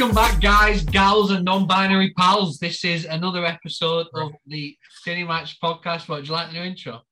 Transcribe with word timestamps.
Welcome 0.00 0.16
back, 0.16 0.40
guys, 0.40 0.82
gals, 0.82 1.30
and 1.30 1.44
non-binary 1.44 2.14
pals. 2.16 2.56
This 2.58 2.86
is 2.86 3.04
another 3.04 3.44
episode 3.44 4.06
of 4.14 4.32
the 4.46 4.74
Cinematch 5.06 5.56
podcast. 5.62 6.08
What, 6.08 6.20
would 6.20 6.26
you 6.26 6.32
like 6.32 6.48
the 6.48 6.54
new 6.54 6.62
intro? 6.62 7.02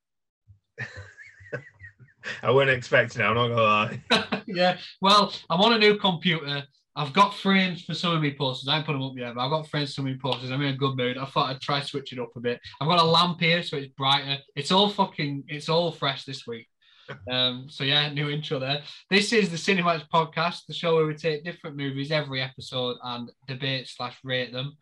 I 2.42 2.50
wasn't 2.50 2.70
expecting 2.70 3.20
it, 3.20 3.26
I'm 3.26 3.34
not 3.34 3.48
gonna 3.48 3.62
lie. 3.62 4.42
yeah. 4.46 4.78
Well, 5.02 5.34
I'm 5.50 5.60
on 5.60 5.74
a 5.74 5.78
new 5.78 5.98
computer. 5.98 6.62
I've 6.96 7.12
got 7.12 7.34
frames 7.34 7.84
for 7.84 7.92
some 7.92 8.16
of 8.16 8.22
my 8.22 8.30
posters. 8.30 8.68
I 8.68 8.76
haven't 8.76 8.86
put 8.86 8.92
them 8.94 9.02
up 9.02 9.18
yet, 9.18 9.34
but 9.34 9.42
I've 9.42 9.50
got 9.50 9.68
frames 9.68 9.90
for 9.90 9.96
some 9.96 10.06
of 10.06 10.12
my 10.12 10.18
posters. 10.22 10.50
I'm 10.50 10.62
in 10.62 10.72
a 10.72 10.78
good 10.78 10.96
mood. 10.96 11.18
I 11.18 11.26
thought 11.26 11.50
I'd 11.50 11.60
try 11.60 11.82
switch 11.82 12.14
it 12.14 12.18
up 12.18 12.30
a 12.36 12.40
bit. 12.40 12.58
I've 12.80 12.88
got 12.88 13.00
a 13.00 13.04
lamp 13.04 13.38
here, 13.38 13.62
so 13.62 13.76
it's 13.76 13.92
brighter. 13.98 14.38
It's 14.56 14.72
all 14.72 14.88
fucking, 14.88 15.44
it's 15.48 15.68
all 15.68 15.92
fresh 15.92 16.24
this 16.24 16.46
week. 16.46 16.66
Um, 17.30 17.66
so 17.68 17.84
yeah, 17.84 18.10
new 18.10 18.30
intro 18.30 18.58
there. 18.58 18.82
This 19.10 19.32
is 19.32 19.50
the 19.50 19.56
Cinematch 19.56 20.08
podcast, 20.12 20.66
the 20.66 20.74
show 20.74 20.96
where 20.96 21.06
we 21.06 21.14
take 21.14 21.44
different 21.44 21.76
movies 21.76 22.10
every 22.10 22.42
episode 22.42 22.96
and 23.02 23.30
debate 23.46 23.88
slash 23.88 24.16
rate 24.24 24.52
them. 24.52 24.76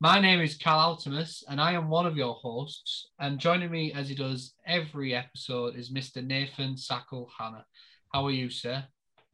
My 0.00 0.20
name 0.20 0.40
is 0.40 0.56
Cal 0.56 0.96
Altimus, 0.96 1.42
and 1.48 1.60
I 1.60 1.72
am 1.72 1.88
one 1.88 2.06
of 2.06 2.16
your 2.16 2.34
hosts. 2.34 3.08
And 3.18 3.38
joining 3.38 3.70
me 3.70 3.92
as 3.92 4.08
he 4.08 4.14
does 4.14 4.52
every 4.66 5.14
episode 5.14 5.76
is 5.76 5.90
Mr. 5.90 6.24
Nathan 6.24 6.74
Sackle 6.74 7.28
Hannah. 7.36 7.64
How 8.12 8.26
are 8.26 8.30
you, 8.30 8.50
sir? 8.50 8.84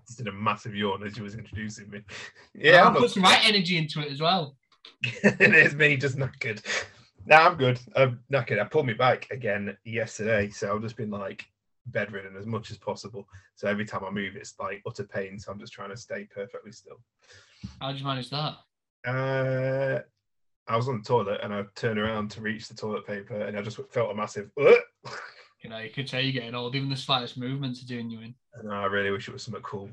Just 0.07 0.19
did 0.19 0.29
a 0.29 0.33
massive 0.33 0.75
yawn 0.75 1.05
as 1.05 1.17
you 1.17 1.25
was 1.25 1.35
introducing 1.35 1.91
me. 1.91 2.01
Yeah, 2.55 2.87
I 2.87 2.95
put 2.95 3.11
some 3.11 3.23
right 3.23 3.41
energy 3.45 3.79
into 3.79 4.01
it 4.01 4.13
as 4.13 4.21
well. 4.21 4.57
it 5.05 5.55
is 5.55 5.75
me 5.75 5.97
just 5.97 6.17
knackered. 6.17 6.65
Now 7.25 7.49
I'm 7.49 7.57
good. 7.57 7.81
I'm 7.97 8.21
knackered. 8.33 8.61
I 8.61 8.65
pulled 8.65 8.87
me 8.87 8.95
back 8.95 9.29
again 9.31 9.77
yesterday, 9.85 10.51
so 10.51 10.75
I've 10.75 10.83
just 10.83 10.97
been 10.97 11.11
like 11.11 11.47
bedridden 11.87 12.37
as 12.37 12.47
much 12.47 12.71
as 12.71 12.79
possible. 12.79 13.27
So 13.55 13.69
every 13.69 13.85
time 13.85 14.05
I 14.05 14.11
move, 14.11 14.37
it's 14.37 14.55
like 14.59 14.83
utter 14.87 15.05
pain. 15.05 15.39
So 15.39 15.53
I'm 15.53 15.59
just 15.59 15.73
trying 15.73 15.91
to 15.91 15.97
stay 15.97 16.25
perfectly 16.25 16.73
still. 16.73 17.01
How 17.81 17.89
did 17.89 18.01
you 18.01 18.07
manage 18.07 18.31
that? 18.31 18.57
Uh, 19.05 20.01
I 20.69 20.77
was 20.77 20.89
on 20.89 20.99
the 20.99 21.05
toilet 21.05 21.41
and 21.43 21.53
I 21.53 21.65
turned 21.75 21.99
around 21.99 22.31
to 22.33 22.41
reach 22.41 22.69
the 22.69 22.75
toilet 22.75 23.07
paper 23.07 23.41
and 23.41 23.57
I 23.57 23.63
just 23.63 23.79
felt 23.91 24.11
a 24.11 24.15
massive. 24.15 24.51
you 24.57 25.71
know, 25.71 25.79
you 25.79 25.91
could 25.91 26.09
say 26.09 26.23
you're 26.23 26.41
getting 26.41 26.55
old. 26.55 26.75
Even 26.75 26.89
the 26.89 26.97
slightest 26.97 27.37
movements 27.37 27.83
are 27.83 27.87
doing 27.87 28.11
you 28.11 28.21
in. 28.21 28.35
And 28.55 28.73
I 28.73 28.85
really 28.87 29.11
wish 29.11 29.29
it 29.29 29.33
was 29.33 29.43
something 29.43 29.63
cool. 29.63 29.91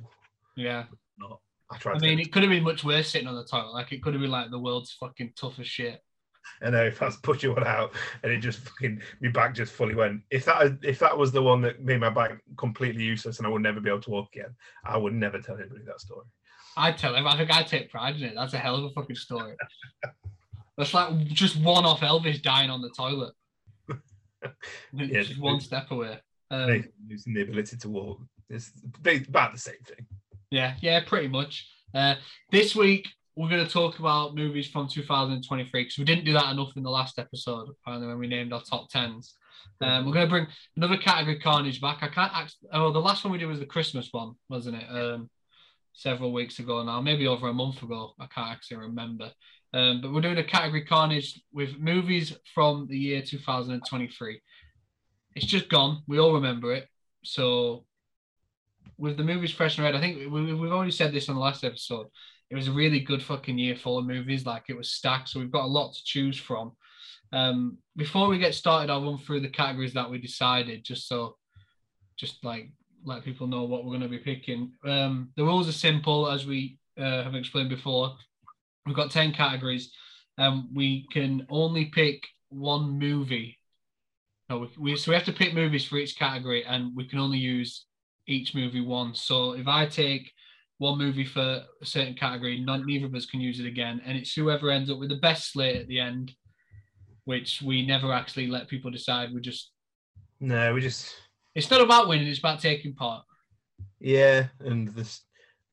Yeah. 0.56 0.86
Not. 1.18 1.40
I 1.72 1.78
tried. 1.78 1.98
I 1.98 2.00
mean, 2.00 2.20
it 2.20 2.32
could 2.32 2.44
have 2.44 2.52
been 2.52 2.64
much 2.64 2.84
worse 2.84 3.10
sitting 3.10 3.28
on 3.28 3.36
the 3.36 3.46
toilet. 3.46 3.74
Like 3.74 3.92
it 3.92 4.02
could 4.02 4.14
have 4.14 4.22
been 4.22 4.32
like 4.32 4.52
the 4.52 4.60
world's 4.60 4.92
fucking 4.94 5.34
toughest 5.36 5.70
shit. 5.70 6.02
I 6.62 6.70
then 6.70 6.88
if 6.88 7.02
I 7.02 7.06
was 7.06 7.18
pushing 7.18 7.54
one 7.54 7.66
out 7.66 7.94
and 8.24 8.32
it 8.32 8.40
just 8.40 8.60
fucking 8.60 9.02
my 9.22 9.30
back 9.30 9.56
just 9.56 9.74
fully 9.74 9.96
went. 9.96 10.22
If 10.30 10.46
that 10.46 10.78
if 10.84 11.00
that 11.00 11.18
was 11.18 11.32
the 11.32 11.42
one 11.42 11.62
that 11.62 11.82
made 11.82 12.00
my 12.00 12.10
back 12.10 12.42
completely 12.58 13.04
useless 13.04 13.38
and 13.38 13.48
I 13.48 13.50
would 13.50 13.62
never 13.62 13.80
be 13.80 13.90
able 13.90 14.02
to 14.02 14.12
walk 14.12 14.36
again, 14.36 14.56
I 14.84 14.98
would 14.98 15.14
never 15.14 15.40
tell 15.40 15.56
anybody 15.56 15.84
that 15.86 16.02
story. 16.02 16.26
I'd 16.78 16.98
tell 16.98 17.16
him. 17.16 17.28
I 17.28 17.38
think 17.38 17.52
I'd 17.52 17.68
take 17.68 17.90
pride 17.90 18.16
in 18.16 18.24
it. 18.24 18.36
That's 18.36 18.54
a 18.54 18.58
hell 18.58 18.76
of 18.76 18.84
a 18.86 18.90
fucking 18.92 19.16
story. 19.16 19.56
That's 20.78 20.94
like 20.94 21.26
just 21.28 21.60
one 21.60 21.86
off 21.86 22.00
Elvis 22.00 22.42
dying 22.42 22.70
on 22.70 22.82
the 22.82 22.90
toilet. 22.90 23.34
yeah, 24.94 25.22
just 25.22 25.40
one 25.40 25.60
step 25.60 25.92
away. 25.92 26.20
Um, 26.52 26.86
losing 27.08 27.34
the 27.34 27.42
ability 27.42 27.78
to 27.78 27.90
walk. 27.90 28.22
It's 28.50 28.72
about 29.28 29.52
the 29.52 29.60
same 29.60 29.76
thing. 29.86 30.06
Yeah, 30.50 30.76
yeah, 30.82 31.02
pretty 31.06 31.28
much. 31.28 31.68
Uh, 31.94 32.16
this 32.52 32.76
week 32.76 33.08
we're 33.40 33.48
going 33.48 33.66
to 33.66 33.72
talk 33.72 34.00
about 34.00 34.36
movies 34.36 34.68
from 34.68 34.86
2023 34.90 35.84
because 35.84 35.98
we 35.98 36.04
didn't 36.04 36.26
do 36.26 36.34
that 36.34 36.52
enough 36.52 36.76
in 36.76 36.84
the 36.84 36.90
last 36.90 37.18
episode. 37.18 37.70
Apparently, 37.70 38.06
when 38.06 38.20
we 38.20 38.28
named 38.28 38.52
our 38.52 38.62
top 38.62 38.90
tens, 38.90 39.36
um, 39.80 40.06
we're 40.06 40.12
going 40.12 40.26
to 40.26 40.30
bring 40.30 40.48
another 40.76 40.98
category 40.98 41.40
Carnage 41.40 41.80
back. 41.80 42.00
I 42.02 42.10
can't. 42.10 42.36
Actually, 42.36 42.68
oh, 42.74 42.92
the 42.92 43.00
last 43.00 43.24
one 43.24 43.32
we 43.32 43.38
did 43.38 43.46
was 43.46 43.60
the 43.60 43.66
Christmas 43.66 44.10
one, 44.12 44.34
wasn't 44.50 44.76
it? 44.76 44.84
Um, 44.90 45.30
several 45.94 46.34
weeks 46.34 46.60
ago 46.60 46.84
now, 46.84 47.00
maybe 47.00 47.28
over 47.28 47.48
a 47.48 47.54
month 47.54 47.82
ago. 47.82 48.12
I 48.20 48.26
can't 48.26 48.52
actually 48.52 48.78
remember. 48.78 49.32
Um, 49.74 50.02
but 50.02 50.12
we're 50.12 50.20
doing 50.20 50.38
a 50.38 50.44
category 50.44 50.84
Carnage 50.84 51.42
with 51.54 51.80
movies 51.80 52.36
from 52.54 52.88
the 52.90 52.98
year 52.98 53.22
2023. 53.22 54.42
It's 55.38 55.46
just 55.46 55.70
gone. 55.70 56.04
We 56.10 56.20
all 56.20 56.34
remember 56.34 56.74
it. 56.74 56.90
So, 57.24 57.86
with 58.98 59.16
the 59.16 59.24
movies 59.24 59.52
fresh 59.52 59.78
and 59.78 59.86
red, 59.86 59.96
I 59.96 60.02
think 60.02 60.30
we, 60.30 60.54
we've 60.54 60.74
already 60.74 60.92
said 60.92 61.14
this 61.14 61.30
on 61.30 61.36
the 61.36 61.42
last 61.42 61.64
episode 61.64 62.08
it 62.50 62.56
was 62.56 62.68
a 62.68 62.72
really 62.72 63.00
good 63.00 63.22
fucking 63.22 63.58
year 63.58 63.76
full 63.76 63.98
of 63.98 64.06
movies. 64.06 64.46
Like 64.46 64.64
it 64.70 64.78
was 64.78 64.92
stacked, 64.92 65.30
so 65.30 65.40
we've 65.40 65.52
got 65.52 65.66
a 65.66 65.68
lot 65.68 65.94
to 65.94 66.04
choose 66.04 66.38
from. 66.38 66.72
Um, 67.32 67.78
before 67.96 68.28
we 68.28 68.40
get 68.40 68.56
started, 68.56 68.92
I'll 68.92 69.06
run 69.06 69.20
through 69.20 69.42
the 69.42 69.50
categories 69.50 69.94
that 69.94 70.10
we 70.10 70.18
decided, 70.18 70.84
just 70.84 71.08
so, 71.08 71.38
just 72.18 72.44
like 72.44 72.72
let 73.06 73.24
people 73.24 73.48
know 73.48 73.64
what 73.64 73.84
we're 73.84 73.98
going 73.98 74.02
to 74.02 74.08
be 74.10 74.18
picking. 74.18 74.72
Um, 74.84 75.30
the 75.36 75.44
rules 75.44 75.70
are 75.70 75.74
simple, 75.74 76.30
as 76.30 76.46
we 76.46 76.80
uh, 77.00 77.24
have 77.24 77.36
explained 77.36 77.70
before. 77.70 78.16
We've 78.86 78.96
got 78.96 79.12
ten 79.12 79.32
categories, 79.32 79.94
and 80.38 80.48
um, 80.48 80.70
we 80.74 81.08
can 81.12 81.46
only 81.50 81.86
pick 81.86 82.28
one 82.50 82.98
movie. 82.98 83.58
No, 84.50 84.60
we, 84.60 84.70
we 84.80 84.96
so 84.96 85.12
we 85.12 85.16
have 85.16 85.26
to 85.26 85.34
pick 85.34 85.54
movies 85.54 85.86
for 85.86 85.98
each 85.98 86.18
category, 86.18 86.66
and 86.66 86.96
we 86.96 87.08
can 87.08 87.20
only 87.20 87.38
use 87.38 87.86
each 88.28 88.56
movie 88.56 88.82
once. 88.82 89.22
So 89.22 89.52
if 89.52 89.68
I 89.68 89.86
take 89.86 90.32
one 90.80 90.98
movie 90.98 91.26
for 91.26 91.42
a 91.82 91.86
certain 91.86 92.16
category, 92.16 92.60
none, 92.60 92.86
neither 92.86 93.06
of 93.06 93.14
us 93.14 93.26
can 93.26 93.42
use 93.42 93.60
it 93.60 93.68
again, 93.68 94.02
and 94.06 94.18
it's 94.18 94.34
whoever 94.34 94.72
ends 94.72 94.90
up 94.90 94.98
with 94.98 95.10
the 95.10 95.18
best 95.18 95.52
slate 95.52 95.76
at 95.76 95.88
the 95.88 96.00
end, 96.00 96.32
which 97.26 97.62
we 97.62 97.86
never 97.86 98.12
actually 98.12 98.48
let 98.48 98.68
people 98.68 98.90
decide. 98.90 99.34
We 99.34 99.42
just 99.42 99.72
no, 100.40 100.74
we 100.74 100.82
just. 100.82 101.16
It's 101.54 101.70
not 101.70 101.82
about 101.82 102.08
winning; 102.08 102.28
it's 102.28 102.40
about 102.40 102.62
taking 102.62 102.96
part. 102.96 103.24
Yeah, 104.00 104.48
and 104.62 104.88
this 104.90 105.22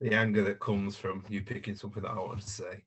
the 0.01 0.13
anger 0.13 0.43
that 0.45 0.61
comes 0.61 0.97
from 0.97 1.25
you 1.29 1.41
picking 1.41 1.77
something 1.77 2.03
that 2.03 2.11
I 2.11 2.19
wanted 2.19 2.45
to 2.45 2.51
say. 2.51 2.83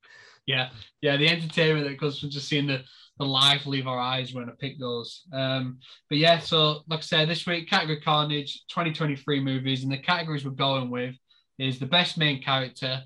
Yeah, 0.46 0.70
yeah, 1.02 1.16
the 1.16 1.30
entertainment 1.30 1.88
that 1.88 2.00
comes 2.00 2.20
from 2.20 2.32
just 2.32 2.50
seeing 2.50 2.68
the, 2.68 2.82
the 3.18 3.26
life 3.26 3.66
leave 3.66 3.88
our 3.88 4.00
eyes 4.00 4.34
when 4.34 4.50
I 4.50 4.54
pick 4.60 4.80
those. 4.80 5.24
Um, 5.32 5.80
but 6.10 6.18
yeah, 6.18 6.40
so 6.40 6.82
like 6.90 7.00
I 7.00 7.04
said, 7.04 7.30
this 7.30 7.48
week 7.48 7.70
category 7.70 8.02
Carnage 8.02 8.64
2023 8.70 9.40
movies, 9.40 9.84
and 9.84 9.92
the 9.92 9.98
categories 9.98 10.44
we're 10.44 10.52
going 10.52 10.90
with 10.90 11.16
is 11.60 11.80
the 11.80 11.86
best 11.86 12.18
main 12.18 12.42
character, 12.42 13.04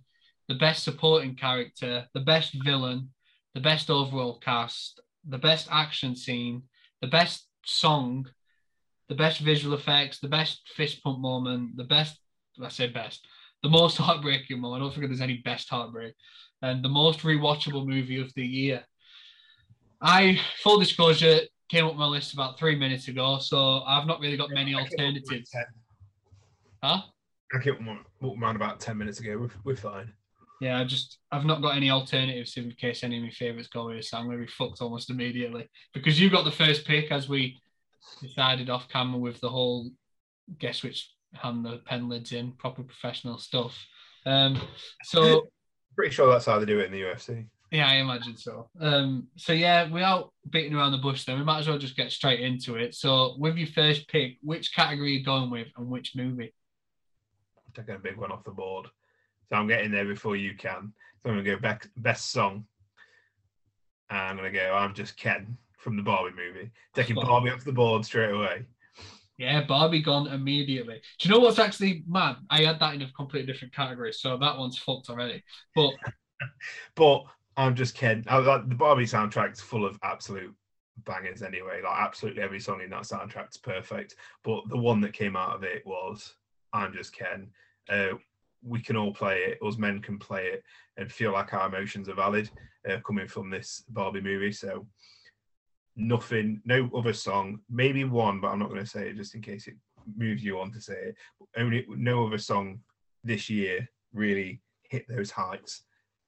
the 0.48 0.56
best 0.56 0.84
supporting 0.84 1.36
character, 1.36 2.06
the 2.14 2.20
best 2.20 2.56
villain, 2.64 3.10
the 3.54 3.60
best 3.60 3.90
overall 3.90 4.40
cast, 4.40 5.02
the 5.28 5.38
best 5.38 5.68
action 5.72 6.16
scene, 6.16 6.64
the 7.02 7.08
best 7.08 7.48
song, 7.66 8.28
the 9.10 9.16
best 9.16 9.40
visual 9.40 9.76
effects, 9.76 10.20
the 10.20 10.28
best 10.28 10.62
fist 10.76 11.04
pump 11.04 11.20
moment, 11.20 11.76
the 11.78 11.84
best, 11.84 12.20
I 12.62 12.70
say 12.70 12.88
best, 12.88 13.26
the 13.62 13.70
most 13.70 13.98
heartbreaking 14.06 14.60
moment. 14.60 14.82
I 14.82 14.86
don't 14.86 14.94
think 14.94 15.08
there's 15.08 15.22
any 15.22 15.38
best 15.38 15.70
heartbreak, 15.70 16.14
and 16.62 16.84
the 16.84 16.90
most 16.90 17.20
rewatchable 17.20 17.88
movie 17.88 18.22
of 18.22 18.34
the 18.36 18.46
year. 18.46 18.84
I, 20.02 20.40
full 20.62 20.80
disclosure, 20.80 21.40
came 21.70 21.86
up 21.86 21.96
my 21.96 22.06
list 22.06 22.34
about 22.34 22.60
three 22.60 22.76
minutes 22.76 23.08
ago, 23.08 23.40
so 23.40 23.82
I've 23.84 24.06
not 24.06 24.20
really 24.20 24.38
got 24.38 24.52
many 24.52 24.76
alternatives. 24.76 25.50
Huh? 26.84 27.02
I 27.54 28.04
around 28.24 28.56
about 28.56 28.80
10 28.80 28.98
minutes 28.98 29.20
ago. 29.20 29.38
We're, 29.38 29.50
we're 29.64 29.76
fine. 29.76 30.12
Yeah, 30.62 30.80
I 30.80 30.86
just 30.86 31.18
I've 31.32 31.46
not 31.46 31.62
got 31.62 31.76
any 31.76 31.90
alternatives 31.90 32.56
in 32.56 32.72
case 32.72 33.04
any 33.04 33.18
of 33.18 33.24
my 33.24 33.32
favourites 33.32 33.68
go 33.68 33.90
here, 33.90 34.02
so 34.02 34.18
I'm 34.18 34.28
gonna 34.28 34.38
be 34.38 34.48
fucked 34.48 34.82
almost 34.82 35.10
immediately. 35.10 35.68
Because 35.94 36.20
you 36.20 36.30
got 36.30 36.46
the 36.46 36.52
first 36.52 36.86
pick 36.86 37.12
as 37.12 37.28
we 37.28 37.60
decided 38.22 38.70
off 38.70 38.88
camera 38.88 39.20
with 39.20 39.42
the 39.42 39.50
whole 39.50 39.90
guess 40.60 40.84
which 40.84 41.12
hand 41.34 41.66
the 41.66 41.82
pen 41.86 42.08
lids 42.08 42.32
in, 42.32 42.54
proper 42.54 42.84
professional 42.84 43.40
stuff. 43.40 43.78
Um 44.26 44.62
so 45.04 45.48
pretty 45.96 46.14
sure 46.14 46.32
that's 46.32 46.46
how 46.46 46.60
they 46.60 46.66
do 46.66 46.80
it 46.80 46.86
in 46.86 46.92
the 46.92 47.02
UFC. 47.02 47.48
Yeah, 47.74 47.88
I 47.88 47.96
imagine 47.96 48.38
so. 48.38 48.70
Um, 48.80 49.28
so 49.36 49.52
yeah, 49.52 49.90
without 49.90 50.32
beating 50.52 50.76
around 50.76 50.92
the 50.92 51.00
bush, 51.00 51.26
then 51.26 51.40
we 51.40 51.44
might 51.44 51.58
as 51.58 51.68
well 51.68 51.80
just 51.80 51.98
get 51.98 52.12
straight 52.12 52.40
into 52.40 52.76
it. 52.76 52.94
So, 52.94 53.36
with 53.40 53.58
your 53.58 53.68
first 53.68 54.08
pick, 54.08 54.38
which 54.44 54.76
category 54.76 55.08
are 55.08 55.18
you 55.18 55.26
going 55.26 55.50
with, 55.50 55.70
and 55.76 55.90
which 55.90 56.16
movie? 56.16 56.54
Taking 57.74 57.96
a 57.96 58.00
big 58.00 58.18
one 58.18 58.32
off 58.32 58.44
the 58.44 58.52
board. 58.52 58.88
So 59.50 59.56
I'm 59.56 59.68
getting 59.68 59.92
there 59.92 60.06
before 60.06 60.36
you 60.36 60.56
can. 60.56 60.94
So 61.22 61.30
I'm 61.30 61.36
gonna 61.36 61.44
go 61.44 61.60
back, 61.60 61.88
best 61.98 62.32
song. 62.32 62.66
And 64.10 64.20
I'm 64.20 64.38
gonna 64.38 64.52
go. 64.52 64.74
I'm 64.74 64.94
just 64.94 65.18
Ken 65.18 65.58
from 65.78 65.98
the 65.98 66.04
Barbie 66.04 66.36
movie, 66.36 66.72
taking 66.94 67.16
Barbie 67.16 67.50
off 67.50 67.66
the 67.66 67.72
board 67.72 68.06
straight 68.06 68.32
away. 68.32 68.66
Yeah, 69.38 69.64
Barbie 69.66 70.02
gone 70.02 70.28
immediately. 70.28 71.02
Do 71.20 71.28
you 71.28 71.34
know 71.34 71.42
what's 71.42 71.60
actually 71.60 72.04
mad? 72.08 72.38
I 72.50 72.62
had 72.62 72.80
that 72.80 72.94
in 72.94 73.02
a 73.02 73.12
completely 73.12 73.52
different 73.52 73.74
category, 73.74 74.14
so 74.14 74.38
that 74.38 74.58
one's 74.58 74.78
fucked 74.78 75.10
already. 75.10 75.44
But 75.76 75.92
but 76.96 77.24
I'm 77.58 77.76
just 77.76 77.96
Ken. 77.96 78.24
I, 78.28 78.38
like, 78.38 78.70
the 78.70 78.76
Barbie 78.76 79.06
soundtrack's 79.06 79.62
full 79.62 79.86
of 79.86 80.00
absolute 80.04 80.56
bangers 81.06 81.42
anyway. 81.42 81.82
Like 81.84 82.00
absolutely 82.00 82.42
every 82.42 82.60
song 82.60 82.82
in 82.82 82.90
that 82.92 83.04
soundtrack's 83.04 83.58
perfect. 83.58 84.16
But 84.44 84.68
the 84.70 84.78
one 84.78 85.02
that 85.02 85.14
came 85.14 85.36
out 85.36 85.56
of 85.56 85.64
it 85.64 85.86
was 85.86 86.36
I'm 86.74 86.94
just 86.94 87.16
Ken. 87.16 87.48
Uh, 87.90 88.18
we 88.64 88.82
can 88.82 88.96
all 88.96 89.14
play 89.14 89.40
it. 89.40 89.60
Us 89.66 89.78
men 89.78 90.02
can 90.02 90.18
play 90.18 90.48
it 90.48 90.64
and 90.98 91.12
feel 91.12 91.32
like 91.34 91.54
our 91.54 91.68
emotions 91.68 92.10
are 92.10 92.16
valid 92.16 92.50
uh, 92.90 92.98
coming 93.06 93.28
from 93.28 93.50
this 93.50 93.84
Barbie 93.90 94.22
movie. 94.22 94.52
So 94.52 94.88
nothing, 95.96 96.62
no 96.66 96.90
other 96.96 97.14
song, 97.14 97.60
maybe 97.70 98.04
one, 98.04 98.40
but 98.42 98.48
I'm 98.48 98.60
not 98.60 98.70
going 98.70 98.82
to 98.82 98.90
say 98.90 99.10
it 99.10 99.18
just 99.18 99.36
in 99.36 99.42
case 99.42 99.68
it 99.68 99.76
moves 100.18 100.44
you 100.44 100.60
on 100.60 100.72
to 100.72 100.82
say 100.82 100.94
it. 100.94 101.16
Only 101.58 101.86
no 101.90 102.26
other 102.26 102.38
song 102.38 102.80
this 103.24 103.50
year 103.50 103.88
really 104.14 104.62
hit 104.84 105.06
those 105.08 105.32
heights 105.32 105.84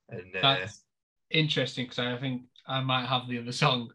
And 0.10 0.36
uh, 0.36 0.42
That's 0.42 0.84
interesting 1.30 1.86
because 1.86 2.00
I 2.00 2.18
think 2.18 2.44
I 2.68 2.82
might 2.82 3.06
have 3.06 3.28
the 3.28 3.40
other 3.40 3.52
song. 3.52 3.90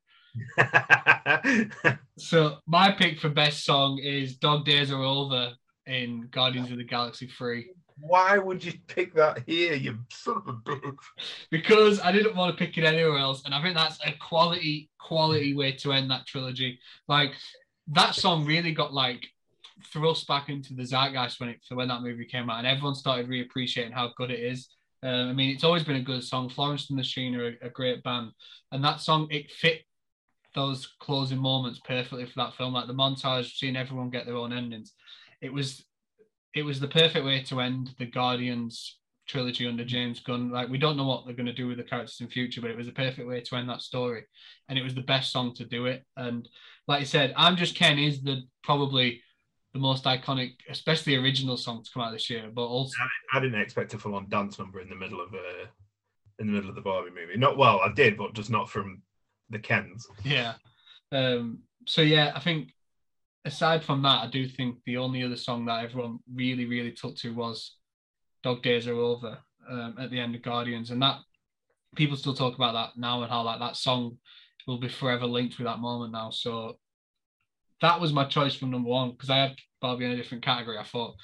So 2.21 2.59
my 2.67 2.93
pick 2.93 3.19
for 3.19 3.31
best 3.31 3.65
song 3.65 3.99
is 3.99 4.37
"Dog 4.37 4.67
Days 4.67 4.93
Are 4.93 5.03
Over" 5.03 5.53
in 5.87 6.29
Guardians 6.31 6.71
of 6.71 6.79
the 6.79 6.85
Galaxy 6.85 7.27
Three 7.27 7.71
why 8.01 8.39
would 8.39 8.65
you 8.65 8.73
pick 8.87 9.15
that 9.15 9.43
here, 9.47 9.75
you 9.75 9.99
son 10.11 10.37
of 10.37 10.49
a 10.49 10.53
bitch? 10.55 10.97
because 11.51 12.01
I 12.01 12.13
didn't 12.13 12.37
want 12.37 12.57
to 12.57 12.65
pick 12.65 12.79
it 12.79 12.85
anywhere 12.85 13.19
else, 13.19 13.43
and 13.45 13.55
I 13.55 13.63
think 13.63 13.77
that's 13.77 13.99
a 14.05 14.13
quality 14.13 14.91
quality 14.99 15.55
way 15.55 15.73
to 15.73 15.93
end 15.93 16.11
that 16.11 16.27
trilogy. 16.27 16.79
Like 17.09 17.33
that 17.89 18.15
song 18.15 18.45
really 18.45 18.73
got 18.73 18.93
like 18.93 19.27
thrust 19.93 20.27
back 20.29 20.49
into 20.49 20.75
the 20.75 20.85
zeitgeist 20.85 21.41
when 21.41 21.51
it 21.51 21.61
when 21.71 21.89
that 21.89 22.03
movie 22.03 22.27
came 22.27 22.51
out, 22.51 22.59
and 22.59 22.67
everyone 22.67 22.95
started 22.95 23.29
reappreciating 23.29 23.93
how 23.93 24.13
good 24.17 24.31
it 24.31 24.41
is. 24.41 24.69
Uh, 25.03 25.29
I 25.29 25.33
mean, 25.33 25.55
it's 25.55 25.65
always 25.65 25.85
been 25.85 25.97
a 25.97 26.03
good 26.03 26.23
song. 26.23 26.51
Florence 26.51 26.91
and 26.91 26.99
the 26.99 27.01
Machine 27.01 27.35
are 27.35 27.49
a, 27.63 27.67
a 27.67 27.71
great 27.71 28.03
band, 28.03 28.31
and 28.73 28.85
that 28.85 29.01
song 29.01 29.29
it 29.31 29.51
fit 29.51 29.83
those 30.55 30.95
closing 30.99 31.39
moments 31.39 31.81
perfectly 31.85 32.27
for 32.27 32.33
that 32.37 32.55
film. 32.55 32.75
Like 32.75 32.87
the 32.87 32.93
montage, 32.93 33.57
seeing 33.57 33.77
everyone 33.77 34.11
get 34.11 34.27
their 34.27 34.37
own 34.37 34.53
endings. 34.53 34.95
It 35.41 35.53
was 35.53 35.85
it 36.55 36.63
was 36.63 36.81
the 36.81 36.89
perfect 36.89 37.25
way 37.25 37.43
to 37.45 37.61
end 37.61 37.95
the 37.99 38.07
Guardians 38.07 38.99
trilogy 39.29 39.67
under 39.67 39.85
James 39.85 40.21
Gunn. 40.21 40.51
Like 40.51 40.69
we 40.69 40.79
don't 40.79 40.97
know 40.97 41.07
what 41.07 41.25
they're 41.25 41.35
going 41.35 41.47
to 41.47 41.53
do 41.53 41.69
with 41.69 41.79
the 41.79 41.85
characters 41.85 42.21
in 42.21 42.29
future, 42.29 42.61
but 42.61 42.71
it 42.71 42.77
was 42.77 42.89
a 42.89 42.93
perfect 42.93 43.27
way 43.27 43.41
to 43.41 43.57
end 43.57 43.69
that 43.69 43.83
story, 43.83 44.25
and 44.69 44.79
it 44.79 44.83
was 44.83 44.95
the 44.95 45.03
best 45.03 45.33
song 45.33 45.55
to 45.55 45.65
do 45.65 45.87
it. 45.87 46.05
And 46.17 46.49
like 46.89 47.01
I 47.01 47.05
said, 47.05 47.33
"I'm 47.37 47.57
Just 47.57 47.77
Ken" 47.77 47.99
is 47.99 48.23
the 48.23 48.43
probably 48.63 49.23
the 49.73 49.79
most 49.79 50.05
iconic, 50.05 50.55
especially 50.69 51.17
original 51.17 51.57
song 51.57 51.85
to 51.85 51.91
come 51.93 52.03
out 52.03 52.13
this 52.13 52.29
year. 52.29 52.51
But 52.53 52.67
also, 52.67 52.95
I, 53.33 53.41
didn't 53.41 53.61
expect 53.61 53.95
a 53.95 53.99
full-on 53.99 54.29
dance 54.29 54.59
number 54.59 54.81
in 54.81 54.89
the 54.89 54.97
middle 54.97 55.21
of 55.21 55.33
a 55.33 55.39
uh, 55.39 55.67
in 56.41 56.47
the 56.47 56.53
middle 56.53 56.71
of 56.71 56.75
the 56.75 56.83
Barbie 56.83 57.11
movie. 57.11 57.39
Not 57.39 57.57
well, 57.57 57.81
I 57.81 57.93
did, 57.93 58.17
but 58.17 58.35
just 58.35 58.51
not 58.51 58.69
from 58.69 59.03
the 59.51 59.59
Kens. 59.59 60.07
Yeah. 60.25 60.55
Um, 61.13 61.61
so 61.87 62.03
yeah, 62.03 62.33
I 62.35 62.41
think 62.41 62.73
aside 63.45 63.85
from 63.85 64.03
that, 64.03 64.25
I 64.25 64.27
do 64.29 64.47
think 64.49 64.79
the 64.85 64.97
only 64.97 65.23
other 65.23 65.37
song 65.37 65.65
that 65.67 65.85
everyone 65.85 66.19
really, 66.33 66.67
really 66.67 66.93
took 66.93 67.17
to 67.17 67.35
was 67.35 67.77
Dog 68.43 68.63
Days 68.63 68.87
Are 68.87 68.95
Over 68.95 69.39
um, 69.69 69.97
at 69.99 70.11
the 70.11 70.21
end 70.21 70.35
of 70.35 70.43
Guardians. 70.43 70.91
And 70.91 71.03
that 71.03 71.19
people 71.97 72.17
still 72.17 72.35
talk 72.35 72.55
about 72.55 72.73
that 72.75 73.01
now 73.01 73.23
and 73.23 73.31
how 73.31 73.43
like 73.43 73.61
that 73.61 73.77
song 73.77 74.19
will 74.67 74.79
be 74.79 74.89
forever 74.89 75.27
linked 75.27 75.59
with 75.59 75.67
that 75.67 75.79
moment 75.79 76.13
now. 76.13 76.31
So 76.31 76.79
that 77.81 78.01
was 78.01 78.13
my 78.13 78.25
choice 78.25 78.55
from 78.55 78.71
number 78.71 78.91
one 78.91 79.13
because 79.13 79.31
I 79.31 79.39
had 79.39 79.57
Barbie 79.81 80.05
in 80.05 80.13
a 80.13 80.17
different 80.17 80.45
category. 80.45 80.79
I 80.79 80.85
thought 80.85 81.17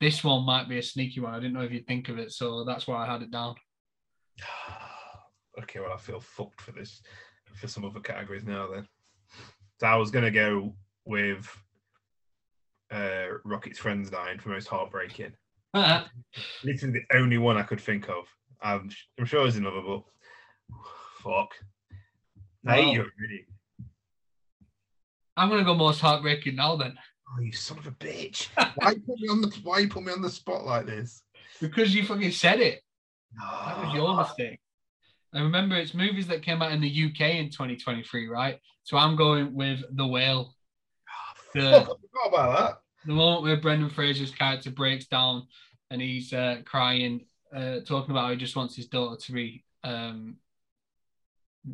this 0.00 0.22
one 0.22 0.44
might 0.44 0.68
be 0.68 0.78
a 0.78 0.82
sneaky 0.82 1.20
one. 1.20 1.34
I 1.34 1.40
didn't 1.40 1.54
know 1.54 1.62
if 1.62 1.72
you'd 1.72 1.86
think 1.86 2.08
of 2.08 2.18
it. 2.18 2.32
So 2.32 2.64
that's 2.64 2.86
why 2.86 3.04
I 3.04 3.10
had 3.10 3.22
it 3.22 3.30
down. 3.30 3.54
okay, 5.62 5.80
well, 5.80 5.92
I 5.92 5.96
feel 5.96 6.20
fucked 6.20 6.60
for 6.60 6.72
this, 6.72 7.00
for 7.54 7.68
some 7.68 7.84
other 7.84 8.00
categories 8.00 8.44
now 8.44 8.68
then. 8.72 8.86
So 9.80 9.86
I 9.86 9.96
was 9.96 10.10
going 10.10 10.24
to 10.24 10.30
go 10.30 10.74
with 11.04 11.48
uh, 12.90 13.26
Rocket's 13.44 13.78
friends 13.78 14.10
dying 14.10 14.38
for 14.38 14.50
most 14.50 14.68
heartbreaking. 14.68 15.32
Literally 16.62 17.00
the 17.00 17.16
only 17.16 17.38
one 17.38 17.56
I 17.56 17.62
could 17.62 17.80
think 17.80 18.08
of. 18.08 18.26
I'm, 18.62 18.90
I'm 19.18 19.26
sure 19.26 19.42
there's 19.42 19.56
another, 19.56 19.82
but 19.82 20.02
fuck. 21.22 21.50
I 22.66 22.76
hate 22.76 22.92
you 22.94 23.00
already. 23.00 23.46
I'm 25.36 25.48
gonna 25.48 25.64
go 25.64 25.74
most 25.74 26.00
heartbreaking 26.00 26.56
now 26.56 26.76
then. 26.76 26.96
Oh, 27.28 27.40
you 27.40 27.52
son 27.52 27.78
of 27.78 27.86
a 27.86 27.90
bitch! 27.90 28.48
why 28.76 28.94
put 28.94 29.18
me 29.18 29.28
on 29.28 29.40
the 29.40 29.48
Why 29.62 29.80
you 29.80 29.88
put 29.88 30.04
me 30.04 30.12
on 30.12 30.22
the 30.22 30.30
spot 30.30 30.64
like 30.64 30.86
this? 30.86 31.22
Because 31.60 31.94
you 31.94 32.04
fucking 32.04 32.30
said 32.30 32.60
it. 32.60 32.80
That 33.36 33.84
was 33.84 33.94
your 33.94 34.16
mistake. 34.16 34.60
I 35.34 35.40
remember 35.40 35.74
it's 35.74 35.94
movies 35.94 36.28
that 36.28 36.42
came 36.42 36.62
out 36.62 36.70
in 36.70 36.80
the 36.80 36.88
UK 36.88 37.34
in 37.34 37.50
2023, 37.50 38.28
right? 38.28 38.60
So 38.84 38.96
I'm 38.96 39.16
going 39.16 39.52
with 39.52 39.82
The 39.90 40.06
Whale 40.06 40.54
the, 41.54 41.68
I 41.68 41.80
forgot 41.80 42.28
about 42.28 42.58
that. 42.58 42.78
The 43.06 43.12
moment 43.12 43.42
where 43.42 43.56
Brendan 43.56 43.90
Fraser's 43.90 44.30
character 44.30 44.70
breaks 44.70 45.06
down 45.06 45.46
and 45.90 46.00
he's 46.00 46.32
uh, 46.32 46.58
crying, 46.64 47.26
uh, 47.54 47.80
talking 47.86 48.10
about 48.10 48.24
how 48.24 48.30
he 48.30 48.36
just 48.36 48.56
wants 48.56 48.76
his 48.76 48.86
daughter 48.86 49.16
to 49.20 49.32
be 49.32 49.64
um, 49.84 50.36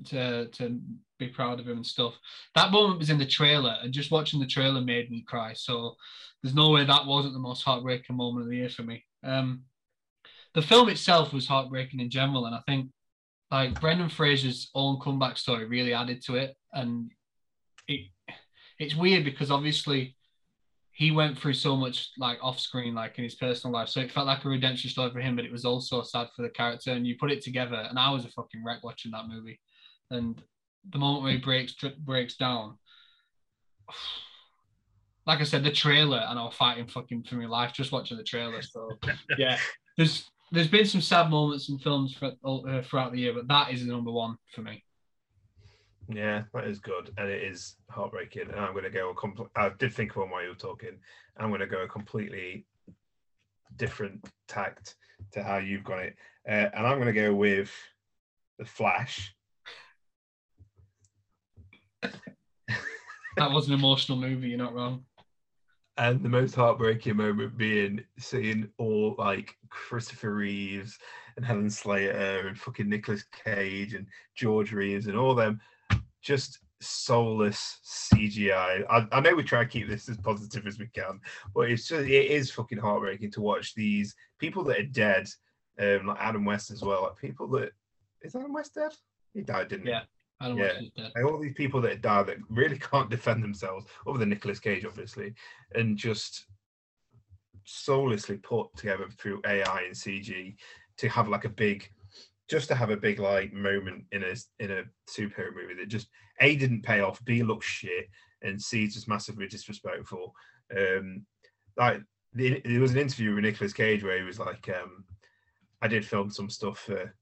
to 0.06 0.46
to 0.48 0.80
be 1.18 1.28
proud 1.28 1.60
of 1.60 1.68
him 1.68 1.78
and 1.78 1.86
stuff. 1.86 2.14
That 2.54 2.72
moment 2.72 2.98
was 2.98 3.10
in 3.10 3.18
the 3.18 3.26
trailer, 3.26 3.76
and 3.82 3.92
just 3.92 4.10
watching 4.10 4.40
the 4.40 4.46
trailer 4.46 4.80
made 4.80 5.10
me 5.10 5.22
cry. 5.22 5.52
So 5.54 5.96
there's 6.42 6.54
no 6.54 6.70
way 6.70 6.84
that 6.84 7.06
wasn't 7.06 7.34
the 7.34 7.40
most 7.40 7.62
heartbreaking 7.62 8.16
moment 8.16 8.44
of 8.44 8.50
the 8.50 8.56
year 8.56 8.68
for 8.68 8.82
me. 8.82 9.04
Um, 9.22 9.62
the 10.54 10.62
film 10.62 10.88
itself 10.88 11.32
was 11.32 11.46
heartbreaking 11.46 12.00
in 12.00 12.10
general, 12.10 12.46
and 12.46 12.54
I 12.54 12.60
think 12.66 12.90
like 13.50 13.80
Brendan 13.80 14.08
Fraser's 14.08 14.70
own 14.74 15.00
comeback 15.00 15.36
story 15.36 15.64
really 15.66 15.92
added 15.92 16.22
to 16.24 16.36
it, 16.36 16.56
and 16.72 17.10
it's 18.80 18.96
weird 18.96 19.24
because 19.24 19.50
obviously 19.50 20.16
he 20.92 21.12
went 21.12 21.38
through 21.38 21.52
so 21.52 21.76
much 21.76 22.10
like 22.18 22.38
off 22.42 22.58
screen, 22.58 22.94
like 22.94 23.16
in 23.18 23.24
his 23.24 23.36
personal 23.36 23.72
life. 23.72 23.88
So 23.88 24.00
it 24.00 24.10
felt 24.10 24.26
like 24.26 24.44
a 24.44 24.48
redemption 24.48 24.90
story 24.90 25.10
for 25.12 25.20
him, 25.20 25.36
but 25.36 25.44
it 25.44 25.52
was 25.52 25.64
also 25.64 26.02
sad 26.02 26.28
for 26.34 26.42
the 26.42 26.48
character. 26.48 26.90
And 26.92 27.06
you 27.06 27.16
put 27.18 27.30
it 27.30 27.42
together, 27.42 27.86
and 27.88 27.98
I 27.98 28.10
was 28.10 28.24
a 28.24 28.30
fucking 28.30 28.64
wreck 28.64 28.82
watching 28.82 29.12
that 29.12 29.28
movie. 29.28 29.60
And 30.10 30.42
the 30.90 30.98
moment 30.98 31.22
where 31.22 31.32
he 31.32 31.38
breaks 31.38 31.74
breaks 31.98 32.36
down, 32.36 32.76
like 35.26 35.40
I 35.40 35.44
said, 35.44 35.62
the 35.62 35.70
trailer, 35.70 36.24
and 36.28 36.38
I 36.38 36.44
was 36.44 36.54
fighting 36.54 36.88
fucking 36.88 37.24
for 37.24 37.36
my 37.36 37.46
life 37.46 37.72
just 37.72 37.92
watching 37.92 38.16
the 38.16 38.24
trailer. 38.24 38.62
So 38.62 38.90
yeah, 39.38 39.58
there's 39.98 40.28
there's 40.52 40.68
been 40.68 40.86
some 40.86 41.02
sad 41.02 41.30
moments 41.30 41.68
in 41.68 41.78
films 41.78 42.14
for, 42.14 42.32
uh, 42.44 42.82
throughout 42.82 43.12
the 43.12 43.20
year, 43.20 43.34
but 43.34 43.46
that 43.48 43.72
is 43.72 43.86
the 43.86 43.92
number 43.92 44.10
one 44.10 44.36
for 44.54 44.62
me. 44.62 44.82
Yeah, 46.12 46.42
that 46.54 46.64
is 46.64 46.80
good, 46.80 47.12
and 47.18 47.28
it 47.28 47.42
is 47.42 47.76
heartbreaking. 47.88 48.50
And 48.50 48.58
I'm 48.58 48.72
going 48.72 48.84
to 48.84 48.90
go 48.90 49.10
a 49.10 49.14
compl- 49.14 49.50
I 49.54 49.70
did 49.78 49.92
think 49.92 50.10
of 50.10 50.16
one 50.16 50.30
while 50.30 50.42
you 50.42 50.48
were 50.48 50.54
talking. 50.54 50.98
I'm 51.36 51.50
going 51.50 51.60
to 51.60 51.66
go 51.66 51.82
a 51.82 51.88
completely 51.88 52.66
different 53.76 54.28
tact 54.48 54.96
to 55.32 55.42
how 55.42 55.58
you've 55.58 55.84
got 55.84 56.00
it, 56.00 56.16
uh, 56.48 56.68
and 56.74 56.86
I'm 56.86 56.96
going 57.00 57.14
to 57.14 57.20
go 57.20 57.32
with 57.32 57.72
the 58.58 58.64
Flash. 58.64 59.34
that 62.02 63.50
was 63.50 63.68
an 63.68 63.74
emotional 63.74 64.18
movie. 64.18 64.48
You're 64.48 64.58
not 64.58 64.74
wrong. 64.74 65.04
And 65.96 66.22
the 66.22 66.28
most 66.28 66.54
heartbreaking 66.54 67.16
moment 67.16 67.56
being 67.56 68.02
seeing 68.18 68.68
all 68.78 69.14
like 69.18 69.56
Christopher 69.68 70.34
Reeves 70.34 70.98
and 71.36 71.44
Helen 71.44 71.70
Slater 71.70 72.48
and 72.48 72.58
fucking 72.58 72.88
Nicolas 72.88 73.24
Cage 73.44 73.94
and 73.94 74.06
George 74.34 74.72
Reeves 74.72 75.06
and 75.06 75.16
all 75.16 75.34
them 75.34 75.60
just 76.22 76.60
soulless 76.80 77.78
CGI. 78.14 78.84
I, 78.88 79.06
I, 79.12 79.20
know 79.20 79.34
we 79.34 79.42
try 79.42 79.64
to 79.64 79.68
keep 79.68 79.88
this 79.88 80.08
as 80.08 80.16
positive 80.16 80.66
as 80.66 80.78
we 80.78 80.86
can, 80.86 81.20
but 81.54 81.70
it's 81.70 81.88
just 81.88 82.06
it 82.06 82.30
is 82.30 82.50
fucking 82.50 82.78
heartbreaking 82.78 83.30
to 83.32 83.40
watch 83.40 83.74
these 83.74 84.14
people 84.38 84.64
that 84.64 84.78
are 84.78 84.84
dead, 84.84 85.28
um, 85.78 86.06
like 86.06 86.20
Adam 86.20 86.44
West 86.44 86.70
as 86.70 86.82
well. 86.82 87.02
Like 87.02 87.16
people 87.16 87.48
that 87.48 87.70
is 88.22 88.34
Adam 88.34 88.52
West 88.52 88.74
dead? 88.74 88.92
He 89.34 89.42
died, 89.42 89.68
didn't 89.68 89.86
he? 89.86 89.92
Yeah. 89.92 90.02
Adam 90.40 90.56
yeah, 90.56 90.64
West 90.64 90.96
dead. 90.96 91.12
Like 91.14 91.24
all 91.24 91.38
these 91.38 91.54
people 91.54 91.80
that 91.82 92.00
die 92.00 92.22
that 92.22 92.38
really 92.48 92.78
can't 92.90 93.10
defend 93.10 93.42
themselves, 93.42 93.86
other 94.06 94.18
than 94.18 94.30
Nicolas 94.30 94.60
Cage, 94.60 94.84
obviously, 94.84 95.34
and 95.74 95.96
just 95.96 96.46
soullessly 97.64 98.36
put 98.38 98.74
together 98.76 99.06
through 99.18 99.40
AI 99.46 99.82
and 99.82 99.94
CG 99.94 100.56
to 100.96 101.08
have 101.08 101.28
like 101.28 101.44
a 101.44 101.50
big 101.50 101.88
just 102.50 102.68
to 102.68 102.74
have 102.74 102.90
a 102.90 102.96
big 102.96 103.20
like 103.20 103.52
moment 103.52 104.04
in 104.10 104.24
a 104.24 104.34
in 104.58 104.72
a 104.72 104.82
superhero 105.08 105.54
movie 105.54 105.74
that 105.78 105.88
just 105.88 106.08
a 106.40 106.56
didn't 106.56 106.82
pay 106.82 107.00
off, 107.00 107.24
b 107.24 107.42
looks 107.44 107.66
shit, 107.66 108.08
and 108.42 108.60
c 108.60 108.84
is 108.84 108.94
just 108.94 109.08
massively 109.08 109.46
disrespectful. 109.46 110.34
Um, 110.76 111.24
like 111.76 112.02
the, 112.34 112.60
there 112.64 112.80
was 112.80 112.90
an 112.90 112.98
interview 112.98 113.34
with 113.34 113.44
Nicolas 113.44 113.72
Cage 113.72 114.02
where 114.02 114.18
he 114.18 114.24
was 114.24 114.40
like, 114.40 114.68
um, 114.68 115.04
"I 115.80 115.86
did 115.86 116.04
film 116.04 116.30
some 116.30 116.50
stuff 116.50 116.80
for 116.80 117.14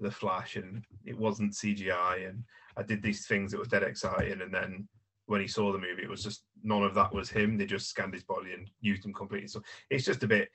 the 0.00 0.10
Flash, 0.10 0.56
and 0.56 0.84
it 1.06 1.16
wasn't 1.16 1.54
CGI, 1.54 2.28
and 2.28 2.42
I 2.76 2.82
did 2.82 3.02
these 3.02 3.26
things 3.26 3.52
that 3.52 3.58
was 3.58 3.68
dead 3.68 3.84
exciting, 3.84 4.42
and 4.42 4.52
then." 4.52 4.88
When 5.26 5.40
he 5.40 5.46
saw 5.46 5.70
the 5.70 5.78
movie, 5.78 6.02
it 6.02 6.10
was 6.10 6.24
just 6.24 6.42
none 6.64 6.82
of 6.82 6.92
that 6.96 7.14
was 7.14 7.30
him. 7.30 7.56
They 7.56 7.64
just 7.64 7.88
scanned 7.88 8.14
his 8.14 8.24
body 8.24 8.52
and 8.52 8.68
used 8.80 9.06
him 9.06 9.12
completely. 9.12 9.46
So 9.46 9.62
it's 9.88 10.04
just 10.04 10.24
a 10.24 10.26
bit, 10.26 10.48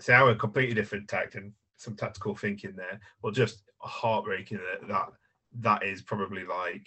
so 0.00 0.12
our 0.12 0.34
completely 0.34 0.74
different 0.74 1.08
tact 1.08 1.34
and 1.34 1.54
some 1.78 1.96
tactical 1.96 2.34
thinking 2.34 2.74
there, 2.76 3.00
but 3.22 3.34
just 3.34 3.62
heartbreaking 3.78 4.58
that 4.58 4.88
that 4.88 5.08
that 5.60 5.82
is 5.82 6.02
probably 6.02 6.44
like 6.44 6.86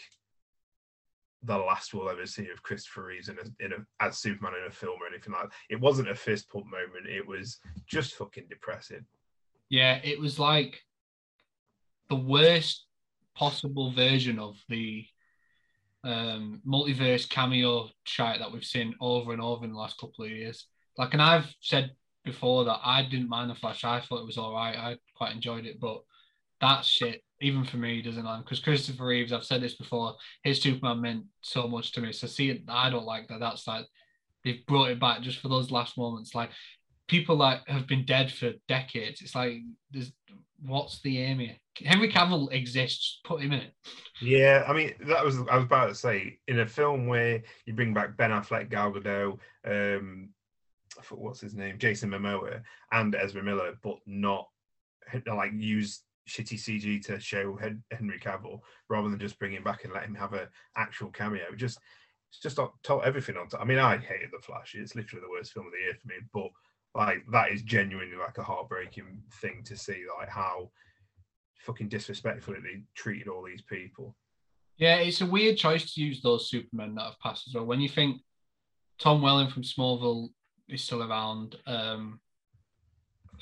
the 1.43 1.57
last 1.57 1.93
we'll 1.93 2.09
ever 2.09 2.27
see 2.27 2.47
of 2.49 2.61
Christopher 2.61 3.05
Reeves 3.05 3.29
in 3.29 3.37
a, 3.39 3.65
in 3.65 3.73
a 3.73 4.05
as 4.05 4.19
Superman 4.19 4.53
in 4.61 4.67
a 4.67 4.71
film 4.71 4.99
or 5.01 5.07
anything 5.07 5.33
like 5.33 5.43
that. 5.43 5.51
It 5.69 5.81
wasn't 5.81 6.09
a 6.09 6.15
fist 6.15 6.51
pump 6.51 6.65
moment. 6.65 7.07
It 7.07 7.25
was 7.27 7.57
just 7.87 8.13
fucking 8.15 8.45
depressing. 8.49 9.05
Yeah, 9.69 9.99
it 10.03 10.19
was 10.19 10.37
like 10.37 10.79
the 12.09 12.15
worst 12.15 12.85
possible 13.35 13.91
version 13.91 14.37
of 14.37 14.57
the 14.69 15.05
um, 16.03 16.61
multiverse 16.67 17.27
cameo 17.27 17.89
shite 18.03 18.39
that 18.39 18.51
we've 18.51 18.65
seen 18.65 18.95
over 18.99 19.33
and 19.33 19.41
over 19.41 19.63
in 19.63 19.71
the 19.71 19.79
last 19.79 19.97
couple 19.97 20.25
of 20.25 20.31
years. 20.31 20.67
Like, 20.97 21.13
and 21.13 21.21
I've 21.21 21.51
said 21.61 21.91
before 22.23 22.65
that 22.65 22.79
I 22.83 23.03
didn't 23.03 23.29
mind 23.29 23.49
the 23.49 23.55
Flash. 23.55 23.83
I 23.83 23.99
thought 24.01 24.21
it 24.21 24.25
was 24.25 24.37
all 24.37 24.53
right. 24.53 24.77
I 24.77 24.97
quite 25.15 25.33
enjoyed 25.33 25.65
it, 25.65 25.79
but 25.79 26.01
that 26.61 26.85
shit, 26.85 27.23
even 27.41 27.63
for 27.63 27.77
me, 27.77 28.01
doesn't 28.01 28.23
land 28.23 28.43
because 28.45 28.59
Christopher 28.59 29.05
Reeves. 29.05 29.33
I've 29.33 29.43
said 29.43 29.61
this 29.61 29.75
before. 29.75 30.15
His 30.43 30.61
Superman 30.61 31.01
meant 31.01 31.25
so 31.41 31.67
much 31.67 31.91
to 31.93 32.01
me. 32.01 32.11
So 32.11 32.27
see, 32.27 32.63
I 32.67 32.89
don't 32.89 33.05
like 33.05 33.27
that. 33.27 33.39
That's 33.39 33.67
like 33.67 33.85
they've 34.43 34.65
brought 34.67 34.91
it 34.91 34.99
back 34.99 35.21
just 35.21 35.39
for 35.39 35.49
those 35.49 35.71
last 35.71 35.97
moments. 35.97 36.35
Like 36.35 36.51
people 37.07 37.35
like 37.35 37.67
have 37.67 37.87
been 37.87 38.05
dead 38.05 38.31
for 38.31 38.51
decades. 38.67 39.21
It's 39.21 39.35
like 39.35 39.57
there's 39.91 40.11
what's 40.63 41.01
the 41.01 41.19
aim 41.19 41.39
here? 41.39 41.55
Henry 41.83 42.11
Cavill 42.11 42.51
exists. 42.51 43.19
Put 43.23 43.41
him 43.41 43.53
in 43.53 43.61
it. 43.61 43.73
Yeah, 44.21 44.63
I 44.67 44.73
mean 44.73 44.93
that 45.07 45.25
was 45.25 45.37
I 45.49 45.55
was 45.55 45.65
about 45.65 45.89
to 45.89 45.95
say 45.95 46.39
in 46.47 46.59
a 46.59 46.67
film 46.67 47.07
where 47.07 47.41
you 47.65 47.73
bring 47.73 47.93
back 47.93 48.17
Ben 48.17 48.31
Affleck, 48.31 48.69
Gal 48.69 48.91
Gadot, 48.91 49.39
um, 49.65 50.29
what's 51.11 51.41
his 51.41 51.55
name, 51.55 51.77
Jason 51.77 52.09
Momoa, 52.09 52.61
and 52.91 53.15
Ezra 53.15 53.43
Miller, 53.43 53.73
but 53.81 53.97
not 54.05 54.47
like 55.27 55.51
use 55.55 56.03
shitty 56.29 56.55
CG 56.57 57.05
to 57.05 57.19
show 57.19 57.57
Henry 57.91 58.19
Cavill 58.19 58.59
rather 58.89 59.09
than 59.09 59.19
just 59.19 59.39
bring 59.39 59.53
him 59.53 59.63
back 59.63 59.83
and 59.83 59.93
let 59.93 60.03
him 60.03 60.15
have 60.15 60.33
an 60.33 60.47
actual 60.77 61.09
cameo. 61.09 61.53
Just 61.55 61.79
it's 62.29 62.39
just 62.39 62.59
told 62.83 63.03
everything 63.03 63.35
on. 63.37 63.49
Top. 63.49 63.61
I 63.61 63.65
mean, 63.65 63.79
I 63.79 63.97
hated 63.97 64.29
the 64.31 64.41
Flash. 64.41 64.75
It's 64.75 64.95
literally 64.95 65.21
the 65.21 65.31
worst 65.31 65.51
film 65.51 65.65
of 65.65 65.73
the 65.73 65.79
year 65.79 65.95
for 65.99 66.07
me, 66.07 66.15
but 66.33 66.49
like 66.95 67.23
that 67.31 67.51
is 67.51 67.61
genuinely 67.63 68.17
like 68.17 68.37
a 68.37 68.43
heartbreaking 68.43 69.21
thing 69.41 69.63
to 69.65 69.75
see, 69.75 70.03
like 70.17 70.29
how 70.29 70.69
fucking 71.57 71.89
disrespectfully 71.89 72.59
they 72.61 72.83
treated 72.95 73.27
all 73.27 73.43
these 73.43 73.61
people. 73.61 74.15
Yeah, 74.77 74.95
it's 74.95 75.21
a 75.21 75.25
weird 75.25 75.57
choice 75.57 75.93
to 75.93 76.01
use 76.01 76.21
those 76.21 76.49
Supermen 76.49 76.95
that 76.95 77.03
have 77.03 77.19
passed 77.19 77.47
as 77.47 77.53
well. 77.53 77.65
When 77.65 77.81
you 77.81 77.89
think 77.89 78.21
Tom 78.99 79.21
Welling 79.21 79.49
from 79.49 79.63
Smallville 79.63 80.29
is 80.71 80.83
still 80.83 81.03
around. 81.03 81.57
Um, 81.67 82.19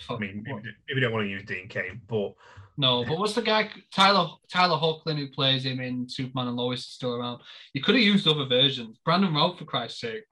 I 0.10 0.18
mean, 0.18 0.46
if 0.48 0.96
you 0.96 1.00
don't 1.00 1.12
want 1.12 1.26
to 1.26 1.30
use 1.30 1.44
Dean 1.44 1.68
Cain, 1.68 2.02
but 2.08 2.34
no, 2.78 3.04
but 3.04 3.20
what's 3.20 3.34
the 3.34 3.42
guy 3.42 3.70
Tyler 3.94 4.30
Tyler 4.50 4.78
Hoechlin 4.78 5.18
who 5.18 5.28
plays 5.28 5.66
him 5.66 5.82
in 5.82 6.08
Superman 6.08 6.48
and 6.48 6.56
Lois 6.56 6.80
is 6.80 6.86
still 6.86 7.16
around? 7.16 7.42
You 7.74 7.82
could 7.82 7.96
have 7.96 8.04
used 8.04 8.28
other 8.28 8.46
versions. 8.46 8.98
Brandon 9.04 9.34
Routh, 9.34 9.60
for 9.60 9.66
Christ's 9.66 10.00
sake. 10.00 10.24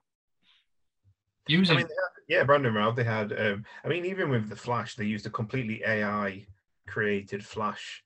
Use 1.48 1.70
him. 1.70 1.77
I 1.77 1.80
mean, 1.82 1.89
yeah, 2.30 2.44
Brandon 2.44 2.74
Routh. 2.74 2.96
They 2.96 3.04
had. 3.04 3.38
Um, 3.38 3.66
I 3.84 3.89
mean, 3.89 4.06
even 4.06 4.30
with 4.30 4.48
the 4.48 4.56
Flash, 4.56 4.96
they 4.96 5.06
used 5.06 5.25
a 5.25 5.30
completely 5.30 5.84
AI 5.86 6.48
created 6.88 7.46
Flash 7.46 8.04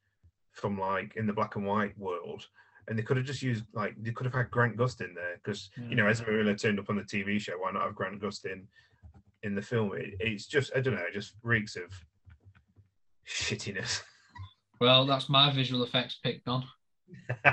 from 0.54 0.80
like 0.80 1.16
in 1.16 1.28
the 1.28 1.34
black 1.34 1.56
and 1.56 1.66
white 1.66 1.96
world, 1.98 2.48
and 2.88 2.98
they 2.98 3.04
could 3.04 3.18
have 3.18 3.26
just 3.26 3.42
used 3.42 3.64
like 3.74 3.96
they 4.02 4.12
could 4.12 4.26
have 4.26 4.34
had 4.34 4.52
Grant 4.52 4.78
Gustin 4.78 5.14
there 5.16 5.40
because 5.44 5.70
yeah. 5.78 5.90
you 5.90 5.96
know 5.96 6.08
Ezra 6.08 6.32
Miller 6.32 6.56
turned 6.56 6.80
up 6.80 6.90
on 6.90 6.98
the 6.98 7.04
TV 7.04 7.40
show. 7.40 7.54
Why 7.54 7.72
not 7.72 7.84
have 7.84 7.96
Grant 7.96 8.22
Gustin 8.22 8.64
in 9.44 9.56
the 9.56 9.62
film? 9.62 9.94
It, 9.96 10.16
it's 10.20 10.46
just 10.46 10.72
I 10.76 10.82
don't 10.82 10.96
know. 10.96 11.02
It 11.02 11.14
just 11.14 11.34
reeks 11.44 11.76
of 11.76 11.92
shittiness. 13.28 14.02
Well, 14.80 15.06
that's 15.06 15.30
my 15.30 15.52
visual 15.52 15.84
effects 15.84 16.20
pick, 16.24 16.44
Don. 16.44 16.64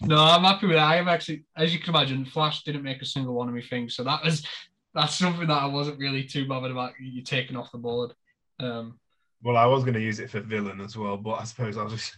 no, 0.00 0.16
I'm 0.16 0.44
happy 0.44 0.66
with 0.66 0.76
it. 0.76 0.80
I 0.80 0.96
am 0.96 1.08
actually, 1.08 1.44
as 1.54 1.74
you 1.74 1.80
can 1.80 1.94
imagine, 1.94 2.24
Flash 2.24 2.62
didn't 2.62 2.82
make 2.82 3.02
a 3.02 3.06
single 3.06 3.34
one 3.34 3.46
of 3.46 3.54
me 3.54 3.60
things, 3.60 3.94
so 3.94 4.04
that 4.04 4.24
was 4.24 4.46
that's 4.94 5.16
something 5.16 5.46
that 5.48 5.62
I 5.62 5.66
wasn't 5.66 5.98
really 5.98 6.24
too 6.24 6.46
bothered 6.46 6.70
about 6.70 6.92
you 6.98 7.22
taking 7.22 7.56
off 7.56 7.72
the 7.72 7.78
board. 7.78 8.14
Um, 8.58 8.98
well, 9.42 9.56
I 9.56 9.66
was 9.66 9.84
going 9.84 9.94
to 9.94 10.00
use 10.00 10.18
it 10.18 10.30
for 10.30 10.40
villain 10.40 10.80
as 10.80 10.96
well, 10.96 11.16
but 11.16 11.34
I 11.34 11.44
suppose 11.44 11.76
I 11.76 11.84
was 11.84 11.92
just, 11.92 12.16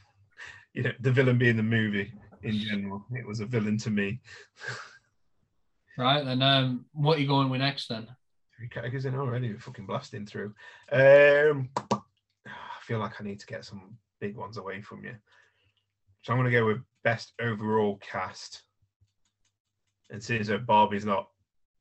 you 0.74 0.82
know, 0.82 0.92
the 1.00 1.12
villain 1.12 1.38
being 1.38 1.56
the 1.56 1.62
movie 1.62 2.12
in 2.42 2.58
general, 2.58 3.04
it 3.12 3.26
was 3.26 3.40
a 3.40 3.46
villain 3.46 3.78
to 3.78 3.90
me. 3.90 4.20
right, 5.98 6.24
then, 6.24 6.42
um, 6.42 6.84
what 6.92 7.18
are 7.18 7.20
you 7.20 7.28
going 7.28 7.50
with 7.50 7.60
next 7.60 7.88
then? 7.88 8.06
Three 8.56 8.68
categories 8.68 9.04
in 9.04 9.14
already, 9.14 9.52
fucking 9.54 9.86
blasting 9.86 10.26
through. 10.26 10.54
Um, 10.92 11.70
I 11.80 12.82
feel 12.82 12.98
like 12.98 13.20
I 13.20 13.24
need 13.24 13.40
to 13.40 13.46
get 13.46 13.64
some 13.64 13.96
big 14.20 14.36
ones 14.36 14.56
away 14.56 14.80
from 14.82 15.04
you. 15.04 15.14
So 16.22 16.32
I'm 16.32 16.38
going 16.38 16.50
to 16.50 16.58
go 16.58 16.66
with 16.66 16.82
best 17.02 17.32
overall 17.40 17.98
cast. 17.98 18.62
And 20.10 20.22
since 20.22 20.48
that 20.48 20.66
Barbie's 20.66 21.04
not 21.04 21.28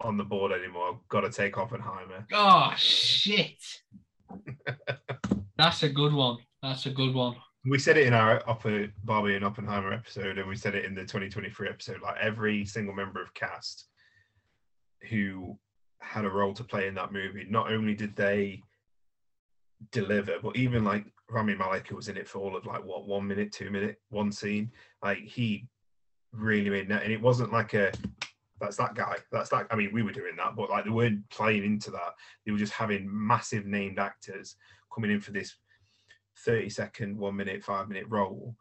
on 0.01 0.17
the 0.17 0.23
board 0.23 0.51
anymore, 0.51 0.89
I've 0.89 1.07
got 1.09 1.21
to 1.21 1.29
take 1.29 1.57
Oppenheimer. 1.57 2.25
Oh 2.31 2.73
shit! 2.77 3.61
That's 5.57 5.83
a 5.83 5.89
good 5.89 6.13
one. 6.13 6.37
That's 6.61 6.85
a 6.85 6.91
good 6.91 7.13
one. 7.13 7.35
We 7.65 7.77
said 7.77 7.97
it 7.97 8.07
in 8.07 8.13
our 8.13 8.41
Upper 8.49 8.87
Barbie 9.03 9.35
and 9.35 9.43
Oppenheimer 9.43 9.91
episode, 9.91 10.37
and 10.37 10.47
we 10.47 10.55
said 10.55 10.75
it 10.75 10.85
in 10.85 10.95
the 10.95 11.01
2023 11.01 11.67
episode. 11.67 12.01
Like 12.01 12.15
every 12.21 12.65
single 12.65 12.95
member 12.95 13.21
of 13.21 13.33
cast 13.33 13.87
who 15.09 15.57
had 15.99 16.25
a 16.25 16.29
role 16.29 16.53
to 16.53 16.63
play 16.63 16.87
in 16.87 16.95
that 16.95 17.11
movie, 17.11 17.45
not 17.49 17.71
only 17.71 17.93
did 17.93 18.15
they 18.15 18.61
deliver, 19.91 20.35
but 20.41 20.55
even 20.55 20.85
like 20.85 21.05
Rami 21.29 21.55
Malek, 21.55 21.87
who 21.87 21.97
was 21.97 22.07
in 22.07 22.17
it 22.17 22.29
for 22.29 22.39
all 22.39 22.55
of 22.55 22.65
like 22.65 22.83
what 22.83 23.07
one 23.07 23.27
minute, 23.27 23.51
two 23.51 23.69
minute, 23.69 23.99
one 24.09 24.31
scene, 24.31 24.71
like 25.03 25.19
he 25.19 25.67
really 26.31 26.69
made 26.69 26.89
that, 26.89 27.03
and 27.03 27.11
it 27.11 27.21
wasn't 27.21 27.51
like 27.51 27.73
a 27.73 27.91
that's 28.59 28.77
that 28.77 28.95
guy, 28.95 29.17
that's 29.31 29.49
that. 29.49 29.67
I 29.71 29.75
mean, 29.75 29.91
we 29.93 30.03
were 30.03 30.11
doing 30.11 30.35
that, 30.37 30.55
but 30.55 30.69
like 30.69 30.85
they 30.85 30.91
weren't 30.91 31.29
playing 31.29 31.63
into 31.65 31.91
that. 31.91 32.13
They 32.45 32.51
were 32.51 32.57
just 32.57 32.73
having 32.73 33.07
massive 33.09 33.65
named 33.65 33.99
actors 33.99 34.55
coming 34.93 35.11
in 35.11 35.21
for 35.21 35.31
this 35.31 35.55
30 36.45 36.69
second, 36.69 37.17
one 37.17 37.35
minute, 37.35 37.63
five 37.63 37.87
minute 37.87 38.05
role, 38.07 38.55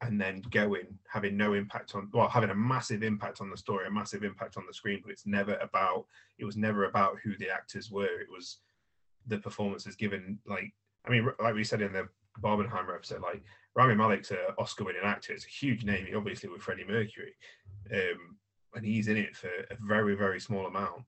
and 0.00 0.20
then 0.20 0.42
going, 0.50 0.86
having 1.08 1.36
no 1.36 1.54
impact 1.54 1.94
on, 1.94 2.10
well, 2.12 2.28
having 2.28 2.50
a 2.50 2.54
massive 2.54 3.02
impact 3.02 3.40
on 3.40 3.50
the 3.50 3.56
story, 3.56 3.86
a 3.86 3.90
massive 3.90 4.22
impact 4.22 4.56
on 4.56 4.64
the 4.66 4.74
screen, 4.74 5.00
but 5.02 5.12
it's 5.12 5.26
never 5.26 5.56
about, 5.56 6.06
it 6.38 6.44
was 6.44 6.56
never 6.56 6.84
about 6.84 7.16
who 7.22 7.36
the 7.38 7.50
actors 7.50 7.90
were. 7.90 8.20
It 8.20 8.28
was 8.30 8.58
the 9.26 9.38
performances 9.38 9.96
given, 9.96 10.38
like, 10.46 10.72
I 11.06 11.10
mean, 11.10 11.28
like 11.40 11.54
we 11.54 11.64
said 11.64 11.82
in 11.82 11.92
the 11.92 12.08
Barbenheimer 12.40 12.94
episode, 12.94 13.22
like 13.22 13.42
Rami 13.74 13.94
Malek's 13.94 14.30
an 14.30 14.38
Oscar-winning 14.58 15.02
actor. 15.04 15.32
It's 15.32 15.44
a 15.44 15.48
huge 15.48 15.84
name, 15.84 16.06
obviously 16.16 16.48
with 16.48 16.62
Freddie 16.62 16.84
Mercury, 16.86 17.34
um, 17.92 18.36
and 18.74 18.84
he's 18.84 19.08
in 19.08 19.16
it 19.16 19.36
for 19.36 19.48
a 19.48 19.76
very, 19.80 20.14
very 20.14 20.40
small 20.40 20.66
amment. 20.66 21.04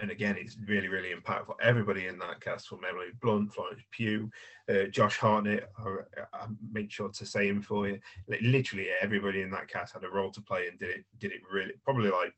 And 0.00 0.10
again, 0.10 0.36
it's 0.36 0.56
really, 0.66 0.88
really 0.88 1.12
impactful. 1.14 1.54
Everybody 1.62 2.06
in 2.06 2.18
that 2.18 2.40
cast, 2.40 2.66
from 2.66 2.80
Emily 2.88 3.08
Blunt, 3.22 3.52
Florence 3.52 3.82
Pugh, 3.92 4.28
uh, 4.68 4.84
Josh 4.90 5.18
Hartnett, 5.18 5.68
I, 5.78 5.96
I 6.32 6.46
make 6.72 6.90
sure 6.90 7.10
to 7.10 7.26
say 7.26 7.48
him 7.48 7.62
for 7.62 7.88
you. 7.88 8.00
Literally, 8.42 8.88
everybody 9.00 9.42
in 9.42 9.50
that 9.52 9.68
cast 9.68 9.94
had 9.94 10.02
a 10.02 10.10
role 10.10 10.32
to 10.32 10.40
play 10.40 10.66
and 10.66 10.78
did 10.78 10.90
it. 10.90 11.04
Did 11.20 11.32
it 11.32 11.42
really? 11.50 11.74
Probably 11.84 12.10
like 12.10 12.34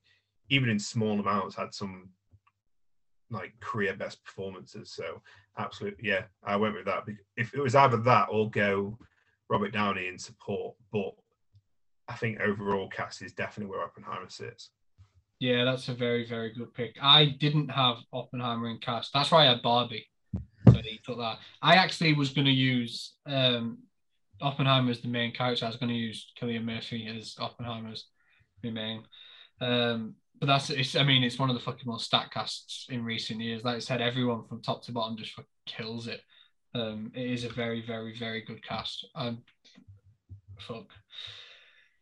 even 0.51 0.69
in 0.69 0.79
small 0.79 1.19
amounts, 1.19 1.57
had 1.57 1.73
some 1.73 2.11
like 3.31 3.53
career 3.61 3.95
best 3.97 4.23
performances. 4.23 4.93
So 4.93 5.23
absolutely, 5.59 6.09
yeah, 6.09 6.25
I 6.45 6.57
went 6.57 6.75
with 6.75 6.85
that. 6.85 7.05
If 7.37 7.55
it 7.55 7.61
was 7.61 7.75
either 7.75 7.97
that 7.99 8.29
or 8.31 8.51
go 8.51 8.99
Robert 9.49 9.73
Downey 9.73 10.09
in 10.09 10.19
support, 10.19 10.77
but 10.93 11.13
I 12.09 12.15
think 12.15 12.41
overall 12.41 12.89
cast 12.89 13.23
is 13.23 13.33
definitely 13.33 13.71
where 13.71 13.83
Oppenheimer 13.83 14.29
sits. 14.29 14.71
Yeah, 15.39 15.65
that's 15.65 15.89
a 15.89 15.95
very 15.95 16.27
very 16.27 16.53
good 16.53 16.73
pick. 16.75 16.97
I 17.01 17.37
didn't 17.39 17.69
have 17.69 17.99
Oppenheimer 18.13 18.69
in 18.69 18.79
cast. 18.79 19.13
That's 19.13 19.31
why 19.31 19.45
I 19.45 19.51
had 19.51 19.63
Barbie. 19.63 20.07
So 20.69 20.81
he 20.83 21.01
took 21.05 21.19
that. 21.19 21.39
I 21.63 21.77
actually 21.77 22.15
was 22.15 22.31
going 22.31 22.47
to 22.47 22.51
use 22.51 23.15
um, 23.27 23.79
Oppenheimer 24.41 24.91
as 24.91 25.01
the 25.01 25.09
main 25.09 25.33
character. 25.33 25.65
I 25.65 25.69
was 25.69 25.77
going 25.77 25.91
to 25.91 25.95
use 25.95 26.33
Cillian 26.41 26.65
Murphy 26.65 27.07
as 27.07 27.37
Oppenheimer's 27.39 28.07
main. 28.63 29.05
Um, 29.61 30.15
but 30.39 30.47
that's 30.47 30.71
it's. 30.71 30.97
I 30.97 31.03
mean, 31.03 31.23
it's 31.23 31.39
one 31.39 31.49
of 31.51 31.57
the 31.57 31.63
fucking 31.63 31.87
most 31.87 32.05
stat 32.05 32.31
casts 32.33 32.87
in 32.91 33.05
recent 33.05 33.41
years. 33.41 33.65
Like 33.65 33.77
I 33.77 33.81
said, 33.81 34.03
everyone 34.03 34.45
from 34.47 34.61
top 34.61 34.85
to 34.85 34.93
bottom 34.93 35.17
just 35.17 35.39
kills 35.67 36.09
it. 36.09 36.21
Um, 36.75 37.11
it 37.15 37.31
is 37.31 37.45
a 37.45 37.49
very, 37.49 37.85
very, 37.87 38.17
very 38.19 38.43
good 38.43 38.63
cast. 38.63 39.07
Um, 39.15 39.43
fuck. 40.59 40.87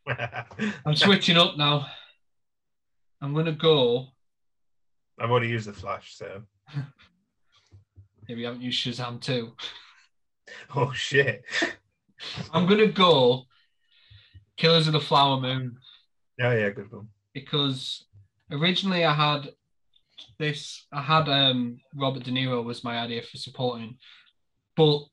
I'm 0.84 0.96
switching 0.96 1.36
up 1.36 1.56
now. 1.56 1.86
I'm 3.24 3.32
gonna 3.32 3.52
go. 3.52 4.08
I've 5.18 5.30
already 5.30 5.48
used 5.48 5.66
the 5.66 5.72
flash, 5.72 6.14
so. 6.14 6.42
Maybe 8.28 8.40
you 8.40 8.46
haven't 8.46 8.60
used 8.60 8.84
Shazam 8.84 9.20
too. 9.20 9.52
Oh 10.76 10.92
shit! 10.92 11.42
I'm 12.52 12.66
gonna 12.66 12.86
go. 12.86 13.44
Killers 14.58 14.86
of 14.86 14.92
the 14.92 15.00
Flower 15.00 15.40
Moon. 15.40 15.78
Yeah, 16.38 16.52
yeah, 16.52 16.68
good 16.68 16.92
one. 16.92 17.08
Because 17.32 18.04
originally 18.50 19.06
I 19.06 19.14
had 19.14 19.48
this 20.38 20.86
I 20.92 21.00
had 21.00 21.30
um 21.30 21.78
Robert 21.94 22.24
De 22.24 22.30
Niro 22.30 22.62
was 22.62 22.84
my 22.84 22.98
idea 22.98 23.22
for 23.22 23.38
supporting, 23.38 23.96
but 24.76 25.06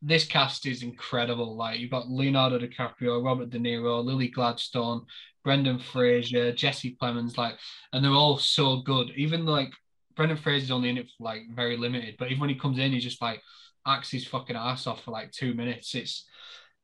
this 0.00 0.24
cast 0.24 0.66
is 0.66 0.84
incredible. 0.84 1.56
Like 1.56 1.80
you've 1.80 1.90
got 1.90 2.08
Leonardo 2.08 2.60
DiCaprio, 2.60 3.24
Robert 3.24 3.50
De 3.50 3.58
Niro, 3.58 4.04
Lily 4.04 4.28
Gladstone, 4.28 5.04
Brendan 5.44 5.78
Fraser, 5.78 6.52
Jesse 6.52 6.96
Plemons, 7.00 7.36
like, 7.36 7.56
and 7.92 8.04
they're 8.04 8.12
all 8.12 8.38
so 8.38 8.82
good. 8.82 9.10
Even 9.16 9.44
like 9.46 9.72
Brendan 10.16 10.38
Fraser's 10.38 10.70
only 10.70 10.90
in 10.90 10.98
it 10.98 11.08
for 11.16 11.24
like 11.24 11.42
very 11.54 11.76
limited, 11.76 12.16
but 12.18 12.28
even 12.28 12.40
when 12.40 12.50
he 12.50 12.56
comes 12.56 12.78
in, 12.78 12.92
he 12.92 13.00
just 13.00 13.22
like 13.22 13.40
acts 13.86 14.10
his 14.10 14.26
fucking 14.26 14.56
ass 14.56 14.86
off 14.86 15.04
for 15.04 15.10
like 15.10 15.32
two 15.32 15.54
minutes. 15.54 15.94
It's 15.94 16.26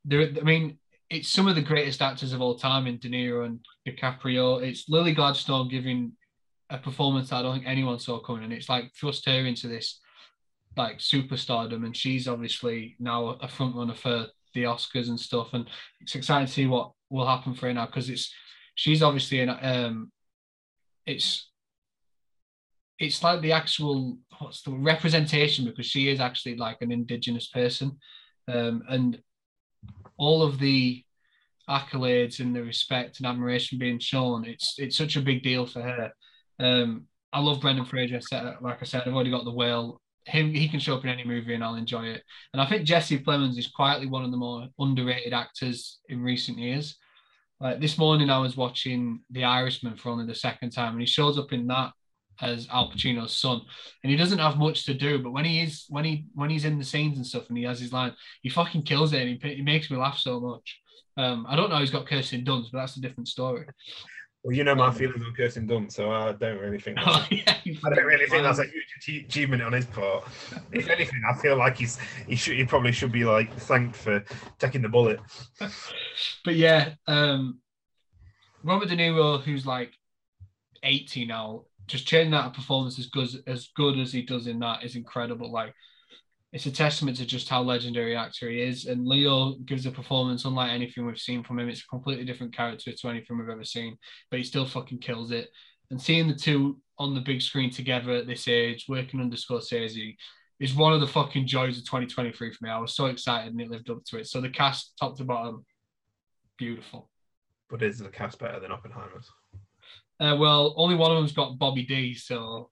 there. 0.04 0.22
I 0.22 0.44
mean, 0.44 0.78
it's 1.10 1.28
some 1.28 1.46
of 1.46 1.54
the 1.54 1.62
greatest 1.62 2.02
actors 2.02 2.32
of 2.32 2.40
all 2.40 2.56
time 2.56 2.86
in 2.86 2.98
De 2.98 3.08
Niro 3.08 3.46
and 3.46 3.60
DiCaprio. 3.86 4.62
It's 4.62 4.88
Lily 4.88 5.12
Gladstone 5.12 5.68
giving 5.68 6.12
a 6.70 6.78
performance 6.78 7.32
I 7.32 7.42
don't 7.42 7.54
think 7.54 7.66
anyone 7.66 7.98
saw 7.98 8.18
coming, 8.18 8.44
and 8.44 8.52
it's 8.52 8.68
like 8.68 8.92
thrust 8.94 9.26
her 9.26 9.46
into 9.46 9.68
this 9.68 10.00
like 10.76 10.98
superstardom, 10.98 11.84
and 11.84 11.96
she's 11.96 12.28
obviously 12.28 12.96
now 12.98 13.28
a 13.40 13.48
front 13.48 13.76
runner 13.76 13.94
for 13.94 14.26
the 14.54 14.64
Oscars 14.64 15.08
and 15.08 15.20
stuff. 15.20 15.50
And 15.52 15.66
it's 16.00 16.14
exciting 16.14 16.46
to 16.46 16.52
see 16.52 16.66
what 16.66 16.92
will 17.10 17.26
happen 17.26 17.54
for 17.54 17.66
her 17.66 17.74
now 17.74 17.86
because 17.86 18.10
it's 18.10 18.32
she's 18.76 19.02
obviously 19.02 19.40
an 19.40 19.50
um, 19.60 20.12
it's 21.04 21.50
it's 22.98 23.22
like 23.22 23.40
the 23.40 23.52
actual 23.52 24.18
what's 24.38 24.62
the 24.62 24.70
representation 24.70 25.64
because 25.64 25.86
she 25.86 26.08
is 26.08 26.20
actually 26.20 26.56
like 26.56 26.78
an 26.80 26.92
indigenous 26.92 27.48
person, 27.48 27.98
um, 28.48 28.82
and 28.88 29.20
all 30.18 30.42
of 30.42 30.58
the 30.58 31.02
accolades 31.68 32.38
and 32.38 32.54
the 32.54 32.62
respect 32.62 33.18
and 33.18 33.26
admiration 33.26 33.78
being 33.78 33.98
shown, 33.98 34.44
it's 34.44 34.76
it's 34.78 34.96
such 34.96 35.16
a 35.16 35.22
big 35.22 35.42
deal 35.42 35.66
for 35.66 35.82
her. 35.82 36.12
Um, 36.60 37.06
I 37.32 37.40
love 37.40 37.60
Brendan 37.60 37.84
Fraser. 37.84 38.20
Like 38.60 38.80
I 38.80 38.84
said, 38.84 39.02
I've 39.04 39.14
already 39.14 39.30
got 39.30 39.44
the 39.44 39.52
whale. 39.52 40.00
Him, 40.24 40.52
he 40.54 40.68
can 40.68 40.80
show 40.80 40.96
up 40.96 41.04
in 41.04 41.10
any 41.10 41.24
movie 41.24 41.54
and 41.54 41.62
I'll 41.62 41.76
enjoy 41.76 42.06
it. 42.06 42.22
And 42.52 42.60
I 42.60 42.66
think 42.66 42.84
Jesse 42.84 43.18
Plemons 43.18 43.58
is 43.58 43.68
quietly 43.68 44.08
one 44.08 44.24
of 44.24 44.32
the 44.32 44.36
more 44.36 44.66
underrated 44.78 45.32
actors 45.32 46.00
in 46.08 46.20
recent 46.20 46.58
years. 46.58 46.96
Like 47.60 47.80
this 47.80 47.96
morning, 47.96 48.28
I 48.28 48.38
was 48.38 48.56
watching 48.56 49.20
The 49.30 49.44
Irishman 49.44 49.96
for 49.96 50.10
only 50.10 50.26
the 50.26 50.34
second 50.34 50.70
time, 50.70 50.92
and 50.92 51.00
he 51.00 51.06
shows 51.06 51.38
up 51.38 51.52
in 51.52 51.66
that 51.68 51.92
as 52.42 52.68
Al 52.70 52.90
Pacino's 52.90 53.34
son, 53.34 53.62
and 54.02 54.10
he 54.10 54.16
doesn't 54.16 54.38
have 54.38 54.58
much 54.58 54.84
to 54.84 54.94
do. 54.94 55.18
But 55.18 55.32
when 55.32 55.46
he 55.46 55.62
is 55.62 55.86
when 55.88 56.04
he 56.04 56.26
when 56.34 56.50
he's 56.50 56.66
in 56.66 56.78
the 56.78 56.84
scenes 56.84 57.16
and 57.16 57.26
stuff, 57.26 57.48
and 57.48 57.56
he 57.56 57.64
has 57.64 57.80
his 57.80 57.92
line, 57.92 58.12
he 58.42 58.50
fucking 58.50 58.82
kills 58.82 59.12
it, 59.14 59.22
and 59.26 59.42
he, 59.42 59.54
he 59.54 59.62
makes 59.62 59.90
me 59.90 59.96
laugh 59.96 60.18
so 60.18 60.38
much. 60.38 60.80
Um, 61.16 61.46
I 61.48 61.56
don't 61.56 61.70
know. 61.70 61.78
He's 61.78 61.90
got 61.90 62.06
Kirsten 62.06 62.44
Dunst, 62.44 62.72
but 62.72 62.78
that's 62.78 62.98
a 62.98 63.00
different 63.00 63.28
story. 63.28 63.66
Well, 64.46 64.54
you 64.54 64.62
know 64.62 64.76
my 64.76 64.92
feelings 64.92 65.24
on 65.26 65.34
Kirsten 65.34 65.66
Dunst, 65.66 65.90
so 65.90 66.12
I 66.12 66.30
don't 66.30 66.60
really 66.60 66.78
think. 66.78 66.98
Oh, 67.04 67.26
yeah, 67.32 67.56
I 67.64 67.90
don't 67.90 68.04
really 68.04 68.26
think 68.26 68.44
that's 68.44 68.60
a 68.60 68.64
huge 69.02 69.24
achievement 69.26 69.60
on 69.60 69.72
his 69.72 69.86
part. 69.86 70.22
if 70.70 70.88
anything, 70.88 71.20
I 71.28 71.34
feel 71.34 71.56
like 71.56 71.76
he's 71.78 71.98
he 72.28 72.36
should 72.36 72.56
he 72.56 72.64
probably 72.64 72.92
should 72.92 73.10
be 73.10 73.24
like 73.24 73.52
thanked 73.54 73.96
for 73.96 74.22
taking 74.60 74.82
the 74.82 74.88
bullet. 74.88 75.18
but 76.44 76.54
yeah, 76.54 76.90
um, 77.08 77.58
Robert 78.62 78.88
De 78.88 78.96
Niro, 78.96 79.42
who's 79.42 79.66
like 79.66 79.90
eighty 80.84 81.24
now, 81.24 81.64
just 81.88 82.06
changing 82.06 82.30
that 82.30 82.54
performance 82.54 83.00
as 83.00 83.06
good 83.06 83.28
as 83.48 83.70
good 83.74 83.98
as 83.98 84.12
he 84.12 84.22
does 84.22 84.46
in 84.46 84.60
that 84.60 84.84
is 84.84 84.94
incredible. 84.94 85.50
Like 85.50 85.74
it's 86.52 86.66
a 86.66 86.70
testament 86.70 87.16
to 87.18 87.26
just 87.26 87.48
how 87.48 87.60
legendary 87.62 88.16
actor 88.16 88.48
he 88.48 88.60
is. 88.60 88.86
And 88.86 89.06
Leo 89.06 89.54
gives 89.64 89.84
a 89.86 89.90
performance 89.90 90.44
unlike 90.44 90.70
anything 90.70 91.04
we've 91.04 91.18
seen 91.18 91.42
from 91.42 91.58
him. 91.58 91.68
It's 91.68 91.82
a 91.82 91.86
completely 91.86 92.24
different 92.24 92.56
character 92.56 92.92
to 92.92 93.08
anything 93.08 93.38
we've 93.38 93.48
ever 93.48 93.64
seen, 93.64 93.96
but 94.30 94.38
he 94.38 94.44
still 94.44 94.66
fucking 94.66 95.00
kills 95.00 95.32
it. 95.32 95.48
And 95.90 96.00
seeing 96.00 96.28
the 96.28 96.34
two 96.34 96.80
on 96.98 97.14
the 97.14 97.20
big 97.20 97.42
screen 97.42 97.70
together 97.70 98.12
at 98.12 98.26
this 98.26 98.48
age, 98.48 98.86
working 98.88 99.20
under 99.20 99.36
Scorsese, 99.36 100.16
is 100.58 100.74
one 100.74 100.92
of 100.92 101.00
the 101.00 101.06
fucking 101.06 101.46
joys 101.46 101.78
of 101.78 101.84
2023 101.84 102.52
for 102.52 102.64
me. 102.64 102.70
I 102.70 102.78
was 102.78 102.96
so 102.96 103.06
excited 103.06 103.52
and 103.52 103.60
it 103.60 103.70
lived 103.70 103.90
up 103.90 104.02
to 104.06 104.18
it. 104.18 104.26
So 104.26 104.40
the 104.40 104.48
cast, 104.48 104.94
top 104.98 105.16
to 105.18 105.24
bottom, 105.24 105.64
beautiful. 106.56 107.10
But 107.68 107.82
is 107.82 107.98
the 107.98 108.08
cast 108.08 108.38
better 108.38 108.60
than 108.60 108.72
Oppenheimer's? 108.72 109.28
Uh, 110.18 110.36
well, 110.38 110.74
only 110.78 110.94
one 110.94 111.10
of 111.10 111.18
them's 111.18 111.32
got 111.32 111.58
Bobby 111.58 111.84
D, 111.84 112.14
so 112.14 112.70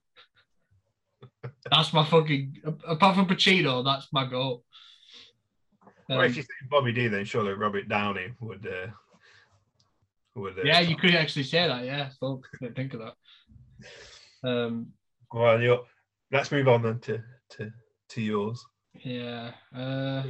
that's 1.71 1.93
my 1.93 2.05
fucking. 2.05 2.59
Apart 2.87 3.17
from 3.17 3.27
Pacino, 3.27 3.85
that's 3.85 4.09
my 4.13 4.27
goal. 4.27 4.65
Um, 6.11 6.19
well, 6.19 6.27
if 6.27 6.37
you 6.37 6.43
say 6.43 6.49
Bobby 6.71 6.93
D, 6.93 7.09
then 7.09 7.25
surely 7.25 7.53
Robert 7.53 7.89
Downey 7.89 8.33
would. 8.41 8.67
Uh, 8.67 8.89
would 10.35 10.59
uh, 10.59 10.63
yeah, 10.65 10.81
you 10.81 10.97
could 10.97 11.15
actually 11.15 11.45
say 11.45 11.67
that. 11.67 11.85
Yeah, 11.85 12.11
so 12.21 12.43
didn't 12.61 12.77
think 12.77 12.95
of 12.95 13.01
that. 13.01 14.49
Um, 14.49 14.93
well, 15.33 15.61
you 15.61 15.81
let's 16.31 16.53
move 16.53 16.69
on 16.69 16.83
then 16.83 16.99
to 17.01 17.23
to 17.51 17.73
to 18.11 18.21
yours. 18.21 18.65
Yeah, 19.03 19.53
uh, 19.75 20.23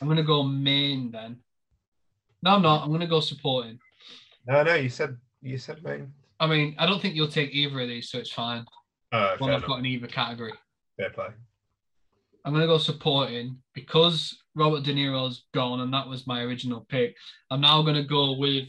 I'm 0.00 0.08
gonna 0.08 0.22
go 0.22 0.42
main 0.42 1.10
then. 1.10 1.40
No, 2.42 2.52
I'm 2.52 2.62
not. 2.62 2.84
I'm 2.84 2.92
gonna 2.92 3.06
go 3.06 3.20
supporting. 3.20 3.78
No, 4.46 4.62
no, 4.62 4.74
you 4.74 4.88
said 4.88 5.16
you 5.42 5.58
said 5.58 5.82
main. 5.82 6.12
I 6.40 6.46
mean, 6.46 6.74
I 6.78 6.86
don't 6.86 7.00
think 7.00 7.14
you'll 7.14 7.28
take 7.28 7.50
either 7.52 7.80
of 7.80 7.88
these, 7.88 8.10
so 8.10 8.18
it's 8.18 8.32
fine. 8.32 8.64
Uh, 9.14 9.36
one 9.38 9.52
I've 9.52 9.64
got 9.64 9.78
in 9.78 9.86
either 9.86 10.08
category. 10.08 10.52
Fair 10.96 11.10
play. 11.10 11.28
I'm 12.44 12.52
gonna 12.52 12.66
go 12.66 12.78
supporting 12.78 13.58
because 13.74 14.36
Robert 14.56 14.82
De 14.82 14.92
Niro's 14.92 15.44
gone, 15.54 15.80
and 15.80 15.94
that 15.94 16.08
was 16.08 16.26
my 16.26 16.42
original 16.42 16.84
pick. 16.88 17.14
I'm 17.48 17.60
now 17.60 17.80
gonna 17.82 18.02
go 18.02 18.36
with 18.36 18.64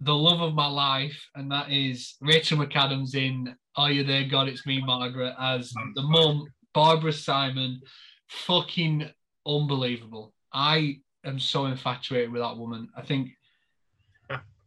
the 0.00 0.14
love 0.14 0.40
of 0.40 0.54
my 0.54 0.66
life, 0.66 1.28
and 1.36 1.48
that 1.52 1.70
is 1.70 2.16
Rachel 2.20 2.58
McAdams 2.58 3.14
in 3.14 3.54
Are 3.76 3.92
You 3.92 4.02
There, 4.02 4.24
God? 4.24 4.48
It's 4.48 4.66
Me, 4.66 4.82
Margaret, 4.84 5.34
as 5.40 5.72
the 5.94 6.02
mum, 6.02 6.46
Barbara 6.74 7.12
Simon. 7.12 7.80
Fucking 8.28 9.08
unbelievable. 9.46 10.34
I 10.52 10.98
am 11.24 11.38
so 11.38 11.66
infatuated 11.66 12.32
with 12.32 12.42
that 12.42 12.56
woman. 12.56 12.88
I 12.96 13.02
think 13.02 13.30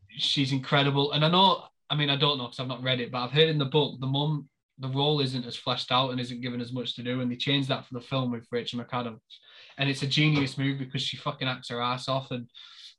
she's 0.09 0.53
incredible. 0.53 1.11
And 1.11 1.25
I 1.25 1.29
know, 1.29 1.65
I 1.89 1.95
mean, 1.95 2.09
I 2.09 2.15
don't 2.15 2.37
know 2.37 2.45
because 2.45 2.59
I've 2.59 2.67
not 2.67 2.83
read 2.83 2.99
it, 2.99 3.11
but 3.11 3.19
I've 3.19 3.31
heard 3.31 3.49
in 3.49 3.57
the 3.57 3.65
book 3.65 3.99
the 3.99 4.07
mum, 4.07 4.49
the 4.79 4.89
role 4.89 5.21
isn't 5.21 5.45
as 5.45 5.55
fleshed 5.55 5.91
out 5.91 6.11
and 6.11 6.19
isn't 6.19 6.41
given 6.41 6.61
as 6.61 6.73
much 6.73 6.95
to 6.95 7.03
do. 7.03 7.21
And 7.21 7.31
they 7.31 7.35
changed 7.35 7.69
that 7.69 7.85
for 7.85 7.93
the 7.93 8.01
film 8.01 8.31
with 8.31 8.47
Rachel 8.51 8.79
McAdams. 8.79 9.19
And 9.77 9.89
it's 9.89 10.03
a 10.03 10.07
genius 10.07 10.57
move 10.57 10.79
because 10.79 11.01
she 11.01 11.17
fucking 11.17 11.47
acts 11.47 11.69
her 11.69 11.81
ass 11.81 12.07
off. 12.07 12.31
And 12.31 12.49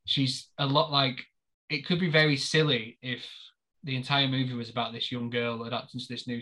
she's 0.04 0.48
a 0.58 0.66
lot 0.66 0.90
like, 0.90 1.22
it 1.68 1.86
could 1.86 2.00
be 2.00 2.10
very 2.10 2.36
silly 2.36 2.98
if 3.02 3.28
the 3.84 3.96
entire 3.96 4.26
movie 4.26 4.54
was 4.54 4.70
about 4.70 4.92
this 4.92 5.12
young 5.12 5.30
girl 5.30 5.64
adapting 5.64 6.00
to 6.00 6.06
this 6.08 6.26
new 6.26 6.40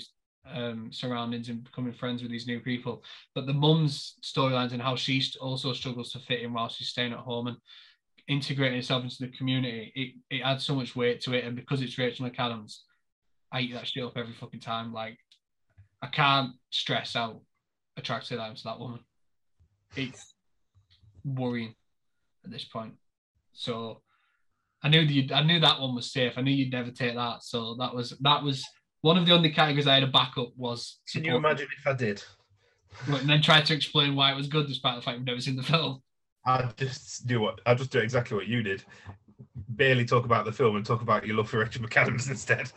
um, 0.52 0.90
surroundings 0.92 1.48
and 1.48 1.64
becoming 1.64 1.92
friends 1.92 2.22
with 2.22 2.30
these 2.30 2.46
new 2.46 2.60
people. 2.60 3.02
But 3.34 3.46
the 3.46 3.52
mum's 3.52 4.14
storylines 4.22 4.72
and 4.72 4.80
how 4.80 4.96
she 4.96 5.22
also 5.40 5.72
struggles 5.72 6.12
to 6.12 6.18
fit 6.20 6.40
in 6.40 6.52
while 6.52 6.68
she's 6.68 6.88
staying 6.88 7.12
at 7.12 7.18
home 7.18 7.48
and 7.48 7.56
integrating 8.28 8.78
itself 8.78 9.04
into 9.04 9.16
the 9.20 9.28
community, 9.28 9.92
it, 9.94 10.36
it 10.36 10.42
adds 10.42 10.64
so 10.64 10.74
much 10.74 10.96
weight 10.96 11.20
to 11.22 11.34
it. 11.34 11.44
And 11.44 11.56
because 11.56 11.82
it's 11.82 11.98
Rachel 11.98 12.28
McAdams, 12.28 12.78
I 13.52 13.60
eat 13.60 13.74
that 13.74 13.86
shit 13.86 14.04
up 14.04 14.16
every 14.16 14.34
fucking 14.34 14.60
time. 14.60 14.92
Like, 14.92 15.18
I 16.02 16.08
can't 16.08 16.52
stress 16.70 17.14
how 17.14 17.42
attracted 17.96 18.38
I 18.38 18.48
am 18.48 18.56
to 18.56 18.64
that 18.64 18.78
woman. 18.78 19.00
It's 19.96 20.34
worrying 21.24 21.74
at 22.44 22.50
this 22.50 22.64
point. 22.64 22.94
So 23.52 24.02
I 24.82 24.88
knew 24.88 25.00
you, 25.00 25.34
I 25.34 25.42
knew 25.42 25.60
that 25.60 25.80
one 25.80 25.94
was 25.94 26.12
safe. 26.12 26.34
I 26.36 26.42
knew 26.42 26.52
you'd 26.52 26.72
never 26.72 26.90
take 26.90 27.14
that. 27.14 27.42
So 27.42 27.76
that 27.78 27.94
was 27.94 28.10
that 28.20 28.42
was 28.42 28.64
one 29.00 29.16
of 29.16 29.26
the 29.26 29.32
only 29.32 29.50
categories 29.50 29.86
I 29.86 29.94
had 29.94 30.02
a 30.02 30.08
backup 30.08 30.48
was. 30.56 30.98
Can 31.10 31.24
you 31.24 31.36
imagine 31.36 31.68
if 31.78 31.86
I 31.86 31.94
did? 31.94 32.22
And 33.06 33.28
then 33.28 33.42
try 33.42 33.60
to 33.60 33.74
explain 33.74 34.14
why 34.14 34.32
it 34.32 34.36
was 34.36 34.48
good, 34.48 34.66
despite 34.66 34.96
the 34.96 35.02
fact 35.02 35.18
we've 35.18 35.26
never 35.26 35.40
seen 35.40 35.56
the 35.56 35.62
film. 35.62 36.02
I 36.46 36.70
just 36.76 37.26
do 37.26 37.40
what 37.40 37.60
I 37.66 37.74
just 37.74 37.90
do 37.90 37.98
exactly 37.98 38.36
what 38.36 38.46
you 38.46 38.62
did. 38.62 38.84
Barely 39.70 40.04
talk 40.04 40.24
about 40.24 40.44
the 40.44 40.52
film 40.52 40.76
and 40.76 40.86
talk 40.86 41.02
about 41.02 41.26
your 41.26 41.36
love 41.36 41.50
for 41.50 41.58
Rachel 41.58 41.84
McAdams 41.84 42.30
instead. 42.30 42.70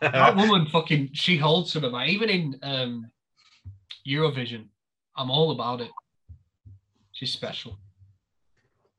that 0.00 0.34
woman 0.34 0.66
fucking 0.66 1.10
she 1.12 1.36
holds 1.36 1.72
some 1.72 1.84
of 1.84 1.92
my 1.92 2.06
even 2.06 2.30
in 2.30 2.58
um 2.62 3.10
Eurovision. 4.08 4.68
I'm 5.16 5.30
all 5.30 5.50
about 5.50 5.82
it. 5.82 5.90
She's 7.12 7.32
special. 7.32 7.78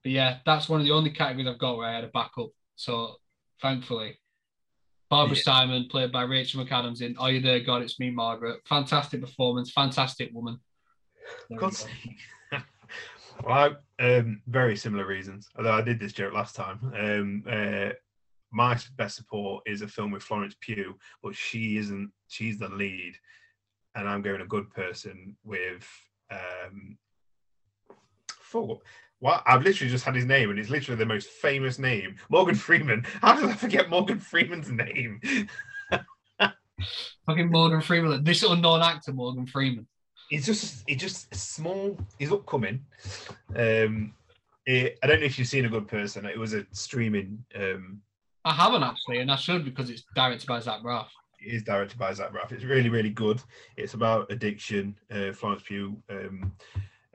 But 0.04 0.12
yeah, 0.12 0.38
that's 0.46 0.70
one 0.70 0.80
of 0.80 0.86
the 0.86 0.92
only 0.92 1.10
categories 1.10 1.48
I've 1.48 1.60
got 1.60 1.78
where 1.78 1.88
I 1.88 1.96
had 1.96 2.04
a 2.04 2.10
backup. 2.10 2.50
So 2.76 3.16
thankfully. 3.62 4.20
Barbara 5.10 5.38
yeah. 5.38 5.44
Simon, 5.44 5.88
played 5.90 6.12
by 6.12 6.24
Rachel 6.24 6.64
McAdams 6.64 7.02
in 7.02 7.16
Are 7.18 7.32
You 7.32 7.40
There, 7.40 7.62
God? 7.62 7.82
It's 7.82 7.98
Me, 7.98 8.10
Margaret. 8.10 8.60
Fantastic 8.68 9.22
performance, 9.22 9.72
fantastic 9.72 10.32
woman. 10.34 10.60
God's 11.58 11.80
sake. 11.80 12.18
Well, 13.44 13.78
um, 14.00 14.42
very 14.48 14.76
similar 14.76 15.06
reasons. 15.06 15.48
Although 15.58 15.74
I 15.74 15.82
did 15.82 16.00
this 16.00 16.14
joke 16.14 16.34
last 16.34 16.56
time. 16.56 16.80
Um, 16.96 17.44
uh, 17.50 17.94
my 18.52 18.78
best 18.96 19.16
support 19.16 19.64
is 19.66 19.82
a 19.82 19.88
film 19.88 20.12
with 20.12 20.24
Florence 20.24 20.56
Pugh, 20.60 20.98
but 21.22 21.36
she 21.36 21.78
isn't. 21.78 22.12
She's 22.28 22.58
the 22.58 22.70
lead, 22.70 23.14
and 23.96 24.08
I'm 24.08 24.22
going 24.22 24.42
a 24.42 24.46
good 24.46 24.70
person 24.72 25.36
with. 25.44 25.88
Um, 26.32 26.98
what 29.20 29.44
I've 29.46 29.64
literally 29.64 29.92
just 29.92 30.06
had 30.06 30.16
his 30.16 30.26
name, 30.26 30.50
and 30.50 30.58
it's 30.58 30.70
literally 30.70 30.98
the 30.98 31.06
most 31.06 31.30
famous 31.30 31.78
name, 31.80 32.16
Morgan 32.30 32.56
Freeman. 32.56 33.06
How 33.22 33.36
did 33.36 33.50
I 33.50 33.54
forget 33.54 33.90
Morgan 33.90 34.20
Freeman's 34.20 34.72
name? 34.72 35.20
Fucking 37.26 37.52
Morgan 37.52 37.82
Freeman, 37.82 38.24
this 38.24 38.44
unknown 38.44 38.82
actor, 38.82 39.12
Morgan 39.12 39.46
Freeman 39.46 39.88
he's 40.30 40.46
just 40.46 40.84
he's 40.88 40.98
just 40.98 41.34
small. 41.34 41.98
He's 42.20 42.32
upcoming. 42.32 42.86
Um, 43.56 44.14
it, 44.66 44.98
I 45.02 45.08
don't 45.08 45.20
know 45.20 45.26
if 45.26 45.40
you've 45.40 45.48
seen 45.48 45.66
a 45.66 45.70
good 45.70 45.88
person. 45.88 46.26
It 46.26 46.38
was 46.38 46.54
a 46.54 46.66
streaming. 46.72 47.44
Um, 47.56 48.02
I 48.46 48.54
haven't 48.54 48.84
actually, 48.84 49.20
and 49.20 49.32
I 49.32 49.36
should 49.36 49.66
because 49.66 49.90
it's 49.90 50.04
directed 50.16 50.48
by 50.48 50.60
Zach 50.60 50.82
Braff. 50.82 51.08
It 51.40 51.54
is 51.54 51.64
directed 51.64 51.98
by 51.98 52.14
Zach 52.14 52.34
Braff. 52.34 52.52
It's 52.52 52.64
really 52.64 52.90
really 52.90 53.10
good. 53.10 53.42
It's 53.78 53.94
about 53.94 54.32
addiction. 54.32 54.98
Uh, 55.12 55.32
Florence 55.34 55.64
Pugh 55.66 56.02
um, 56.10 56.52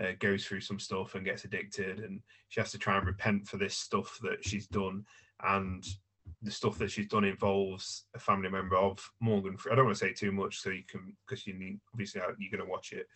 uh, 0.03 0.13
goes 0.19 0.45
through 0.45 0.61
some 0.61 0.79
stuff 0.79 1.15
and 1.15 1.25
gets 1.25 1.45
addicted, 1.45 2.01
and 2.01 2.21
she 2.49 2.61
has 2.61 2.73
to 2.73 2.79
try 2.79 2.97
and 2.97 3.07
repent 3.07 3.49
for 3.49 3.57
this 3.57 3.77
stuff 3.77 4.19
that 4.23 4.45
she's 4.45 4.67
done. 4.67 5.05
And 5.45 5.85
the 6.43 6.51
stuff 6.51 6.79
that 6.79 6.91
she's 6.91 7.09
done 7.09 7.25
involves 7.25 8.05
a 8.15 8.19
family 8.19 8.49
member 8.49 8.77
of 8.77 8.99
Morgan. 9.21 9.57
I 9.71 9.75
don't 9.75 9.85
want 9.87 9.97
to 9.97 10.05
say 10.05 10.13
too 10.13 10.33
much, 10.33 10.61
so 10.61 10.71
you 10.71 10.83
can 10.89 11.17
because 11.27 11.47
you 11.47 11.55
need 11.55 11.81
obviously 11.93 12.21
you're 12.39 12.51
going 12.51 12.67
to 12.67 12.71
watch 12.71 12.93
it. 12.93 13.07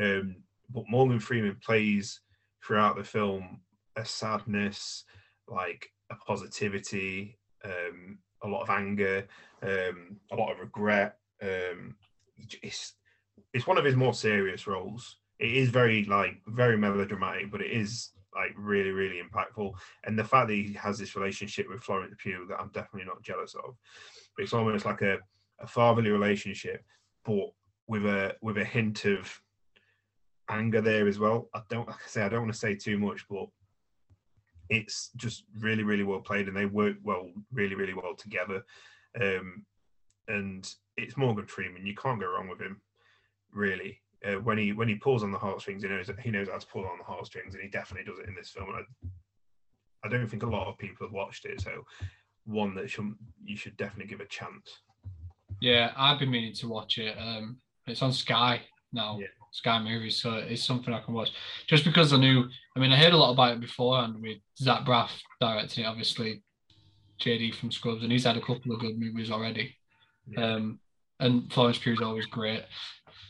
Um, 0.00 0.36
but 0.70 0.84
Morgan 0.88 1.20
Freeman 1.20 1.58
plays 1.64 2.20
throughout 2.64 2.96
the 2.96 3.04
film 3.04 3.60
a 3.96 4.04
sadness, 4.04 5.04
like 5.48 5.90
a 6.10 6.16
positivity, 6.16 7.38
um, 7.64 8.18
a 8.42 8.48
lot 8.48 8.62
of 8.62 8.70
anger, 8.70 9.26
um, 9.62 10.16
a 10.32 10.36
lot 10.36 10.52
of 10.52 10.60
regret. 10.60 11.18
Um, 11.40 11.96
it's 12.62 12.94
it's 13.52 13.66
one 13.66 13.78
of 13.78 13.84
his 13.84 13.96
more 13.96 14.14
serious 14.14 14.66
roles. 14.66 15.18
It 15.38 15.52
is 15.52 15.70
very 15.70 16.04
like 16.04 16.40
very 16.46 16.76
melodramatic, 16.76 17.50
but 17.50 17.60
it 17.60 17.70
is 17.70 18.10
like 18.34 18.52
really 18.56 18.90
really 18.90 19.20
impactful. 19.20 19.72
And 20.04 20.18
the 20.18 20.24
fact 20.24 20.48
that 20.48 20.54
he 20.54 20.72
has 20.74 20.98
this 20.98 21.16
relationship 21.16 21.68
with 21.68 21.82
Florence 21.82 22.14
Pugh 22.18 22.46
that 22.48 22.60
I'm 22.60 22.70
definitely 22.72 23.06
not 23.06 23.22
jealous 23.22 23.54
of. 23.54 23.76
But 24.36 24.44
it's 24.44 24.52
almost 24.52 24.84
like 24.84 25.02
a, 25.02 25.18
a 25.60 25.66
fatherly 25.66 26.10
relationship, 26.10 26.82
but 27.24 27.50
with 27.86 28.06
a 28.06 28.36
with 28.42 28.58
a 28.58 28.64
hint 28.64 29.04
of 29.04 29.40
anger 30.48 30.80
there 30.80 31.08
as 31.08 31.18
well. 31.18 31.48
I 31.54 31.62
don't 31.68 31.86
like 31.86 31.96
I 31.96 32.08
say 32.08 32.22
I 32.22 32.28
don't 32.28 32.42
want 32.42 32.52
to 32.52 32.58
say 32.58 32.74
too 32.74 32.98
much, 32.98 33.24
but 33.28 33.46
it's 34.68 35.10
just 35.16 35.44
really 35.58 35.82
really 35.82 36.04
well 36.04 36.20
played 36.20 36.48
and 36.48 36.56
they 36.56 36.66
work 36.66 36.96
well 37.02 37.28
really 37.52 37.74
really 37.74 37.94
well 37.94 38.14
together. 38.16 38.64
Um, 39.20 39.66
and 40.28 40.68
it's 40.96 41.16
Morgan 41.16 41.46
Freeman. 41.46 41.86
You 41.86 41.94
can't 41.94 42.20
go 42.20 42.30
wrong 42.30 42.48
with 42.48 42.60
him, 42.60 42.80
really. 43.52 44.00
Uh, 44.24 44.34
when 44.40 44.56
he 44.56 44.72
when 44.72 44.88
he 44.88 44.94
pulls 44.94 45.22
on 45.24 45.32
the 45.32 45.38
heartstrings, 45.38 45.82
he 45.82 45.88
knows 45.88 46.08
he 46.22 46.30
knows 46.30 46.48
how 46.48 46.58
to 46.58 46.66
pull 46.66 46.86
on 46.86 46.98
the 46.98 47.04
heartstrings, 47.04 47.54
and 47.54 47.62
he 47.62 47.68
definitely 47.68 48.10
does 48.10 48.20
it 48.20 48.28
in 48.28 48.34
this 48.34 48.50
film. 48.50 48.68
And 48.68 48.78
I, 48.78 50.06
I 50.06 50.08
don't 50.08 50.28
think 50.28 50.42
a 50.44 50.48
lot 50.48 50.68
of 50.68 50.78
people 50.78 51.06
have 51.06 51.12
watched 51.14 51.44
it, 51.44 51.60
so 51.60 51.84
one 52.44 52.74
that 52.74 52.90
should, 52.90 53.14
you 53.44 53.56
should 53.56 53.76
definitely 53.76 54.06
give 54.10 54.20
a 54.20 54.26
chance. 54.26 54.80
Yeah, 55.60 55.92
I've 55.96 56.18
been 56.18 56.30
meaning 56.30 56.54
to 56.54 56.68
watch 56.68 56.98
it. 56.98 57.16
Um, 57.18 57.58
it's 57.86 58.02
on 58.02 58.12
Sky 58.12 58.62
now, 58.92 59.18
Yeah. 59.20 59.26
Sky 59.52 59.78
Movies, 59.82 60.20
so 60.20 60.34
it's 60.34 60.64
something 60.64 60.92
I 60.94 61.00
can 61.00 61.14
watch. 61.14 61.30
Just 61.66 61.84
because 61.84 62.12
I 62.12 62.16
knew, 62.16 62.44
I 62.76 62.80
mean, 62.80 62.90
I 62.92 62.96
heard 62.96 63.12
a 63.12 63.16
lot 63.16 63.32
about 63.32 63.52
it 63.52 63.60
before, 63.60 63.98
and 64.00 64.20
with 64.20 64.38
Zach 64.58 64.84
Braff 64.84 65.10
directing 65.40 65.84
it, 65.84 65.88
obviously, 65.88 66.42
JD 67.20 67.54
from 67.54 67.70
Scrubs, 67.70 68.02
and 68.02 68.10
he's 68.10 68.24
had 68.24 68.36
a 68.36 68.40
couple 68.40 68.72
of 68.72 68.80
good 68.80 68.98
movies 68.98 69.30
already. 69.30 69.76
Yeah. 70.26 70.54
Um, 70.54 70.80
and 71.20 71.52
Florence 71.52 71.78
Pugh 71.78 71.92
is 71.92 72.00
always 72.00 72.26
great. 72.26 72.64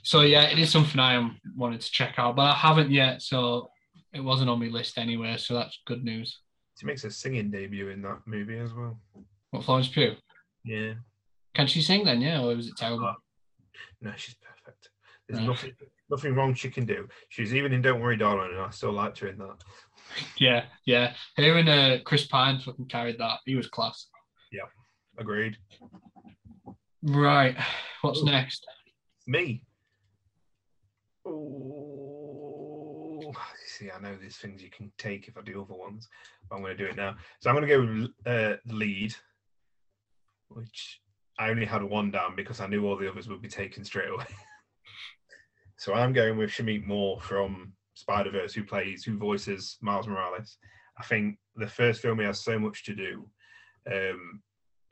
So 0.02 0.22
yeah, 0.22 0.42
it 0.44 0.58
is 0.58 0.70
something 0.70 0.98
I 1.00 1.14
am 1.14 1.38
wanting 1.56 1.78
to 1.78 1.90
check 1.90 2.14
out, 2.18 2.36
but 2.36 2.42
I 2.42 2.54
haven't 2.54 2.90
yet, 2.90 3.22
so 3.22 3.70
it 4.12 4.20
wasn't 4.20 4.50
on 4.50 4.58
my 4.60 4.66
list 4.66 4.98
anyway. 4.98 5.36
So 5.36 5.54
that's 5.54 5.78
good 5.86 6.02
news. 6.04 6.40
She 6.78 6.86
makes 6.86 7.04
a 7.04 7.10
singing 7.10 7.50
debut 7.50 7.88
in 7.90 8.02
that 8.02 8.18
movie 8.26 8.58
as 8.58 8.72
well. 8.72 8.98
What 9.50 9.64
Florence 9.64 9.88
Pugh? 9.88 10.16
Yeah. 10.64 10.94
Can 11.54 11.66
she 11.66 11.82
sing 11.82 12.04
then? 12.04 12.20
Yeah, 12.20 12.42
or 12.42 12.56
was 12.56 12.66
it 12.68 12.76
terrible? 12.76 13.06
Uh, 13.06 13.14
No, 14.00 14.12
she's 14.16 14.34
perfect. 14.36 14.88
There's 15.28 15.38
Right. 15.40 15.48
nothing 15.48 15.72
nothing 16.10 16.34
wrong 16.34 16.52
she 16.54 16.68
can 16.70 16.84
do. 16.84 17.08
She's 17.28 17.54
even 17.54 17.72
in 17.72 17.80
Don't 17.82 18.00
Worry 18.00 18.16
Darling, 18.16 18.50
and 18.52 18.60
I 18.60 18.70
still 18.70 18.92
liked 18.92 19.18
her 19.20 19.28
in 19.28 19.38
that. 19.38 19.62
Yeah, 20.36 20.64
yeah. 20.84 21.14
Her 21.36 21.56
and 21.58 21.68
uh, 21.68 21.98
Chris 22.04 22.26
Pine 22.26 22.58
fucking 22.58 22.86
carried 22.88 23.18
that. 23.18 23.38
He 23.46 23.54
was 23.54 23.68
class. 23.68 24.08
Yeah, 24.50 24.62
agreed. 25.18 25.56
Right. 27.02 27.56
What's 28.02 28.20
Ooh. 28.20 28.24
next? 28.26 28.66
Me. 29.26 29.62
Oh, 31.24 33.20
see, 33.66 33.90
I 33.90 34.00
know 34.00 34.16
there's 34.20 34.36
things 34.36 34.62
you 34.62 34.70
can 34.70 34.90
take 34.98 35.28
if 35.28 35.36
I 35.36 35.42
do 35.42 35.62
other 35.62 35.78
ones, 35.78 36.08
but 36.48 36.56
I'm 36.56 36.62
going 36.62 36.76
to 36.76 36.84
do 36.84 36.90
it 36.90 36.96
now. 36.96 37.16
So 37.40 37.50
I'm 37.50 37.56
going 37.56 37.68
to 37.68 38.10
go 38.24 38.30
uh, 38.30 38.56
lead, 38.66 39.14
which 40.48 41.00
I 41.38 41.50
only 41.50 41.64
had 41.64 41.82
one 41.82 42.10
down 42.10 42.34
because 42.36 42.60
I 42.60 42.66
knew 42.66 42.86
all 42.86 42.96
the 42.96 43.10
others 43.10 43.28
would 43.28 43.42
be 43.42 43.48
taken 43.48 43.84
straight 43.84 44.10
away. 44.10 44.26
so 45.78 45.94
I'm 45.94 46.12
going 46.12 46.36
with 46.36 46.50
Shameik 46.50 46.86
Moore 46.86 47.20
from 47.20 47.72
Spider 47.94 48.30
Verse, 48.30 48.54
who 48.54 48.64
plays, 48.64 49.04
who 49.04 49.16
voices 49.16 49.78
Miles 49.80 50.08
Morales. 50.08 50.58
I 50.98 51.04
think 51.04 51.38
the 51.56 51.66
first 51.66 52.00
film 52.02 52.18
he 52.18 52.24
has 52.24 52.40
so 52.40 52.58
much 52.58 52.84
to 52.84 52.94
do. 52.94 53.28
Um, 53.90 54.42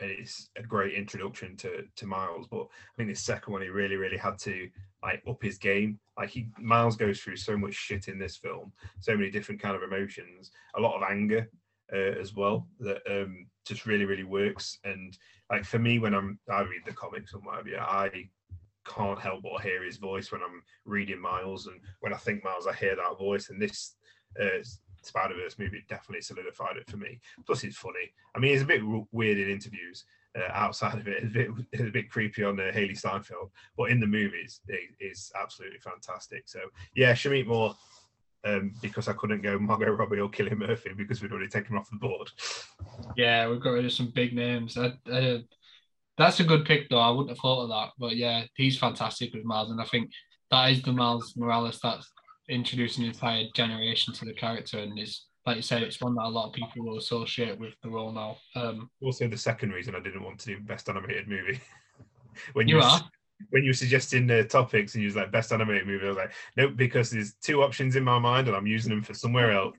it's 0.01 0.51
a 0.57 0.63
great 0.63 0.95
introduction 0.95 1.57
to 1.59 1.85
to 1.97 2.07
Miles. 2.07 2.47
But 2.51 2.63
I 2.63 2.97
think 2.97 3.09
the 3.09 3.15
second 3.15 3.53
one 3.53 3.63
he 3.63 3.69
really, 3.69 3.97
really 3.97 4.17
had 4.17 4.39
to 4.41 4.69
like 5.03 5.23
up 5.29 5.43
his 5.43 5.59
game. 5.59 5.99
Like 6.19 6.31
he 6.31 6.49
Miles 6.59 6.97
goes 6.97 7.21
through 7.21 7.37
so 7.37 7.57
much 7.57 7.75
shit 7.75 8.09
in 8.09 8.19
this 8.19 8.37
film, 8.37 8.73
so 9.01 9.17
many 9.17 9.31
different 9.31 9.61
kind 9.61 9.77
of 9.77 9.83
emotions, 9.83 10.51
a 10.77 10.81
lot 10.81 10.97
of 10.97 11.09
anger 11.09 11.49
uh, 11.93 12.19
as 12.21 12.35
well 12.35 12.67
that 12.81 13.01
um 13.11 13.47
just 13.67 13.87
really, 13.87 14.05
really 14.05 14.25
works. 14.25 14.79
And 14.85 15.17
like 15.51 15.65
for 15.65 15.79
me, 15.79 15.99
when 15.99 16.15
I'm 16.15 16.39
I 16.51 16.61
read 16.63 16.83
the 16.87 16.93
comics 16.93 17.35
and 17.35 17.45
whatever, 17.45 17.81
I 17.81 18.29
can't 18.87 19.21
help 19.21 19.43
but 19.43 19.63
hear 19.63 19.85
his 19.85 19.99
voice 19.99 20.33
when 20.33 20.43
I'm 20.43 20.63
reading 20.85 21.21
Miles, 21.21 21.67
and 21.67 21.81
when 22.01 22.13
I 22.13 22.17
think 22.17 22.45
Miles, 22.45 22.67
I 22.67 22.75
hear 22.75 22.97
that 22.97 23.19
voice. 23.19 23.51
And 23.51 23.61
this 23.61 23.97
uh, 24.41 24.63
Spider 25.03 25.35
Verse 25.35 25.59
movie 25.59 25.85
definitely 25.89 26.23
solidified 26.23 26.77
it 26.77 26.89
for 26.91 26.97
me. 26.97 27.21
Plus, 27.47 27.65
it's 27.65 27.77
funny. 27.77 28.13
I 28.35 28.39
mean, 28.39 28.53
he's 28.53 28.63
a 28.63 28.67
bit 28.67 28.83
weird 29.13 29.39
in 29.39 29.51
interviews. 29.51 30.05
Uh, 30.39 30.49
outside 30.53 30.97
of 30.97 31.09
it, 31.09 31.25
a 31.25 31.27
bit, 31.27 31.51
a 31.81 31.91
bit 31.91 32.09
creepy 32.09 32.45
on 32.45 32.61
uh, 32.61 32.71
Hailee 32.73 32.97
Steinfeld, 32.97 33.51
but 33.77 33.91
in 33.91 33.99
the 33.99 34.07
movies, 34.07 34.61
it 34.69 34.91
is 35.01 35.33
absolutely 35.41 35.81
fantastic. 35.81 36.49
So, 36.49 36.61
yeah, 36.95 37.15
Shameik 37.15 37.49
Moore, 37.49 37.75
um, 38.45 38.73
because 38.81 39.09
I 39.09 39.13
couldn't 39.15 39.43
go 39.43 39.59
Margot 39.59 39.91
Robbie 39.91 40.21
or 40.21 40.29
Cillian 40.29 40.59
Murphy 40.59 40.93
because 40.97 41.21
we'd 41.21 41.33
already 41.33 41.49
taken 41.49 41.73
him 41.73 41.81
off 41.81 41.91
the 41.91 41.97
board. 41.97 42.31
Yeah, 43.17 43.49
we've 43.49 43.61
got 43.61 43.71
rid 43.71 43.85
of 43.85 43.93
some 43.93 44.13
big 44.15 44.33
names. 44.33 44.79
I, 44.79 44.93
I, 45.13 45.43
that's 46.17 46.39
a 46.39 46.45
good 46.45 46.65
pick, 46.65 46.89
though. 46.89 47.01
I 47.01 47.11
wouldn't 47.11 47.31
have 47.31 47.39
thought 47.39 47.65
of 47.65 47.69
that. 47.71 47.91
But 47.99 48.15
yeah, 48.15 48.45
he's 48.55 48.79
fantastic 48.79 49.35
with 49.35 49.45
Miles. 49.45 49.73
And 49.73 49.81
I 49.81 49.85
think 49.85 50.13
that 50.53 50.71
is 50.71 50.81
the 50.83 50.93
Miles 50.93 51.35
Morales 51.37 51.81
that's 51.83 52.09
introducing 52.51 53.05
an 53.05 53.11
entire 53.11 53.45
generation 53.55 54.13
to 54.15 54.25
the 54.25 54.35
character. 54.35 54.79
And 54.79 54.99
is, 54.99 55.27
like 55.47 55.57
you 55.57 55.63
said, 55.63 55.83
it's 55.83 56.01
one 56.01 56.15
that 56.17 56.25
a 56.25 56.29
lot 56.29 56.49
of 56.49 56.53
people 56.55 56.85
will 56.85 56.99
associate 56.99 57.59
with 57.59 57.75
the 57.83 57.89
role 57.91 58.13
now. 58.13 58.37
Um, 58.61 58.91
Also, 59.03 59.27
the 59.29 59.37
second 59.39 59.71
reason 59.73 59.95
I 59.95 60.01
didn't 60.01 60.23
want 60.25 60.39
to 60.41 60.47
do 60.47 60.61
best 60.61 60.89
animated 60.89 61.29
movie. 61.29 61.61
when 62.53 62.69
you 62.69 62.77
were- 62.77 62.83
are? 62.83 63.01
when 63.49 63.65
you 63.65 63.71
were 63.71 63.75
suggesting 63.75 64.31
uh, 64.31 64.43
topics 64.43 64.95
and 64.95 65.01
you 65.03 65.07
was 65.09 65.17
like 65.17 65.33
best 65.33 65.51
animated 65.51 65.87
movie, 65.87 66.05
I 66.05 66.09
was 66.09 66.17
like, 66.19 66.33
nope, 66.59 66.73
because 66.77 67.11
there's 67.11 67.33
two 67.37 67.63
options 67.63 67.97
in 67.97 68.05
my 68.05 68.19
mind 68.19 68.49
and 68.49 68.57
I'm 68.57 68.67
using 68.67 68.91
them 68.91 69.03
for 69.03 69.15
somewhere 69.15 69.51
else. 69.59 69.77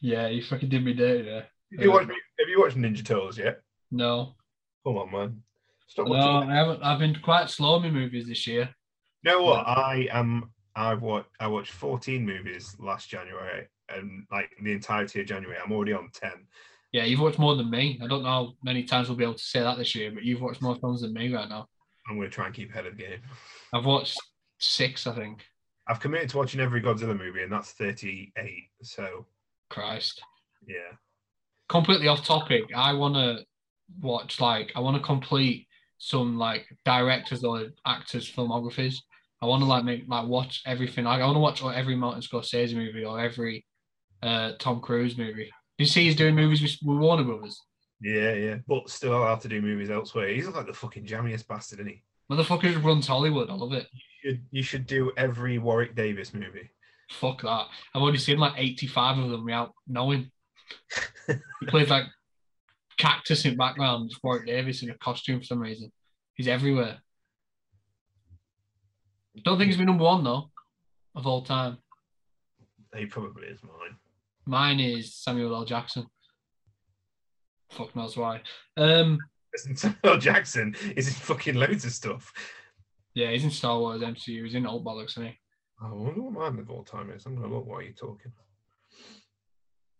Yeah, 0.00 0.28
you 0.28 0.42
fucking 0.42 0.68
did 0.70 0.84
me 0.84 0.94
dirty 0.94 1.24
there. 1.24 1.46
Have 1.72 1.84
you 1.84 1.90
Uh, 1.90 1.94
watched, 1.94 2.08
have 2.10 2.48
you 2.48 2.60
watched 2.60 2.76
Ninja 2.78 3.04
Turtles 3.04 3.36
yet? 3.36 3.60
No. 3.90 4.34
Come 4.84 4.96
on, 4.96 5.12
man. 5.12 5.42
Stop 5.88 6.06
No, 6.06 6.12
watching. 6.12 6.50
I 6.50 6.54
haven't. 6.56 6.82
I've 6.82 6.98
been 6.98 7.18
quite 7.22 7.50
slow 7.50 7.76
in 7.76 7.82
my 7.82 7.90
movies 7.90 8.26
this 8.28 8.46
year. 8.46 8.74
You 9.24 9.32
know 9.32 9.42
what? 9.42 9.66
I 9.66 10.08
am. 10.12 10.50
I've 10.78 11.02
watched. 11.02 11.28
I 11.40 11.48
watched 11.48 11.72
14 11.72 12.24
movies 12.24 12.76
last 12.78 13.08
January, 13.08 13.66
and 13.88 14.24
like 14.30 14.50
the 14.62 14.72
entirety 14.72 15.20
of 15.20 15.26
January, 15.26 15.58
I'm 15.62 15.72
already 15.72 15.92
on 15.92 16.08
10. 16.12 16.30
Yeah, 16.92 17.04
you've 17.04 17.20
watched 17.20 17.38
more 17.38 17.56
than 17.56 17.68
me. 17.68 18.00
I 18.02 18.06
don't 18.06 18.22
know 18.22 18.28
how 18.28 18.52
many 18.62 18.84
times 18.84 19.08
we'll 19.08 19.18
be 19.18 19.24
able 19.24 19.34
to 19.34 19.42
say 19.42 19.60
that 19.60 19.76
this 19.76 19.94
year, 19.94 20.10
but 20.12 20.22
you've 20.22 20.40
watched 20.40 20.62
more 20.62 20.76
films 20.76 21.02
than 21.02 21.12
me 21.12 21.34
right 21.34 21.48
now. 21.48 21.66
I'm 22.08 22.16
going 22.16 22.30
to 22.30 22.34
try 22.34 22.46
and 22.46 22.54
keep 22.54 22.70
ahead 22.70 22.86
of 22.86 22.96
the 22.96 23.02
game. 23.02 23.20
I've 23.74 23.84
watched 23.84 24.18
six, 24.58 25.06
I 25.06 25.14
think. 25.14 25.44
I've 25.88 26.00
committed 26.00 26.30
to 26.30 26.38
watching 26.38 26.60
every 26.60 26.80
Godzilla 26.80 27.18
movie, 27.18 27.42
and 27.42 27.52
that's 27.52 27.72
38. 27.72 28.32
So 28.82 29.26
Christ. 29.68 30.22
yeah, 30.66 30.96
Completely 31.68 32.08
off 32.08 32.24
topic. 32.24 32.64
I 32.74 32.92
want 32.94 33.16
to 33.16 33.44
watch, 34.00 34.40
like, 34.40 34.72
I 34.76 34.80
want 34.80 34.96
to 34.96 35.02
complete 35.02 35.66
some, 35.98 36.38
like, 36.38 36.66
directors 36.84 37.44
or 37.44 37.66
actors' 37.84 38.30
filmographies. 38.30 38.94
I 39.40 39.46
want 39.46 39.62
to, 39.62 39.66
like, 39.66 39.84
make, 39.84 40.04
like, 40.08 40.26
watch 40.26 40.62
everything. 40.66 41.04
Like, 41.04 41.20
I 41.20 41.24
want 41.24 41.36
to 41.36 41.40
watch 41.40 41.62
every 41.62 41.94
Martin 41.94 42.22
Scorsese 42.22 42.74
movie 42.74 43.04
or 43.04 43.20
every 43.20 43.64
uh, 44.22 44.52
Tom 44.58 44.80
Cruise 44.80 45.16
movie. 45.16 45.50
You 45.78 45.86
see, 45.86 46.04
he's 46.04 46.16
doing 46.16 46.34
movies 46.34 46.60
with, 46.60 46.76
with 46.84 46.98
Warner 46.98 47.22
Brothers. 47.24 47.62
yeah, 48.00 48.32
yeah. 48.34 48.56
But 48.66 48.90
still 48.90 49.16
allowed 49.16 49.40
to 49.42 49.48
do 49.48 49.62
movies 49.62 49.90
elsewhere. 49.90 50.28
He's 50.28 50.48
like 50.48 50.66
the 50.66 50.72
fucking 50.72 51.06
jammiest 51.06 51.46
bastard, 51.46 51.80
isn't 51.80 51.92
he? 51.92 52.02
Motherfucker 52.30 52.82
runs 52.82 53.06
Hollywood. 53.06 53.48
I 53.48 53.54
love 53.54 53.72
it. 53.72 53.86
You 53.92 54.00
should, 54.30 54.42
you 54.50 54.62
should 54.62 54.86
do 54.86 55.12
every 55.16 55.58
Warwick 55.58 55.94
Davis 55.94 56.34
movie. 56.34 56.70
Fuck 57.10 57.42
that. 57.42 57.66
I've 57.94 58.02
only 58.02 58.18
seen 58.18 58.38
like 58.38 58.54
85 58.56 59.18
of 59.18 59.30
them 59.30 59.44
without 59.44 59.72
knowing. 59.86 60.30
he 61.26 61.66
plays 61.66 61.88
like 61.88 62.04
cactus 62.98 63.44
in 63.44 63.56
background, 63.56 64.12
Warwick 64.22 64.46
Davis 64.46 64.82
in 64.82 64.90
a 64.90 64.98
costume 64.98 65.38
for 65.38 65.46
some 65.46 65.60
reason. 65.60 65.90
He's 66.34 66.48
everywhere. 66.48 66.98
Don't 69.44 69.58
think 69.58 69.68
he's 69.68 69.76
been 69.76 69.86
number 69.86 70.04
one 70.04 70.24
though, 70.24 70.50
of 71.14 71.26
all 71.26 71.42
time. 71.42 71.78
He 72.96 73.06
probably 73.06 73.48
is 73.48 73.62
mine. 73.62 73.96
Mine 74.46 74.80
is 74.80 75.14
Samuel 75.14 75.54
L. 75.54 75.64
Jackson. 75.64 76.06
Fuck 77.70 77.94
knows 77.94 78.16
why. 78.16 78.40
Um, 78.76 79.18
Samuel 79.74 80.18
Jackson 80.18 80.74
is 80.96 81.08
in 81.08 81.14
fucking 81.14 81.54
loads 81.54 81.84
of 81.84 81.92
stuff. 81.92 82.32
yeah, 83.14 83.30
he's 83.30 83.44
in 83.44 83.50
Star 83.50 83.78
Wars 83.78 84.00
MCU. 84.02 84.44
He's 84.44 84.54
in 84.54 84.66
Old 84.66 84.84
Bollocks, 84.84 85.10
isn't 85.12 85.26
he? 85.26 85.38
I 85.80 85.92
wonder 85.92 86.22
what 86.22 86.32
mine 86.32 86.58
of 86.58 86.70
all 86.70 86.82
time 86.82 87.10
is. 87.10 87.26
I'm 87.26 87.36
gonna 87.36 87.52
look 87.54 87.66
while 87.66 87.82
you're 87.82 87.92
talking. 87.92 88.32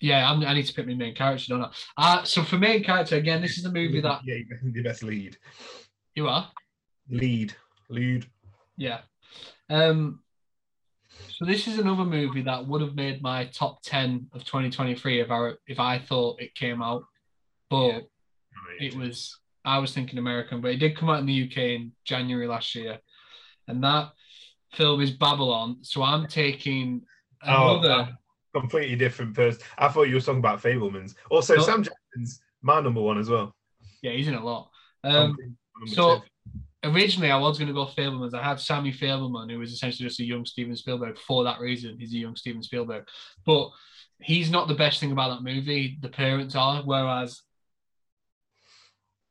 Yeah, 0.01 0.31
I'm, 0.31 0.42
I 0.44 0.55
need 0.55 0.66
to 0.66 0.72
pick 0.72 0.87
my 0.87 0.94
main 0.94 1.14
character, 1.14 1.46
don't 1.48 1.62
I? 1.62 1.70
Uh, 1.96 2.22
so 2.24 2.42
for 2.44 2.57
main 2.57 2.85
character, 2.85 3.16
again, 3.16 3.42
this 3.42 3.57
is 3.59 3.64
the 3.64 3.72
movie 3.72 4.01
that 4.01 4.20
yeah, 4.24 4.37
you're 4.37 4.72
the 4.72 4.83
best 4.83 5.03
lead. 5.03 5.37
you 6.14 6.29
are. 6.29 6.51
Lead. 7.11 7.55
Lead. 7.90 8.27
Yeah. 8.77 9.01
Um. 9.71 10.21
So 11.31 11.45
this 11.45 11.67
is 11.69 11.79
another 11.79 12.05
movie 12.05 12.43
that 12.43 12.67
would 12.67 12.81
have 12.81 12.95
made 12.95 13.23
my 13.23 13.47
top 13.47 13.81
ten 13.83 14.27
of 14.33 14.45
2023 14.45 15.21
if 15.21 15.31
I 15.31 15.53
if 15.67 15.79
I 15.81 15.99
thought 15.99 16.41
it 16.41 16.55
came 16.55 16.83
out, 16.83 17.05
but 17.71 17.87
Yeah. 17.89 18.01
it 18.81 18.97
was 18.97 19.39
I 19.65 19.79
was 19.79 19.93
thinking 19.93 20.19
American, 20.19 20.61
but 20.61 20.71
it 20.73 20.77
did 20.79 20.97
come 20.97 21.11
out 21.11 21.21
in 21.21 21.27
the 21.27 21.45
UK 21.45 21.57
in 21.77 21.93
January 22.05 22.47
last 22.47 22.75
year, 22.75 22.99
and 23.69 23.83
that 23.85 24.13
film 24.73 25.01
is 25.01 25.11
Babylon. 25.13 25.79
So 25.83 26.03
I'm 26.03 26.27
taking 26.27 27.03
Oh, 27.47 27.79
another. 27.79 28.17
completely 28.55 28.97
different 28.97 29.35
person. 29.35 29.63
I 29.79 29.89
thought 29.89 30.09
you 30.09 30.15
were 30.17 30.21
talking 30.21 30.41
about 30.41 30.61
Fabelmans. 30.61 31.15
Also, 31.31 31.57
No. 31.57 31.63
Sam 31.63 31.83
Jackson's 31.85 32.41
my 32.63 32.81
number 32.81 33.01
one 33.01 33.19
as 33.19 33.29
well. 33.31 33.55
yeah, 34.03 34.13
he's 34.13 34.29
in 34.29 34.35
a 34.35 34.45
lot. 34.45 34.71
Um, 35.05 35.37
so 35.87 36.19
two. 36.19 36.25
Originally 36.85 37.31
I 37.31 37.38
was 37.38 37.59
going 37.59 37.69
to 37.69 37.75
go 37.75 37.87
Fabelmans. 37.87 38.35
I 38.35 38.43
had 38.43 38.61
Sammy 38.61 38.93
Fabelman, 38.93 39.51
who 39.51 39.59
was 39.59 39.73
essentially 39.73 40.09
just 40.09 40.21
a 40.21 40.25
young 40.25 40.45
Steven 40.45 40.77
Spielberg. 40.77 41.19
For 41.19 41.45
that 41.45 41.61
reason, 41.61 41.97
he's 41.99 42.14
a 42.14 42.19
young 42.19 42.37
Steven 42.37 42.62
Spielberg, 42.62 43.05
but 43.45 43.71
he's 44.21 44.51
not 44.51 44.69
the 44.69 44.75
best 44.75 45.01
thing 45.01 45.12
about 45.12 45.31
that 45.31 45.43
movie. 45.43 45.99
The 46.01 46.09
parents 46.09 46.55
are, 46.55 46.83
whereas 46.83 47.43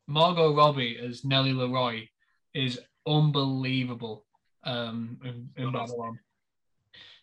Margot 0.07 0.55
Robbie 0.55 0.97
as 1.01 1.23
Nellie 1.23 1.53
LaRoy 1.53 2.09
is 2.53 2.79
unbelievable 3.05 4.25
um, 4.63 5.17
in, 5.23 5.49
in 5.55 5.71
Babylon. 5.71 6.19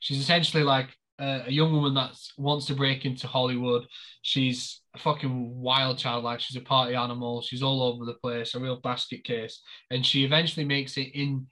She's 0.00 0.20
essentially 0.20 0.62
like 0.62 0.88
uh, 1.18 1.40
a 1.46 1.50
young 1.50 1.72
woman 1.72 1.94
that 1.94 2.16
wants 2.36 2.66
to 2.66 2.74
break 2.74 3.04
into 3.04 3.26
Hollywood. 3.26 3.86
She's 4.22 4.80
a 4.94 4.98
fucking 4.98 5.60
wild 5.60 5.98
child, 5.98 6.24
like 6.24 6.40
she's 6.40 6.56
a 6.56 6.60
party 6.64 6.94
animal. 6.94 7.42
She's 7.42 7.62
all 7.62 7.82
over 7.82 8.04
the 8.04 8.14
place, 8.14 8.54
a 8.54 8.60
real 8.60 8.80
basket 8.80 9.24
case, 9.24 9.62
and 9.90 10.04
she 10.04 10.24
eventually 10.24 10.64
makes 10.64 10.96
it 10.96 11.10
in 11.14 11.46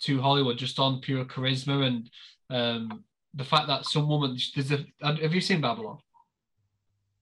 to 0.00 0.20
Hollywood 0.20 0.58
just 0.58 0.78
on 0.78 1.00
pure 1.00 1.24
charisma 1.24 1.86
and 1.86 2.10
um, 2.50 3.04
the 3.34 3.44
fact 3.44 3.68
that 3.68 3.84
some 3.84 4.08
woman. 4.08 4.36
There's 4.54 4.72
a. 4.72 4.84
Have 5.02 5.34
you 5.34 5.40
seen 5.40 5.60
Babylon? 5.60 5.98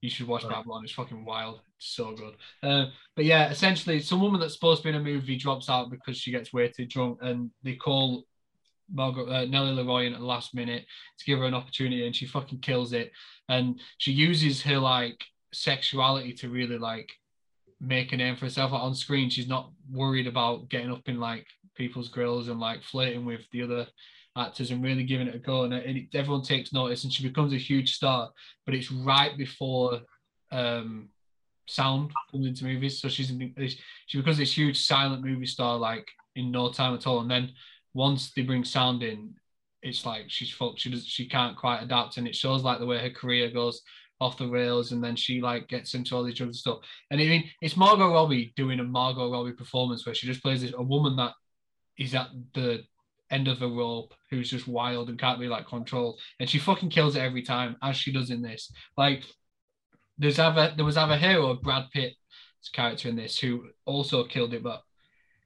You 0.01 0.11
should 0.11 0.27
watch 0.27 0.43
No. 0.43 0.51
Babylon. 0.51 0.83
It's 0.85 0.93
fucking 0.93 1.25
wild. 1.25 1.61
It's 1.77 1.95
so 1.95 2.13
good. 2.15 2.35
Uh, 2.63 2.87
but 3.15 3.25
yeah, 3.25 3.51
essentially, 3.51 4.01
some 4.01 4.21
woman 4.21 4.41
that's 4.41 4.55
supposed 4.55 4.83
to 4.83 4.89
be 4.89 4.95
in 4.95 5.01
a 5.01 5.05
movie 5.05 5.37
drops 5.37 5.69
out 5.71 5.91
because 5.91 6.17
she 6.17 6.33
gets 6.33 6.53
way 6.53 6.69
too 6.69 6.87
drunk, 6.87 7.19
and 7.23 7.51
they 7.63 7.77
call 7.77 8.25
Margaret 8.93 9.29
uh, 9.29 9.45
Nellie 9.47 9.83
LaRoy 9.83 10.07
in 10.07 10.13
at 10.15 10.21
the 10.21 10.27
last 10.27 10.55
minute 10.55 10.85
to 11.19 11.25
give 11.25 11.39
her 11.39 11.47
an 11.47 11.55
opportunity, 11.55 12.07
and 12.07 12.15
she 12.15 12.27
fucking 12.27 12.61
kills 12.61 12.93
it. 12.93 13.11
And 13.49 13.81
she 13.99 14.13
uses 14.13 14.63
her 14.63 14.79
like 14.79 15.23
sexuality 15.53 16.33
to 16.35 16.49
really 16.49 16.79
like 16.79 17.11
make 17.81 18.13
a 18.13 18.17
name 18.17 18.37
for 18.37 18.47
herself 18.47 18.73
on 18.73 18.95
screen. 18.95 19.31
She's 19.31 19.49
not 19.49 19.71
worried 19.91 20.27
about 20.27 20.69
getting 20.69 20.93
up 20.93 21.03
in 21.07 21.19
like 21.21 21.47
people's 21.75 22.09
grills 22.09 22.49
and 22.49 22.61
like 22.61 22.83
flirting 22.83 23.25
with 23.25 23.41
the 23.51 23.63
other 23.63 23.87
actors 24.37 24.71
and 24.71 24.83
really 24.85 25.05
giving 25.05 25.27
it 25.29 25.35
a 25.35 25.39
go. 25.39 25.65
And, 25.65 25.75
and 25.75 25.97
it- 25.99 26.15
everyone 26.15 26.43
takes 26.43 26.73
notice, 26.73 27.05
and 27.05 27.13
she 27.13 27.27
becomes 27.27 27.53
a 27.53 27.59
huge 27.59 27.95
star. 27.95 28.31
But 28.65 28.75
it's 28.75 28.91
right 28.93 29.37
before 29.37 30.01
um, 30.51 31.09
sound 31.67 32.13
comes 32.31 32.47
into 32.47 32.65
movies, 32.65 33.01
so 33.01 33.09
she's 33.09 33.33
she 34.07 34.19
becomes 34.19 34.39
this 34.39 34.57
huge 34.57 34.85
silent 34.85 35.25
movie 35.25 35.47
star 35.47 35.77
like 35.79 36.09
in 36.35 36.51
no 36.51 36.71
time 36.73 36.95
at 36.95 37.07
all. 37.07 37.21
And 37.21 37.31
then 37.31 37.53
once 37.95 38.33
they 38.33 38.43
bring 38.43 38.65
sound 38.65 39.03
in, 39.03 39.35
it's 39.83 40.07
like 40.07 40.25
she's 40.29 40.51
fucked. 40.51 40.81
She 40.81 40.91
does 40.91 41.07
she 41.07 41.27
can't 41.29 41.57
quite 41.57 41.83
adapt, 41.83 42.17
and 42.17 42.27
it 42.27 42.37
shows 42.37 42.63
like 42.63 42.79
the 42.79 42.87
way 42.87 42.99
her 42.99 43.11
career 43.11 43.51
goes 43.51 43.83
off 44.21 44.39
the 44.39 44.47
rails, 44.47 44.93
and 44.93 45.03
then 45.03 45.17
she 45.17 45.41
like 45.41 45.69
gets 45.69 45.95
into 45.95 46.15
all 46.15 46.23
these 46.23 46.41
other 46.41 46.53
stuff. 46.53 46.79
And 47.11 47.21
I 47.21 47.25
mean, 47.25 47.51
it's 47.61 47.77
Margot 47.77 48.13
Robbie 48.13 48.53
doing 48.57 48.81
a 48.81 48.85
Margot 48.85 49.31
Robbie 49.31 49.53
performance 49.53 50.07
where 50.07 50.15
she 50.15 50.27
just 50.27 50.43
plays 50.43 50.63
this 50.63 50.73
a 50.77 50.83
woman 50.83 51.17
that 51.17 51.33
is 51.99 52.15
at 52.15 52.29
the 52.55 52.85
end 53.31 53.49
of 53.49 53.59
the 53.59 53.69
rope 53.69 54.15
who's 54.31 54.51
just 54.51 54.69
wild 54.69 55.09
and 55.09 55.19
can't 55.19 55.41
be 55.41 55.49
like 55.49 55.67
controlled, 55.67 56.21
and 56.39 56.49
she 56.49 56.59
fucking 56.59 56.91
kills 56.91 57.17
it 57.17 57.21
every 57.21 57.43
time, 57.43 57.77
as 57.83 57.97
she 57.97 58.13
does 58.13 58.31
in 58.31 58.43
this. 58.43 58.73
Like 58.97 59.25
there's 60.19 60.39
other 60.39 60.73
there 60.77 60.85
was 60.85 60.97
other 60.97 61.17
hero 61.17 61.55
Brad 61.55 61.87
Pitt's 61.93 62.17
character 62.73 63.09
in 63.09 63.17
this 63.17 63.39
who 63.39 63.69
also 63.85 64.25
killed 64.25 64.55
it, 64.55 64.63
but 64.63 64.83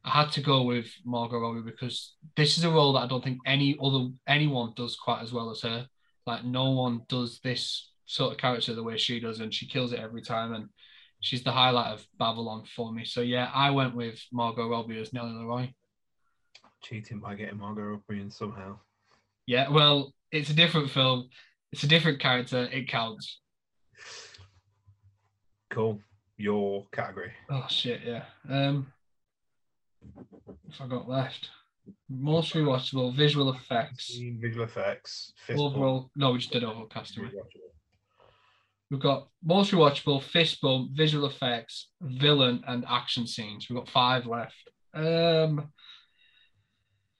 I 0.07 0.11
had 0.11 0.31
to 0.33 0.40
go 0.40 0.62
with 0.62 0.87
Margot 1.05 1.40
Robbie 1.40 1.62
because 1.62 2.14
this 2.37 2.57
is 2.57 2.64
a 2.64 2.71
role 2.71 2.92
that 2.92 3.01
I 3.01 3.07
don't 3.09 3.25
think 3.25 3.40
any 3.45 3.77
other 3.83 4.09
anyone 4.27 4.73
does 4.77 4.95
quite 4.97 5.21
as 5.23 5.33
well 5.33 5.51
as 5.51 5.62
her. 5.62 5.88
Like 6.27 6.45
no 6.45 6.71
one 6.71 7.03
does 7.09 7.40
this 7.42 7.90
sort 8.07 8.33
of 8.33 8.38
character 8.38 8.73
the 8.73 8.85
way 8.85 8.97
she 8.97 9.19
does, 9.19 9.40
and 9.40 9.53
she 9.53 9.66
kills 9.66 9.92
it 9.92 9.99
every 9.99 10.23
time. 10.23 10.55
And 10.55 10.69
she's 11.21 11.42
the 11.42 11.51
highlight 11.51 11.92
of 11.92 12.07
Babylon 12.19 12.64
for 12.77 12.92
me. 12.92 13.05
So 13.05 13.21
yeah, 13.21 13.51
I 13.53 13.71
went 13.71 13.97
with 13.97 14.21
Margot 14.33 14.69
Robbie 14.69 15.01
as 15.01 15.12
Nellie 15.12 15.33
LaRoy. 15.33 15.75
cheating 16.83 17.19
by 17.19 17.35
getting 17.35 17.59
Margot 17.59 17.83
Robbie 17.83 18.21
in 18.21 18.31
somehow. 18.31 18.79
Yeah, 19.47 19.69
well, 19.69 20.14
it's 20.31 20.51
a 20.51 20.55
different 20.55 20.90
film. 20.90 21.29
It's 21.73 21.83
a 21.83 21.88
different 21.88 22.21
character. 22.21 22.69
It 22.73 22.88
counts. 22.88 23.40
Cool. 25.71 26.01
Your 26.37 26.87
category. 26.92 27.33
Oh 27.51 27.66
shit, 27.69 28.03
yeah. 28.05 28.25
Um, 28.49 28.92
if 30.69 30.81
I 30.81 30.87
got 30.87 31.09
left, 31.09 31.51
most 32.09 32.55
rewatchable 32.55 33.15
visual 33.15 33.53
effects. 33.53 34.17
Visual 34.41 34.65
effects. 34.65 35.33
Fist 35.47 35.59
bump, 35.59 35.75
Overall, 35.77 36.11
no, 36.17 36.33
we 36.33 36.39
just 36.39 36.53
did 36.53 36.65
overall 36.65 36.87
rewatchable. 36.87 37.31
We've 38.91 39.01
got 39.01 39.29
most 39.43 39.73
rewatchable, 39.73 40.23
fist 40.23 40.61
bump, 40.61 40.93
visual 40.93 41.27
effects, 41.27 41.89
villain, 42.01 42.63
and 42.69 42.85
action 42.89 43.27
scenes. 43.27 43.69
We've 43.69 43.79
got 43.79 43.89
five 43.89 44.27
left. 44.27 44.55
Um, 44.95 45.73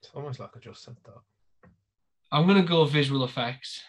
It's 0.01 0.11
almost 0.13 0.39
like 0.39 0.51
I 0.55 0.59
just 0.59 0.83
said 0.83 0.95
that. 1.05 1.69
I'm 2.31 2.47
gonna 2.47 2.63
go 2.63 2.85
visual 2.85 3.23
effects. 3.23 3.81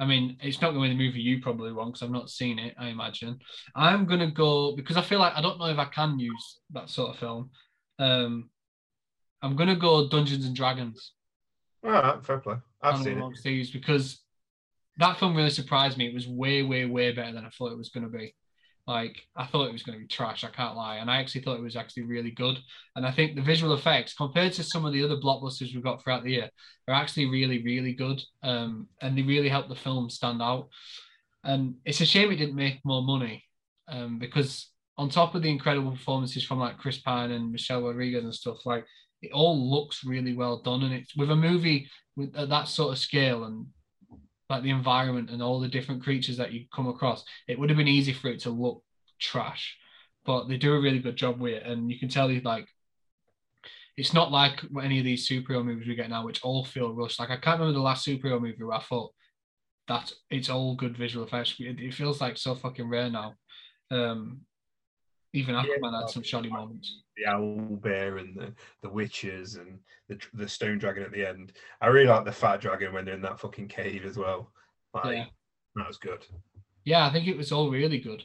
I 0.00 0.06
mean, 0.06 0.36
it's 0.40 0.60
not 0.60 0.72
going 0.72 0.90
to 0.90 0.96
be 0.96 1.04
the 1.04 1.08
movie 1.08 1.20
you 1.20 1.40
probably 1.40 1.72
want 1.72 1.92
because 1.92 2.02
I've 2.02 2.12
not 2.12 2.30
seen 2.30 2.58
it. 2.58 2.74
I 2.78 2.88
imagine 2.88 3.38
I'm 3.74 4.06
gonna 4.06 4.30
go 4.30 4.76
because 4.76 4.96
I 4.96 5.02
feel 5.02 5.18
like 5.18 5.34
I 5.34 5.42
don't 5.42 5.58
know 5.58 5.66
if 5.66 5.78
I 5.78 5.86
can 5.86 6.18
use 6.18 6.60
that 6.70 6.88
sort 6.88 7.10
of 7.10 7.18
film. 7.18 7.50
Um, 7.98 8.50
I'm 9.42 9.56
gonna 9.56 9.76
go 9.76 10.08
Dungeons 10.08 10.46
and 10.46 10.54
Dragons. 10.54 11.12
All 11.84 11.90
right, 11.90 12.24
fair 12.24 12.38
play. 12.38 12.56
I've 12.82 13.06
Animal 13.06 13.34
seen 13.34 13.60
it. 13.60 13.72
Because 13.72 14.20
that 14.98 15.18
film 15.18 15.36
really 15.36 15.50
surprised 15.50 15.96
me. 15.96 16.06
It 16.06 16.14
was 16.14 16.28
way, 16.28 16.62
way, 16.62 16.84
way 16.84 17.12
better 17.12 17.32
than 17.32 17.44
I 17.44 17.50
thought 17.50 17.72
it 17.72 17.78
was 17.78 17.90
going 17.90 18.04
to 18.04 18.16
be. 18.16 18.34
Like 18.88 19.20
I 19.36 19.44
thought 19.44 19.68
it 19.68 19.72
was 19.72 19.82
going 19.82 19.98
to 19.98 20.02
be 20.02 20.08
trash. 20.08 20.44
I 20.44 20.48
can't 20.48 20.74
lie, 20.74 20.96
and 20.96 21.10
I 21.10 21.20
actually 21.20 21.42
thought 21.42 21.58
it 21.58 21.62
was 21.62 21.76
actually 21.76 22.04
really 22.04 22.30
good. 22.30 22.58
And 22.96 23.06
I 23.06 23.10
think 23.10 23.36
the 23.36 23.42
visual 23.42 23.74
effects, 23.74 24.14
compared 24.14 24.54
to 24.54 24.64
some 24.64 24.86
of 24.86 24.94
the 24.94 25.04
other 25.04 25.18
blockbusters 25.18 25.74
we've 25.74 25.84
got 25.84 26.02
throughout 26.02 26.24
the 26.24 26.32
year, 26.32 26.48
are 26.88 26.94
actually 26.94 27.26
really, 27.26 27.62
really 27.62 27.92
good. 27.92 28.22
Um, 28.42 28.88
and 29.02 29.16
they 29.16 29.22
really 29.22 29.50
help 29.50 29.68
the 29.68 29.74
film 29.74 30.08
stand 30.08 30.40
out. 30.40 30.68
And 31.44 31.74
it's 31.84 32.00
a 32.00 32.06
shame 32.06 32.32
it 32.32 32.36
didn't 32.36 32.56
make 32.56 32.80
more 32.82 33.02
money, 33.02 33.44
um, 33.88 34.18
because 34.18 34.70
on 34.96 35.10
top 35.10 35.34
of 35.34 35.42
the 35.42 35.50
incredible 35.50 35.92
performances 35.92 36.44
from 36.44 36.58
like 36.58 36.78
Chris 36.78 36.98
Pine 36.98 37.30
and 37.30 37.52
Michelle 37.52 37.82
Rodriguez 37.82 38.24
and 38.24 38.34
stuff, 38.34 38.64
like 38.64 38.86
it 39.20 39.32
all 39.32 39.70
looks 39.70 40.02
really 40.02 40.34
well 40.34 40.62
done. 40.62 40.82
And 40.82 40.94
it's 40.94 41.14
with 41.14 41.30
a 41.30 41.36
movie 41.36 41.90
with 42.16 42.34
at 42.34 42.48
that 42.48 42.68
sort 42.68 42.92
of 42.92 42.98
scale 42.98 43.44
and 43.44 43.66
like 44.48 44.62
the 44.62 44.70
environment 44.70 45.30
and 45.30 45.42
all 45.42 45.60
the 45.60 45.68
different 45.68 46.02
creatures 46.02 46.36
that 46.38 46.52
you 46.52 46.66
come 46.74 46.88
across, 46.88 47.24
it 47.46 47.58
would 47.58 47.70
have 47.70 47.76
been 47.76 47.88
easy 47.88 48.12
for 48.12 48.28
it 48.28 48.40
to 48.40 48.50
look 48.50 48.82
trash. 49.20 49.76
But 50.24 50.48
they 50.48 50.56
do 50.56 50.74
a 50.74 50.80
really 50.80 50.98
good 50.98 51.16
job 51.16 51.40
with 51.40 51.54
it, 51.54 51.66
and 51.66 51.90
you 51.90 51.98
can 51.98 52.08
tell 52.08 52.30
you 52.30 52.40
like 52.40 52.68
it's 53.96 54.14
not 54.14 54.30
like 54.30 54.62
any 54.80 54.98
of 55.00 55.04
these 55.04 55.28
superhero 55.28 55.64
movies 55.64 55.88
we 55.88 55.96
get 55.96 56.08
now, 56.08 56.24
which 56.24 56.42
all 56.42 56.64
feel 56.64 56.94
rushed. 56.94 57.18
Like 57.18 57.30
I 57.30 57.36
can't 57.36 57.58
remember 57.58 57.76
the 57.76 57.82
last 57.84 58.06
superhero 58.06 58.40
movie 58.40 58.62
where 58.62 58.76
I 58.76 58.82
thought 58.82 59.12
that 59.88 60.12
it's 60.30 60.48
all 60.48 60.76
good 60.76 60.96
visual 60.96 61.26
effects. 61.26 61.56
It, 61.58 61.80
it 61.80 61.94
feels 61.94 62.20
like 62.20 62.36
so 62.36 62.54
fucking 62.54 62.88
rare 62.88 63.10
now. 63.10 63.34
Um, 63.90 64.42
even 65.34 65.54
Aquaman 65.54 66.00
had 66.00 66.10
some 66.10 66.22
shoddy 66.22 66.48
moments. 66.48 67.02
The 67.16 67.26
owl 67.26 67.56
bear 67.82 68.18
and 68.18 68.34
the, 68.36 68.52
the 68.82 68.88
witches 68.88 69.56
and 69.56 69.78
the 70.08 70.18
the 70.34 70.48
stone 70.48 70.78
dragon 70.78 71.02
at 71.02 71.12
the 71.12 71.26
end. 71.26 71.52
I 71.80 71.88
really 71.88 72.08
like 72.08 72.24
the 72.24 72.32
fat 72.32 72.60
dragon 72.60 72.92
when 72.92 73.04
they're 73.04 73.14
in 73.14 73.22
that 73.22 73.40
fucking 73.40 73.68
cave 73.68 74.04
as 74.04 74.16
well. 74.16 74.52
Like 74.94 75.16
Yeah. 75.16 75.24
that 75.76 75.86
was 75.88 75.98
good. 75.98 76.24
Yeah, 76.84 77.06
I 77.06 77.12
think 77.12 77.26
it 77.26 77.36
was 77.36 77.52
all 77.52 77.70
really 77.70 77.98
good. 77.98 78.24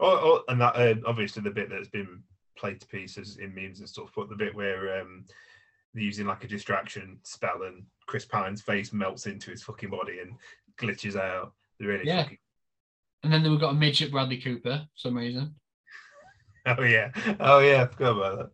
Oh, 0.00 0.16
oh 0.16 0.44
and 0.52 0.60
that 0.60 0.76
uh, 0.76 0.94
obviously 1.06 1.42
the 1.42 1.50
bit 1.50 1.70
that's 1.70 1.88
been 1.88 2.22
played 2.56 2.80
to 2.80 2.86
pieces 2.86 3.38
in 3.38 3.54
memes 3.54 3.80
and 3.80 3.88
stuff, 3.88 4.10
but 4.14 4.28
the 4.28 4.36
bit 4.36 4.54
where 4.54 5.00
um 5.00 5.24
they're 5.94 6.04
using 6.04 6.26
like 6.26 6.44
a 6.44 6.48
distraction 6.48 7.18
spell 7.24 7.62
and 7.62 7.82
Chris 8.06 8.26
Pine's 8.26 8.60
face 8.62 8.92
melts 8.92 9.26
into 9.26 9.50
his 9.50 9.62
fucking 9.62 9.90
body 9.90 10.18
and 10.20 10.34
glitches 10.78 11.16
out. 11.16 11.52
They're 11.80 11.88
really 11.88 12.06
Yeah. 12.06 12.22
fucking 12.24 12.38
And 13.24 13.32
then 13.32 13.42
we've 13.50 13.58
got 13.58 13.70
a 13.70 13.74
midget 13.74 14.12
Bradley 14.12 14.40
Cooper 14.40 14.86
for 14.92 14.98
some 14.98 15.16
reason. 15.16 15.54
Oh 16.66 16.82
yeah. 16.82 17.10
Oh 17.40 17.60
yeah, 17.60 17.82
I 17.82 17.86
forgot 17.86 18.16
about 18.16 18.38
that. 18.38 18.50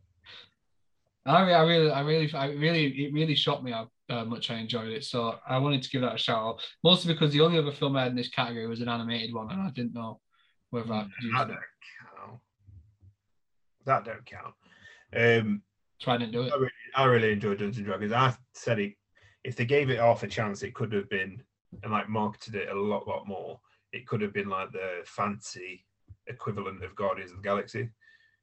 I, 1.27 1.43
re- 1.47 1.55
I 1.55 1.63
really, 1.63 1.91
I 1.91 2.01
really, 2.01 2.35
I 2.35 2.47
really, 2.53 2.87
it 2.87 3.13
really 3.13 3.35
shocked 3.35 3.65
me 3.65 3.73
how 3.73 3.89
uh, 4.11 4.25
much 4.25 4.51
I 4.51 4.57
enjoyed 4.57 4.91
it. 4.93 5.05
So 5.05 5.37
I 5.49 5.59
wanted 5.59 5.83
to 5.83 5.89
give 5.91 6.03
that 6.03 6.15
a 6.15 6.19
shout 6.19 6.39
out, 6.39 6.61
mostly 6.83 7.13
because 7.15 7.33
the 7.33 7.41
only 7.41 7.59
other 7.59 7.73
film 7.73 7.97
I 7.97 8.03
had 8.03 8.11
in 8.11 8.17
this 8.17 8.29
category 8.29 8.67
was 8.67 8.81
an 8.83 8.89
animated 8.89 9.35
one, 9.35 9.51
and 9.51 9.63
I 9.63 9.71
didn't 9.71 9.95
know 9.95 10.21
whether 10.71 10.93
I 10.93 11.03
could 11.05 11.11
use 11.23 11.33
That 11.35 11.51
it. 11.51 11.53
don't 11.53 11.59
count. 12.19 12.41
That 13.87 14.05
don't 14.05 14.27
count. 14.27 14.55
Um, 15.17 15.63
So 16.01 16.13
I 16.13 16.19
didn't 16.19 16.33
do 16.33 16.43
it. 16.43 16.53
I 16.53 16.57
really, 16.57 16.71
I 16.95 17.05
really 17.05 17.33
enjoyed 17.33 17.59
Dungeons 17.59 17.79
and 17.79 17.87
Dragons. 17.87 18.13
I 18.13 18.35
said 18.53 18.79
it, 18.79 18.95
if 19.45 19.57
they 19.57 19.65
gave 19.65 19.89
it 19.91 19.99
half 20.01 20.23
a 20.23 20.29
chance, 20.29 20.63
it 20.63 20.75
could 20.75 20.93
have 20.93 21.09
been 21.09 21.43
and 21.83 21.93
like 21.93 22.09
marketed 22.09 22.55
it 22.55 22.69
a 22.69 22.75
lot, 22.75 23.09
lot 23.09 23.27
more. 23.27 23.61
It 23.93 24.07
could 24.07 24.21
have 24.21 24.33
been 24.33 24.49
like 24.49 24.73
the 24.73 25.01
fancy 25.05 25.85
equivalent 26.27 26.83
of 26.85 26.95
Guardians 26.95 27.31
of 27.31 27.39
the 27.39 27.43
Galaxy. 27.43 27.89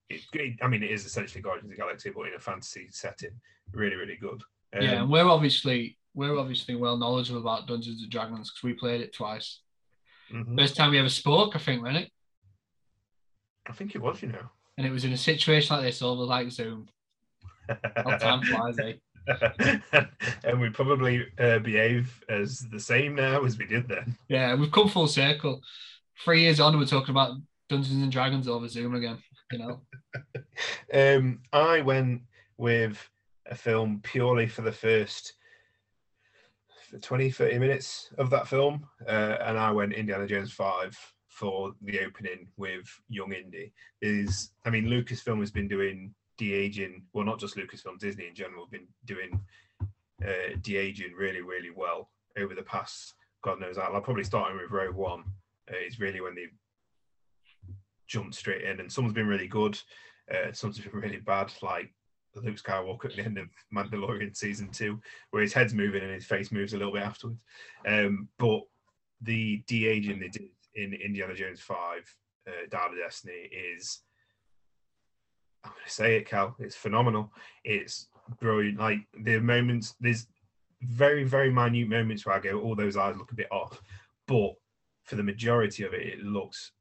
It, 0.10 0.22
it- 0.34 0.60
I 0.62 0.67
mean, 0.67 0.84
it 0.84 0.91
is 0.91 1.06
essentially 1.06 1.41
Guardians 1.41 1.65
of 1.65 1.72
the 1.72 1.82
Galaxy, 1.82 2.10
but 2.15 2.28
in 2.28 2.34
a 2.36 2.39
fantasy 2.39 2.88
setting. 2.91 3.32
Really, 3.74 3.96
really 3.96 4.17
good. 4.17 4.41
Um, 4.74 4.82
yeah, 4.82 5.02
and 5.02 5.10
we're 5.10 5.28
obviously 5.28 5.98
we're 6.13 6.38
obviously 6.38 6.76
well 6.76 6.98
knowledgeable 6.98 7.39
about 7.39 7.67
Dungeons 7.67 8.02
and 8.02 8.12
Dragons 8.12 8.50
because 8.52 8.63
we 8.63 8.74
played 8.74 9.00
it 9.02 9.13
twice. 9.13 9.60
mhm. 10.34 10.58
First 10.58 10.76
time 10.76 10.91
we 10.91 11.00
ever 11.00 11.08
spoke, 11.10 11.56
I 11.56 11.60
think, 11.60 11.82
wasn't 11.84 12.06
it? 12.06 12.12
I 13.67 13.72
think 13.74 13.96
it 13.96 14.02
was, 14.02 14.22
you 14.22 14.30
know. 14.30 14.50
And 14.78 14.86
it 14.88 14.91
was 14.91 15.06
in 15.06 15.13
a 15.13 15.17
situation 15.17 15.76
like 15.76 15.86
this 15.86 16.02
over 16.02 16.24
like 16.24 16.50
Zoom. 16.52 16.88
Time 18.20 18.41
flies, 18.44 18.78
eh? 18.80 18.94
and 20.44 20.60
we 20.60 20.70
probably 20.70 21.26
uh, 21.39 21.60
behave 21.60 22.24
as 22.28 22.62
the 22.72 22.80
same 22.80 23.15
now 23.15 23.44
as 23.46 23.58
we 23.58 23.65
did 23.65 23.88
then. 23.88 24.17
Yeah, 24.28 24.56
we've 24.56 24.72
come 24.72 24.89
full 24.89 25.08
circle. 25.08 25.62
Three 26.26 26.41
years 26.41 26.60
on, 26.60 26.78
we're 26.78 26.86
talking 26.86 27.12
about 27.12 27.36
Dungeons 27.72 28.04
and 28.04 28.12
Dragons 28.12 28.50
over 28.50 28.68
Zoom 28.68 28.96
again. 28.96 29.18
You 29.50 29.60
know, 29.60 29.82
Um, 30.94 31.40
I 31.54 31.80
went 31.80 32.24
with 32.58 33.10
a 33.46 33.56
film 33.56 34.02
purely 34.04 34.46
for 34.46 34.62
the 34.62 34.74
first 34.74 35.34
20, 37.02 37.32
30 37.32 37.60
minutes 37.60 38.10
of 38.18 38.30
that 38.30 38.50
film, 38.50 38.86
uh, 39.08 39.38
and 39.46 39.58
I 39.58 39.72
went 39.72 39.94
Indiana 39.94 40.28
Jones 40.28 40.52
5 40.52 40.98
for 41.30 41.72
the 41.82 42.02
opening 42.02 42.50
with 42.58 42.86
Young 43.08 43.32
Indy. 43.32 43.72
Is 44.02 44.52
I 44.66 44.70
mean, 44.70 44.88
Lucasfilm 44.88 45.40
has 45.40 45.52
been 45.52 45.70
doing 45.70 46.14
de 46.38 46.54
aging, 46.54 47.04
well, 47.14 47.26
not 47.26 47.40
just 47.40 47.56
Lucasfilm, 47.56 47.98
Disney 48.00 48.28
in 48.28 48.36
general, 48.36 48.66
have 48.66 48.72
been 48.72 48.88
doing 49.06 49.40
uh, 50.28 50.58
de 50.62 50.76
aging 50.76 51.14
really, 51.18 51.42
really 51.42 51.72
well 51.74 52.10
over 52.38 52.54
the 52.54 52.64
past, 52.64 53.14
God 53.42 53.62
knows, 53.62 53.78
like 53.78 54.04
probably 54.04 54.26
starting 54.26 54.58
with 54.58 54.72
Rogue 54.72 54.96
One 54.96 55.24
uh, 55.72 55.78
is 55.88 56.02
really 56.02 56.20
when 56.20 56.36
they 56.36 56.48
jumped 58.12 58.36
straight 58.36 58.63
in, 58.63 58.80
and 58.80 58.91
someone's 58.91 59.15
been 59.15 59.28
really 59.28 59.47
good. 59.47 59.80
Uh, 60.32 60.52
some's 60.52 60.80
been 60.80 60.91
really 61.00 61.17
bad, 61.17 61.52
like 61.62 61.93
Luke 62.36 62.58
Skywalker 62.58 63.06
at 63.06 63.15
the 63.15 63.24
end 63.24 63.38
of 63.38 63.47
Mandalorian 63.74 64.36
season 64.36 64.69
two, 64.69 65.00
where 65.32 65.41
his 65.41 65.54
head's 65.54 65.74
moving 65.74 66.04
and 66.04 66.13
his 66.13 66.26
face 66.26 66.52
moves 66.52 66.74
a 66.74 66.78
little 66.78 66.93
bit 66.93 67.04
afterwards. 67.04 67.39
Um, 67.88 68.28
but 68.38 68.62
the 69.21 69.63
de 69.67 69.88
aging 69.88 70.19
they 70.19 70.28
did 70.28 70.50
in 70.76 70.93
Indiana 70.93 71.34
Jones 71.34 71.62
5, 71.62 71.78
uh, 72.47 72.52
Dial 72.69 72.91
of 72.91 72.97
Destiny, 72.97 73.50
is, 73.74 74.02
I'm 75.63 75.71
going 75.71 75.84
to 75.86 75.91
say 75.91 76.17
it, 76.17 76.28
Cal, 76.28 76.56
it's 76.60 76.76
phenomenal. 76.76 77.32
It's 77.63 78.08
brilliant. 78.39 78.80
Like 78.80 79.00
the 79.17 79.39
moments, 79.39 79.95
there's 80.00 80.28
very, 80.82 81.24
very 81.24 81.52
minute 81.52 81.88
moments 81.88 82.26
where 82.26 82.36
I 82.36 82.39
go, 82.39 82.60
all 82.60 82.76
those 82.76 82.97
eyes 82.97 83.17
look 83.17 83.32
a 83.32 83.36
bit 83.36 83.52
off. 83.52 83.82
But 84.28 84.54
for 85.04 85.15
the 85.15 85.24
majority 85.24 85.84
of 85.84 85.93
it, 85.93 86.08
it 86.08 86.19
looks 86.24 86.71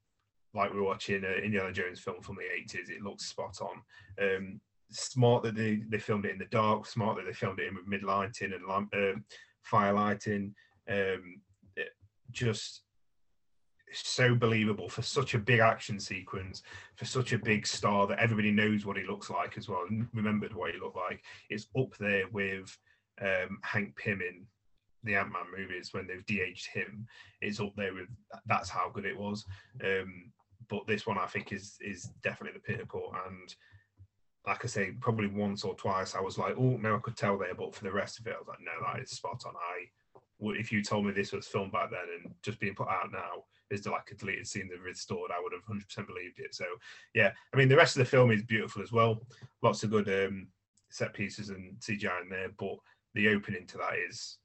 like 0.54 0.72
we're 0.72 0.82
watching 0.82 1.24
an 1.24 1.44
Indiana 1.44 1.72
Jones 1.72 2.00
film 2.00 2.22
from 2.22 2.36
the 2.36 2.76
80s. 2.76 2.90
It 2.90 3.02
looks 3.02 3.26
spot 3.26 3.58
on. 3.60 3.82
Um, 4.22 4.60
smart 4.90 5.42
that 5.44 5.54
they, 5.54 5.82
they 5.88 5.98
filmed 5.98 6.24
it 6.24 6.32
in 6.32 6.38
the 6.38 6.46
dark, 6.46 6.86
smart 6.86 7.16
that 7.16 7.26
they 7.26 7.32
filmed 7.32 7.60
it 7.60 7.68
in 7.68 7.74
with 7.76 7.86
mid 7.86 8.02
lighting 8.02 8.52
and 8.52 8.66
lamp, 8.66 8.92
um, 8.94 9.24
fire 9.62 9.92
lighting. 9.92 10.54
Um, 10.88 11.40
just 12.32 12.82
so 13.92 14.34
believable 14.34 14.88
for 14.88 15.02
such 15.02 15.34
a 15.34 15.38
big 15.38 15.60
action 15.60 15.98
sequence, 15.98 16.62
for 16.96 17.04
such 17.04 17.32
a 17.32 17.38
big 17.38 17.66
star 17.66 18.06
that 18.06 18.18
everybody 18.18 18.50
knows 18.50 18.86
what 18.86 18.96
he 18.96 19.04
looks 19.04 19.30
like 19.30 19.56
as 19.58 19.68
well, 19.68 19.84
and 19.88 20.08
remembered 20.14 20.54
what 20.54 20.72
he 20.72 20.80
looked 20.80 20.96
like. 20.96 21.22
It's 21.48 21.66
up 21.78 21.96
there 21.98 22.24
with 22.32 22.76
um, 23.20 23.58
Hank 23.62 23.96
Pym 23.96 24.20
in 24.20 24.46
the 25.02 25.16
Ant 25.16 25.32
Man 25.32 25.42
movies 25.56 25.92
when 25.92 26.06
they've 26.06 26.24
de-aged 26.26 26.68
him. 26.72 27.06
It's 27.40 27.60
up 27.60 27.72
there 27.76 27.94
with 27.94 28.08
that's 28.46 28.68
how 28.68 28.90
good 28.92 29.04
it 29.04 29.18
was. 29.18 29.44
Um, 29.84 30.32
but 30.70 30.86
this 30.86 31.06
one 31.06 31.18
I 31.18 31.26
think 31.26 31.52
is 31.52 31.76
is 31.80 32.04
definitely 32.22 32.58
the 32.58 32.72
pinnacle. 32.72 33.12
And 33.26 33.54
like 34.46 34.64
I 34.64 34.68
say, 34.68 34.92
probably 35.00 35.26
once 35.26 35.64
or 35.64 35.74
twice 35.74 36.14
I 36.14 36.20
was 36.20 36.38
like, 36.38 36.54
oh 36.56 36.78
no, 36.78 36.96
I 36.96 37.00
could 37.00 37.16
tell 37.16 37.36
there. 37.36 37.54
But 37.54 37.74
for 37.74 37.84
the 37.84 37.92
rest 37.92 38.18
of 38.18 38.26
it, 38.26 38.34
I 38.34 38.38
was 38.38 38.48
like, 38.48 38.60
no, 38.60 38.72
that 38.86 39.02
is 39.02 39.10
spot 39.10 39.42
on. 39.44 39.54
I 39.56 39.86
would 40.38 40.56
if 40.56 40.72
you 40.72 40.82
told 40.82 41.04
me 41.04 41.12
this 41.12 41.32
was 41.32 41.46
filmed 41.46 41.72
back 41.72 41.90
then 41.90 42.24
and 42.24 42.34
just 42.42 42.60
being 42.60 42.74
put 42.74 42.88
out 42.88 43.12
now 43.12 43.44
is 43.70 43.86
like 43.86 44.10
a 44.10 44.14
deleted 44.14 44.46
scene 44.46 44.68
that 44.68 44.80
restored, 44.80 45.30
I 45.30 45.40
would 45.42 45.52
have 45.52 45.64
100% 45.64 46.06
believed 46.06 46.38
it. 46.38 46.54
So 46.54 46.64
yeah, 47.14 47.32
I 47.52 47.56
mean 47.56 47.68
the 47.68 47.76
rest 47.76 47.96
of 47.96 48.00
the 48.00 48.10
film 48.10 48.30
is 48.30 48.42
beautiful 48.42 48.80
as 48.80 48.92
well. 48.92 49.20
Lots 49.62 49.82
of 49.82 49.90
good 49.90 50.08
um, 50.08 50.48
set 50.90 51.12
pieces 51.12 51.50
and 51.50 51.74
CGI 51.80 52.22
in 52.22 52.28
there, 52.30 52.48
but 52.58 52.76
the 53.14 53.28
opening 53.28 53.66
to 53.66 53.78
that 53.78 53.94
is 54.08 54.38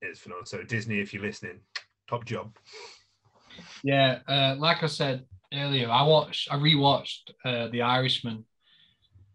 is 0.00 0.18
phenomenal. 0.18 0.46
So 0.46 0.62
Disney, 0.62 1.00
if 1.00 1.12
you're 1.12 1.22
listening, 1.22 1.60
top 2.08 2.24
job. 2.24 2.56
yeah. 3.82 4.20
Uh, 4.26 4.54
like 4.58 4.82
I 4.82 4.86
said 4.86 5.24
earlier, 5.54 5.88
I 5.88 6.02
watched, 6.02 6.48
I 6.50 6.56
rewatched 6.56 7.30
uh, 7.44 7.68
The 7.68 7.82
Irishman 7.82 8.44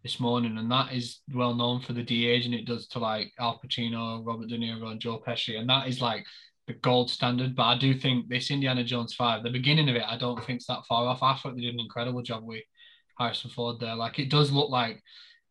this 0.03 0.19
morning, 0.19 0.57
and 0.57 0.71
that 0.71 0.93
is 0.93 1.19
well 1.33 1.53
known 1.53 1.81
for 1.81 1.93
the 1.93 2.03
de-aging 2.03 2.53
it 2.53 2.65
does 2.65 2.87
to 2.89 2.99
like 2.99 3.31
Al 3.39 3.59
Pacino, 3.63 4.25
Robert 4.25 4.47
De 4.47 4.57
Niro, 4.57 4.91
and 4.91 4.99
Joe 4.99 5.21
Pesci, 5.25 5.59
and 5.59 5.69
that 5.69 5.87
is 5.87 6.01
like 6.01 6.25
the 6.67 6.73
gold 6.73 7.09
standard. 7.09 7.55
But 7.55 7.63
I 7.63 7.77
do 7.77 7.93
think 7.93 8.27
this 8.27 8.51
Indiana 8.51 8.83
Jones 8.83 9.15
Five, 9.15 9.43
the 9.43 9.49
beginning 9.49 9.89
of 9.89 9.95
it, 9.95 10.03
I 10.07 10.17
don't 10.17 10.43
think 10.45 10.57
it's 10.57 10.67
that 10.67 10.85
far 10.87 11.05
off. 11.05 11.23
I 11.23 11.35
thought 11.35 11.55
they 11.55 11.61
did 11.61 11.73
an 11.73 11.79
incredible 11.79 12.21
job 12.21 12.43
with 12.43 12.63
Harrison 13.17 13.49
Ford 13.49 13.79
there. 13.79 13.95
Like 13.95 14.19
it 14.19 14.29
does 14.29 14.51
look 14.51 14.69
like 14.69 15.01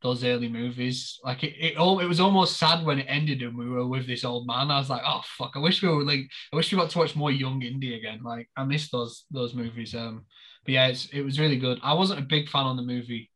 those 0.03 0.25
early 0.25 0.49
movies. 0.49 1.19
Like 1.25 1.43
it, 1.43 1.55
it 1.59 1.77
all 1.77 2.01
it 2.01 2.07
was 2.07 2.21
almost 2.21 2.59
sad 2.59 2.85
when 2.85 2.99
it 2.99 3.07
ended 3.09 3.43
and 3.43 3.57
we 3.57 3.69
were 3.69 3.87
with 3.87 4.07
this 4.07 4.25
old 4.25 4.47
man. 4.47 4.71
I 4.71 4.79
was 4.79 4.91
like, 4.91 5.03
oh 5.05 5.23
fuck, 5.25 5.53
I 5.55 5.59
wish 5.59 5.83
we 5.83 5.89
were 5.89 6.05
like 6.05 6.29
I 6.53 6.57
wish 6.57 6.73
we 6.73 6.79
got 6.79 6.91
to 6.91 6.99
watch 6.99 7.17
more 7.17 7.33
young 7.33 7.63
Indy 7.63 7.95
again. 7.95 8.21
Like 8.23 8.49
I 8.57 8.65
miss 8.65 8.91
those 8.91 9.25
those 9.31 9.55
movies. 9.55 9.95
Um 9.95 10.27
but 10.67 10.73
yeah, 10.73 10.89
it's, 10.89 11.07
it 11.07 11.23
was 11.23 11.39
really 11.41 11.57
good. 11.57 11.79
I 11.83 11.95
wasn't 11.95 12.21
a 12.21 12.25
big 12.25 12.49
fan 12.49 12.67
on 12.67 12.77
the 12.77 12.83
movie 12.83 13.31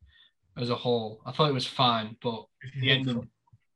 as 0.56 0.68
a 0.70 0.74
whole. 0.74 1.20
I 1.24 1.32
thought 1.32 1.48
it 1.48 1.54
was 1.54 1.66
fine, 1.66 2.16
but 2.22 2.44
the 2.80 2.90
ending 2.90 3.28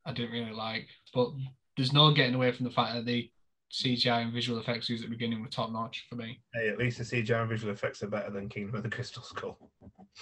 I 0.04 0.12
didn't 0.12 0.32
really 0.32 0.52
like. 0.52 0.88
But 1.14 1.30
there's 1.76 1.92
no 1.92 2.12
getting 2.12 2.34
away 2.34 2.52
from 2.52 2.64
the 2.64 2.70
fact 2.72 2.94
that 2.94 3.06
the 3.06 3.30
CGI 3.72 4.22
and 4.22 4.32
visual 4.32 4.58
effects 4.60 4.88
used 4.88 5.02
at 5.02 5.10
the 5.10 5.16
beginning 5.16 5.40
were 5.40 5.48
top 5.48 5.72
notch 5.72 6.04
for 6.08 6.16
me. 6.16 6.40
Hey, 6.52 6.68
at 6.68 6.78
least 6.78 6.98
the 6.98 7.04
CGI 7.04 7.40
and 7.40 7.48
visual 7.48 7.72
effects 7.72 8.02
are 8.02 8.08
better 8.08 8.30
than 8.30 8.48
Kingdom 8.48 8.74
of 8.76 8.82
the 8.82 8.90
Crystal 8.90 9.22
Skull. 9.22 9.58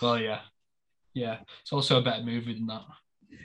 Well, 0.01 0.19
yeah, 0.19 0.41
yeah. 1.15 1.39
It's 1.61 1.73
also 1.73 1.99
a 1.99 2.03
better 2.03 2.23
movie 2.23 2.55
than 2.55 2.67
that. 2.69 2.85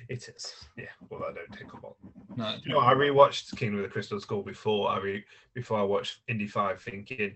It 0.10 0.30
is. 0.30 0.54
Yeah, 0.78 0.86
well, 1.10 1.23
I 1.23 1.34
don't 1.34 1.52
take 1.52 1.71
a 1.73 1.86
lot. 1.86 1.95
No, 2.36 2.56
You 2.63 2.73
know, 2.73 2.80
I 2.80 2.93
rewatched 2.93 3.56
Kingdom 3.58 3.80
of 3.80 3.84
the 3.84 3.91
Crystal 3.91 4.19
Skull 4.19 4.43
before 4.43 4.89
I 4.89 5.00
re- 5.00 5.26
before 5.54 5.80
I 5.80 5.84
watched 5.84 6.19
Indy 6.28 6.47
Five, 6.47 6.82
thinking, 6.82 7.36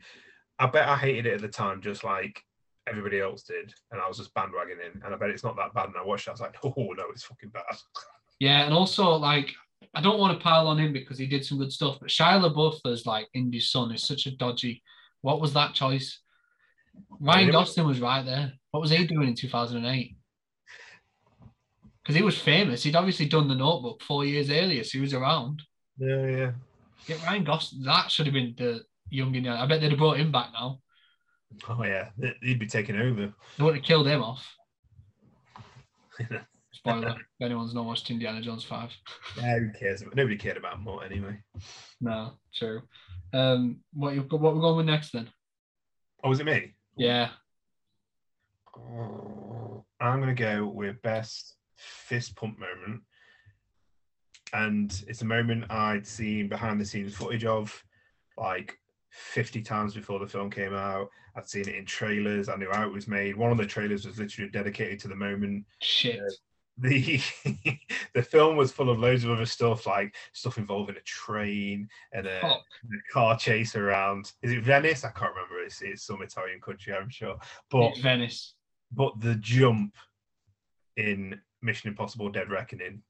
I 0.62 0.68
bet 0.68 0.88
I 0.88 0.96
hated 0.96 1.26
it 1.26 1.34
at 1.34 1.42
the 1.42 1.48
time, 1.48 1.82
just 1.82 2.04
like 2.04 2.40
everybody 2.88 3.20
else 3.20 3.42
did, 3.42 3.74
and 3.92 4.00
I 4.00 4.08
was 4.08 4.18
just 4.18 4.34
bandwagoning. 4.36 4.94
In. 4.94 5.02
And 5.04 5.14
I 5.14 5.18
bet 5.18 5.32
it's 5.32 5.44
not 5.44 5.56
that 5.56 5.74
bad. 5.74 5.88
And 5.88 5.98
I 5.98 6.06
watched 6.06 6.28
it, 6.28 6.30
I 6.30 6.34
was 6.34 6.42
like, 6.42 6.56
oh 6.64 6.74
no, 6.78 7.06
it's 7.12 7.24
fucking 7.24 7.50
bad. 7.50 7.64
Yeah, 8.40 8.64
and 8.64 8.74
also 8.74 9.10
like 9.16 9.52
I 9.96 10.02
don't 10.02 10.20
want 10.20 10.38
to 10.38 10.44
pile 10.44 10.68
on 10.68 10.78
him 10.78 10.94
because 10.94 11.18
he 11.18 11.26
did 11.26 11.44
some 11.44 11.58
good 11.58 11.74
stuff, 11.74 11.98
but 12.00 12.10
Shia 12.10 12.40
LaBeouf 12.40 12.92
as 12.92 13.08
like 13.08 13.28
Indy's 13.34 13.70
son 13.70 13.92
is 13.92 14.04
such 14.04 14.28
a 14.28 14.38
dodgy. 14.38 14.84
What 15.22 15.42
was 15.42 15.54
that 15.54 15.74
choice? 15.74 16.20
Ryan 17.20 17.48
Yeah. 17.48 17.52
Gosling 17.54 17.88
was 17.88 18.00
right 18.00 18.24
there. 18.24 18.54
What 18.70 18.82
was 18.82 18.92
he 18.92 19.06
doing 19.06 19.30
in 19.30 19.36
2008? 19.36 20.16
Because 22.04 22.16
he 22.16 22.22
was 22.22 22.38
famous. 22.38 22.84
He'd 22.84 22.96
obviously 22.96 23.28
done 23.28 23.48
the 23.48 23.56
Notebook 23.56 24.02
four 24.04 24.26
years 24.26 24.50
earlier, 24.50 24.84
so 24.84 24.98
he 24.98 25.02
was 25.02 25.14
around. 25.14 25.62
Yeah, 25.98 26.26
yeah. 26.28 26.52
Get 27.08 27.24
Ryan 27.24 27.44
Gosling. 27.44 27.84
That 27.84 28.12
should 28.12 28.28
have 28.28 28.34
been 28.34 28.56
the 28.58 28.84
young 29.12 29.36
Indiana. 29.36 29.62
I 29.62 29.66
bet 29.68 29.82
they'd 29.82 29.92
have 29.92 30.00
brought 30.00 30.18
him 30.18 30.32
back 30.32 30.50
now. 30.54 30.80
Oh 31.70 31.84
yeah, 31.84 32.10
he'd 32.42 32.60
be 32.60 32.68
taking 32.68 32.96
over. 32.96 33.34
They 33.58 33.64
would 33.64 33.76
have 33.76 33.84
killed 33.84 34.08
him 34.08 34.24
off. 34.24 34.46
Spoiler: 36.72 37.10
if 37.10 37.46
anyone's 37.46 37.76
not 37.76 37.86
watched 37.86 38.10
Indiana 38.10 38.42
Jones 38.42 38.64
five. 38.64 38.92
Yeah, 39.38 39.60
who 39.60 39.70
cares? 39.78 40.04
Nobody 40.16 40.38
cared 40.38 40.58
about 40.58 40.76
him 40.76 40.84
more 40.84 41.04
anyway. 41.04 41.38
No, 42.00 42.34
true. 42.56 42.82
Um, 43.34 43.82
what 43.94 44.16
you 44.16 44.22
what 44.22 44.56
we're 44.56 44.62
going 44.62 44.78
with 44.78 44.86
next 44.86 45.12
then? 45.12 45.30
Oh, 46.24 46.30
was 46.30 46.40
it 46.40 46.46
me? 46.46 46.74
Yeah, 46.96 47.30
I'm 50.00 50.20
gonna 50.20 50.34
go 50.34 50.66
with 50.66 51.02
best 51.02 51.56
fist 51.76 52.36
pump 52.36 52.58
moment, 52.60 53.02
and 54.54 55.04
it's 55.08 55.22
a 55.22 55.26
moment 55.26 55.70
I'd 55.70 56.08
seen 56.08 56.48
behind 56.48 56.80
the 56.80 56.86
scenes 56.86 57.16
footage 57.16 57.46
of, 57.46 57.84
like 58.38 58.78
50 59.12 59.62
times 59.62 59.94
before 59.94 60.20
the 60.20 60.28
film 60.28 60.50
came 60.50 60.74
out. 60.74 61.10
I'd 61.36 61.48
seen 61.48 61.68
it 61.68 61.76
in 61.76 61.86
trailers. 61.86 62.50
I 62.50 62.56
knew 62.56 62.70
how 62.72 62.86
it 62.86 62.92
was 62.94 63.08
made. 63.08 63.36
One 63.36 63.52
of 63.52 63.58
the 63.58 63.66
trailers 63.66 64.06
was 64.06 64.20
literally 64.20 64.50
dedicated 64.50 65.00
to 65.02 65.08
the 65.08 65.16
moment. 65.16 65.66
shit. 65.82 66.20
Uh, 66.20 66.32
the 66.78 67.22
the 68.16 68.24
film 68.24 68.56
was 68.56 68.72
full 68.72 68.90
of 68.90 69.00
loads 69.00 69.24
of 69.26 69.32
other 69.32 69.46
stuff, 69.46 69.86
like 69.86 70.16
stuff 70.34 70.58
involving 70.58 70.96
a 70.96 71.02
train 71.02 71.88
and 72.14 72.26
a, 72.26 72.46
a 72.46 72.60
car 73.12 73.38
chase 73.38 73.76
around. 73.76 74.32
Is 74.42 74.52
it 74.54 74.64
Venice? 74.64 75.04
I 75.04 75.12
can't 75.12 75.36
remember. 75.36 75.62
It's, 75.62 75.82
it's 75.82 76.04
some 76.04 76.22
Italian 76.22 76.62
country, 76.62 76.94
I'm 76.94 77.10
sure. 77.10 77.38
But 77.70 77.90
It's 77.92 78.00
Venice. 78.00 78.54
but 78.92 79.20
the 79.20 79.36
jump 79.36 79.96
in 80.96 81.40
Mission 81.62 81.90
Impossible: 81.90 82.30
Dead 82.30 82.50
Reckoning, 82.50 83.04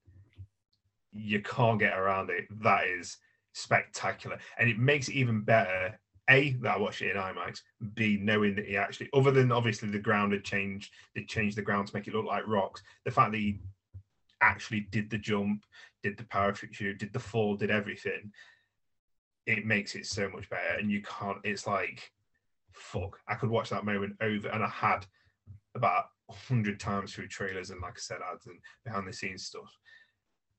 you 1.13 1.41
can't 1.41 1.79
get 1.79 1.97
around 1.97 2.29
it. 2.31 2.45
That 2.63 2.87
is 2.87 3.17
spectacular, 3.53 4.37
and 4.57 4.69
it 4.69 4.77
makes 4.77 5.09
it 5.09 5.15
even 5.15 5.41
better. 5.41 5.99
A 6.29 6.51
that 6.61 6.75
I 6.75 6.79
watched 6.79 7.01
it 7.01 7.15
in 7.15 7.21
IMAX. 7.21 7.61
B 7.95 8.17
knowing 8.21 8.55
that 8.55 8.67
he 8.67 8.77
actually, 8.77 9.09
other 9.13 9.31
than 9.31 9.51
obviously 9.51 9.89
the 9.89 9.99
ground 9.99 10.31
had 10.31 10.45
changed, 10.45 10.93
they 11.13 11.23
changed 11.23 11.57
the 11.57 11.61
ground 11.61 11.87
to 11.87 11.95
make 11.95 12.07
it 12.07 12.13
look 12.13 12.25
like 12.25 12.47
rocks. 12.47 12.83
The 13.05 13.11
fact 13.11 13.31
that 13.31 13.39
he 13.39 13.59
actually 14.39 14.81
did 14.91 15.09
the 15.09 15.17
jump, 15.17 15.65
did 16.03 16.17
the 16.17 16.23
parachute 16.23 16.73
shoot, 16.73 16.99
did 16.99 17.11
the 17.11 17.19
fall, 17.19 17.55
did 17.55 17.71
everything. 17.71 18.31
It 19.45 19.65
makes 19.65 19.95
it 19.95 20.05
so 20.05 20.29
much 20.29 20.49
better, 20.49 20.77
and 20.79 20.91
you 20.91 21.01
can't. 21.01 21.39
It's 21.43 21.67
like, 21.67 22.11
fuck. 22.71 23.19
I 23.27 23.35
could 23.35 23.49
watch 23.49 23.69
that 23.71 23.83
moment 23.83 24.15
over, 24.21 24.47
and 24.47 24.63
I 24.63 24.69
had 24.69 25.05
about 25.75 26.05
hundred 26.29 26.79
times 26.79 27.13
through 27.13 27.27
trailers 27.27 27.71
and, 27.71 27.81
like 27.81 27.93
I 27.93 27.99
said, 27.99 28.19
ads 28.31 28.45
and 28.45 28.59
behind 28.85 29.07
the 29.07 29.13
scenes 29.13 29.45
stuff. 29.45 29.77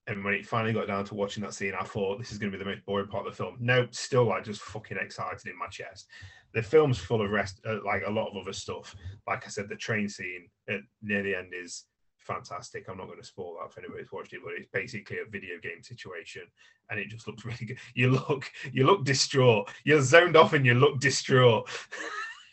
And 0.09 0.24
when 0.24 0.34
it 0.34 0.46
finally 0.46 0.72
got 0.72 0.88
down 0.88 1.05
to 1.05 1.14
watching 1.14 1.42
that 1.44 1.55
scene, 1.55 1.74
I 1.78 1.84
thought 1.84 2.18
this 2.18 2.32
is 2.32 2.38
going 2.38 2.50
to 2.50 2.59
be 2.59 2.62
the 2.62 2.68
most 2.68 2.84
boring 2.84 3.07
part 3.07 3.26
of 3.26 3.32
the 3.32 3.36
film. 3.36 3.57
No, 3.61 3.86
still 3.92 4.24
like 4.24 4.44
just 4.44 4.61
fucking 4.61 4.98
excited 4.98 5.46
in 5.46 5.57
my 5.57 5.68
chest. 5.68 6.09
The 6.55 6.62
film's 6.62 6.98
full 6.98 7.22
of 7.22 7.30
rest, 7.30 7.61
uh, 7.64 7.78
like 7.84 8.03
a 8.05 8.11
lot 8.11 8.28
of 8.28 8.36
other 8.36 8.53
stuff. 8.53 8.96
Like 9.28 9.46
I 9.46 9.48
said, 9.48 9.68
the 9.68 9.76
train 9.76 10.09
scene 10.09 10.48
at 10.68 10.80
near 11.03 11.22
the 11.22 11.36
end 11.36 11.53
is 11.55 11.84
fantastic. 12.22 12.88
I'm 12.88 12.96
not 12.98 13.07
going 13.07 13.20
to 13.20 13.26
spoil 13.26 13.59
that 13.61 13.72
for 13.72 13.80
anyone 13.80 13.98
who's 13.98 14.12
watched 14.12 14.32
it, 14.32 14.40
but 14.44 14.55
it's 14.57 14.68
basically 14.72 15.18
a 15.18 15.30
video 15.30 15.59
game 15.62 15.82
situation, 15.82 16.42
and 16.90 16.98
it 16.98 17.09
just 17.09 17.26
looks 17.26 17.44
really 17.46 17.66
good. 17.66 17.78
You 17.94 18.11
look, 18.11 18.50
you 18.72 18.84
look 18.84 19.05
distraught. 19.05 19.70
You're 19.84 20.03
zoned 20.03 20.36
off, 20.36 20.53
and 20.53 20.66
you 20.66 20.74
look 20.74 21.00
distraught. 21.00 21.68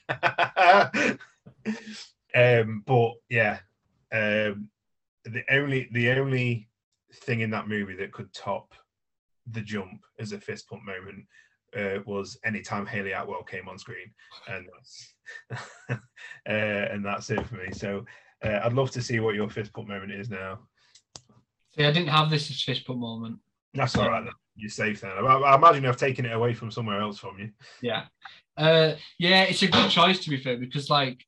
um, 2.35 2.83
but 2.85 3.11
yeah, 3.29 3.59
um, 4.11 4.69
the 5.25 5.43
only 5.51 5.89
the 5.91 6.11
only 6.11 6.69
thing 7.13 7.41
in 7.41 7.49
that 7.51 7.67
movie 7.67 7.95
that 7.95 8.11
could 8.11 8.33
top 8.33 8.73
the 9.51 9.61
jump 9.61 10.03
as 10.19 10.31
a 10.31 10.39
fist 10.39 10.69
pump 10.69 10.83
moment 10.85 11.25
uh, 11.77 12.01
was 12.05 12.37
anytime 12.45 12.85
Hayley 12.85 13.11
Atwell 13.11 13.43
came 13.43 13.67
on 13.67 13.77
screen, 13.77 14.11
and 14.47 14.67
that's 14.73 15.13
uh, 15.89 15.97
and 16.49 17.05
that's 17.05 17.29
it 17.29 17.45
for 17.47 17.55
me. 17.55 17.71
So 17.71 18.05
uh, 18.43 18.59
I'd 18.63 18.73
love 18.73 18.91
to 18.91 19.01
see 19.01 19.19
what 19.19 19.35
your 19.35 19.49
fist 19.49 19.73
pump 19.73 19.87
moment 19.87 20.11
is 20.11 20.29
now. 20.29 20.59
See, 21.75 21.85
I 21.85 21.91
didn't 21.91 22.09
have 22.09 22.29
this 22.29 22.49
as 22.49 22.61
fist 22.61 22.85
pump 22.85 22.99
moment. 22.99 23.39
That's 23.73 23.95
all 23.95 24.09
right. 24.09 24.23
Then. 24.23 24.33
You're 24.55 24.69
safe 24.69 25.01
then. 25.01 25.11
I, 25.11 25.21
I 25.23 25.55
imagine 25.55 25.85
I've 25.85 25.95
taken 25.95 26.25
it 26.25 26.33
away 26.33 26.53
from 26.53 26.69
somewhere 26.69 26.99
else 26.99 27.17
from 27.17 27.39
you. 27.39 27.49
Yeah. 27.81 28.05
Uh, 28.57 28.95
yeah, 29.17 29.43
it's 29.43 29.61
a 29.63 29.67
good 29.67 29.89
choice 29.89 30.19
to 30.19 30.29
be 30.29 30.37
fair 30.37 30.57
because 30.57 30.89
like 30.89 31.25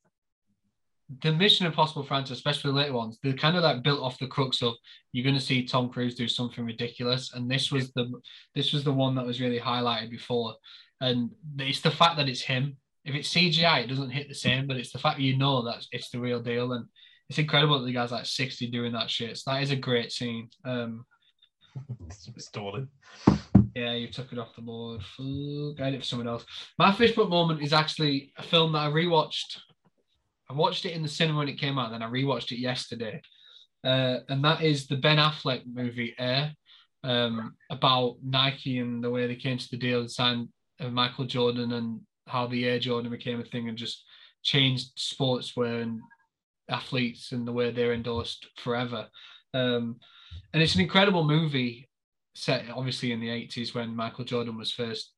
the 1.20 1.32
Mission 1.32 1.66
Impossible 1.66 2.04
franchise, 2.04 2.36
especially 2.36 2.70
the 2.70 2.76
later 2.76 2.92
ones, 2.92 3.18
they're 3.22 3.32
kind 3.32 3.56
of 3.56 3.62
like 3.62 3.82
built 3.82 4.00
off 4.00 4.18
the 4.18 4.26
crux 4.26 4.62
of 4.62 4.74
you're 5.12 5.24
going 5.24 5.36
to 5.36 5.40
see 5.40 5.66
Tom 5.66 5.88
Cruise 5.88 6.14
do 6.14 6.28
something 6.28 6.64
ridiculous, 6.64 7.32
and 7.34 7.50
this 7.50 7.70
was 7.70 7.92
the 7.92 8.10
this 8.54 8.72
was 8.72 8.84
the 8.84 8.92
one 8.92 9.14
that 9.16 9.26
was 9.26 9.40
really 9.40 9.58
highlighted 9.58 10.10
before, 10.10 10.54
and 11.00 11.30
it's 11.58 11.80
the 11.80 11.90
fact 11.90 12.16
that 12.16 12.28
it's 12.28 12.42
him. 12.42 12.76
If 13.04 13.14
it's 13.14 13.34
CGI, 13.34 13.84
it 13.84 13.88
doesn't 13.88 14.10
hit 14.10 14.28
the 14.28 14.34
same, 14.34 14.66
but 14.66 14.76
it's 14.76 14.92
the 14.92 14.98
fact 14.98 15.16
that 15.16 15.24
you 15.24 15.36
know 15.36 15.62
that 15.64 15.84
it's 15.90 16.10
the 16.10 16.20
real 16.20 16.40
deal, 16.40 16.72
and 16.72 16.86
it's 17.28 17.38
incredible 17.38 17.78
that 17.78 17.86
the 17.86 17.92
guy's 17.92 18.12
like 18.12 18.26
60 18.26 18.70
doing 18.70 18.92
that 18.92 19.10
shit. 19.10 19.36
So 19.38 19.50
that 19.50 19.62
is 19.62 19.70
a 19.70 19.76
great 19.76 20.12
scene. 20.12 20.48
Um, 20.64 21.04
Stalling. 22.38 22.88
yeah, 23.74 23.94
you 23.94 24.08
took 24.08 24.32
it 24.32 24.38
off 24.38 24.54
the 24.54 24.62
board. 24.62 25.00
Fuck, 25.02 25.80
I 25.84 25.88
it 25.88 26.00
for 26.00 26.06
someone 26.06 26.28
else. 26.28 26.44
My 26.78 26.92
pump 26.92 27.30
moment 27.30 27.62
is 27.62 27.72
actually 27.72 28.32
a 28.36 28.42
film 28.42 28.72
that 28.72 28.86
I 28.86 28.90
rewatched. 28.90 29.58
I 30.52 30.54
watched 30.54 30.84
it 30.84 30.92
in 30.92 31.02
the 31.02 31.08
cinema 31.08 31.38
when 31.38 31.48
it 31.48 31.58
came 31.58 31.78
out, 31.78 31.92
then 31.92 32.02
I 32.02 32.10
rewatched 32.10 32.52
it 32.52 32.58
yesterday. 32.60 33.22
Uh, 33.82 34.18
and 34.28 34.44
that 34.44 34.62
is 34.62 34.86
the 34.86 34.96
Ben 34.96 35.16
Affleck 35.16 35.62
movie 35.66 36.14
Air, 36.18 36.52
um, 37.04 37.54
about 37.70 38.16
Nike 38.22 38.78
and 38.78 39.02
the 39.02 39.10
way 39.10 39.26
they 39.26 39.34
came 39.34 39.56
to 39.56 39.70
the 39.70 39.78
deal 39.78 40.00
and 40.00 40.10
signed 40.10 40.48
uh, 40.78 40.88
Michael 40.88 41.24
Jordan 41.24 41.72
and 41.72 42.00
how 42.26 42.46
the 42.46 42.66
Air 42.66 42.78
Jordan 42.78 43.10
became 43.10 43.40
a 43.40 43.44
thing 43.44 43.68
and 43.68 43.78
just 43.78 44.04
changed 44.42 44.96
sportswear 44.98 45.82
and 45.82 46.00
athletes 46.68 47.32
and 47.32 47.48
the 47.48 47.52
way 47.52 47.70
they're 47.70 47.94
endorsed 47.94 48.46
forever. 48.56 49.08
Um, 49.54 49.96
and 50.52 50.62
it's 50.62 50.74
an 50.74 50.82
incredible 50.82 51.24
movie 51.24 51.88
set 52.34 52.64
obviously 52.74 53.12
in 53.12 53.20
the 53.20 53.28
80s 53.28 53.74
when 53.74 53.96
Michael 53.96 54.24
Jordan 54.24 54.56
was 54.56 54.72
first 54.72 55.12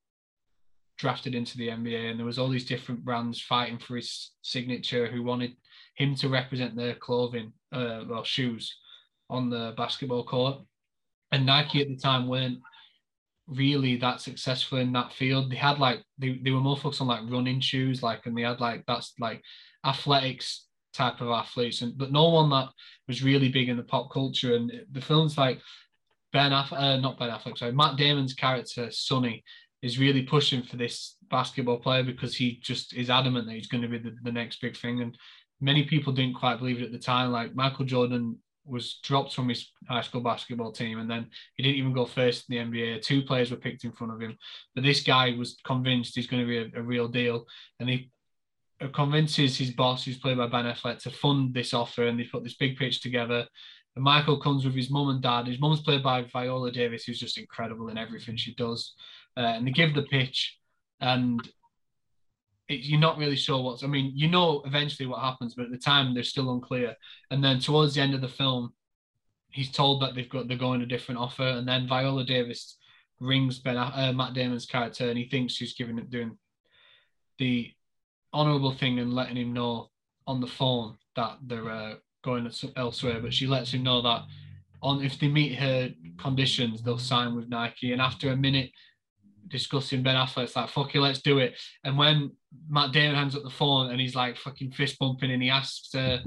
drafted 0.97 1.35
into 1.35 1.59
the 1.59 1.69
NBA 1.69 2.11
and 2.11 2.19
there 2.19 2.27
was 2.27 2.39
all 2.39 2.49
these 2.49 2.67
different 2.67 3.05
brands 3.05 3.41
fighting 3.41 3.79
for 3.79 3.97
his 3.97 4.33
signature 4.43 5.07
who 5.07 5.23
wanted 5.23 5.57
him 5.97 6.15
to 6.17 6.29
represent 6.29 6.77
their 6.77 6.95
clothing 6.95 7.53
uh, 7.73 8.03
well 8.09 8.25
shoes 8.25 8.77
on 9.31 9.51
the 9.51 9.75
basketball 9.77 10.25
court. 10.25 10.59
And 11.33 11.47
Nike 11.47 11.83
at 11.83 11.89
the 11.89 11.97
time 11.97 12.29
weren't 12.29 12.59
really 13.47 13.97
that 13.97 14.21
successful 14.21 14.79
in 14.79 14.93
that 14.93 15.13
field. 15.13 15.51
They 15.51 15.57
had 15.57 15.79
like 15.79 16.03
they, 16.19 16.41
they 16.43 16.51
were 16.51 16.61
more 16.61 16.77
focused 16.77 17.01
on 17.01 17.09
like 17.09 17.31
running 17.31 17.61
shoes 17.61 18.03
like 18.03 18.27
and 18.27 18.37
they 18.37 18.43
had 18.43 18.61
like 18.61 18.85
that's 18.87 19.15
like 19.19 19.43
athletics 19.85 20.67
type 20.93 21.21
of 21.21 21.29
athletes 21.29 21.83
and 21.83 21.99
but 21.99 22.13
no 22.13 22.29
one 22.29 22.49
that 22.51 22.69
was 23.09 23.25
really 23.25 23.49
big 23.49 23.69
in 23.69 23.77
the 23.77 23.83
pop 23.83 24.13
culture. 24.13 24.55
And 24.55 24.73
the 24.93 25.01
film's 25.01 25.37
like 25.37 25.61
Ben 26.33 26.53
Affleck, 26.53 26.81
uh, 26.81 26.97
not 26.97 27.19
Ben 27.19 27.31
Affleck, 27.31 27.59
sorry, 27.59 27.73
Matt 27.73 27.97
Damon's 27.97 28.35
character 28.35 28.91
Sonny 28.91 29.45
is 29.85 29.99
really 29.99 30.23
pushing 30.23 30.63
for 30.63 30.77
this 30.77 31.17
basketball 31.31 31.77
player 31.77 32.03
because 32.03 32.35
he 32.35 32.59
just 32.63 32.95
is 32.95 33.11
adamant 33.11 33.47
that 33.47 33.53
he's 33.53 33.67
going 33.67 33.83
to 33.83 33.89
be 33.89 33.99
the, 33.99 34.17
the 34.23 34.33
next 34.33 34.63
big 34.63 34.75
thing. 34.75 35.03
And 35.03 35.17
many 35.61 35.85
people 35.85 36.11
didn't 36.11 36.37
quite 36.37 36.59
believe 36.59 36.81
it 36.81 36.87
at 36.87 36.93
the 36.93 36.99
time. 36.99 37.31
Like 37.31 37.55
Michael 37.55 37.85
Jordan 37.85 38.39
was 38.65 38.99
dropped 39.03 39.35
from 39.35 39.51
his 39.51 39.71
high 39.87 40.01
school 40.01 40.23
basketball 40.23 40.73
team, 40.73 41.01
and 41.01 41.11
then 41.11 41.27
he 41.57 41.63
didn't 41.63 41.77
even 41.77 41.93
go 41.93 42.07
first 42.07 42.49
in 42.49 42.71
the 42.71 42.79
NBA. 42.79 43.03
Two 43.03 43.21
players 43.21 43.51
were 43.51 43.59
picked 43.59 43.85
in 43.85 43.93
front 43.93 44.15
of 44.15 44.23
him, 44.23 44.39
but 44.75 44.85
this 44.85 45.03
guy 45.03 45.35
was 45.37 45.59
convinced 45.67 46.15
he's 46.15 46.27
going 46.27 46.43
to 46.43 46.49
be 46.49 46.59
a, 46.59 46.81
a 46.81 46.83
real 46.83 47.07
deal, 47.07 47.45
and 47.79 47.91
he 47.91 48.11
convinces 48.95 49.59
his 49.59 49.73
boss, 49.73 50.05
who's 50.05 50.19
played 50.19 50.39
by 50.39 50.47
Ben 50.47 50.65
Affleck, 50.65 50.99
to 51.03 51.11
fund 51.11 51.53
this 51.53 51.75
offer, 51.75 52.07
and 52.07 52.19
they 52.19 52.25
put 52.25 52.43
this 52.43 52.57
big 52.57 52.79
pitch 52.79 53.03
together. 53.03 53.47
And 53.97 54.03
Michael 54.03 54.41
comes 54.41 54.65
with 54.65 54.75
his 54.75 54.91
mum 54.91 55.11
and 55.11 55.23
dad. 55.23 55.47
His 55.47 55.61
mum's 55.61 55.83
played 55.83 56.03
by 56.03 56.23
Viola 56.23 56.73
Davis, 56.73 57.05
who's 57.05 57.21
just 57.21 57.39
incredible 57.39 57.91
in 57.91 57.99
everything 57.99 58.37
she 58.37 58.55
does. 58.55 58.95
Uh, 59.37 59.41
and 59.41 59.67
they 59.67 59.73
give 59.73 59.95
the 59.95 60.03
pitch, 60.03 60.59
and 61.01 61.41
it, 62.69 62.81
you're 62.85 63.01
not 63.01 63.19
really 63.19 63.37
sure 63.37 63.63
what's. 63.63 63.83
I 63.83 63.87
mean, 63.87 64.13
you 64.15 64.29
know 64.29 64.63
eventually 64.65 65.07
what 65.07 65.21
happens, 65.21 65.55
but 65.55 65.67
at 65.67 65.73
the 65.73 65.79
time 65.79 66.15
they're 66.15 66.23
still 66.23 66.53
unclear. 66.53 66.95
And 67.31 67.43
then 67.43 67.59
towards 67.59 67.95
the 67.95 68.01
end 68.01 68.15
of 68.15 68.21
the 68.21 68.29
film, 68.29 68.73
he's 69.51 69.73
told 69.73 70.03
that 70.03 70.15
they've 70.15 70.29
got 70.29 70.49
they're 70.49 70.57
going 70.57 70.83
a 70.83 70.87
different 70.87 71.21
offer, 71.21 71.47
and 71.47 71.67
then 71.67 71.89
Viola 71.89 72.25
Davis 72.25 72.77
rings 73.21 73.59
Ben 73.59 73.77
uh, 73.77 74.13
Matt 74.15 74.35
Damon's 74.35 74.67
character, 74.67 75.09
and 75.09 75.19
he 75.19 75.29
thinks 75.29 75.55
she's 75.55 75.75
giving 75.75 75.99
it 75.99 76.11
doing 76.11 76.37
the 77.39 77.73
honourable 78.33 78.73
thing 78.73 78.99
and 78.99 79.15
letting 79.15 79.37
him 79.37 79.53
know 79.53 79.91
on 80.27 80.41
the 80.41 80.47
phone 80.47 80.97
that 81.17 81.39
they're 81.47 81.71
uh, 81.71 81.95
going 82.23 82.51
elsewhere. 82.77 83.21
But 83.21 83.35
she 83.35 83.47
lets 83.47 83.73
him 83.73 83.83
know 83.83 84.03
that 84.03 84.23
on 84.83 85.03
if 85.03 85.19
they 85.19 85.29
meet 85.29 85.59
her 85.59 85.91
conditions, 86.19 86.83
they'll 86.83 86.99
sign 86.99 87.35
with 87.35 87.49
Nike. 87.49 87.93
And 87.93 88.03
after 88.03 88.31
a 88.31 88.37
minute 88.37 88.71
discussing 89.49 90.03
Ben 90.03 90.17
Affleck's 90.17 90.57
like, 90.57 90.69
fuck 90.69 90.95
it, 90.95 91.01
let's 91.01 91.23
do 91.23 91.39
it. 91.39 91.55
And 91.85 91.97
when 91.97 92.33
Matt 92.69 92.93
Damon 92.93 93.17
hangs 93.17 93.37
up 93.37 93.43
the 93.43 93.51
phone 93.51 93.91
and 93.91 94.01
he's 94.01 94.15
like 94.15 94.37
fucking 94.37 94.73
fist 94.73 94.99
bumping 94.99 95.31
and 95.31 95.43
he 95.43 95.51
asks 95.51 95.95
uh, 95.95 96.19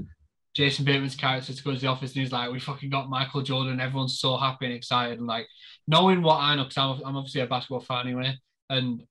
Jason 0.54 0.84
Bateman's 0.84 1.16
character 1.16 1.52
to 1.52 1.62
go 1.62 1.74
to 1.74 1.80
the 1.80 1.86
office 1.86 2.12
and 2.12 2.22
he's 2.22 2.32
like, 2.32 2.50
we 2.50 2.60
fucking 2.60 2.90
got 2.90 3.08
Michael 3.08 3.42
Jordan. 3.42 3.80
Everyone's 3.80 4.18
so 4.18 4.36
happy 4.36 4.66
and 4.66 4.74
excited. 4.74 5.18
And 5.18 5.26
like 5.26 5.46
knowing 5.86 6.22
what 6.22 6.36
I 6.36 6.54
know, 6.54 6.64
because 6.64 6.78
I'm, 6.78 7.06
I'm 7.06 7.16
obviously 7.16 7.40
a 7.40 7.46
basketball 7.46 7.80
fan 7.80 8.06
anyway. 8.06 8.36
And 8.70 9.02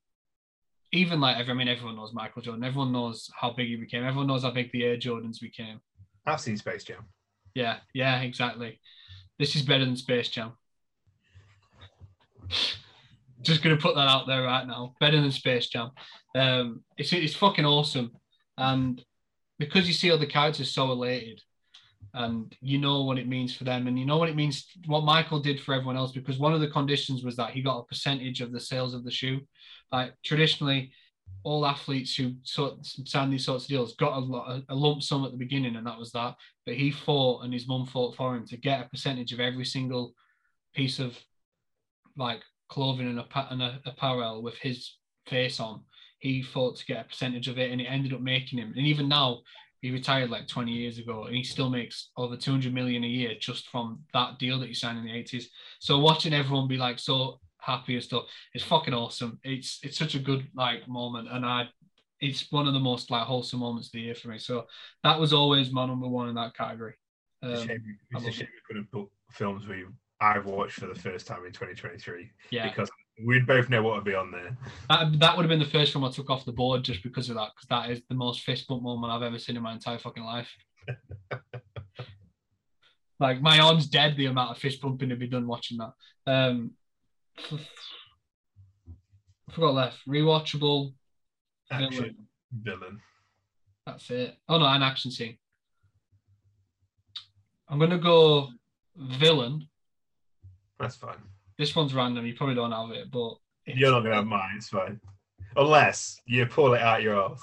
even 0.92 1.20
like, 1.20 1.48
I 1.48 1.54
mean, 1.54 1.68
everyone 1.68 1.96
knows 1.96 2.14
Michael 2.14 2.42
Jordan. 2.42 2.64
Everyone 2.64 2.92
knows 2.92 3.30
how 3.40 3.52
big 3.52 3.68
he 3.68 3.76
became. 3.76 4.04
Everyone 4.04 4.28
knows 4.28 4.44
how 4.44 4.52
big 4.52 4.72
the 4.72 4.84
Air 4.84 4.98
Jordans 4.98 5.40
became. 5.40 5.80
I've 6.26 6.42
seen 6.42 6.58
Space 6.58 6.84
Jam. 6.84 7.06
Yeah, 7.56 7.78
yeah, 7.94 8.22
exactly. 8.22 8.80
This 9.40 9.56
is 9.56 9.62
better 9.62 9.86
than 9.86 9.96
Space 9.96 10.30
Jam. 10.30 10.54
Just 13.42 13.62
gonna 13.62 13.78
put 13.78 13.96
that 13.96 14.08
out 14.08 14.28
there 14.28 14.44
right 14.44 14.66
now. 14.66 14.96
Better 15.00 15.22
than 15.22 15.32
Space 15.32 15.68
Jam. 15.68 15.92
Um, 16.36 16.84
it's 16.98 17.14
it's 17.14 17.36
fucking 17.36 17.66
awesome, 17.66 18.12
and 18.58 19.04
because 19.60 19.88
you 19.88 19.94
see 19.94 20.12
all 20.12 20.18
the 20.18 20.26
characters 20.26 20.72
so 20.72 20.92
elated, 20.92 21.42
and 22.14 22.56
you 22.62 22.78
know 22.80 23.04
what 23.04 23.20
it 23.20 23.28
means 23.28 23.56
for 23.56 23.64
them, 23.64 23.88
and 23.88 24.00
you 24.00 24.06
know 24.06 24.18
what 24.18 24.30
it 24.30 24.36
means 24.36 24.68
what 24.86 25.04
Michael 25.04 25.40
did 25.40 25.60
for 25.60 25.74
everyone 25.74 25.98
else. 25.98 26.12
Because 26.12 26.40
one 26.40 26.54
of 26.54 26.62
the 26.62 26.70
conditions 26.70 27.24
was 27.24 27.36
that 27.36 27.52
he 27.52 27.62
got 27.62 27.80
a 27.80 27.86
percentage 27.86 28.42
of 28.42 28.52
the 28.52 28.60
sales 28.60 28.94
of 28.94 29.04
the 29.04 29.12
shoe. 29.12 29.42
Like 29.92 30.14
traditionally, 30.24 30.92
all 31.44 31.66
athletes 31.66 32.16
who 32.16 32.34
sort 32.44 32.86
signed 32.86 33.32
these 33.32 33.46
sorts 33.46 33.66
of 33.66 33.70
deals 33.70 33.96
got 33.96 34.18
a, 34.18 34.64
a 34.70 34.76
lump 34.76 35.04
sum 35.04 35.26
at 35.26 35.32
the 35.32 35.38
beginning, 35.38 35.76
and 35.76 35.86
that 35.88 36.00
was 36.00 36.12
that. 36.12 36.36
But 36.66 36.76
he 36.76 36.92
fought, 36.92 37.44
and 37.44 37.54
his 37.54 37.68
mum 37.68 37.86
fought 37.86 38.16
for 38.16 38.36
him 38.36 38.46
to 38.48 38.58
get 38.58 38.86
a 38.86 38.90
percentage 38.90 39.34
of 39.34 39.40
every 39.40 39.66
single 39.66 40.14
piece 40.74 41.00
of 41.00 41.18
like 42.18 42.42
clothing 42.70 43.08
and, 43.08 43.20
a, 43.20 43.48
and 43.52 43.62
a, 43.62 43.80
apparel 43.86 44.42
with 44.42 44.58
his 44.58 44.96
face 45.28 45.60
on. 45.60 45.82
He 46.20 46.42
fought 46.42 46.78
to 46.78 46.86
get 46.86 47.06
a 47.06 47.08
percentage 47.08 47.48
of 47.48 47.60
it, 47.60 47.72
and 47.72 47.80
it 47.80 47.86
ended 47.86 48.14
up 48.14 48.22
making 48.22 48.60
him. 48.60 48.74
And 48.76 48.88
even 48.88 49.08
now, 49.08 49.42
he 49.82 49.92
retired 49.92 50.32
like 50.32 50.48
20 50.48 50.72
years 50.72 50.98
ago, 50.98 51.26
and 51.26 51.36
he 51.36 51.44
still 51.44 51.70
makes 51.70 52.10
over 52.18 52.36
200 52.36 52.74
million 52.74 53.04
a 53.04 53.08
year 53.08 53.34
just 53.40 53.70
from 53.70 54.00
that 54.14 54.40
deal 54.40 54.60
that 54.60 54.68
he 54.68 54.74
signed 54.74 54.98
in 54.98 55.06
the 55.06 55.12
80s. 55.12 55.46
So 55.80 56.00
watching 56.00 56.34
everyone 56.34 56.68
be 56.68 56.78
like 56.78 56.98
so 56.98 57.40
happy 57.60 57.94
and 57.96 58.04
stuff. 58.04 58.24
It's 58.54 58.64
fucking 58.64 58.94
awesome. 58.94 59.40
It's 59.44 59.80
it's 59.84 59.98
such 59.98 60.16
a 60.16 60.20
good 60.20 60.48
like 60.56 60.88
moment, 60.88 61.28
and 61.30 61.46
I 61.46 61.70
it's 62.20 62.52
one 62.52 62.68
of 62.68 62.74
the 62.74 62.80
most 62.80 63.12
like 63.12 63.24
wholesome 63.24 63.60
moments 63.60 63.90
of 63.90 63.92
the 63.94 64.02
year 64.02 64.16
for 64.16 64.30
me. 64.30 64.40
So 64.40 64.66
that 65.04 65.20
was 65.20 65.34
always 65.34 65.72
my 65.72 65.86
number 65.86 66.08
one 66.08 66.30
in 66.30 66.36
that 66.36 66.56
category. 66.56 66.96
Um, 67.44 67.52
it's 67.52 67.62
a 67.62 67.68
shame, 67.68 67.98
it's 68.12 68.26
a 68.26 68.32
shame 68.32 68.48
we 68.52 68.62
couldn't 68.68 68.92
put 68.92 69.10
films 69.32 69.68
we 69.68 69.86
I've 70.20 70.46
watched 70.46 70.80
for 70.80 70.88
the 70.88 70.96
first 70.96 71.28
time 71.28 71.46
in 71.46 71.52
2023. 71.52 72.32
Yeah, 72.50 72.70
because 72.70 72.90
we'd 73.26 73.46
both 73.46 73.70
know 73.70 73.82
what 73.84 73.96
would 73.96 74.04
be 74.04 74.16
on 74.16 74.32
there. 74.32 74.58
That, 74.90 75.20
that 75.20 75.36
would 75.36 75.44
have 75.44 75.50
been 75.50 75.60
the 75.60 75.66
first 75.66 75.92
film 75.92 76.06
I 76.06 76.12
took 76.12 76.30
off 76.30 76.46
the 76.46 76.52
board 76.52 76.84
just 76.84 77.04
because 77.04 77.30
of 77.30 77.36
that, 77.36 77.52
because 77.56 77.68
that 77.70 77.92
is 77.92 78.02
the 78.10 78.16
most 78.16 78.42
fist 78.42 78.68
bump 78.68 78.84
moment 78.84 79.14
I've 79.14 79.24
ever 79.24 79.40
seen 79.40 79.58
in 79.58 79.64
my 79.64 79.74
entire 79.74 80.00
fucking 80.00 80.24
life. 80.24 80.50
like 83.20 83.42
my 83.42 83.60
arm's 83.60 83.88
dead 83.88 84.16
the 84.16 84.26
amount 84.28 84.52
of 84.52 84.58
fist 84.58 84.82
bumping 84.82 85.10
to 85.10 85.16
be 85.16 85.28
done 85.28 85.48
watching 85.48 85.78
that. 85.78 85.94
Um, 86.32 86.72
I 87.52 87.60
forgot 89.52 89.74
left. 89.74 89.98
Rewatchable. 90.08 90.94
Action 91.72 91.92
villain. 91.92 92.16
villain. 92.52 93.02
That's 93.86 94.10
it. 94.10 94.38
Oh 94.50 94.58
no, 94.58 94.66
an 94.66 94.84
action 94.84 95.12
scene. 95.12 95.38
I'm 97.70 97.80
gonna 97.80 97.98
go 97.98 98.50
villain. 98.96 99.68
That's 100.80 100.96
fine. 100.96 101.18
This 101.58 101.76
one's 101.76 101.94
random. 101.94 102.26
You 102.26 102.36
probably 102.36 102.56
don't 102.56 102.72
have 102.72 102.92
it, 102.92 103.12
but 103.12 103.36
you're 103.66 103.92
not 103.92 104.02
gonna 104.02 104.16
have 104.16 104.26
mine. 104.26 104.56
It's 104.56 104.70
fine, 104.70 105.00
unless 105.56 106.20
you 106.26 106.46
pull 106.46 106.74
it 106.74 106.82
out 106.82 107.02
your 107.02 107.20
ass. 107.20 107.42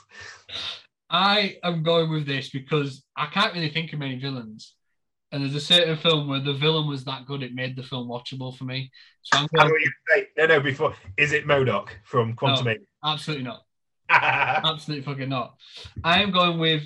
I 1.11 1.59
am 1.63 1.83
going 1.83 2.11
with 2.11 2.27
this 2.27 2.51
because 2.51 3.05
I 3.17 3.27
can't 3.27 3.55
really 3.55 3.71
think 3.71 3.93
of 3.93 3.99
many 3.99 4.19
villains. 4.19 4.75
And 5.31 5.43
there's 5.43 5.55
a 5.55 5.61
certain 5.61 5.97
film 5.97 6.29
where 6.29 6.41
the 6.41 6.55
villain 6.55 6.89
was 6.89 7.05
that 7.05 7.27
good, 7.27 7.43
it 7.43 7.55
made 7.55 7.75
the 7.75 7.83
film 7.83 8.09
watchable 8.09 8.57
for 8.57 8.65
me. 8.65 8.91
So 9.23 9.39
I'm 9.39 9.49
going. 9.55 9.85
No, 10.37 10.47
no, 10.47 10.61
before 10.61 10.95
is 11.17 11.33
it 11.33 11.47
MODOK 11.47 11.89
from 12.05 12.35
Quantum 12.35 12.67
no, 12.67 12.75
Absolutely 13.05 13.45
not. 13.45 13.63
absolutely 14.11 15.05
fucking 15.05 15.29
not. 15.29 15.57
I 16.05 16.23
am 16.23 16.31
going 16.31 16.59
with 16.59 16.85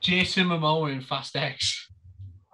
Jason 0.00 0.48
Momoa 0.48 0.92
in 0.92 1.00
Fast 1.00 1.36
X. 1.36 1.88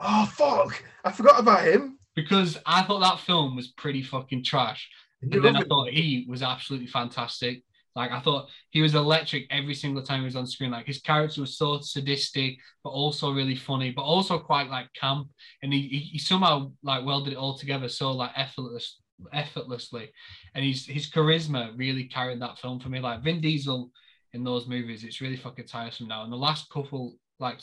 Oh 0.00 0.26
fuck! 0.26 0.82
I 1.04 1.12
forgot 1.12 1.40
about 1.40 1.64
him 1.64 1.97
because 2.18 2.58
I 2.66 2.82
thought 2.82 2.98
that 2.98 3.20
film 3.20 3.54
was 3.54 3.68
pretty 3.68 4.02
fucking 4.02 4.42
trash. 4.42 4.90
And 5.22 5.32
then 5.32 5.54
I 5.54 5.62
thought 5.62 5.90
he 5.90 6.26
was 6.28 6.42
absolutely 6.42 6.88
fantastic. 6.88 7.62
Like 7.94 8.10
I 8.10 8.18
thought 8.18 8.48
he 8.70 8.82
was 8.82 8.96
electric 8.96 9.46
every 9.50 9.74
single 9.74 10.02
time 10.02 10.20
he 10.20 10.24
was 10.24 10.34
on 10.34 10.44
screen. 10.44 10.72
Like 10.72 10.86
his 10.86 11.00
character 11.00 11.40
was 11.40 11.56
so 11.56 11.78
sadistic, 11.78 12.56
but 12.82 12.90
also 12.90 13.32
really 13.32 13.54
funny, 13.54 13.92
but 13.92 14.02
also 14.02 14.36
quite 14.36 14.68
like 14.68 14.92
camp. 14.94 15.28
And 15.62 15.72
he, 15.72 15.82
he, 15.82 15.98
he 15.98 16.18
somehow 16.18 16.72
like 16.82 17.04
welded 17.04 17.34
it 17.34 17.36
all 17.36 17.56
together 17.56 17.88
so 17.88 18.10
like 18.10 18.32
effortless, 18.34 19.00
effortlessly. 19.32 20.10
And 20.56 20.64
his 20.64 20.86
his 20.86 21.08
charisma 21.08 21.72
really 21.76 22.04
carried 22.04 22.42
that 22.42 22.58
film 22.58 22.80
for 22.80 22.88
me. 22.88 22.98
Like 22.98 23.22
Vin 23.22 23.40
Diesel 23.40 23.92
in 24.32 24.42
those 24.42 24.66
movies, 24.66 25.04
it's 25.04 25.20
really 25.20 25.36
fucking 25.36 25.66
tiresome 25.66 26.08
now. 26.08 26.24
And 26.24 26.32
the 26.32 26.36
last 26.36 26.68
couple, 26.68 27.14
like 27.38 27.60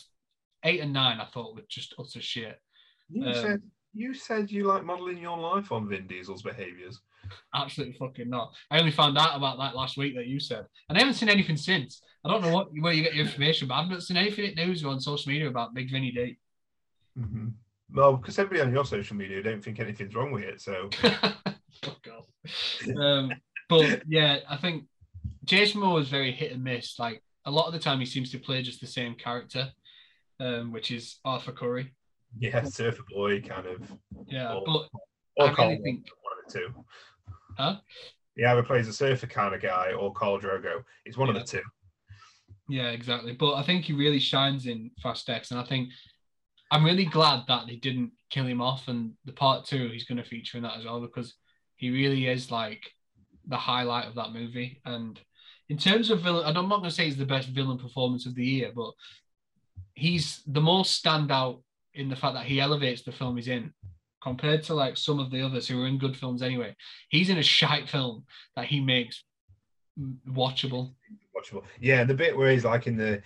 eight 0.63 0.79
and 0.79 0.93
nine, 0.93 1.19
I 1.19 1.25
thought 1.25 1.55
were 1.55 1.61
just 1.69 1.93
utter 1.99 2.21
shit. 2.21 2.57
You 3.09 3.25
um, 3.25 3.33
said 3.33 3.61
you 3.95 4.13
said 4.13 4.51
you 4.51 4.65
like 4.65 4.83
modeling 4.83 5.17
your 5.17 5.37
life 5.37 5.71
on 5.71 5.87
Vin 5.87 6.05
Diesel's 6.05 6.41
behaviors. 6.41 6.99
Absolutely 7.55 7.95
fucking 7.97 8.29
not. 8.29 8.53
I 8.69 8.79
only 8.79 8.91
found 8.91 9.17
out 9.17 9.35
about 9.35 9.57
that 9.57 9.75
last 9.75 9.97
week 9.97 10.15
that 10.15 10.27
you 10.27 10.39
said, 10.39 10.65
and 10.89 10.97
I 10.97 10.99
haven't 10.99 11.15
seen 11.15 11.29
anything 11.29 11.57
since. 11.57 12.01
I 12.23 12.29
don't 12.29 12.41
know 12.41 12.53
what 12.53 12.67
where 12.79 12.93
you 12.93 13.03
get 13.03 13.15
your 13.15 13.25
information, 13.25 13.67
but 13.67 13.75
I've 13.75 13.89
not 13.89 14.03
seen 14.03 14.17
anything 14.17 14.45
in 14.45 14.55
news 14.55 14.83
or 14.83 14.89
on 14.89 14.99
social 14.99 15.31
media 15.31 15.47
about 15.47 15.73
Big 15.73 15.89
Vinny 15.89 16.11
D. 16.11 16.37
Mm-hmm. 17.17 17.47
Well, 17.93 18.17
because 18.17 18.37
everybody 18.37 18.67
on 18.67 18.73
your 18.73 18.85
social 18.85 19.15
media 19.15 19.41
don't 19.41 19.63
think 19.63 19.79
anything's 19.79 20.13
wrong 20.13 20.31
with 20.31 20.43
it, 20.43 20.61
so. 20.61 20.89
um, 22.99 23.31
but 23.69 24.03
yeah, 24.07 24.39
I 24.49 24.57
think 24.57 24.83
Jason 25.45 25.81
Momoa 25.81 26.01
is 26.01 26.09
very 26.09 26.31
hit 26.31 26.51
and 26.51 26.63
miss. 26.63 26.99
Like 26.99 27.23
a 27.45 27.51
lot 27.51 27.67
of 27.67 27.73
the 27.73 27.79
time, 27.79 27.99
he 27.99 28.05
seems 28.05 28.31
to 28.31 28.39
play 28.39 28.61
just 28.61 28.81
the 28.81 28.87
same 28.87 29.15
character, 29.15 29.69
um, 30.39 30.71
which 30.71 30.91
is 30.91 31.19
Arthur 31.23 31.53
Curry. 31.53 31.93
Yeah, 32.37 32.63
Surfer 32.63 33.03
Boy 33.09 33.41
kind 33.41 33.67
of. 33.67 33.81
Yeah, 34.27 34.53
or, 34.53 34.63
but 34.65 34.89
or 35.37 35.59
I 35.59 35.65
really 35.67 35.81
think 35.83 36.05
one 36.21 36.33
of 36.37 36.51
the 36.51 36.59
two. 36.59 36.85
Huh? 37.57 37.77
He 38.35 38.43
either 38.43 38.63
plays 38.63 38.87
a 38.87 38.93
surfer 38.93 39.27
kind 39.27 39.55
of 39.55 39.61
guy 39.61 39.93
or 39.93 40.13
Khal 40.13 40.41
Drogo. 40.41 40.83
It's 41.05 41.17
one 41.17 41.29
yeah. 41.29 41.39
of 41.39 41.45
the 41.45 41.57
two. 41.59 41.63
Yeah, 42.67 42.89
exactly. 42.89 43.33
But 43.33 43.55
I 43.55 43.63
think 43.63 43.85
he 43.85 43.93
really 43.93 44.19
shines 44.19 44.65
in 44.65 44.91
Fast 45.01 45.29
X, 45.29 45.51
and 45.51 45.59
I 45.59 45.63
think 45.63 45.89
I'm 46.71 46.83
really 46.83 47.05
glad 47.05 47.43
that 47.47 47.67
they 47.67 47.75
didn't 47.75 48.11
kill 48.29 48.45
him 48.45 48.61
off. 48.61 48.87
And 48.87 49.13
the 49.25 49.31
part 49.31 49.65
two, 49.65 49.89
he's 49.89 50.05
going 50.05 50.17
to 50.17 50.29
feature 50.29 50.57
in 50.57 50.63
that 50.63 50.77
as 50.77 50.85
well 50.85 50.99
because 50.99 51.35
he 51.75 51.91
really 51.91 52.27
is 52.27 52.51
like 52.51 52.83
the 53.47 53.57
highlight 53.57 54.07
of 54.07 54.15
that 54.15 54.33
movie. 54.33 54.81
And 54.85 55.19
in 55.69 55.77
terms 55.77 56.09
of 56.09 56.21
villain, 56.21 56.45
I'm 56.45 56.69
not 56.69 56.79
going 56.79 56.89
to 56.89 56.95
say 56.95 57.05
he's 57.05 57.17
the 57.17 57.25
best 57.25 57.49
villain 57.49 57.77
performance 57.77 58.25
of 58.25 58.35
the 58.35 58.45
year, 58.45 58.71
but 58.75 58.91
he's 59.93 60.41
the 60.47 60.61
most 60.61 61.03
standout 61.03 61.61
in 61.95 62.09
the 62.09 62.15
fact 62.15 62.35
that 62.35 62.45
he 62.45 62.59
elevates 62.59 63.03
the 63.03 63.11
film 63.11 63.37
he's 63.37 63.47
in 63.47 63.73
compared 64.21 64.63
to 64.63 64.73
like 64.73 64.97
some 64.97 65.19
of 65.19 65.29
the 65.29 65.41
others 65.41 65.67
who 65.67 65.81
are 65.81 65.87
in 65.87 65.97
good 65.97 66.17
films 66.17 66.41
anyway. 66.41 66.75
He's 67.09 67.29
in 67.29 67.37
a 67.37 67.43
shite 67.43 67.87
film 67.87 68.23
that 68.55 68.65
he 68.65 68.79
makes 68.79 69.23
watchable. 70.27 70.93
Watchable. 71.35 71.63
Yeah, 71.79 72.03
the 72.03 72.13
bit 72.13 72.35
where 72.35 72.51
he's 72.51 72.65
like 72.65 72.87
in 72.87 72.97
the 72.97 73.21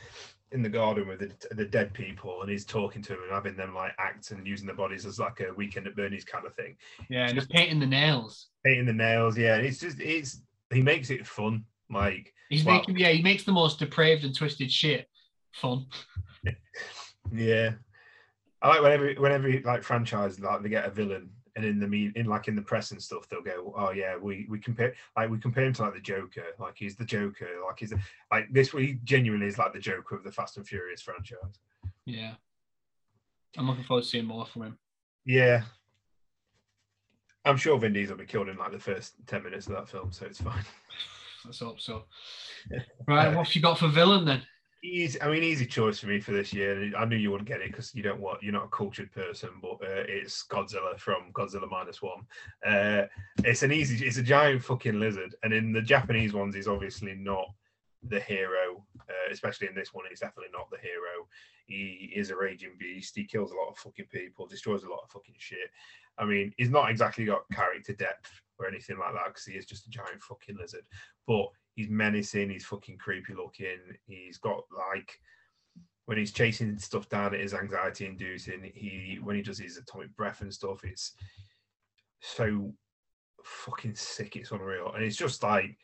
in 0.52 0.64
the 0.64 0.70
garden 0.70 1.08
with 1.08 1.20
the, 1.20 1.56
the 1.56 1.66
dead 1.66 1.94
people 1.94 2.42
and 2.42 2.50
he's 2.50 2.66
talking 2.66 3.04
to 3.04 3.10
them 3.10 3.22
and 3.24 3.32
having 3.32 3.56
them 3.56 3.76
like 3.76 3.92
act 4.00 4.32
and 4.32 4.48
using 4.48 4.66
the 4.66 4.74
bodies 4.74 5.06
as 5.06 5.20
like 5.20 5.40
a 5.42 5.54
weekend 5.54 5.86
at 5.86 5.96
Bernie's 5.96 6.26
kind 6.26 6.46
of 6.46 6.56
thing. 6.56 6.76
Yeah, 7.10 7.28
and 7.28 7.36
just 7.36 7.50
painting 7.50 7.80
the 7.80 7.86
nails. 7.86 8.48
Painting 8.66 8.88
the 8.88 8.94
nails, 8.94 9.38
yeah. 9.38 9.56
It's 9.58 9.80
just 9.80 10.00
it's 10.00 10.42
he 10.72 10.82
makes 10.82 11.10
it 11.12 11.26
fun. 11.26 11.66
Like 11.90 12.34
he's 12.50 12.66
making 12.66 12.98
yeah, 12.98 13.10
he 13.10 13.22
makes 13.22 13.44
the 13.44 13.52
most 13.52 13.80
depraved 13.80 14.26
and 14.26 14.36
twisted 14.36 14.72
shit 14.72 15.08
fun. 15.54 15.86
yeah. 17.32 17.72
I 18.62 18.68
like 18.68 18.82
whenever 18.82 19.14
whenever 19.14 19.52
like 19.62 19.84
franchise 19.84 20.40
like 20.40 20.62
they 20.62 20.70
get 20.70 20.86
a 20.86 20.90
villain 20.90 21.30
and 21.56 21.66
in 21.66 21.80
the 21.80 21.88
mean 21.88 22.12
in 22.16 22.26
like 22.26 22.48
in 22.48 22.56
the 22.56 22.62
press 22.62 22.92
and 22.92 23.02
stuff 23.02 23.28
they'll 23.28 23.42
go 23.42 23.74
oh 23.78 23.92
yeah 23.92 24.16
we 24.18 24.48
we 24.50 24.60
compare 24.60 24.94
like 25.16 25.30
we 25.30 25.38
compare 25.38 25.66
him 25.66 25.74
to 25.74 25.84
like 25.84 25.94
the 25.94 26.00
Joker 26.00 26.44
like 26.60 26.76
he's 26.78 26.96
the 26.96 27.06
Joker 27.06 27.48
like 27.66 27.80
he's 27.80 27.94
like 28.32 28.48
this 28.52 28.72
he 28.72 29.00
genuinely 29.04 29.48
is 29.48 29.58
like 29.58 29.74
the 29.74 29.80
Joker 29.80 30.16
of 30.16 30.24
the 30.24 30.32
Fast 30.32 30.58
and 30.58 30.68
Furious 30.68 31.02
franchise. 31.02 31.60
Yeah, 32.06 32.34
I'm 33.58 33.68
looking 33.68 33.84
forward 33.84 34.04
to 34.04 34.10
seeing 34.10 34.26
more 34.26 34.46
from 34.46 34.64
him. 34.64 34.78
Yeah, 35.26 35.64
I'm 37.46 37.58
sure 37.58 37.78
Vin 37.78 37.94
Diesel 37.94 38.16
will 38.16 38.24
be 38.24 38.28
killed 38.28 38.50
in 38.50 38.58
like 38.58 38.72
the 38.72 38.80
first 38.80 39.14
ten 39.28 39.44
minutes 39.44 39.68
of 39.68 39.74
that 39.74 39.90
film, 39.90 40.12
so 40.12 40.26
it's 40.26 40.42
fine. 40.42 40.64
Let's 41.46 41.60
hope 41.60 41.80
so. 41.80 42.04
Right, 43.08 43.34
what 43.34 43.48
have 43.48 43.56
you 43.56 43.62
got 43.62 43.80
for 43.80 43.88
villain 43.88 44.26
then? 44.26 44.44
Easy, 44.82 45.22
I 45.22 45.30
mean, 45.30 45.44
easy 45.44 45.66
choice 45.66 46.00
for 46.00 46.08
me 46.08 46.22
for 46.22 46.32
this 46.32 46.54
year. 46.54 46.94
I 46.98 47.04
knew 47.04 47.18
you 47.18 47.32
wouldn't 47.32 47.50
get 47.50 47.60
it 47.60 47.72
because 47.72 47.94
you 47.94 48.02
don't 48.02 48.22
want 48.22 48.42
you're 48.42 48.54
not 48.54 48.66
a 48.66 48.70
cultured 48.70 49.12
person, 49.12 49.50
but 49.62 49.74
uh, 49.82 50.06
it's 50.08 50.46
Godzilla 50.50 50.98
from 50.98 51.34
Godzilla 51.34 51.70
minus 51.70 52.02
one. 52.02 52.22
Uh, 52.66 53.04
it's 53.44 53.62
an 53.64 53.74
easy, 53.74 54.06
it's 54.06 54.18
a 54.18 54.24
giant 54.24 54.64
fucking 54.64 54.98
lizard, 54.98 55.36
and 55.44 55.52
in 55.52 55.74
the 55.74 55.82
Japanese 55.82 56.34
ones, 56.34 56.56
he's 56.56 56.70
obviously 56.70 57.14
not 57.14 57.48
the 58.04 58.22
hero. 58.22 58.86
Uh, 59.02 59.32
especially 59.32 59.68
in 59.68 59.76
this 59.76 59.94
one, 59.94 60.06
he's 60.10 60.22
definitely 60.22 60.52
not 60.54 60.70
the 60.72 60.78
hero. 60.78 61.28
He 61.66 62.14
is 62.16 62.30
a 62.30 62.38
raging 62.38 62.78
beast. 62.80 63.16
He 63.16 63.26
kills 63.26 63.52
a 63.52 63.56
lot 63.56 63.70
of 63.70 63.78
fucking 63.78 64.08
people, 64.12 64.48
destroys 64.48 64.84
a 64.84 64.90
lot 64.90 65.02
of 65.04 65.12
fucking 65.12 65.36
shit. 65.38 65.70
I 66.18 66.26
mean, 66.26 66.54
he's 66.58 66.70
not 66.70 66.90
exactly 66.90 67.26
got 67.26 67.50
character 67.52 67.94
depth 67.94 68.32
or 68.58 68.68
anything 68.68 68.98
like 68.98 69.14
that 69.14 69.28
because 69.28 69.46
he 69.46 69.54
is 69.54 69.66
just 69.66 69.88
a 69.88 69.90
giant 69.90 70.22
fucking 70.22 70.58
lizard. 70.58 70.84
But 71.28 71.48
he's 71.80 71.90
menacing, 71.90 72.50
he's 72.50 72.66
fucking 72.66 72.98
creepy 72.98 73.34
looking. 73.34 73.78
He's 74.06 74.38
got 74.38 74.64
like 74.78 75.18
when 76.08 76.18
he's 76.18 76.34
chasing 76.34 76.78
stuff 76.78 77.08
down, 77.08 77.34
it 77.34 77.40
is 77.40 77.54
anxiety 77.54 78.06
inducing. 78.06 78.70
He 78.76 79.18
when 79.24 79.38
he 79.38 79.42
does 79.42 79.60
his 79.60 79.78
atomic 79.78 80.14
breath 80.18 80.42
and 80.42 80.54
stuff, 80.54 80.84
it's 80.84 81.14
so 82.20 82.74
fucking 83.46 83.96
sick. 83.96 84.36
It's 84.36 84.52
unreal, 84.52 84.92
and 84.94 85.06
it's 85.06 85.16
just 85.16 85.42
like 85.42 85.78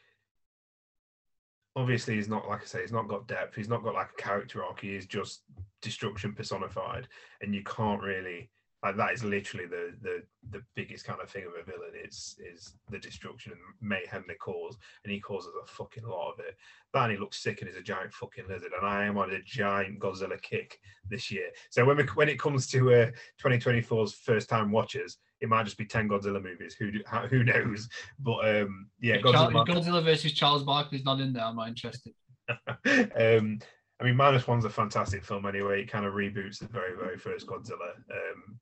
obviously 1.77 2.15
he's 2.15 2.27
not 2.27 2.49
like 2.49 2.63
I 2.63 2.65
say, 2.65 2.81
he's 2.81 2.91
not 2.91 3.07
got 3.07 3.29
depth. 3.29 3.55
He's 3.55 3.69
not 3.69 3.81
got 3.81 3.93
like 3.93 4.09
a 4.17 4.21
character 4.21 4.65
arc. 4.65 4.81
He 4.81 4.97
is 4.97 5.05
just 5.05 5.43
destruction 5.81 6.33
personified, 6.33 7.07
and 7.39 7.55
you 7.55 7.63
can't 7.63 8.03
really 8.03 8.49
That 8.91 9.13
is 9.13 9.23
literally 9.23 9.65
the 9.65 9.93
the 10.01 10.23
the 10.51 10.63
biggest 10.75 11.05
kind 11.05 11.19
of 11.21 11.29
thing 11.29 11.45
of 11.45 11.53
a 11.59 11.63
villain 11.63 11.93
is 12.03 12.35
is 12.39 12.75
the 12.89 12.99
destruction 12.99 13.51
and 13.51 13.61
mayhem 13.81 14.23
they 14.27 14.35
cause, 14.35 14.77
and 15.03 15.11
he 15.13 15.19
causes 15.19 15.51
a 15.61 15.67
fucking 15.67 16.05
lot 16.05 16.33
of 16.33 16.39
it. 16.39 16.55
That 16.93 17.11
he 17.11 17.17
looks 17.17 17.41
sick 17.41 17.61
and 17.61 17.69
he's 17.69 17.79
a 17.79 17.83
giant 17.83 18.13
fucking 18.13 18.45
lizard, 18.47 18.71
and 18.77 18.87
I 18.87 19.05
am 19.05 19.17
on 19.17 19.31
a 19.31 19.41
giant 19.43 19.99
Godzilla 19.99 20.41
kick 20.41 20.79
this 21.09 21.31
year. 21.31 21.49
So 21.69 21.85
when 21.85 21.97
we, 21.97 22.03
when 22.15 22.29
it 22.29 22.39
comes 22.39 22.67
to 22.67 22.93
uh, 22.93 23.11
2024's 23.43 24.13
first 24.13 24.49
time 24.49 24.71
watchers, 24.71 25.17
it 25.41 25.49
might 25.49 25.63
just 25.63 25.77
be 25.77 25.85
10 25.85 26.09
Godzilla 26.09 26.41
movies. 26.41 26.75
Who 26.79 26.91
do, 26.91 26.99
who 27.29 27.43
knows? 27.43 27.89
But 28.19 28.61
um, 28.61 28.89
yeah, 29.01 29.17
Char- 29.17 29.51
Godzilla. 29.51 29.67
if 29.67 29.75
Godzilla 29.75 30.03
versus 30.03 30.33
Charles 30.33 30.63
Barkley's 30.63 31.05
not 31.05 31.19
in 31.19 31.33
there. 31.33 31.43
I'm 31.43 31.55
not 31.55 31.67
interested. 31.67 32.13
um, 32.49 33.59
I 33.99 34.03
mean, 34.03 34.15
Minus 34.15 34.47
One's 34.47 34.65
a 34.65 34.69
fantastic 34.69 35.23
film 35.23 35.45
anyway. 35.45 35.81
It 35.81 35.91
kind 35.91 36.05
of 36.05 36.13
reboots 36.13 36.59
the 36.59 36.67
very, 36.67 36.97
very 36.97 37.17
first 37.17 37.47
Godzilla, 37.47 37.95
um, 38.11 38.59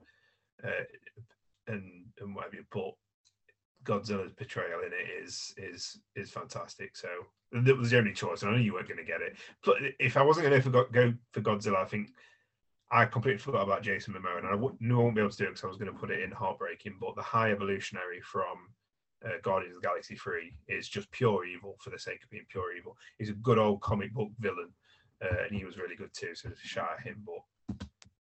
uh, 0.65 0.83
and 1.67 2.05
and 2.19 2.35
whatever. 2.35 2.57
But 2.71 2.93
Godzilla's 3.83 4.33
portrayal 4.33 4.81
in 4.81 4.93
it 4.93 5.23
is 5.23 5.53
is 5.57 5.99
is 6.15 6.31
fantastic. 6.31 6.95
So 6.95 7.09
that 7.51 7.77
was 7.77 7.91
the 7.91 7.97
only 7.97 8.13
choice. 8.13 8.41
and 8.41 8.51
I 8.51 8.57
knew 8.57 8.63
you 8.63 8.73
weren't 8.73 8.87
going 8.87 8.97
to 8.97 9.03
get 9.03 9.21
it. 9.21 9.35
But 9.63 9.77
if 9.99 10.17
I 10.17 10.23
wasn't 10.23 10.47
going 10.47 10.61
to 10.61 10.85
go, 10.91 11.13
for 11.31 11.41
Godzilla, 11.41 11.77
I 11.77 11.85
think 11.85 12.09
I 12.91 13.05
completely 13.05 13.39
forgot 13.39 13.63
about 13.63 13.83
Jason 13.83 14.13
Momoa, 14.13 14.37
and 14.37 14.79
knew 14.79 14.99
I 14.99 15.03
wouldn't 15.03 15.15
be 15.15 15.21
able 15.21 15.31
to 15.31 15.37
do 15.37 15.45
it 15.45 15.49
because 15.49 15.63
I 15.63 15.67
was 15.67 15.77
going 15.77 15.91
to 15.91 15.97
put 15.97 16.11
it 16.11 16.21
in 16.21 16.31
Heartbreaking. 16.31 16.97
But 16.99 17.15
the 17.15 17.21
High 17.21 17.51
Evolutionary 17.51 18.21
from 18.21 18.69
uh, 19.25 19.37
Guardians 19.41 19.75
of 19.75 19.81
the 19.81 19.87
Galaxy 19.87 20.15
3 20.15 20.53
is 20.67 20.87
just 20.87 21.11
pure 21.11 21.45
evil 21.45 21.77
for 21.79 21.89
the 21.89 21.99
sake 21.99 22.23
of 22.23 22.29
being 22.29 22.45
pure 22.49 22.75
evil. 22.75 22.97
He's 23.17 23.29
a 23.29 23.33
good 23.33 23.57
old 23.57 23.81
comic 23.81 24.13
book 24.13 24.29
villain, 24.39 24.69
uh, 25.23 25.43
and 25.47 25.57
he 25.57 25.65
was 25.65 25.77
really 25.77 25.95
good 25.95 26.13
too. 26.13 26.35
So 26.35 26.49
a 26.49 26.67
shout 26.67 26.89
at 26.99 27.05
him, 27.05 27.23
but 27.25 27.41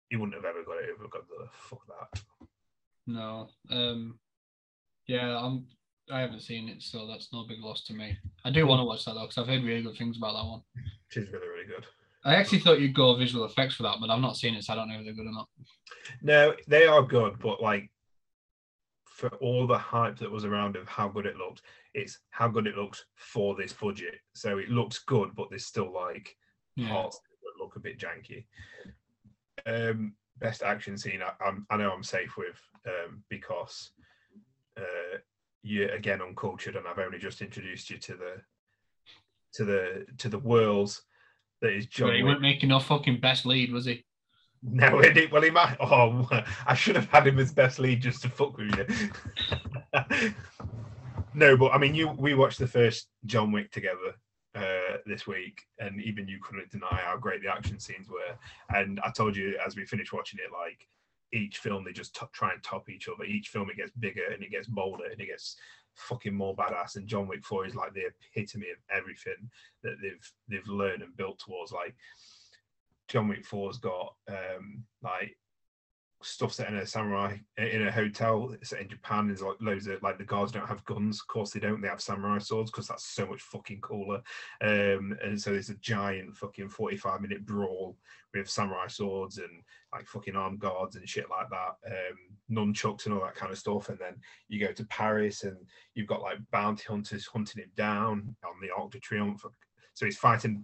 he 0.09 0.15
wouldn't 0.15 0.35
have 0.35 0.45
ever 0.45 0.63
got 0.63 0.77
it 0.83 0.89
over 0.93 1.05
Godzilla. 1.07 1.49
Fuck 1.51 1.81
that. 1.87 2.21
No. 3.07 3.49
Um. 3.69 4.19
Yeah, 5.07 5.37
I'm. 5.37 5.65
I 6.11 6.21
haven't 6.21 6.41
seen 6.41 6.69
it, 6.69 6.81
so 6.81 7.05
that's 7.05 7.29
no 7.33 7.45
big 7.47 7.59
loss 7.59 7.83
to 7.85 7.93
me. 7.93 8.17
I 8.45 8.49
do 8.49 8.65
want 8.65 8.79
to 8.79 8.85
watch 8.85 9.03
that 9.05 9.13
though, 9.15 9.23
because 9.23 9.37
I've 9.37 9.47
heard 9.47 9.63
really 9.63 9.81
good 9.83 9.97
things 9.97 10.17
about 10.17 10.33
that 10.33 10.45
one. 10.49 10.61
It 11.15 11.17
is 11.23 11.31
really, 11.33 11.47
really 11.47 11.67
good. 11.67 11.85
I 12.23 12.35
actually 12.35 12.59
thought 12.59 12.79
you'd 12.79 12.95
go 12.95 13.15
visual 13.15 13.45
effects 13.45 13.75
for 13.75 13.83
that, 13.83 13.97
but 13.99 14.09
I've 14.09 14.21
not 14.21 14.37
seen 14.37 14.55
it, 14.55 14.63
so 14.63 14.73
I 14.73 14.75
don't 14.77 14.87
know 14.89 14.99
if 14.99 15.03
they're 15.05 15.13
good 15.13 15.27
or 15.27 15.33
not. 15.33 15.47
No, 16.21 16.53
they 16.67 16.85
are 16.87 17.01
good, 17.01 17.39
but 17.39 17.61
like 17.61 17.89
for 19.05 19.29
all 19.37 19.67
the 19.67 19.77
hype 19.77 20.17
that 20.19 20.31
was 20.31 20.45
around 20.45 20.75
of 20.75 20.87
how 20.87 21.07
good 21.09 21.25
it 21.25 21.37
looked, 21.37 21.61
it's 21.93 22.19
how 22.29 22.47
good 22.47 22.67
it 22.67 22.75
looks 22.77 23.03
for 23.15 23.55
this 23.55 23.73
budget. 23.73 24.15
So 24.33 24.57
it 24.59 24.69
looks 24.69 24.99
good, 24.99 25.31
but 25.35 25.49
there's 25.49 25.65
still 25.65 25.91
like 25.93 26.35
Yeah. 26.75 26.89
parts 26.89 27.17
that 27.19 27.61
look 27.63 27.75
a 27.75 27.79
bit 27.79 27.97
janky. 27.99 28.45
Um, 29.65 30.13
best 30.39 30.63
action 30.63 30.97
scene, 30.97 31.21
I, 31.21 31.31
I'm, 31.43 31.65
I 31.69 31.77
know 31.77 31.91
I'm 31.91 32.03
safe 32.03 32.37
with 32.37 32.59
um, 32.85 33.23
because 33.29 33.91
uh, 34.77 35.17
you're 35.63 35.89
again 35.89 36.21
uncultured, 36.21 36.75
and 36.75 36.87
I've 36.87 36.99
only 36.99 37.19
just 37.19 37.41
introduced 37.41 37.89
you 37.89 37.97
to 37.97 38.13
the 38.13 38.33
to 39.53 39.65
the 39.65 40.05
to 40.19 40.29
the 40.29 40.39
worlds 40.39 41.01
that 41.61 41.73
is 41.73 41.87
John. 41.87 42.09
But 42.09 42.17
he 42.17 42.23
wasn't 42.23 42.41
making 42.41 42.69
no 42.69 42.79
fucking 42.79 43.19
best 43.19 43.45
lead, 43.45 43.71
was 43.71 43.85
he? 43.85 44.03
No, 44.63 44.99
it 44.99 45.13
did. 45.13 45.31
Well, 45.31 45.41
he 45.41 45.49
might. 45.49 45.77
Oh, 45.79 46.27
I 46.67 46.73
should 46.73 46.95
have 46.95 47.09
had 47.09 47.27
him 47.27 47.39
as 47.39 47.53
best 47.53 47.79
lead 47.79 48.01
just 48.01 48.21
to 48.23 48.29
fuck 48.29 48.57
with 48.57 48.75
you. 48.75 49.11
no, 51.33 51.57
but 51.57 51.71
I 51.71 51.77
mean, 51.77 51.95
you. 51.95 52.09
We 52.09 52.33
watched 52.33 52.59
the 52.59 52.67
first 52.67 53.07
John 53.25 53.51
Wick 53.51 53.71
together 53.71 54.15
this 55.05 55.27
week, 55.27 55.67
and 55.79 56.01
even 56.01 56.27
you 56.27 56.39
couldn't 56.41 56.71
deny 56.71 57.01
how 57.03 57.17
great 57.17 57.41
the 57.41 57.51
action 57.51 57.79
scenes 57.79 58.07
were. 58.09 58.37
And 58.75 58.99
I 59.01 59.11
told 59.11 59.35
you 59.35 59.57
as 59.65 59.75
we 59.75 59.85
finished 59.85 60.13
watching 60.13 60.39
it, 60.43 60.51
like 60.51 60.87
each 61.33 61.57
film 61.57 61.83
they 61.83 61.91
just 61.91 62.15
t- 62.15 62.25
try 62.31 62.51
and 62.51 62.63
top 62.63 62.89
each 62.89 63.07
other. 63.07 63.23
Each 63.23 63.49
film 63.49 63.69
it 63.69 63.77
gets 63.77 63.91
bigger 63.99 64.25
and 64.33 64.43
it 64.43 64.51
gets 64.51 64.67
bolder 64.67 65.05
and 65.05 65.19
it 65.19 65.27
gets 65.27 65.57
fucking 65.95 66.33
more 66.33 66.55
badass. 66.55 66.95
And 66.95 67.07
John 67.07 67.27
Wick 67.27 67.45
Four 67.45 67.65
is 67.65 67.75
like 67.75 67.93
the 67.93 68.09
epitome 68.35 68.69
of 68.69 68.77
everything 68.95 69.49
that 69.83 69.95
they've 70.01 70.31
they've 70.47 70.67
learned 70.67 71.03
and 71.03 71.15
built 71.17 71.39
towards. 71.39 71.71
Like 71.71 71.95
John 73.07 73.27
Wick 73.27 73.45
Four's 73.45 73.77
got 73.77 74.15
um 74.29 74.83
like 75.01 75.37
stuff 76.23 76.51
set 76.51 76.67
in 76.67 76.77
a 76.77 76.85
samurai 76.85 77.37
in 77.57 77.87
a 77.87 77.91
hotel 77.91 78.53
set 78.63 78.81
in 78.81 78.89
Japan. 78.89 79.27
There's 79.27 79.41
like 79.41 79.57
loads 79.61 79.87
of 79.87 80.01
like 80.01 80.17
the 80.17 80.23
guards 80.23 80.51
don't 80.51 80.67
have 80.67 80.83
guns. 80.85 81.21
Of 81.21 81.27
course 81.27 81.51
they 81.51 81.59
don't. 81.59 81.81
They 81.81 81.87
have 81.87 82.01
samurai 82.01 82.39
swords 82.39 82.71
because 82.71 82.87
that's 82.87 83.05
so 83.05 83.27
much 83.27 83.41
fucking 83.41 83.81
cooler. 83.81 84.21
Um, 84.61 85.17
and 85.23 85.39
so 85.39 85.51
there's 85.51 85.69
a 85.69 85.75
giant 85.75 86.35
fucking 86.35 86.69
45 86.69 87.21
minute 87.21 87.45
brawl 87.45 87.97
with 88.33 88.49
samurai 88.49 88.87
swords 88.87 89.37
and 89.37 89.61
like 89.93 90.07
fucking 90.07 90.35
armed 90.35 90.59
guards 90.59 90.95
and 90.95 91.07
shit 91.07 91.29
like 91.29 91.49
that. 91.49 91.75
Um, 91.85 92.17
nunchucks 92.51 93.05
and 93.05 93.13
all 93.13 93.21
that 93.21 93.35
kind 93.35 93.51
of 93.51 93.57
stuff. 93.57 93.89
And 93.89 93.99
then 93.99 94.15
you 94.47 94.59
go 94.59 94.71
to 94.73 94.85
Paris 94.85 95.43
and 95.43 95.57
you've 95.93 96.07
got 96.07 96.21
like 96.21 96.37
bounty 96.51 96.85
hunters 96.87 97.27
hunting 97.27 97.63
him 97.63 97.71
down 97.75 98.35
on 98.43 98.53
the 98.61 98.69
Arc 98.75 98.91
de 98.91 98.99
Triomphe. 98.99 99.45
So 99.93 100.05
he's 100.05 100.17
fighting 100.17 100.63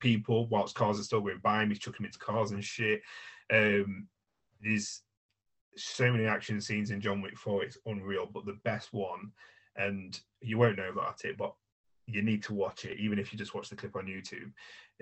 people 0.00 0.46
whilst 0.48 0.76
cars 0.76 1.00
are 1.00 1.04
still 1.04 1.20
going 1.20 1.40
by 1.42 1.62
him. 1.62 1.70
He's 1.70 1.80
chucking 1.80 2.06
into 2.06 2.18
cars 2.18 2.52
and 2.52 2.64
shit. 2.64 3.00
Um, 3.52 4.06
there's 4.60 5.02
so 5.76 6.10
many 6.10 6.26
action 6.26 6.60
scenes 6.60 6.90
in 6.90 7.00
John 7.00 7.22
Wick 7.22 7.38
4, 7.38 7.64
it's 7.64 7.78
unreal. 7.86 8.28
But 8.32 8.46
the 8.46 8.58
best 8.64 8.92
one, 8.92 9.32
and 9.76 10.18
you 10.40 10.58
won't 10.58 10.76
know 10.76 10.90
about 10.90 11.24
it, 11.24 11.36
but 11.36 11.54
you 12.06 12.22
need 12.22 12.42
to 12.44 12.54
watch 12.54 12.84
it, 12.84 12.98
even 12.98 13.18
if 13.18 13.32
you 13.32 13.38
just 13.38 13.54
watch 13.54 13.68
the 13.68 13.76
clip 13.76 13.94
on 13.94 14.06
YouTube, 14.06 14.50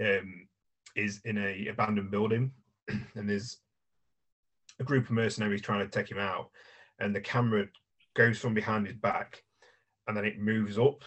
um, 0.01 0.49
is 0.97 1.21
in 1.25 1.39
a 1.39 1.69
abandoned 1.69 2.11
building, 2.11 2.51
and 2.89 3.29
there's 3.29 3.59
a 4.81 4.85
group 4.85 5.05
of 5.05 5.13
mercenaries 5.13 5.63
trying 5.63 5.81
to 5.81 5.89
take 5.89 6.11
him 6.11 6.19
out, 6.19 6.51
and 6.99 7.15
the 7.15 7.21
camera 7.21 7.67
goes 8.15 8.39
from 8.39 8.55
behind 8.55 8.87
his 8.87 8.97
back, 8.97 9.43
and 10.09 10.17
then 10.17 10.25
it 10.25 10.41
moves 10.41 10.79
up, 10.79 11.03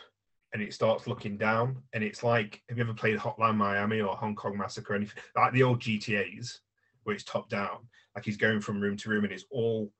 and 0.53 0.61
it 0.61 0.73
starts 0.73 1.05
looking 1.05 1.37
down, 1.37 1.81
and 1.93 2.03
it's 2.03 2.23
like, 2.23 2.61
have 2.69 2.77
you 2.77 2.83
ever 2.83 2.93
played 2.93 3.19
Hotline 3.19 3.55
Miami 3.55 4.01
or 4.01 4.15
Hong 4.15 4.35
Kong 4.35 4.57
Massacre 4.57 4.95
anything 4.95 5.21
like 5.35 5.53
the 5.53 5.63
old 5.63 5.79
GTA's? 5.79 6.61
Where 7.03 7.15
it's 7.15 7.23
top 7.23 7.49
down, 7.49 7.77
like 8.19 8.25
he's 8.25 8.37
going 8.37 8.59
from 8.59 8.81
room 8.81 8.97
to 8.97 9.09
room, 9.09 9.23
and 9.23 9.31
it's 9.31 9.45
all 9.49 9.91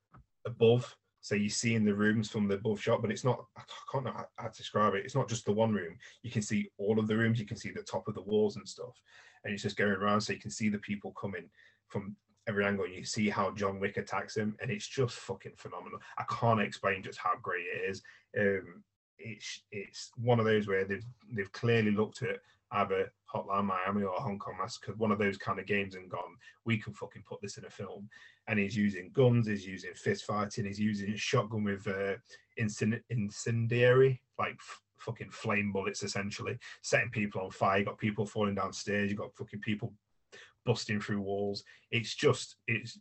above. 0.46 0.94
So 1.22 1.36
you 1.36 1.50
see 1.50 1.76
in 1.76 1.86
the 1.86 1.94
rooms 1.94 2.30
from 2.30 2.50
the 2.50 2.56
above 2.56 2.82
shot, 2.82 3.02
but 3.02 3.12
it's 3.12 3.24
not. 3.24 3.46
I 3.58 3.62
can't 3.90 4.04
know 4.04 4.14
how 4.36 4.48
to 4.48 4.58
describe 4.58 4.94
it. 4.96 5.06
It's 5.06 5.16
not 5.16 5.30
just 5.30 5.46
the 5.46 5.54
one 5.54 5.72
room. 5.72 5.98
You 6.22 6.30
can 6.30 6.42
see 6.42 6.70
all 6.78 7.00
of 7.00 7.08
the 7.08 7.16
rooms. 7.16 7.40
You 7.40 7.46
can 7.46 7.56
see 7.56 7.72
the 7.72 7.82
top 7.82 8.10
of 8.10 8.16
the 8.16 8.22
walls 8.22 8.58
and 8.58 8.68
stuff, 8.68 9.02
and 9.44 9.54
it's 9.54 9.64
just 9.64 9.78
going 9.78 9.92
around. 9.92 10.20
So 10.20 10.34
you 10.34 10.40
can 10.40 10.52
see 10.52 10.68
the 10.68 10.80
people 10.80 11.14
coming 11.14 11.50
from 11.88 12.18
every 12.46 12.66
angle. 12.66 12.88
You 12.88 13.06
see 13.06 13.30
how 13.30 13.52
John 13.52 13.80
Wick 13.80 13.96
attacks 13.96 14.36
him, 14.36 14.58
and 14.62 14.70
it's 14.70 14.88
just 14.88 15.16
fucking 15.16 15.54
phenomenal. 15.56 16.00
I 16.18 16.26
can't 16.30 16.62
explain 16.62 17.04
just 17.04 17.20
how 17.20 17.36
great 17.42 17.64
it 17.74 17.90
is. 17.90 18.02
Um, 18.38 18.84
it's 19.18 19.62
it's 19.72 20.12
one 20.18 20.40
of 20.40 20.46
those 20.46 20.68
where 20.68 20.84
they've 20.84 21.06
they've 21.32 21.52
clearly 21.54 21.92
looked 21.92 22.22
at 22.24 22.40
either 22.72 23.12
Hotline 23.34 23.66
Miami 23.66 24.04
or 24.04 24.14
Hong 24.20 24.40
Kong 24.40 24.56
Massacre, 24.60 24.94
one 24.98 25.12
of 25.12 25.20
those 25.20 25.38
kind 25.38 25.60
of 25.60 25.66
games, 25.66 25.96
and 25.96 26.10
gone, 26.10 26.36
we 26.66 26.78
can 26.78 26.94
fucking 26.94 27.24
put 27.28 27.42
this 27.42 27.58
in 27.58 27.66
a 27.66 27.70
film. 27.70 28.10
And 28.48 28.60
he's 28.60 28.76
using 28.76 29.12
guns, 29.14 29.48
he's 29.48 29.66
using 29.66 29.94
fist 29.94 30.26
fighting, 30.26 30.66
he's 30.66 30.80
using 30.80 31.12
a 31.12 31.18
shotgun 31.18 31.64
with 31.64 31.88
uh, 31.88 32.16
incend- 32.58 33.02
incendiary, 33.10 34.22
like 34.38 34.54
f- 34.54 34.82
fucking 34.98 35.32
flame 35.32 35.72
bullets, 35.72 36.04
essentially, 36.04 36.58
setting 36.82 37.12
people 37.12 37.42
on 37.42 37.52
fire. 37.52 37.80
You 37.80 37.86
got 37.86 37.98
people 37.98 38.26
falling 38.26 38.56
downstairs, 38.56 39.10
you 39.10 39.18
got 39.18 39.36
fucking 39.36 39.62
people 39.62 39.94
busting 40.66 41.00
through 41.00 41.22
walls. 41.22 41.64
It's 41.92 42.16
just, 42.16 42.56
it's, 42.68 43.00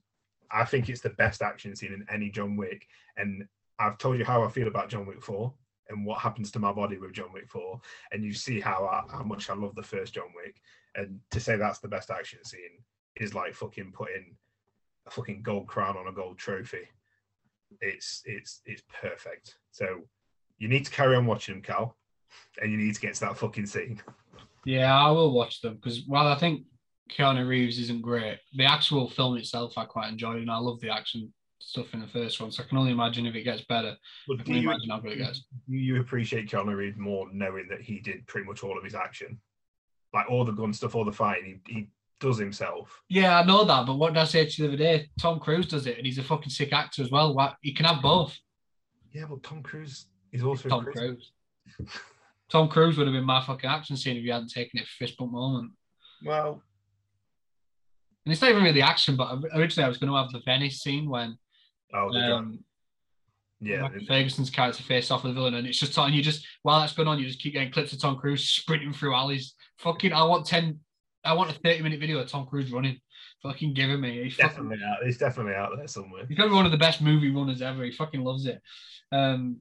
I 0.51 0.65
think 0.65 0.89
it's 0.89 1.03
the 1.03 1.11
best 1.11 1.43
action 1.43 1.77
scene 1.77 1.93
in 1.93 2.07
any 2.13 2.31
John 2.31 2.57
Wick. 2.57 2.87
And 3.17 3.47
I've 3.79 3.99
told 3.99 4.19
you 4.19 4.25
how 4.25 4.43
I 4.43 4.49
feel 4.49 4.69
about 4.69 4.89
John 4.89 5.07
Wick 5.07 5.23
4 5.23 5.53
and 5.89 6.05
what 6.05 6.21
happens 6.21 6.51
to 6.53 6.59
my 6.59 6.73
body 6.73 6.99
with 6.99 7.13
John 7.13 7.33
Wick 7.33 7.49
4 7.49 7.81
and 8.13 8.25
you 8.25 8.33
see 8.33 8.61
how 8.61 8.85
I, 8.87 9.11
how 9.11 9.23
much 9.23 9.49
I 9.51 9.55
love 9.55 9.75
the 9.75 9.83
first 9.83 10.15
John 10.15 10.29
Wick. 10.35 10.61
And 10.95 11.21
to 11.31 11.41
say 11.41 11.57
that's 11.57 11.79
the 11.79 11.89
best 11.89 12.11
action 12.11 12.45
scene 12.45 12.83
is 13.17 13.35
like 13.35 13.55
fucking 13.55 13.93
putting 13.93 14.37
a 15.07 15.11
fucking 15.11 15.43
gold 15.43 15.67
crown 15.67 15.97
on 15.97 16.09
a 16.09 16.13
gold 16.13 16.39
trophy. 16.39 16.89
It's 17.81 18.23
it's 18.25 18.61
it's 18.65 18.83
perfect. 19.01 19.57
So 19.71 20.03
you 20.59 20.69
need 20.69 20.85
to 20.85 20.91
carry 20.91 21.17
on 21.17 21.27
watching 21.27 21.55
them 21.55 21.63
Cal 21.63 21.97
and 22.61 22.71
you 22.71 22.79
need 22.79 22.95
to 22.95 23.01
get 23.01 23.15
to 23.15 23.21
that 23.21 23.39
fucking 23.39 23.67
scene. 23.67 24.01
Yeah, 24.65 24.95
I 24.95 25.11
will 25.11 25.33
watch 25.33 25.61
them 25.61 25.75
because 25.77 26.03
while 26.07 26.27
I 26.27 26.39
think 26.39 26.65
Keanu 27.11 27.47
Reeves 27.47 27.79
isn't 27.79 28.03
great, 28.03 28.39
the 28.55 28.65
actual 28.65 29.09
film 29.09 29.37
itself 29.37 29.79
I 29.79 29.85
quite 29.85 30.11
enjoyed, 30.11 30.43
and 30.43 30.51
I 30.51 30.59
love 30.59 30.81
the 30.81 30.91
action 30.91 31.33
stuff 31.59 31.93
in 31.93 32.01
the 32.01 32.07
first 32.07 32.41
one. 32.41 32.51
So 32.51 32.63
I 32.63 32.67
can 32.67 32.79
only 32.79 32.93
imagine 32.93 33.27
if 33.27 33.35
it 33.35 33.43
gets 33.43 33.63
better. 33.63 33.97
but 34.27 34.41
I 34.41 34.43
can 34.43 34.55
you, 34.55 34.61
imagine 34.61 34.91
how 34.91 35.01
good 35.01 35.13
it 35.13 35.19
gets. 35.19 35.45
do 35.69 35.77
you 35.77 36.01
appreciate 36.01 36.49
Keanu 36.51 36.77
Reeves 36.77 36.99
more 36.99 37.27
knowing 37.33 37.67
that 37.69 37.81
he 37.81 38.01
did 38.01 38.27
pretty 38.27 38.47
much 38.47 38.63
all 38.63 38.79
of 38.79 38.85
his 38.85 38.95
action 38.95 39.39
like 40.15 40.31
all 40.31 40.45
the 40.45 40.53
gun 40.53 40.73
stuff 40.73 40.95
all 40.95 41.05
the 41.05 41.13
fighting 41.13 41.61
he, 41.67 41.75
he 41.75 41.89
does 42.21 42.39
himself 42.39 43.01
Yeah, 43.09 43.39
I 43.39 43.45
know 43.45 43.65
that, 43.65 43.87
but 43.87 43.97
what 43.97 44.15
did 44.15 44.21
I 44.21 44.25
say 44.25 44.45
to 44.45 44.63
you 44.63 44.69
the 44.69 44.75
other 44.75 44.83
day? 44.83 45.09
Tom 45.21 45.39
Cruise 45.39 45.69
does 45.69 45.87
it, 45.87 45.99
and 45.99 46.07
he's 46.07 46.19
a 46.19 46.23
fucking 46.25 46.51
sick 46.51 46.73
actor 46.73 47.03
as 47.03 47.11
well. 47.11 47.35
Why 47.35 47.55
he 47.63 47.73
can 47.73 47.87
have 47.87 48.03
both. 48.03 48.37
yeah 49.13 49.25
but 49.29 49.43
Tom 49.43 49.63
Cruise 49.63 50.07
is 50.33 50.43
also 50.43 50.69
Tom 50.69 50.85
Cruise. 50.85 51.33
Tom 52.51 52.69
Cruise 52.69 52.97
would 52.97 53.07
have 53.07 53.15
been 53.15 53.25
my 53.25 53.45
fucking 53.45 53.69
action 53.69 53.97
scene 53.97 54.17
if 54.17 54.23
he 54.23 54.31
hadn't 54.31 54.49
taken 54.51 54.81
it 54.81 54.87
for 54.87 55.05
fist 55.05 55.17
bump 55.19 55.33
moment. 55.33 55.73
well 56.25 56.63
and 58.29 58.33
it's 58.35 58.43
not 58.43 58.51
even 58.51 58.63
really 58.63 58.83
action. 58.83 59.17
But 59.17 59.39
originally, 59.55 59.87
I 59.87 59.89
was 59.89 59.97
going 59.97 60.13
to 60.13 60.19
have 60.19 60.31
the 60.31 60.43
Venice 60.45 60.83
scene 60.83 61.09
when 61.09 61.39
Oh, 61.93 62.11
um, 62.11 62.61
yeah. 63.61 63.89
Ferguson's 64.07 64.51
character 64.51 64.83
face 64.83 65.11
off 65.11 65.25
with 65.25 65.35
the 65.35 65.35
villain, 65.35 65.55
and 65.55 65.67
it's 65.67 65.79
just 65.79 65.97
and 65.99 66.15
you 66.15 66.23
just 66.23 66.47
while 66.63 66.81
that's 66.81 66.93
going 66.93 67.09
on, 67.09 67.19
you 67.19 67.27
just 67.27 67.41
keep 67.41 67.55
getting 67.55 67.73
clips 67.73 67.93
of 67.93 68.01
Tom 68.01 68.17
Cruise 68.17 68.49
sprinting 68.49 68.93
through 68.93 69.15
alleys. 69.15 69.55
Fucking, 69.79 70.13
I 70.13 70.23
want 70.25 70.47
ten, 70.47 70.79
I 71.25 71.33
want 71.33 71.51
a 71.51 71.55
thirty 71.55 71.83
minute 71.83 72.01
video 72.01 72.19
of 72.19 72.29
Tom 72.29 72.47
Cruise 72.47 72.71
running. 72.73 73.01
Fucking 73.43 73.75
giving 73.75 74.01
me. 74.01 74.25
He 74.25 74.31
fucking, 74.31 74.49
Definitely 74.49 74.85
out. 74.85 74.99
It's 75.03 75.17
definitely 75.17 75.55
out 75.55 75.71
there 75.77 75.87
somewhere. 75.87 76.25
he's 76.29 76.37
be 76.37 76.49
one 76.49 76.67
of 76.67 76.73
the 76.73 76.79
best 76.79 77.01
movie 77.01 77.31
runners 77.31 77.63
ever. 77.63 77.85
He 77.85 77.93
fucking 77.93 78.23
loves 78.23 78.47
it. 78.47 78.61
Um, 79.13 79.59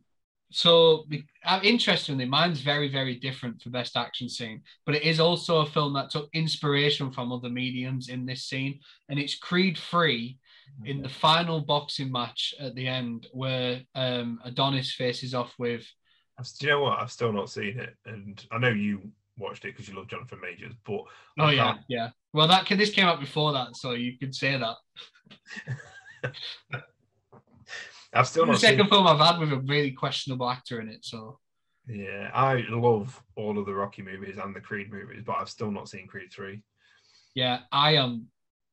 so 0.49 1.05
uh, 1.45 1.59
interestingly, 1.61 2.25
mine's 2.25 2.61
very 2.61 2.89
very 2.89 3.15
different 3.15 3.61
for 3.61 3.69
best 3.69 3.97
action 3.97 4.29
scene, 4.29 4.61
but 4.85 4.95
it 4.95 5.03
is 5.03 5.19
also 5.19 5.61
a 5.61 5.65
film 5.65 5.93
that 5.93 6.09
took 6.09 6.29
inspiration 6.33 7.11
from 7.11 7.31
other 7.31 7.49
mediums 7.49 8.09
in 8.09 8.25
this 8.25 8.45
scene, 8.45 8.79
and 9.09 9.19
it's 9.19 9.35
Creed 9.35 9.77
Three 9.77 10.37
in 10.85 11.01
the 11.01 11.09
final 11.09 11.61
boxing 11.61 12.11
match 12.11 12.53
at 12.59 12.75
the 12.75 12.87
end 12.87 13.27
where 13.31 13.81
um, 13.95 14.39
Adonis 14.43 14.93
faces 14.93 15.33
off 15.33 15.53
with 15.57 15.85
Do 16.59 16.65
you 16.67 16.71
know 16.73 16.81
what? 16.81 16.99
I've 16.99 17.11
still 17.11 17.33
not 17.33 17.49
seen 17.49 17.79
it, 17.79 17.95
and 18.05 18.45
I 18.51 18.57
know 18.57 18.69
you 18.69 19.11
watched 19.37 19.65
it 19.65 19.69
because 19.73 19.87
you 19.87 19.95
love 19.95 20.07
Jonathan 20.07 20.39
Majors, 20.41 20.73
but 20.85 21.01
Oh 21.39 21.49
yeah, 21.49 21.75
yeah. 21.87 22.09
Well, 22.33 22.47
that 22.47 22.67
this 22.69 22.91
came 22.91 23.05
out 23.05 23.19
before 23.19 23.53
that, 23.53 23.75
so 23.75 23.91
you 23.91 24.17
could 24.17 24.35
say 24.35 24.57
that. 24.57 24.75
I've 28.13 28.27
still 28.27 28.45
the 28.45 28.51
not 28.53 28.59
seen. 28.61 28.71
second 28.71 28.89
film 28.89 29.07
I've 29.07 29.19
had 29.19 29.39
with 29.39 29.51
a 29.51 29.59
really 29.59 29.91
questionable 29.91 30.49
actor 30.49 30.79
in 30.79 30.89
it. 30.89 31.03
So 31.03 31.39
Yeah, 31.87 32.29
I 32.33 32.63
love 32.69 33.21
all 33.35 33.57
of 33.57 33.65
the 33.65 33.73
Rocky 33.73 34.01
movies 34.01 34.37
and 34.41 34.55
the 34.55 34.61
Creed 34.61 34.91
movies, 34.91 35.23
but 35.25 35.37
I've 35.39 35.49
still 35.49 35.71
not 35.71 35.89
seen 35.89 36.07
Creed 36.07 36.31
three. 36.31 36.61
yeah, 37.35 37.61
I 37.71 37.95
am 37.95 38.27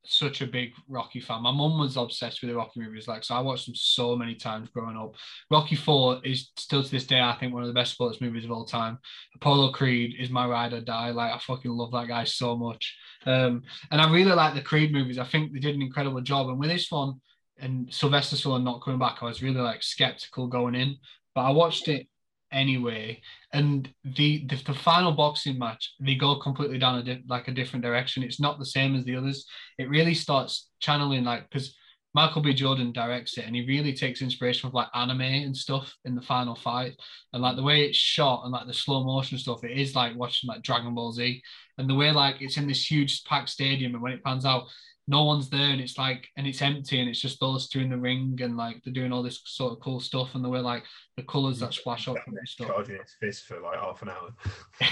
such 0.07 0.41
a 0.41 0.47
big 0.47 0.71
Rocky 0.87 1.19
fan. 1.19 1.41
My 1.41 1.51
mum 1.51 1.79
was 1.79 1.97
obsessed 1.97 2.41
with 2.41 2.49
the 2.49 2.55
Rocky 2.55 2.79
movies, 2.79 3.07
like 3.07 3.23
so. 3.23 3.35
I 3.35 3.41
watched 3.41 3.65
them 3.65 3.75
so 3.75 4.15
many 4.15 4.35
times 4.35 4.69
growing 4.69 4.97
up. 4.97 5.15
Rocky 5.49 5.75
Four 5.75 6.19
is 6.23 6.51
still 6.57 6.83
to 6.83 6.89
this 6.89 7.05
day, 7.05 7.19
I 7.19 7.35
think, 7.39 7.53
one 7.53 7.63
of 7.63 7.67
the 7.67 7.73
best 7.73 7.93
sports 7.93 8.21
movies 8.21 8.45
of 8.45 8.51
all 8.51 8.65
time. 8.65 8.99
Apollo 9.35 9.71
Creed 9.71 10.15
is 10.19 10.29
my 10.29 10.47
ride 10.47 10.73
or 10.73 10.81
die. 10.81 11.11
Like 11.11 11.33
I 11.33 11.39
fucking 11.39 11.71
love 11.71 11.91
that 11.91 12.07
guy 12.07 12.23
so 12.23 12.55
much. 12.55 12.95
Um, 13.25 13.63
and 13.91 14.01
I 14.01 14.11
really 14.11 14.31
like 14.31 14.53
the 14.53 14.61
Creed 14.61 14.91
movies. 14.91 15.17
I 15.17 15.25
think 15.25 15.53
they 15.53 15.59
did 15.59 15.75
an 15.75 15.81
incredible 15.81 16.21
job. 16.21 16.49
And 16.49 16.59
with 16.59 16.69
this 16.69 16.91
one 16.91 17.21
and 17.57 17.93
Sylvester 17.93 18.35
Stallone 18.35 18.63
not 18.63 18.83
coming 18.83 18.99
back, 18.99 19.17
I 19.21 19.25
was 19.25 19.41
really 19.41 19.61
like 19.61 19.83
skeptical 19.83 20.47
going 20.47 20.75
in. 20.75 20.97
But 21.33 21.41
I 21.41 21.51
watched 21.51 21.87
it 21.87 22.07
anyway. 22.55 23.21
And 23.53 23.87
the 24.03 24.47
the, 24.47 24.55
the 24.65 24.73
final 24.73 25.11
boxing 25.11 25.59
match, 25.59 25.93
they 25.99 26.15
go 26.15 26.37
completely 26.37 26.79
down 26.79 26.99
a 26.99 27.03
di- 27.03 27.23
like 27.27 27.47
a 27.47 27.53
different 27.53 27.83
direction. 27.83 28.23
It's 28.23 28.39
not 28.39 28.57
the 28.57 28.65
same 28.65 28.95
as 28.95 29.05
the 29.05 29.15
others. 29.15 29.45
It 29.77 29.89
really 29.89 30.15
starts 30.15 30.69
channeling 30.79 31.23
like 31.23 31.49
because 31.49 31.75
Michael 32.15 32.41
B. 32.41 32.53
Jordan 32.53 32.93
directs 32.93 33.37
it, 33.37 33.45
and 33.45 33.53
he 33.53 33.65
really 33.67 33.91
takes 33.91 34.21
inspiration 34.21 34.69
from 34.69 34.75
like 34.75 34.87
anime 34.93 35.19
and 35.19 35.55
stuff 35.55 35.93
in 36.05 36.15
the 36.15 36.21
final 36.21 36.55
fight, 36.55 36.95
and 37.33 37.43
like 37.43 37.57
the 37.57 37.63
way 37.63 37.83
it's 37.83 37.97
shot 37.97 38.43
and 38.43 38.53
like 38.53 38.67
the 38.67 38.73
slow 38.73 39.03
motion 39.03 39.37
stuff. 39.37 39.65
It 39.65 39.77
is 39.77 39.95
like 39.95 40.15
watching 40.15 40.47
like 40.47 40.61
Dragon 40.61 40.95
Ball 40.95 41.11
Z, 41.11 41.41
and 41.77 41.89
the 41.89 41.95
way 41.95 42.11
like 42.11 42.37
it's 42.39 42.55
in 42.55 42.67
this 42.67 42.89
huge 42.89 43.25
packed 43.25 43.49
stadium, 43.49 43.93
and 43.93 44.01
when 44.01 44.13
it 44.13 44.23
pans 44.23 44.45
out, 44.45 44.63
no 45.07 45.23
one's 45.23 45.49
there, 45.49 45.69
and 45.69 45.79
it's 45.79 45.97
like 45.97 46.27
and 46.35 46.47
it's 46.47 46.61
empty, 46.61 46.99
and 46.99 47.07
it's 47.07 47.21
just 47.21 47.39
those 47.39 47.69
two 47.69 47.79
in 47.79 47.89
the 47.89 47.97
ring, 47.97 48.37
and 48.41 48.57
like 48.57 48.83
they're 48.83 48.93
doing 48.93 49.11
all 49.11 49.21
this 49.21 49.41
sort 49.45 49.73
of 49.73 49.79
cool 49.79 49.99
stuff, 49.99 50.33
and 50.33 50.43
the 50.43 50.49
way 50.49 50.59
like 50.59 50.83
the 51.15 51.23
colors 51.23 51.59
that 51.59 51.73
splash 51.73 52.07
up 52.07 52.17
and 52.25 52.37
stuff. 52.45 52.67
Charging 52.67 52.97
his 52.97 53.15
fist 53.19 53.45
for 53.45 53.59
like 53.59 53.79
half 53.79 54.01
an 54.01 54.09
hour. 54.09 54.33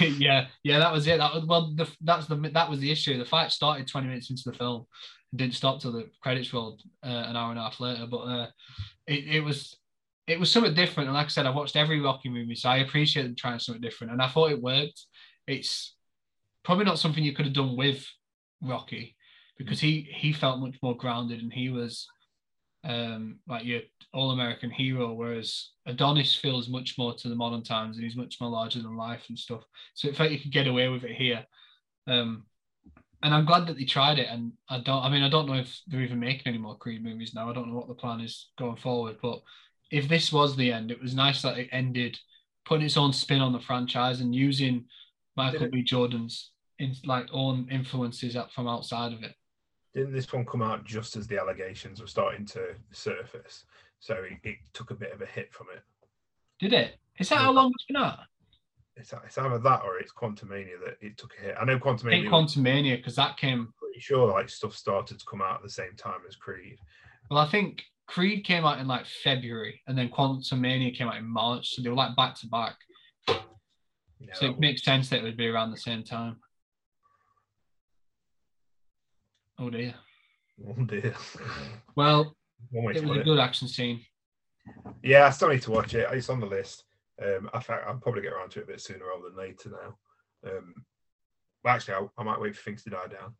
yeah, 0.18 0.46
yeah, 0.62 0.78
that 0.78 0.92
was 0.92 1.06
it. 1.08 1.18
That 1.18 1.34
was 1.34 1.44
well, 1.46 1.72
the, 1.74 1.90
that's 2.00 2.26
the 2.26 2.36
that 2.36 2.70
was 2.70 2.78
the 2.78 2.92
issue. 2.92 3.18
The 3.18 3.24
fight 3.24 3.50
started 3.50 3.88
twenty 3.88 4.06
minutes 4.06 4.30
into 4.30 4.44
the 4.46 4.56
film, 4.56 4.86
and 5.32 5.38
didn't 5.38 5.54
stop 5.54 5.80
till 5.80 5.92
the 5.92 6.08
credits 6.22 6.52
rolled 6.52 6.82
uh, 7.04 7.08
an 7.08 7.36
hour 7.36 7.50
and 7.50 7.58
a 7.58 7.62
half 7.62 7.80
later. 7.80 8.06
But 8.08 8.18
uh, 8.18 8.46
it 9.08 9.26
it 9.26 9.40
was 9.40 9.76
it 10.28 10.38
was 10.38 10.48
something 10.48 10.74
different. 10.74 11.08
And 11.08 11.16
like 11.16 11.26
I 11.26 11.30
said, 11.30 11.46
I 11.46 11.50
watched 11.50 11.74
every 11.74 12.00
Rocky 12.00 12.28
movie, 12.28 12.54
so 12.54 12.68
I 12.68 12.78
appreciate 12.78 13.24
them 13.24 13.34
trying 13.36 13.58
something 13.58 13.82
different, 13.82 14.12
and 14.12 14.22
I 14.22 14.28
thought 14.28 14.52
it 14.52 14.62
worked. 14.62 15.06
It's 15.48 15.96
probably 16.62 16.84
not 16.84 17.00
something 17.00 17.24
you 17.24 17.34
could 17.34 17.46
have 17.46 17.54
done 17.54 17.76
with 17.76 18.06
Rocky 18.62 19.16
because 19.56 19.80
he 19.80 20.08
he 20.12 20.32
felt 20.32 20.60
much 20.60 20.76
more 20.82 20.96
grounded 20.96 21.40
and 21.40 21.52
he 21.52 21.68
was 21.70 22.06
um 22.84 23.38
like 23.48 23.64
your 23.64 23.80
all-American 24.12 24.70
hero, 24.70 25.12
whereas 25.12 25.70
Adonis 25.86 26.36
feels 26.36 26.68
much 26.68 26.94
more 26.96 27.14
to 27.14 27.28
the 27.28 27.34
modern 27.34 27.62
times 27.62 27.96
and 27.96 28.04
he's 28.04 28.16
much 28.16 28.36
more 28.40 28.50
larger 28.50 28.80
than 28.80 28.96
life 28.96 29.24
and 29.28 29.38
stuff. 29.38 29.62
So 29.94 30.06
it 30.08 30.16
felt 30.16 30.30
you 30.30 30.38
could 30.38 30.52
get 30.52 30.66
away 30.66 30.88
with 30.88 31.04
it 31.04 31.16
here. 31.16 31.44
Um 32.06 32.44
and 33.22 33.32
I'm 33.32 33.46
glad 33.46 33.66
that 33.66 33.78
they 33.78 33.84
tried 33.84 34.18
it. 34.18 34.28
And 34.28 34.52
I 34.68 34.80
don't 34.80 35.02
I 35.02 35.08
mean 35.08 35.22
I 35.22 35.30
don't 35.30 35.46
know 35.46 35.54
if 35.54 35.80
they're 35.86 36.02
even 36.02 36.20
making 36.20 36.46
any 36.46 36.58
more 36.58 36.76
Creed 36.76 37.02
movies 37.02 37.34
now. 37.34 37.50
I 37.50 37.54
don't 37.54 37.68
know 37.68 37.76
what 37.76 37.88
the 37.88 37.94
plan 37.94 38.20
is 38.20 38.50
going 38.58 38.76
forward. 38.76 39.16
But 39.22 39.40
if 39.90 40.08
this 40.08 40.32
was 40.32 40.56
the 40.56 40.72
end, 40.72 40.90
it 40.90 41.00
was 41.00 41.14
nice 41.14 41.42
that 41.42 41.58
it 41.58 41.68
ended 41.72 42.18
putting 42.64 42.86
its 42.86 42.96
own 42.96 43.12
spin 43.12 43.40
on 43.40 43.52
the 43.52 43.60
franchise 43.60 44.20
and 44.20 44.34
using 44.34 44.84
Michael 45.36 45.68
B. 45.70 45.82
Jordan's 45.82 46.50
in 46.78 46.94
like 47.04 47.26
own 47.32 47.68
influences 47.70 48.36
up 48.36 48.52
from 48.52 48.68
outside 48.68 49.12
of 49.12 49.22
it. 49.22 49.34
Didn't 49.94 50.12
this 50.12 50.32
one 50.32 50.44
come 50.44 50.62
out 50.62 50.84
just 50.84 51.16
as 51.16 51.26
the 51.26 51.38
allegations 51.38 52.00
were 52.00 52.06
starting 52.06 52.44
to 52.46 52.74
surface? 52.92 53.64
So 54.00 54.14
it, 54.14 54.38
it 54.42 54.56
took 54.72 54.90
a 54.90 54.94
bit 54.94 55.12
of 55.12 55.22
a 55.22 55.26
hit 55.26 55.52
from 55.52 55.68
it. 55.74 55.82
Did 56.58 56.72
it? 56.72 56.96
Is 57.18 57.28
that 57.28 57.38
how 57.38 57.52
long 57.52 57.70
it's 57.74 57.84
been 57.84 57.96
out? 57.96 58.18
It's, 58.96 59.12
it's 59.24 59.38
either 59.38 59.58
that 59.58 59.82
or 59.84 59.98
it's 59.98 60.12
Quantumania 60.12 60.78
that 60.84 60.96
it 61.00 61.16
took 61.16 61.32
a 61.38 61.42
hit. 61.42 61.54
I 61.60 61.64
know 61.64 61.74
I 61.74 61.78
Quantumania. 61.78 62.10
think 62.10 62.26
Quantumania 62.26 62.96
because 62.96 63.16
that 63.16 63.36
came. 63.36 63.72
pretty 63.78 64.00
sure 64.00 64.30
like 64.32 64.48
stuff 64.48 64.74
started 64.74 65.18
to 65.18 65.24
come 65.26 65.42
out 65.42 65.56
at 65.56 65.62
the 65.62 65.70
same 65.70 65.94
time 65.96 66.20
as 66.28 66.36
Creed. 66.36 66.78
Well, 67.30 67.40
I 67.40 67.48
think 67.48 67.82
Creed 68.06 68.44
came 68.44 68.64
out 68.64 68.78
in 68.80 68.86
like 68.86 69.06
February, 69.06 69.80
and 69.86 69.96
then 69.96 70.10
Quantumania 70.10 70.94
came 70.96 71.08
out 71.08 71.16
in 71.16 71.26
March, 71.26 71.70
so 71.70 71.82
they 71.82 71.88
were 71.88 71.94
like 71.94 72.14
back 72.16 72.34
to 72.36 72.46
back. 72.48 72.76
So 74.32 74.46
it 74.50 74.58
makes 74.58 74.82
sense 74.82 75.10
that 75.10 75.20
it 75.20 75.22
would 75.22 75.36
be 75.36 75.48
around 75.48 75.70
the 75.70 75.76
same 75.76 76.02
time. 76.02 76.36
Oh 79.58 79.70
dear. 79.70 79.94
oh 80.68 80.84
dear. 80.84 81.14
Well, 81.96 82.34
One 82.70 82.96
it 82.96 83.04
was 83.04 83.16
a 83.16 83.20
it. 83.20 83.24
good 83.24 83.38
action 83.38 83.68
scene. 83.68 84.00
Yeah, 85.02 85.26
I 85.26 85.30
still 85.30 85.48
need 85.50 85.62
to 85.62 85.70
watch 85.70 85.94
it. 85.94 86.08
It's 86.12 86.28
on 86.30 86.40
the 86.40 86.46
list. 86.46 86.84
Um, 87.22 87.48
I 87.52 87.60
fact, 87.60 87.84
I'll 87.86 87.96
probably 87.96 88.22
get 88.22 88.32
around 88.32 88.50
to 88.52 88.60
it 88.60 88.64
a 88.64 88.66
bit 88.66 88.80
sooner 88.80 89.04
rather 89.06 89.28
than 89.28 89.38
later 89.38 89.70
now. 89.70 90.50
Um, 90.50 90.74
well, 91.62 91.74
actually, 91.74 91.94
I, 91.94 92.06
I 92.18 92.24
might 92.24 92.40
wait 92.40 92.56
for 92.56 92.62
things 92.62 92.82
to 92.84 92.90
die 92.90 93.06
down. 93.06 93.34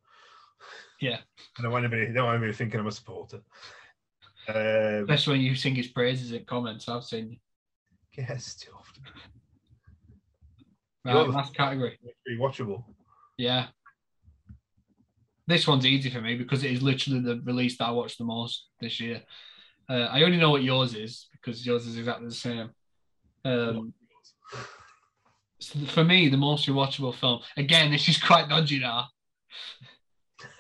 Yeah. 1.01 1.19
I 1.59 1.63
don't 1.63 1.73
want 1.73 1.85
anybody, 1.85 2.13
don't 2.13 2.27
want 2.27 2.37
anybody 2.37 2.57
thinking 2.57 2.79
I'm 2.81 2.87
a 2.87 2.93
supporter. 2.93 3.41
Um, 4.49 5.03
Especially 5.03 5.33
when 5.35 5.41
you 5.41 5.55
sing 5.55 5.75
his 5.75 5.89
praises 5.89 6.33
in 6.33 6.45
comments. 6.45 6.89
I've 6.89 7.05
seen 7.05 7.31
you. 7.31 7.39
yes, 8.29 8.55
too 8.55 8.71
often. 8.79 9.03
Right, 11.05 11.29
last 11.29 11.55
category. 11.55 11.99
Pretty 12.25 12.41
watchable. 12.41 12.85
Yeah. 13.37 13.67
This 15.47 15.67
one's 15.67 15.87
easy 15.87 16.11
for 16.11 16.21
me 16.21 16.37
because 16.37 16.65
it 16.65 16.71
is 16.71 16.83
literally 16.83 17.21
the 17.21 17.41
release 17.45 17.77
that 17.79 17.89
I 17.89 17.91
watched 17.91 18.19
the 18.19 18.25
most 18.25 18.67
this 18.81 19.01
year. 19.01 19.23
Uh, 19.89 20.09
I 20.11 20.23
only 20.23 20.39
know 20.39 20.51
what 20.51 20.63
yours 20.63 20.95
is 20.95 21.29
because 21.33 21.67
yours 21.67 21.87
is 21.87 21.99
exactly 21.99 22.27
the 22.27 22.35
same. 22.35 22.71
Um, 23.45 23.93
so 25.61 25.79
for 25.87 26.05
me, 26.05 26.29
the 26.29 26.37
most 26.37 26.67
rewatchable 26.67 27.15
film, 27.15 27.41
again, 27.57 27.91
this 27.91 28.09
is 28.09 28.21
quite 28.23 28.49
dodgy 28.49 28.81
now, 28.81 29.09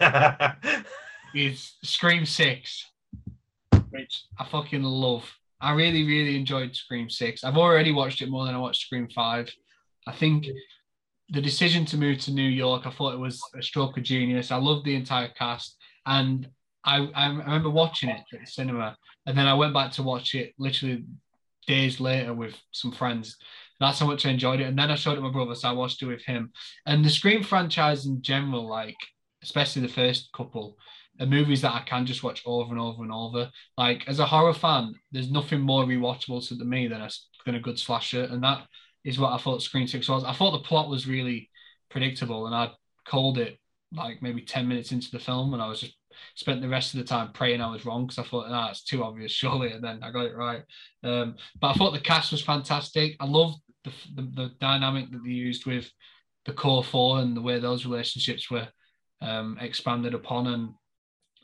is 1.35 1.74
Scream 1.82 2.26
6, 2.26 2.91
which 3.91 4.24
I 4.39 4.45
fucking 4.45 4.82
love. 4.82 5.30
I 5.61 5.72
really, 5.72 6.07
really 6.07 6.37
enjoyed 6.37 6.76
Scream 6.76 7.09
6. 7.09 7.43
I've 7.43 7.57
already 7.57 7.93
watched 7.93 8.20
it 8.20 8.28
more 8.28 8.45
than 8.45 8.55
I 8.55 8.59
watched 8.59 8.82
Scream 8.82 9.09
5. 9.09 9.51
I 10.07 10.12
think 10.12 10.47
the 11.31 11.41
decision 11.41 11.85
to 11.87 11.97
move 11.97 12.18
to 12.20 12.33
New 12.33 12.49
York, 12.49 12.87
I 12.87 12.91
thought 12.91 13.14
it 13.14 13.20
was 13.20 13.41
a 13.59 13.62
stroke 13.62 13.97
of 13.97 14.05
genius. 14.05 14.51
I 14.51 14.57
loved 14.57 14.85
the 14.85 14.95
entire 14.95 15.29
cast. 15.29 15.77
And 16.07 16.49
I, 16.85 17.09
I 17.14 17.29
remember 17.29 17.70
watching 17.70 18.11
it 18.11 18.22
at 18.33 18.41
the 18.41 18.47
cinema. 18.47 18.97
And 19.27 19.37
then 19.37 19.47
I 19.47 19.55
went 19.55 19.75
back 19.75 19.93
to 19.93 20.03
watch 20.03 20.35
it 20.35 20.53
literally 20.59 21.05
days 21.66 21.99
later 21.99 22.35
with 22.35 22.55
some 22.72 22.93
friends. 22.93 23.37
That's 23.81 23.99
how 23.99 24.07
much 24.07 24.27
I 24.27 24.31
enjoyed 24.31 24.61
it. 24.61 24.68
And 24.68 24.79
then 24.79 24.91
I 24.91 24.95
showed 24.95 25.12
it 25.12 25.16
to 25.16 25.22
my 25.22 25.31
brother, 25.31 25.55
so 25.55 25.68
I 25.68 25.72
watched 25.72 26.03
it 26.03 26.07
with 26.07 26.25
him. 26.25 26.53
And 26.87 27.05
the 27.05 27.11
Scream 27.11 27.43
franchise 27.43 28.07
in 28.07 28.22
general, 28.22 28.68
like 28.68 28.97
especially 29.43 29.83
the 29.83 29.89
first 29.89 30.31
couple, 30.35 30.77
are 31.20 31.27
movies 31.27 31.62
that 31.62 31.75
I 31.75 31.81
can 31.81 32.07
just 32.07 32.22
watch 32.22 32.43
over 32.45 32.72
and 32.72 32.81
over 32.81 33.03
and 33.03 33.12
over. 33.12 33.51
Like 33.79 34.05
as 34.09 34.18
a 34.18 34.27
horror 34.27 34.55
fan, 34.55 34.95
there's 35.12 35.31
nothing 35.31 35.61
more 35.61 35.85
rewatchable 35.85 36.47
to 36.49 36.64
me 36.64 36.89
than 36.89 37.01
a 37.01 37.11
than 37.47 37.55
a 37.55 37.61
good 37.61 37.79
slasher, 37.79 38.25
and 38.25 38.43
that 38.43 38.66
is 39.05 39.19
what 39.19 39.33
I 39.33 39.39
thought 39.39 39.63
Scream 39.63 39.87
Six 39.87 40.09
was. 40.09 40.25
I 40.25 40.33
thought 40.33 40.53
the 40.53 40.69
plot 40.69 40.89
was 40.89 41.07
really 41.07 41.51
predictable, 41.91 42.47
and 42.47 42.55
I 42.55 42.71
called 43.07 43.39
it 43.39 43.59
like 43.93 44.23
maybe 44.23 44.43
ten 44.43 44.67
minutes 44.67 44.93
into 44.93 45.11
the 45.11 45.19
film, 45.19 45.55
and 45.55 45.63
I 45.63 45.69
was 45.69 45.81
just 45.81 45.97
spent 46.35 46.63
the 46.63 46.69
rest 46.69 46.95
of 46.95 46.99
the 46.99 47.07
time 47.07 47.33
praying 47.33 47.61
I 47.61 47.71
was 47.71 47.85
wrong 47.85 48.07
because 48.07 48.19
I 48.19 48.29
thought, 48.29 48.47
ah, 48.49 48.71
it's 48.71 48.85
too 48.85 49.05
obvious, 49.05 49.33
surely, 49.33 49.73
and 49.73 49.83
then 49.83 50.03
I 50.03 50.11
got 50.11 50.27
it 50.27 50.37
right. 50.37 50.63
Um, 51.03 51.37
but 51.61 51.69
I 51.69 51.75
thought 51.75 51.93
the 51.93 52.01
cast 52.01 52.33
was 52.33 52.43
fantastic. 52.43 53.17
I 53.21 53.27
loved 53.27 53.59
the, 53.85 53.93
the 54.15 54.23
the 54.23 54.51
dynamic 54.61 55.11
that 55.11 55.23
they 55.25 55.31
used 55.31 55.67
with 55.67 55.91
the 56.47 56.53
core 56.53 56.85
four 56.85 57.21
and 57.21 57.37
the 57.37 57.43
way 57.43 57.59
those 57.59 57.87
relationships 57.87 58.51
were 58.51 58.69
um, 59.21 59.59
expanded 59.61 60.15
upon, 60.15 60.47
and 60.47 60.71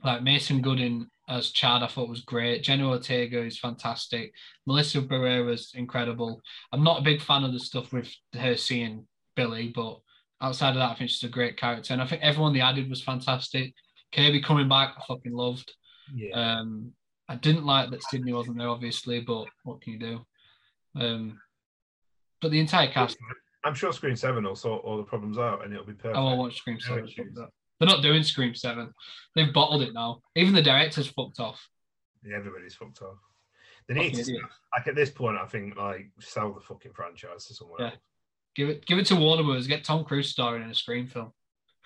like 0.05 0.23
Mason 0.23 0.63
Gooding 0.63 1.09
as 1.31 1.51
Chad, 1.51 1.83
I 1.83 1.87
thought 1.87 2.09
was 2.09 2.23
great. 2.23 2.63
Jenna 2.63 2.89
Ortega 2.89 3.43
is 3.43 3.59
fantastic. 3.59 4.35
Melissa 4.67 5.01
Barrera 5.01 5.53
is 5.53 5.71
incredible. 5.75 6.43
I'm 6.73 6.83
not 6.83 7.01
a 7.01 7.05
big 7.05 7.23
fan 7.23 7.45
of 7.45 7.53
the 7.53 7.61
stuff 7.61 7.93
with 7.93 8.13
her 8.35 8.57
seeing 8.57 9.07
Billy, 9.37 9.73
but 9.75 10.01
outside 10.43 10.71
of 10.71 10.77
that, 10.77 10.91
I 10.91 10.95
think 10.95 11.11
she's 11.11 11.23
a 11.23 11.33
great 11.33 11.57
character. 11.57 11.93
And 11.93 12.03
I 12.03 12.07
think 12.07 12.23
everyone 12.23 12.53
they 12.53 12.61
added 12.61 12.91
was 12.91 13.03
fantastic. 13.03 13.73
Kirby 14.13 14.43
coming 14.43 14.69
back, 14.69 14.95
I 14.99 15.03
fucking 15.07 15.33
loved. 15.33 15.73
Yeah. 16.15 16.33
Um, 16.35 16.93
I 17.29 17.37
didn't 17.37 17.65
like 17.65 17.91
that 17.91 18.03
Sidney 18.03 18.33
wasn't 18.33 18.59
there, 18.59 18.69
obviously, 18.69 19.21
but 19.21 19.47
what 19.63 19.81
can 19.81 19.93
you 19.93 19.99
do? 20.01 20.27
Um, 21.01 21.41
but 22.41 22.51
the 22.51 22.59
entire 22.59 22.89
cast, 22.89 23.17
I'm 23.65 23.75
sure 23.75 23.93
Scream 23.93 24.17
Seven 24.17 24.45
will 24.45 24.57
sort 24.57 24.85
all 24.85 24.97
the 24.97 25.05
problems 25.05 25.39
out, 25.39 25.65
and 25.65 25.73
it'll 25.73 25.87
be 25.87 25.93
perfect. 25.93 26.17
I 26.17 26.21
will 26.21 26.39
watch 26.39 26.57
Scream 26.57 26.81
7. 26.81 27.05
issues. 27.05 27.39
They're 27.81 27.89
not 27.89 28.03
doing 28.03 28.23
Scream 28.23 28.55
7. 28.55 28.93
They've 29.35 29.53
bottled 29.53 29.83
it 29.83 29.95
now. 29.95 30.21
Even 30.37 30.55
the 30.55 30.63
director's 30.63 31.09
fucked 31.09 31.41
off. 31.41 31.67
Yeah, 32.23 32.37
everybody's 32.37 32.75
fucked 32.75 33.01
off. 33.01 33.17
They 33.89 33.95
need 33.95 34.17
Fucking 34.17 34.37
to, 34.37 34.41
like 34.77 34.87
at 34.87 34.95
this 34.95 35.11
point, 35.11 35.39
I 35.39 35.47
think 35.47 35.77
like 35.77 36.11
sell 36.21 36.53
the 36.53 36.61
fucking 36.61 36.93
franchise 36.93 37.47
to 37.47 37.55
someone 37.55 37.81
Yeah. 37.81 37.91
Give 38.55 38.69
it 38.69 38.87
give 38.87 38.99
it 38.99 39.07
to 39.07 39.17
Warner 39.17 39.43
Bros. 39.43 39.67
Get 39.67 39.85
Tom 39.85 40.05
Cruise 40.05 40.29
starring 40.29 40.63
in 40.63 40.71
a 40.71 40.75
Scream 40.75 41.07
film. 41.07 41.33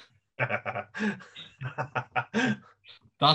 That's 0.38 0.88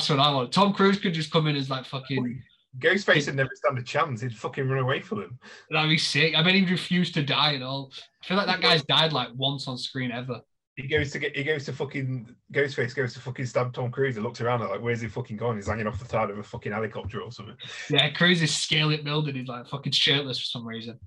what 0.10 0.20
I 0.20 0.34
want. 0.34 0.52
Tom 0.52 0.74
Cruise 0.74 1.00
could 1.00 1.14
just 1.14 1.32
come 1.32 1.48
in 1.48 1.56
as 1.56 1.70
like 1.70 1.86
fucking. 1.86 2.44
Ghostface 2.80 3.26
would 3.26 3.36
never 3.36 3.50
stand 3.56 3.80
a 3.80 3.84
chance. 3.84 4.22
He'd 4.22 4.36
fucking 4.36 4.68
run 4.68 4.84
away 4.84 5.02
from 5.02 5.22
him. 5.22 5.40
That'd 5.72 5.90
be 5.90 5.98
sick. 5.98 6.36
I 6.36 6.44
bet 6.44 6.54
he'd 6.54 6.70
refuse 6.70 7.12
to 7.14 7.24
die 7.24 7.54
and 7.54 7.64
all. 7.64 7.92
I 8.22 8.28
feel 8.28 8.38
like 8.38 8.48
that 8.48 8.62
guy's 8.62 8.84
died 8.84 9.14
like 9.14 9.30
once 9.36 9.68
on 9.68 9.78
screen 9.78 10.12
ever. 10.12 10.42
He 10.80 10.88
goes 10.88 11.12
to 11.12 11.20
get. 11.20 11.36
He 11.36 11.44
goes 11.44 11.66
to 11.66 11.74
fucking 11.74 12.34
Ghostface 12.54 12.96
goes 12.96 13.14
to 13.14 13.20
fucking 13.20 13.46
stab 13.48 13.74
Tom 13.74 13.92
Cruise 13.92 14.16
and 14.16 14.26
looks 14.26 14.40
around 14.40 14.62
like, 14.62 14.82
where's 14.82 15.02
he 15.02 15.10
fucking 15.10 15.36
gone? 15.36 15.58
He's 15.58 15.68
hanging 15.68 15.88
off 15.88 16.00
the 16.00 16.06
side 16.08 16.30
of 16.30 16.38
a 16.38 16.44
fucking 16.44 16.72
helicopter 16.72 17.20
or 17.20 17.34
something. 17.34 17.58
Yeah, 17.90 18.10
Cruise 18.12 18.42
is 18.42 18.56
scale 18.56 18.92
it 18.92 19.04
building. 19.04 19.36
He's 19.36 19.50
like 19.50 19.68
fucking 19.68 19.92
shirtless 19.92 20.40
for 20.40 20.46
some 20.46 20.66
reason. 20.66 20.98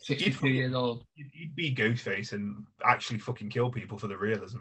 63 0.00 0.52
years 0.52 0.74
old. 0.74 1.04
He'd, 1.14 1.56
be 1.56 1.74
Ghostface 1.74 2.32
and 2.32 2.66
actually 2.84 3.18
fucking 3.18 3.48
kill 3.48 3.70
people 3.70 3.96
for 3.96 4.08
the 4.08 4.16
realism. 4.16 4.58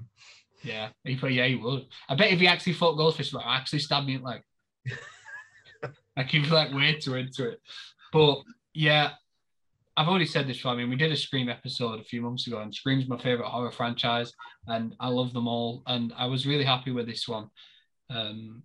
Yeah, 0.63 0.89
he 1.03 1.17
put, 1.17 1.33
yeah, 1.33 1.47
he 1.47 1.55
would. 1.55 1.85
I 2.07 2.15
bet 2.15 2.31
if 2.31 2.39
he 2.39 2.47
actually 2.47 2.73
fought 2.73 2.95
Goldfish, 2.95 3.33
like 3.33 3.45
actually 3.45 3.79
stabbed 3.79 4.07
me 4.07 4.17
like, 4.17 4.43
like 6.15 6.29
he'd 6.29 6.47
like 6.47 6.73
way 6.73 6.95
too 6.95 7.15
into 7.15 7.49
it. 7.49 7.59
But 8.13 8.39
yeah, 8.73 9.11
I've 9.97 10.07
already 10.07 10.27
said 10.27 10.47
this. 10.47 10.63
I 10.63 10.75
mean, 10.75 10.91
we 10.91 10.95
did 10.95 11.11
a 11.11 11.17
Scream 11.17 11.49
episode 11.49 11.99
a 11.99 12.03
few 12.03 12.21
months 12.21 12.45
ago, 12.45 12.59
and 12.59 12.73
Scream's 12.73 13.09
my 13.09 13.17
favorite 13.17 13.47
horror 13.47 13.71
franchise, 13.71 14.31
and 14.67 14.95
I 14.99 15.09
love 15.09 15.33
them 15.33 15.47
all. 15.47 15.81
And 15.87 16.13
I 16.15 16.27
was 16.27 16.45
really 16.45 16.63
happy 16.63 16.91
with 16.91 17.07
this 17.07 17.27
one. 17.27 17.49
Um, 18.11 18.61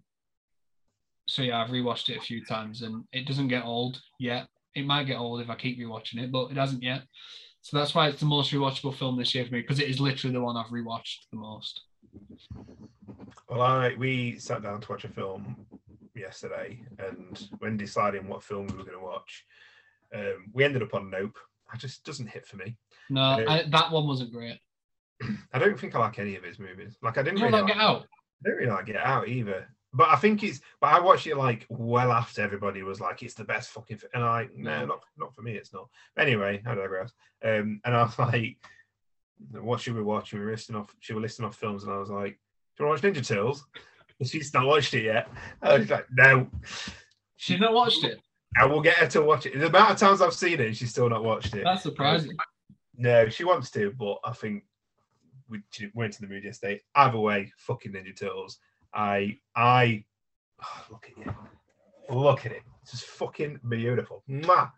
so 1.26 1.41
yeah, 1.41 1.62
I've 1.62 1.70
rewatched 1.70 2.11
it 2.11 2.18
a 2.18 2.20
few 2.20 2.45
times, 2.45 2.83
and 2.83 3.05
it 3.12 3.26
doesn't 3.26 3.49
get 3.49 3.64
old 3.64 3.99
yet. 4.20 4.47
It 4.74 4.85
might 4.85 5.07
get 5.07 5.16
old 5.16 5.41
if 5.41 5.49
I 5.49 5.55
keep 5.55 5.80
rewatching 5.80 6.18
it, 6.18 6.30
but 6.30 6.51
it 6.51 6.59
hasn't 6.59 6.83
yet. 6.83 7.03
So 7.62 7.78
that's 7.78 7.95
why 7.95 8.09
it's 8.09 8.20
the 8.20 8.26
most 8.26 8.53
rewatchable 8.53 8.95
film 8.95 9.16
this 9.16 9.35
year 9.35 9.47
for 9.47 9.55
me 9.55 9.62
because 9.62 9.80
it 9.80 9.89
is 9.89 10.01
literally 10.01 10.35
the 10.35 10.43
one 10.43 10.57
I've 10.57 10.66
rewatched 10.66 11.28
the 11.30 11.39
most. 11.39 11.80
Well, 13.49 13.62
I 13.62 13.95
we 13.97 14.39
sat 14.39 14.62
down 14.62 14.83
to 14.83 14.89
watch 14.91 15.05
a 15.05 15.09
film 15.09 15.57
yesterday, 16.14 16.85
and 16.99 17.49
when 17.61 17.78
deciding 17.78 18.28
what 18.28 18.43
film 18.43 18.66
we 18.66 18.76
were 18.76 18.85
going 18.85 18.99
to 18.99 19.05
watch, 19.05 19.47
um, 20.14 20.46
we 20.52 20.64
ended 20.64 20.82
up 20.82 20.94
on 20.94 21.10
Nope. 21.10 21.36
I 21.72 21.76
just 21.76 22.04
doesn't 22.04 22.26
hit 22.26 22.46
for 22.46 22.56
me. 22.56 22.76
No, 23.08 23.38
Yeah. 23.38 23.50
I, 23.50 23.62
that 23.70 23.90
one 23.90 24.06
wasn't 24.06 24.32
great. 24.32 24.58
I 25.52 25.58
don't 25.58 25.78
think 25.78 25.94
I 25.94 25.98
like 26.00 26.18
any 26.18 26.36
of 26.36 26.42
his 26.44 26.58
movies. 26.58 26.98
Like 27.02 27.16
I 27.18 27.22
didn't 27.22 27.38
You 27.38 27.46
really 27.46 27.60
like 27.62 27.68
Get 27.68 27.78
Out? 27.78 28.02
I 28.02 28.48
don't 28.48 28.56
really 28.58 28.70
like 28.70 28.86
Get 28.86 28.96
Out 28.96 29.28
either. 29.28 29.68
But 29.94 30.08
I 30.08 30.16
think 30.16 30.42
it's. 30.42 30.60
But 30.80 30.94
I 30.94 31.00
watched 31.00 31.26
it 31.26 31.36
like 31.36 31.66
well 31.68 32.12
after 32.12 32.40
everybody 32.42 32.82
was 32.82 32.98
like, 33.00 33.22
"It's 33.22 33.34
the 33.34 33.44
best 33.44 33.70
fucking." 33.70 33.98
Fi-. 33.98 34.06
And 34.14 34.24
I, 34.24 34.48
no, 34.56 34.70
Yeah. 34.70 34.84
not 34.86 35.00
not 35.18 35.34
for 35.34 35.42
me. 35.42 35.52
It's 35.52 35.72
not. 35.74 35.88
Anyway, 36.16 36.62
I 36.66 36.74
digress. 36.74 37.12
Um, 37.44 37.78
and 37.84 37.94
I 37.94 38.02
was 38.04 38.18
like, 38.18 38.56
"What 39.50 39.80
should 39.80 39.94
we 39.94 40.02
watch?" 40.02 40.32
And 40.32 40.40
we 40.40 40.46
were 40.46 40.52
listing 40.52 40.76
off. 40.76 40.94
She 41.00 41.12
was 41.12 41.20
listing 41.20 41.44
off 41.44 41.56
films, 41.56 41.84
and 41.84 41.92
I 41.92 41.98
was 41.98 42.08
like, 42.08 42.38
"Do 42.76 42.84
you 42.84 42.88
want 42.88 43.02
to 43.02 43.08
watch 43.08 43.14
Ninja 43.16 43.26
Turtles?" 43.26 43.66
And 44.18 44.26
she's 44.30 44.54
not 44.54 44.66
watched 44.66 44.94
it 44.94 45.04
yet. 45.04 45.28
I 45.60 45.76
was 45.78 45.90
like, 45.90 46.06
"No." 46.10 46.48
She's 47.36 47.60
not 47.60 47.74
watched 47.74 48.02
it. 48.04 48.18
I 48.59 48.66
will 48.66 48.80
get 48.80 48.96
her 48.98 49.07
to 49.09 49.22
watch 49.22 49.46
it. 49.46 49.59
The 49.59 49.66
amount 49.66 49.92
of 49.92 49.96
times 49.98 50.20
I've 50.20 50.34
seen 50.34 50.61
it, 50.61 50.76
she's 50.76 50.90
still 50.90 51.09
not 51.09 51.24
watched 51.24 51.55
it. 51.55 51.64
That's 51.64 51.82
surprising. 51.82 52.36
No, 52.96 53.28
she 53.28 53.44
wants 53.44 53.70
to, 53.72 53.92
but 53.98 54.18
I 54.24 54.32
think 54.32 54.64
we 55.48 55.61
went 55.94 56.12
to 56.14 56.20
the 56.20 56.28
mood 56.28 56.44
yesterday. 56.44 56.80
Either 56.94 57.18
way, 57.18 57.53
fucking 57.57 57.92
Ninja 57.92 58.16
Turtles. 58.16 58.59
I, 58.94 59.38
I, 59.57 60.05
oh, 60.62 60.84
look 60.90 61.11
at 61.11 61.24
you, 61.24 61.34
look 62.14 62.44
at 62.46 62.53
it. 62.53 62.62
It's 62.82 62.92
just 62.92 63.05
fucking 63.07 63.61
beautiful. 63.68 64.22
Mwah. 64.28 64.70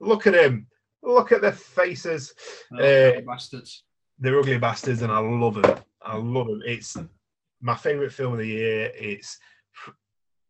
Look 0.00 0.26
at 0.26 0.34
him. 0.34 0.66
Look 1.02 1.32
at 1.32 1.40
their 1.40 1.52
faces. 1.52 2.34
Oh, 2.72 2.78
Uh, 2.78 3.20
bastards. 3.22 3.84
They're 4.18 4.38
ugly 4.38 4.58
bastards, 4.58 5.02
and 5.02 5.12
I 5.12 5.18
love 5.18 5.62
them. 5.62 5.78
I 6.02 6.16
love 6.16 6.48
them. 6.48 6.62
It's 6.66 6.96
my 7.60 7.76
favorite 7.76 8.12
film 8.12 8.34
of 8.34 8.40
the 8.40 8.48
year. 8.48 8.92
It's 8.94 9.38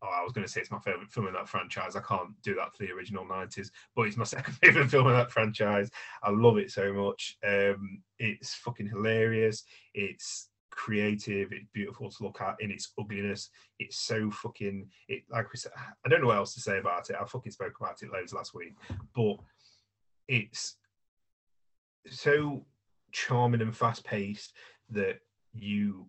oh, 0.01 0.07
I 0.07 0.23
was 0.23 0.31
going 0.31 0.45
to 0.45 0.51
say 0.51 0.61
it's 0.61 0.71
my 0.71 0.79
favorite 0.79 1.11
film 1.11 1.27
in 1.27 1.33
that 1.33 1.49
franchise. 1.49 1.95
I 1.95 2.01
can't 2.01 2.29
do 2.41 2.55
that 2.55 2.75
for 2.75 2.83
the 2.83 2.91
original 2.91 3.25
'90s, 3.25 3.69
but 3.95 4.03
it's 4.03 4.17
my 4.17 4.23
second 4.25 4.53
favorite 4.55 4.89
film 4.89 5.07
in 5.07 5.13
that 5.13 5.31
franchise. 5.31 5.89
I 6.23 6.29
love 6.31 6.57
it 6.57 6.71
so 6.71 6.93
much. 6.93 7.37
Um, 7.45 8.01
it's 8.17 8.55
fucking 8.55 8.87
hilarious. 8.87 9.63
It's 9.93 10.49
creative. 10.71 11.51
It's 11.51 11.67
beautiful 11.73 12.09
to 12.09 12.23
look 12.23 12.41
at 12.41 12.55
in 12.59 12.71
its 12.71 12.91
ugliness. 12.99 13.49
It's 13.79 13.97
so 13.97 14.31
fucking. 14.31 14.87
It 15.07 15.23
like 15.29 15.51
we 15.51 15.57
said. 15.57 15.71
I 16.05 16.09
don't 16.09 16.21
know 16.21 16.27
what 16.27 16.37
else 16.37 16.53
to 16.55 16.61
say 16.61 16.79
about 16.79 17.09
it. 17.09 17.17
I 17.19 17.25
fucking 17.25 17.51
spoke 17.51 17.73
about 17.79 18.01
it 18.01 18.11
loads 18.11 18.33
last 18.33 18.53
week, 18.53 18.75
but 19.15 19.37
it's 20.27 20.77
so 22.07 22.65
charming 23.11 23.61
and 23.61 23.75
fast 23.75 24.03
paced 24.05 24.53
that 24.91 25.19
you 25.53 26.07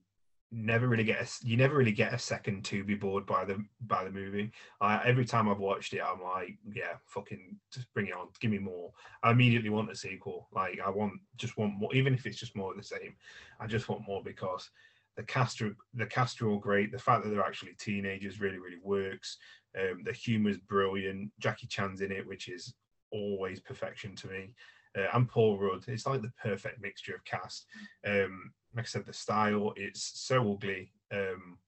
never 0.52 0.88
really 0.88 1.04
get 1.04 1.22
a, 1.22 1.46
you 1.46 1.56
never 1.56 1.76
really 1.76 1.92
get 1.92 2.12
a 2.12 2.18
second 2.18 2.64
to 2.64 2.82
be 2.82 2.94
bored 2.94 3.26
by 3.26 3.44
the 3.44 3.64
by 3.86 4.04
the 4.04 4.10
movie. 4.10 4.50
I, 4.80 5.00
every 5.04 5.24
time 5.24 5.48
I've 5.48 5.58
watched 5.58 5.92
it, 5.92 6.02
I'm 6.04 6.22
like, 6.22 6.58
yeah, 6.72 6.94
fucking 7.06 7.56
just 7.72 7.92
bring 7.94 8.08
it 8.08 8.14
on, 8.14 8.28
give 8.40 8.50
me 8.50 8.58
more. 8.58 8.92
I 9.22 9.30
immediately 9.30 9.70
want 9.70 9.90
a 9.90 9.96
sequel. 9.96 10.48
Like 10.52 10.80
I 10.84 10.90
want 10.90 11.14
just 11.36 11.56
want 11.56 11.74
more, 11.78 11.94
even 11.94 12.14
if 12.14 12.26
it's 12.26 12.38
just 12.38 12.56
more 12.56 12.72
of 12.72 12.76
the 12.76 12.82
same. 12.82 13.14
I 13.60 13.66
just 13.66 13.88
want 13.88 14.06
more 14.06 14.22
because 14.22 14.70
the 15.16 15.22
cast 15.22 15.62
are 15.62 15.76
the 15.94 16.06
cast 16.06 16.42
are 16.42 16.48
all 16.48 16.58
great. 16.58 16.90
The 16.90 16.98
fact 16.98 17.24
that 17.24 17.30
they're 17.30 17.44
actually 17.44 17.74
teenagers 17.78 18.40
really 18.40 18.58
really 18.58 18.80
works. 18.82 19.38
Um, 19.78 20.02
the 20.04 20.12
humor 20.12 20.50
is 20.50 20.58
brilliant. 20.58 21.30
Jackie 21.38 21.68
Chan's 21.68 22.00
in 22.00 22.10
it, 22.10 22.26
which 22.26 22.48
is 22.48 22.74
always 23.12 23.60
perfection 23.60 24.16
to 24.16 24.28
me. 24.28 24.50
Uh, 24.98 25.06
and 25.14 25.28
Paul 25.28 25.58
Rudd. 25.58 25.84
It's 25.86 26.06
like 26.06 26.22
the 26.22 26.32
perfect 26.42 26.80
mixture 26.80 27.14
of 27.14 27.24
cast. 27.24 27.66
Um, 28.06 28.52
like 28.74 28.84
I 28.84 28.88
said, 28.88 29.06
the 29.06 29.12
style 29.12 29.72
it's 29.76 30.02
so 30.02 30.52
ugly, 30.52 30.92
um, 31.12 31.58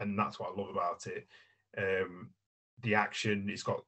and 0.00 0.18
that's 0.18 0.38
what 0.38 0.50
I 0.50 0.60
love 0.60 0.70
about 0.70 1.06
it. 1.06 1.26
Um, 1.76 2.30
the 2.82 2.94
action, 2.94 3.48
it's 3.50 3.62
got. 3.62 3.84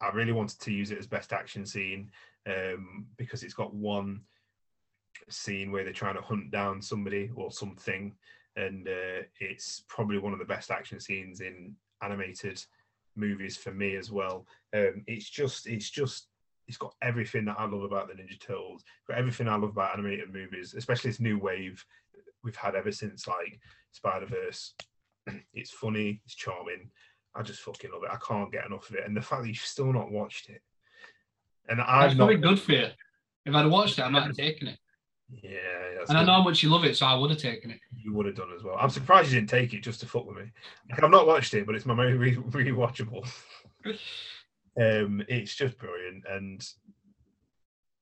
I 0.00 0.08
really 0.10 0.32
wanted 0.32 0.60
to 0.60 0.72
use 0.72 0.90
it 0.90 0.98
as 0.98 1.06
best 1.06 1.32
action 1.32 1.64
scene 1.64 2.10
um, 2.46 3.06
because 3.16 3.42
it's 3.42 3.54
got 3.54 3.74
one 3.74 4.22
scene 5.30 5.72
where 5.72 5.84
they're 5.84 5.92
trying 5.92 6.16
to 6.16 6.22
hunt 6.22 6.50
down 6.50 6.82
somebody 6.82 7.30
or 7.34 7.50
something, 7.50 8.14
and 8.56 8.88
uh, 8.88 9.22
it's 9.40 9.84
probably 9.88 10.18
one 10.18 10.32
of 10.32 10.38
the 10.38 10.44
best 10.44 10.70
action 10.70 11.00
scenes 11.00 11.40
in 11.40 11.74
animated 12.02 12.62
movies 13.16 13.56
for 13.56 13.72
me 13.72 13.96
as 13.96 14.10
well. 14.10 14.46
Um, 14.74 15.04
it's 15.06 15.28
just, 15.28 15.66
it's 15.66 15.90
just 15.90 16.28
it's 16.66 16.76
got 16.78 16.94
everything 17.02 17.44
that 17.46 17.56
I 17.58 17.66
love 17.66 17.82
about 17.82 18.08
the 18.08 18.14
Ninja 18.14 18.38
Turtles. 18.40 18.82
It's 18.82 19.08
got 19.08 19.18
everything 19.18 19.48
I 19.48 19.56
love 19.56 19.70
about 19.70 19.92
animated 19.98 20.32
movies, 20.32 20.74
especially 20.74 21.10
this 21.10 21.20
new 21.20 21.38
wave 21.38 21.84
we've 22.42 22.56
had 22.56 22.74
ever 22.74 22.92
since 22.92 23.26
like 23.28 23.58
Spider 23.92 24.26
Verse. 24.26 24.74
It's 25.54 25.70
funny, 25.70 26.20
it's 26.24 26.34
charming. 26.34 26.90
I 27.34 27.42
just 27.42 27.60
fucking 27.60 27.90
love 27.92 28.02
it. 28.04 28.10
I 28.12 28.18
can't 28.26 28.52
get 28.52 28.66
enough 28.66 28.88
of 28.90 28.96
it, 28.96 29.04
and 29.06 29.16
the 29.16 29.22
fact 29.22 29.42
that 29.42 29.48
you've 29.48 29.58
still 29.58 29.92
not 29.92 30.10
watched 30.10 30.48
it, 30.50 30.60
and 31.68 31.80
I've 31.80 32.10
not. 32.16 32.26
probably 32.26 32.36
good 32.36 32.60
for 32.60 32.72
you. 32.72 32.88
If 33.46 33.54
I'd 33.54 33.66
watched 33.66 33.98
it, 33.98 34.02
I 34.02 34.08
might 34.10 34.24
have 34.24 34.36
taken 34.36 34.68
it. 34.68 34.78
Yeah, 35.42 36.04
And 36.08 36.18
I 36.18 36.24
know 36.24 36.34
how 36.34 36.42
much 36.42 36.62
you 36.62 36.68
love 36.68 36.84
it, 36.84 36.96
so 36.96 37.06
I 37.06 37.14
would 37.14 37.30
have 37.30 37.40
taken 37.40 37.70
it. 37.70 37.80
you 37.96 38.12
would 38.14 38.26
have 38.26 38.36
done 38.36 38.52
as 38.54 38.62
well. 38.62 38.76
I'm 38.78 38.90
surprised 38.90 39.32
you 39.32 39.40
didn't 39.40 39.48
take 39.50 39.72
it 39.72 39.82
just 39.82 40.00
to 40.00 40.06
fuck 40.06 40.26
with 40.26 40.36
me. 40.36 40.52
Like, 40.90 41.02
I've 41.02 41.10
not 41.10 41.26
watched 41.26 41.54
it, 41.54 41.64
but 41.66 41.74
it's 41.74 41.86
my 41.86 41.94
most 41.94 42.16
re- 42.18 42.36
rewatchable. 42.36 43.26
um, 44.80 45.22
it's 45.28 45.54
just 45.54 45.78
brilliant, 45.78 46.24
and 46.28 46.66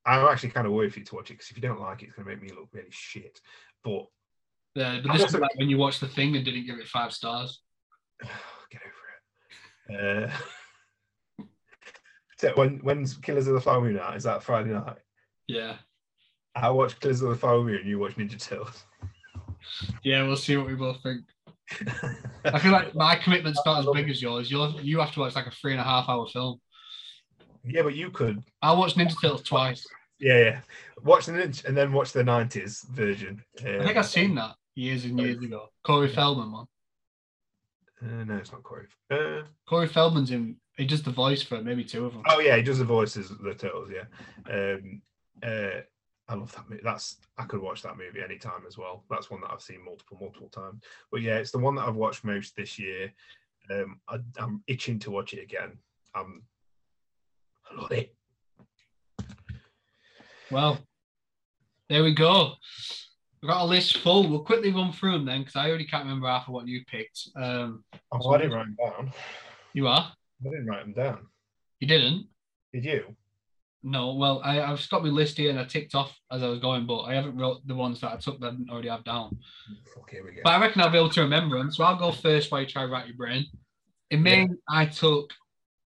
I'm 0.05 0.27
actually 0.27 0.51
kind 0.51 0.67
of 0.67 0.73
worried 0.73 0.93
for 0.93 0.99
you 1.01 1.05
to 1.07 1.15
watch 1.15 1.31
it 1.31 1.35
because 1.35 1.51
if 1.51 1.57
you 1.57 1.63
don't 1.63 1.81
like 1.81 2.03
it, 2.03 2.07
it's 2.07 2.17
going 2.17 2.27
to 2.27 2.35
make 2.35 2.43
me 2.43 2.57
look 2.57 2.69
really 2.73 2.89
shit. 2.91 3.41
But 3.85 4.07
Yeah, 4.75 5.01
but 5.03 5.13
this 5.13 5.23
also- 5.23 5.39
is 5.39 5.43
like 5.43 5.57
when 5.57 5.69
you 5.71 5.79
watch 5.79 6.01
the 6.01 6.09
thing 6.09 6.35
and 6.37 6.45
didn't 6.45 6.67
give 6.67 6.79
it 6.79 6.89
five 6.89 7.13
stars. 7.13 7.61
get 8.71 8.81
over 9.89 9.99
it. 10.01 10.31
Uh, 11.39 11.45
so 12.39 12.53
when 12.55 12.79
when's 12.79 13.17
Killers 13.17 13.47
of 13.47 13.55
the 13.55 13.61
Flower 13.61 13.81
Moon 13.81 13.99
out? 13.99 14.17
Is 14.17 14.25
that 14.25 14.43
Friday 14.43 14.71
night? 14.71 14.97
Yeah. 15.47 15.77
I 16.55 16.71
watch 16.71 16.99
Killers 17.01 17.23
of 17.23 17.31
the 17.31 17.37
Flower 17.37 17.63
Moon, 17.63 17.87
you 17.87 17.99
watch 17.99 18.17
Ninja 18.17 18.39
Turtles. 18.41 18.85
Yeah, 20.03 20.25
we'll 20.25 20.37
see 20.37 20.57
what 20.57 20.67
we 20.67 20.75
both 20.75 21.03
think. 21.03 21.23
I 22.45 22.59
feel 22.59 22.73
like 22.73 22.95
my 22.95 23.17
commitment's 23.17 23.61
not 23.65 23.81
as 23.81 23.87
big 23.95 24.11
as 24.11 24.21
yours. 24.21 24.51
Yours, 24.51 24.75
you 24.83 25.01
have 25.01 25.13
to 25.13 25.21
watch 25.21 25.35
like 25.35 25.47
a 25.47 25.51
three 25.51 25.73
and 25.73 25.81
a 25.81 25.85
half 25.85 26.09
hour 26.09 26.27
film. 26.27 26.61
Yeah, 27.65 27.83
but 27.83 27.95
you 27.95 28.11
could. 28.11 28.43
I 28.61 28.73
watched 28.73 28.97
Ninja 28.97 29.15
Turtles 29.21 29.43
twice. 29.43 29.87
Yeah, 30.19 30.39
yeah. 30.39 30.61
Watch 31.03 31.27
the 31.27 31.33
ninja 31.33 31.65
and 31.65 31.77
then 31.77 31.93
watch 31.93 32.13
the 32.13 32.23
'90s 32.23 32.89
version. 32.89 33.43
I 33.59 33.85
think 33.85 33.97
I've 33.97 34.07
seen 34.07 34.35
that 34.37 34.55
years 34.75 35.05
and 35.05 35.19
years 35.19 35.43
ago. 35.43 35.69
Corey 35.85 36.09
Feldman 36.09 36.53
one. 36.53 36.67
Uh, 38.01 38.25
no, 38.25 38.37
it's 38.37 38.53
not 38.53 38.63
Corey. 38.63 38.87
Uh, 39.11 39.43
Corey 39.69 39.89
Feldman's 39.89 40.31
in. 40.31 40.57
He 40.77 40.87
does 40.87 41.03
the 41.03 41.11
voice 41.11 41.43
for 41.43 41.61
maybe 41.61 41.85
two 41.85 42.07
of 42.07 42.13
them. 42.13 42.23
oh 42.29 42.41
yeah, 42.41 42.57
he 42.57 42.63
does 42.63 42.79
the 42.79 42.85
voices 42.85 43.31
of 43.31 43.43
the 43.43 43.55
turtles. 43.55 43.91
Yeah. 43.93 44.05
Um, 44.53 45.03
uh, 45.43 45.81
I 46.33 46.35
love 46.35 46.53
that 46.55 46.69
movie. 46.71 46.81
That's 46.83 47.19
I 47.37 47.45
could 47.45 47.61
watch 47.61 47.83
that 47.83 47.99
movie 47.99 48.23
anytime 48.25 48.63
as 48.67 48.79
well. 48.79 49.05
That's 49.11 49.31
one 49.31 49.43
that 49.43 49.51
I've 49.53 49.61
seen 49.61 49.85
multiple, 49.85 50.17
multiple 50.19 50.49
times. 50.49 50.83
But 51.11 51.21
yeah, 51.21 51.37
it's 51.37 51.51
the 51.51 51.59
one 51.59 51.75
that 51.75 51.87
I've 51.87 51.95
watched 51.95 52.25
most 52.25 52.57
this 52.57 52.79
year. 52.79 53.13
Um, 53.71 54.01
I, 54.09 54.17
I'm 54.39 54.63
itching 54.67 54.99
to 55.01 55.11
watch 55.11 55.35
it 55.35 55.43
again. 55.43 55.77
Um, 56.15 56.43
I 57.71 57.81
love 57.83 57.93
it. 57.93 58.15
Well, 60.51 60.79
there 61.91 62.03
we 62.03 62.15
go. 62.15 62.55
We've 63.43 63.51
got 63.51 63.63
a 63.63 63.67
list 63.67 63.99
full. 63.99 64.27
We'll 64.29 64.41
quickly 64.41 64.73
run 64.73 64.93
through 64.93 65.13
them 65.13 65.27
then, 65.27 65.41
because 65.41 65.57
I 65.57 65.69
already 65.69 65.85
can't 65.87 66.05
remember 66.05 66.29
half 66.29 66.49
of 66.49 66.55
what 66.55 66.67
you 66.67 66.83
picked. 66.87 67.29
Um, 67.37 67.85
Oh, 68.11 68.31
I 68.33 68.39
didn't 68.39 68.53
write 68.55 68.67
them 68.67 68.77
down. 68.83 69.13
you 69.75 69.87
are? 69.87 70.13
I 70.47 70.49
didn't 70.51 70.67
write 70.67 70.85
them 70.85 70.93
down. 70.95 71.27
You 71.81 71.89
didn't? 71.89 72.27
Did 72.73 72.85
you? 72.87 73.17
No. 73.83 74.15
Well, 74.15 74.41
I, 74.45 74.61
I've 74.61 74.81
stopped 74.81 75.05
my 75.05 75.11
list 75.11 75.39
here 75.39 75.51
and 75.51 75.59
I 75.59 75.65
ticked 75.65 75.95
off 75.95 76.17
as 76.31 76.43
I 76.43 76.49
was 76.49 76.61
going, 76.61 76.87
but 76.87 77.03
I 77.03 77.15
haven't 77.15 77.37
wrote 77.37 77.67
the 77.67 77.75
ones 77.75 78.01
that 78.01 78.13
I 78.13 78.17
took 78.17 78.41
that 78.41 78.49
I 78.49 78.51
didn't 78.51 78.71
already 78.71 78.89
have 78.89 79.05
down. 79.05 79.39
Fuck, 79.95 80.11
here 80.11 80.25
we 80.25 80.33
go. 80.33 80.41
But 80.45 80.51
I 80.51 80.61
reckon 80.61 80.83
I'll 80.83 80.91
be 80.91 80.99
able 80.99 81.11
to 81.11 81.23
remember 81.23 81.59
them. 81.59 81.71
So 81.73 81.85
I'll 81.85 81.99
go 81.99 82.13
first 82.13 82.51
while 82.51 82.61
you 82.61 82.67
try 82.67 82.83
to 82.83 82.89
rack 82.89 83.07
your 83.07 83.17
brain. 83.17 83.47
In 84.11 84.23
main, 84.23 84.59
I 84.69 84.87
took 84.87 85.31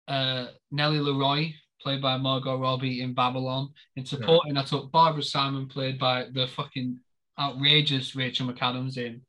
uh, 0.09 0.47
Nellie 0.70 0.99
LaRoy, 0.99 1.55
played 1.80 2.01
by 2.01 2.16
Margot 2.16 2.59
Robbie 2.59 3.03
in 3.03 3.14
Babylon. 3.14 3.68
In 3.97 4.07
supporting, 4.07 4.57
I 4.57 4.64
took 4.64 4.90
Barbara 4.90 5.22
Simon, 5.22 5.68
played 5.68 5.99
by 5.99 6.26
the 6.32 6.47
fucking 6.47 6.99
outrageous 7.38 8.16
Rachel 8.16 8.51
McAdams 8.51 8.97
in 8.97 9.20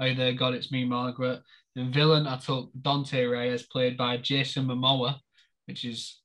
Oh 0.00 0.14
There 0.14 0.32
God 0.32 0.54
It's 0.54 0.72
Me, 0.72 0.84
Margaret. 0.84 1.40
In 1.76 1.92
villain, 1.92 2.26
I 2.26 2.36
took 2.38 2.70
Dante 2.80 3.24
Reyes, 3.24 3.64
played 3.64 3.96
by 3.96 4.16
Jason 4.16 4.66
Momoa, 4.66 5.18
which 5.66 5.84
is 5.84 6.20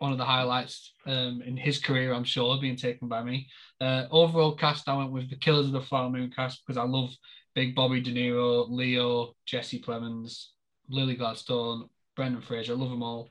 one 0.00 0.12
of 0.12 0.18
the 0.18 0.24
highlights 0.24 0.94
um, 1.06 1.42
in 1.44 1.58
his 1.58 1.78
career, 1.78 2.14
I'm 2.14 2.24
sure, 2.24 2.58
being 2.58 2.76
taken 2.76 3.06
by 3.06 3.22
me. 3.22 3.46
Uh, 3.80 4.06
overall 4.10 4.56
cast, 4.56 4.88
I 4.88 4.96
went 4.96 5.12
with 5.12 5.28
the 5.28 5.36
Killers 5.36 5.66
of 5.66 5.72
the 5.72 5.82
Flower 5.82 6.08
Moon 6.08 6.32
cast 6.34 6.62
because 6.66 6.78
I 6.78 6.84
love 6.84 7.10
Big 7.54 7.74
Bobby 7.74 8.00
De 8.00 8.10
Niro, 8.10 8.66
Leo, 8.70 9.34
Jesse 9.44 9.80
Plemons, 9.80 10.46
Lily 10.88 11.16
Gladstone, 11.16 11.90
Brendan 12.16 12.40
Fraser. 12.40 12.72
I 12.72 12.76
love 12.76 12.88
them 12.88 13.02
all. 13.02 13.30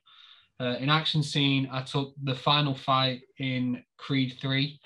Uh, 0.59 0.76
in 0.80 0.89
action 0.89 1.24
scene, 1.24 1.67
I 1.72 1.82
took 1.82 2.13
the 2.24 2.36
final 2.36 2.76
fight 2.76 3.22
in 3.39 3.84
Creed 3.97 4.38
3, 4.39 4.80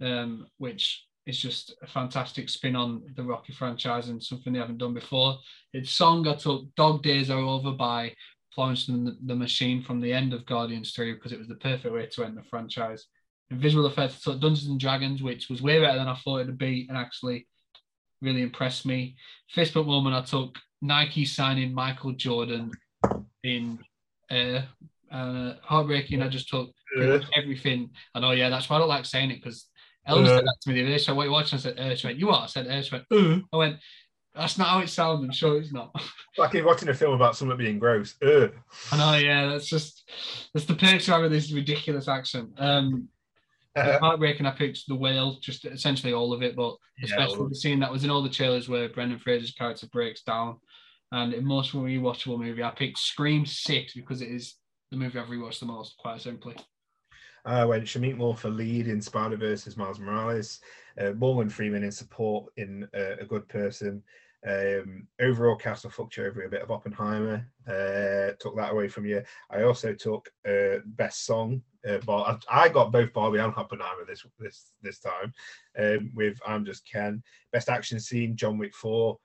um, 0.00 0.48
which 0.58 1.06
is 1.26 1.40
just 1.40 1.76
a 1.80 1.86
fantastic 1.86 2.48
spin 2.48 2.74
on 2.74 3.02
the 3.14 3.22
Rocky 3.22 3.52
franchise 3.52 4.08
and 4.08 4.20
something 4.20 4.52
they 4.52 4.58
haven't 4.58 4.78
done 4.78 4.94
before. 4.94 5.38
In 5.74 5.84
song, 5.84 6.26
I 6.26 6.34
took 6.34 6.74
Dog 6.74 7.04
Days 7.04 7.30
Are 7.30 7.38
Over 7.38 7.70
by 7.70 8.14
Florence 8.54 8.88
and 8.88 9.06
the, 9.06 9.16
the 9.26 9.34
Machine 9.34 9.82
from 9.82 10.00
the 10.00 10.12
end 10.12 10.32
of 10.32 10.46
Guardians 10.46 10.92
3 10.92 11.14
because 11.14 11.32
it 11.32 11.38
was 11.38 11.48
the 11.48 11.54
perfect 11.56 11.94
way 11.94 12.06
to 12.06 12.24
end 12.24 12.36
the 12.36 12.42
franchise. 12.42 13.06
In 13.50 13.58
visual 13.58 13.86
effects, 13.86 14.22
took 14.22 14.40
Dungeons 14.40 14.68
and 14.68 14.78
Dragons, 14.78 15.22
which 15.22 15.48
was 15.48 15.62
way 15.62 15.80
better 15.80 15.98
than 15.98 16.08
I 16.08 16.14
thought 16.14 16.40
it'd 16.40 16.58
be 16.58 16.86
and 16.88 16.96
actually 16.96 17.46
really 18.22 18.42
impressed 18.42 18.86
me. 18.86 19.16
Fist 19.48 19.74
bump 19.74 19.86
moment, 19.86 20.14
I 20.14 20.22
took 20.22 20.56
Nike 20.82 21.24
signing 21.24 21.74
Michael 21.74 22.12
Jordan 22.12 22.70
in 23.42 23.78
uh, 24.30 24.62
uh, 25.10 25.54
heartbreaking. 25.62 26.22
I 26.22 26.28
just 26.28 26.48
took 26.48 26.70
much 26.96 27.24
everything. 27.34 27.90
I 28.14 28.20
know, 28.20 28.32
yeah, 28.32 28.48
that's 28.48 28.68
why 28.68 28.76
I 28.76 28.78
don't 28.80 28.88
like 28.88 29.04
saying 29.04 29.30
it 29.30 29.42
because 29.42 29.66
Ellen 30.06 30.26
said 30.26 30.44
that 30.44 30.56
to 30.62 30.68
me 30.68 30.74
the 30.74 30.82
other 30.82 30.90
day. 30.90 30.98
So 30.98 31.14
what 31.14 31.24
you 31.24 31.32
watching? 31.32 31.58
I 31.58 31.62
said, 31.62 31.78
uh, 31.78 31.94
she 31.94 32.06
went, 32.06 32.18
you 32.18 32.30
are? 32.30 32.44
I 32.44 32.46
said, 32.46 32.66
uh, 32.66 32.82
she 32.82 32.94
went, 32.94 33.04
uh. 33.10 33.40
I 33.52 33.56
went, 33.56 33.76
that's 34.40 34.56
not 34.56 34.68
how 34.68 34.78
it 34.80 34.88
sounds. 34.88 35.22
I'm 35.22 35.32
sure 35.32 35.60
it's 35.60 35.72
not. 35.72 35.94
Like 36.38 36.54
if 36.54 36.64
watching 36.64 36.88
a 36.88 36.94
film 36.94 37.12
about 37.12 37.36
something 37.36 37.58
being 37.58 37.78
gross. 37.78 38.14
Ugh. 38.22 38.52
I 38.90 38.96
know, 38.96 39.18
yeah, 39.18 39.48
that's 39.48 39.66
just 39.66 40.08
that's 40.54 40.66
the 40.66 40.74
picture 40.74 41.12
of 41.12 41.30
this 41.30 41.52
ridiculous 41.52 42.08
accent. 42.08 42.50
Um, 42.56 43.08
heartbreaking. 43.76 44.46
I 44.46 44.52
picked 44.52 44.86
the 44.88 44.94
whale, 44.94 45.38
just 45.40 45.66
essentially 45.66 46.12
all 46.12 46.32
of 46.32 46.42
it, 46.42 46.56
but 46.56 46.76
especially 47.02 47.48
the 47.48 47.54
scene 47.54 47.80
that 47.80 47.92
was 47.92 48.04
in 48.04 48.10
all 48.10 48.22
the 48.22 48.30
trailers 48.30 48.68
where 48.68 48.88
Brendan 48.88 49.18
Fraser's 49.18 49.52
character 49.52 49.86
breaks 49.92 50.22
down. 50.22 50.56
And 51.12 51.34
in 51.34 51.44
most 51.44 51.72
rewatchable 51.72 52.38
movie, 52.38 52.62
I 52.62 52.70
picked 52.70 52.98
Scream 52.98 53.44
Six 53.44 53.94
because 53.94 54.22
it 54.22 54.30
is 54.30 54.54
the 54.90 54.96
movie 54.96 55.18
I've 55.18 55.26
rewatched 55.26 55.60
the 55.60 55.66
most, 55.66 55.96
quite 55.98 56.20
simply. 56.20 56.54
I 57.44 57.64
went 57.64 57.84
Shameik 57.84 58.16
Moore 58.16 58.36
for 58.36 58.50
lead 58.50 58.86
in 58.86 59.00
Spider 59.00 59.36
Verse 59.36 59.66
as 59.66 59.76
Miles 59.76 59.98
Morales, 59.98 60.60
uh, 61.00 61.10
Morgan 61.12 61.48
Freeman 61.48 61.82
in 61.82 61.90
support 61.90 62.52
in 62.56 62.86
uh, 62.94 63.16
A 63.20 63.24
Good 63.24 63.48
Person. 63.48 64.02
Um, 64.46 65.06
overall 65.20 65.56
cast, 65.56 65.84
I 65.84 65.90
fucked 65.90 66.16
you 66.16 66.26
over 66.26 66.42
a 66.42 66.48
bit 66.48 66.62
of 66.62 66.70
Oppenheimer. 66.70 67.46
Uh, 67.66 68.32
took 68.38 68.56
that 68.56 68.72
away 68.72 68.88
from 68.88 69.06
you. 69.06 69.22
I 69.50 69.62
also 69.62 69.92
took 69.94 70.30
uh, 70.48 70.78
best 70.84 71.26
song. 71.26 71.62
Uh, 71.88 71.98
but 72.04 72.42
I, 72.50 72.64
I 72.64 72.68
got 72.68 72.92
both 72.92 73.12
Barbie 73.12 73.38
and 73.38 73.54
Oppenheimer 73.56 74.04
this 74.06 74.24
this 74.38 74.72
this 74.82 74.98
time. 74.98 75.32
Um, 75.78 76.10
with 76.14 76.38
I'm 76.46 76.64
just 76.64 76.86
Ken. 76.90 77.22
Best 77.52 77.68
action 77.68 78.00
scene, 78.00 78.36
John 78.36 78.58
Wick 78.58 78.74
Four. 78.74 79.18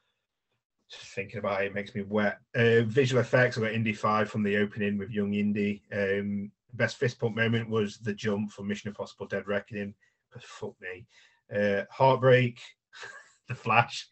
Just 0.90 1.08
thinking 1.08 1.40
about 1.40 1.64
it, 1.64 1.68
it 1.68 1.74
makes 1.74 1.96
me 1.96 2.04
wet. 2.04 2.38
Uh, 2.56 2.82
visual 2.84 3.22
effects, 3.22 3.58
I 3.58 3.62
got 3.62 3.74
Indy 3.74 3.94
Five 3.94 4.30
from 4.30 4.44
the 4.44 4.58
opening 4.58 4.98
with 4.98 5.10
Young 5.10 5.34
Indy. 5.34 5.82
Um, 5.92 6.52
best 6.74 6.98
fist 6.98 7.20
pump 7.20 7.36
moment 7.36 7.70
was 7.70 7.98
the 7.98 8.14
jump 8.14 8.52
from 8.52 8.68
Mission 8.68 8.90
Impossible: 8.90 9.28
Dead 9.28 9.48
Reckoning. 9.48 9.94
Because 10.30 10.48
fuck 10.48 10.76
me, 10.80 11.06
uh, 11.54 11.84
heartbreak, 11.90 12.60
the 13.48 13.56
Flash, 13.56 14.08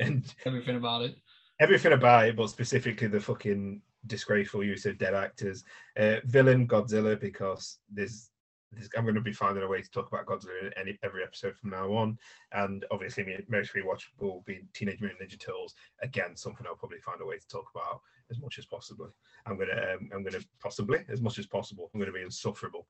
and 0.00 0.24
Everything 0.46 0.76
about 0.76 1.02
it. 1.02 1.16
everything 1.60 1.92
about 1.92 2.28
it, 2.28 2.36
but 2.36 2.48
specifically 2.50 3.06
the 3.08 3.20
fucking 3.20 3.80
disgraceful 4.06 4.64
use 4.64 4.84
of 4.86 4.98
dead 4.98 5.14
actors. 5.14 5.64
Uh, 5.98 6.16
villain 6.24 6.66
Godzilla 6.66 7.18
because 7.20 7.78
there's, 7.92 8.30
there's 8.72 8.88
I'm 8.96 9.04
going 9.04 9.14
to 9.14 9.20
be 9.20 9.32
finding 9.32 9.62
a 9.62 9.68
way 9.68 9.80
to 9.82 9.90
talk 9.90 10.08
about 10.10 10.26
Godzilla 10.26 10.66
in 10.66 10.72
any 10.78 10.98
every 11.04 11.22
episode 11.22 11.56
from 11.56 11.70
now 11.70 11.92
on, 11.92 12.18
and 12.52 12.84
obviously 12.90 13.24
my 13.24 13.38
most 13.48 13.74
rewatchable 13.74 14.20
will 14.22 14.42
be 14.46 14.60
Teenage 14.74 15.00
Mutant 15.00 15.20
Ninja 15.20 15.38
Turtles. 15.38 15.74
Again, 16.02 16.34
something 16.36 16.66
I'll 16.66 16.74
probably 16.76 16.98
find 17.00 17.20
a 17.20 17.26
way 17.26 17.38
to 17.38 17.48
talk 17.48 17.66
about 17.74 18.00
as 18.30 18.40
much 18.40 18.58
as 18.58 18.64
possible. 18.66 19.14
I'm 19.46 19.58
gonna 19.58 19.94
um, 19.94 20.08
I'm 20.14 20.24
gonna 20.24 20.42
possibly 20.60 21.00
as 21.10 21.20
much 21.20 21.38
as 21.38 21.46
possible. 21.46 21.90
I'm 21.94 22.00
gonna 22.00 22.12
be 22.12 22.22
insufferable. 22.22 22.86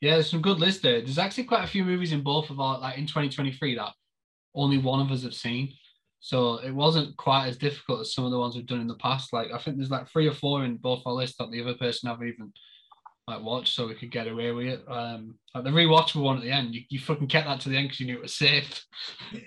Yeah, 0.00 0.14
there's 0.14 0.30
some 0.30 0.42
good 0.42 0.58
lists 0.58 0.82
there. 0.82 1.00
There's 1.00 1.18
actually 1.18 1.44
quite 1.44 1.64
a 1.64 1.68
few 1.68 1.84
movies 1.84 2.12
in 2.12 2.22
both 2.22 2.50
of 2.50 2.58
our 2.60 2.78
like 2.80 2.98
in 2.98 3.06
2023 3.06 3.76
that 3.76 3.92
only 4.54 4.78
one 4.78 5.00
of 5.00 5.10
us 5.10 5.22
have 5.22 5.34
seen. 5.34 5.72
So 6.20 6.58
it 6.58 6.70
wasn't 6.70 7.16
quite 7.16 7.48
as 7.48 7.58
difficult 7.58 8.00
as 8.00 8.14
some 8.14 8.24
of 8.24 8.30
the 8.30 8.38
ones 8.38 8.54
we've 8.54 8.66
done 8.66 8.80
in 8.80 8.86
the 8.86 8.94
past. 8.94 9.32
Like 9.32 9.48
I 9.52 9.58
think 9.58 9.76
there's 9.76 9.90
like 9.90 10.08
three 10.08 10.28
or 10.28 10.32
four 10.32 10.64
in 10.64 10.76
both 10.76 11.02
our 11.04 11.12
lists 11.12 11.36
that 11.38 11.50
the 11.50 11.60
other 11.60 11.74
person 11.74 12.08
haven't 12.08 12.28
even 12.28 12.52
like 13.26 13.42
watched, 13.42 13.74
so 13.74 13.88
we 13.88 13.94
could 13.94 14.12
get 14.12 14.28
away 14.28 14.52
with 14.52 14.66
it. 14.66 14.84
Um, 14.88 15.34
like 15.54 15.64
the 15.64 15.70
rewatchable 15.70 16.22
one 16.22 16.36
at 16.36 16.42
the 16.44 16.50
end, 16.50 16.74
you, 16.74 16.82
you 16.88 17.00
fucking 17.00 17.26
kept 17.26 17.48
that 17.48 17.60
to 17.60 17.68
the 17.68 17.76
end 17.76 17.86
because 17.86 18.00
you 18.00 18.06
knew 18.06 18.16
it 18.16 18.22
was 18.22 18.34
safe. 18.34 18.84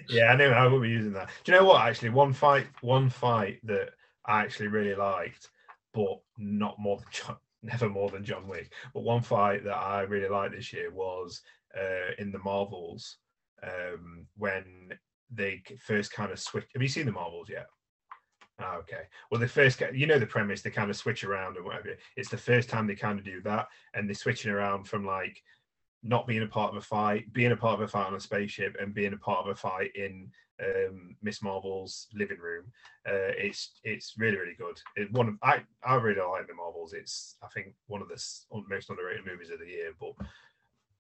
Yeah, 0.09 0.25
I 0.25 0.35
know 0.35 0.49
I 0.49 0.67
will 0.67 0.81
be 0.81 0.89
using 0.89 1.13
that. 1.13 1.29
Do 1.43 1.51
you 1.51 1.57
know 1.57 1.65
what? 1.65 1.81
Actually, 1.81 2.09
one 2.09 2.33
fight, 2.33 2.67
one 2.81 3.09
fight 3.09 3.59
that 3.63 3.89
I 4.25 4.41
actually 4.41 4.67
really 4.67 4.95
liked, 4.95 5.49
but 5.93 6.19
not 6.37 6.79
more 6.79 6.97
than 6.97 7.07
John, 7.11 7.37
never 7.63 7.89
more 7.89 8.09
than 8.09 8.25
John 8.25 8.47
Wick. 8.47 8.71
But 8.93 9.03
one 9.03 9.21
fight 9.21 9.63
that 9.63 9.75
I 9.77 10.01
really 10.01 10.29
liked 10.29 10.55
this 10.55 10.73
year 10.73 10.91
was 10.91 11.41
uh, 11.77 12.13
in 12.17 12.31
the 12.31 12.39
Marvels 12.39 13.17
um, 13.63 14.27
when 14.37 14.93
they 15.31 15.61
first 15.79 16.11
kind 16.11 16.31
of 16.31 16.39
switch. 16.39 16.65
Have 16.73 16.81
you 16.81 16.87
seen 16.87 17.05
the 17.05 17.11
Marvels 17.11 17.49
yet? 17.49 17.67
Ah, 18.59 18.77
okay. 18.77 19.03
Well, 19.29 19.39
the 19.39 19.47
first, 19.47 19.81
you 19.93 20.07
know, 20.07 20.19
the 20.19 20.25
premise, 20.25 20.61
they 20.61 20.69
kind 20.69 20.89
of 20.89 20.95
switch 20.95 21.23
around 21.23 21.57
and 21.57 21.65
whatever. 21.65 21.89
It's 22.15 22.29
the 22.29 22.37
first 22.37 22.69
time 22.69 22.87
they 22.87 22.95
kind 22.95 23.19
of 23.19 23.25
do 23.25 23.41
that, 23.41 23.67
and 23.93 24.07
they're 24.07 24.15
switching 24.15 24.51
around 24.51 24.85
from 24.85 25.05
like 25.05 25.41
not 26.03 26.27
being 26.27 26.43
a 26.43 26.47
part 26.47 26.71
of 26.71 26.77
a 26.77 26.85
fight, 26.85 27.33
being 27.33 27.51
a 27.51 27.57
part 27.57 27.73
of 27.73 27.81
a 27.81 27.87
fight 27.87 28.07
on 28.07 28.15
a 28.15 28.19
spaceship, 28.19 28.75
and 28.79 28.93
being 28.93 29.13
a 29.13 29.17
part 29.17 29.45
of 29.45 29.51
a 29.51 29.55
fight 29.55 29.91
in 29.95 30.29
um, 30.63 31.15
Miss 31.21 31.41
Marvel's 31.41 32.07
living 32.13 32.37
room. 32.37 32.65
Uh, 33.07 33.33
it's 33.37 33.79
it's 33.83 34.13
really 34.17 34.37
really 34.37 34.55
good. 34.57 34.79
It, 34.95 35.11
one 35.11 35.27
of 35.27 35.35
I 35.43 35.63
I 35.85 35.95
really 35.95 36.21
like 36.21 36.47
the 36.47 36.53
Marvels. 36.53 36.93
It's 36.93 37.35
I 37.43 37.47
think 37.53 37.73
one 37.87 38.01
of 38.01 38.07
the 38.07 38.21
most 38.69 38.89
underrated 38.89 39.25
movies 39.25 39.49
of 39.49 39.59
the 39.59 39.67
year, 39.67 39.91
but 39.99 40.13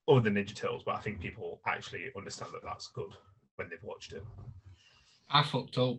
other 0.07 0.21
than 0.21 0.35
Ninja 0.35 0.55
Turtles. 0.55 0.83
But 0.85 0.95
I 0.95 1.01
think 1.01 1.19
people 1.19 1.61
actually 1.67 2.09
understand 2.15 2.51
that 2.53 2.63
that's 2.63 2.87
good 2.87 3.13
when 3.55 3.69
they've 3.69 3.83
watched 3.83 4.13
it. 4.13 4.23
I 5.29 5.43
fucked 5.43 5.77
up. 5.77 5.97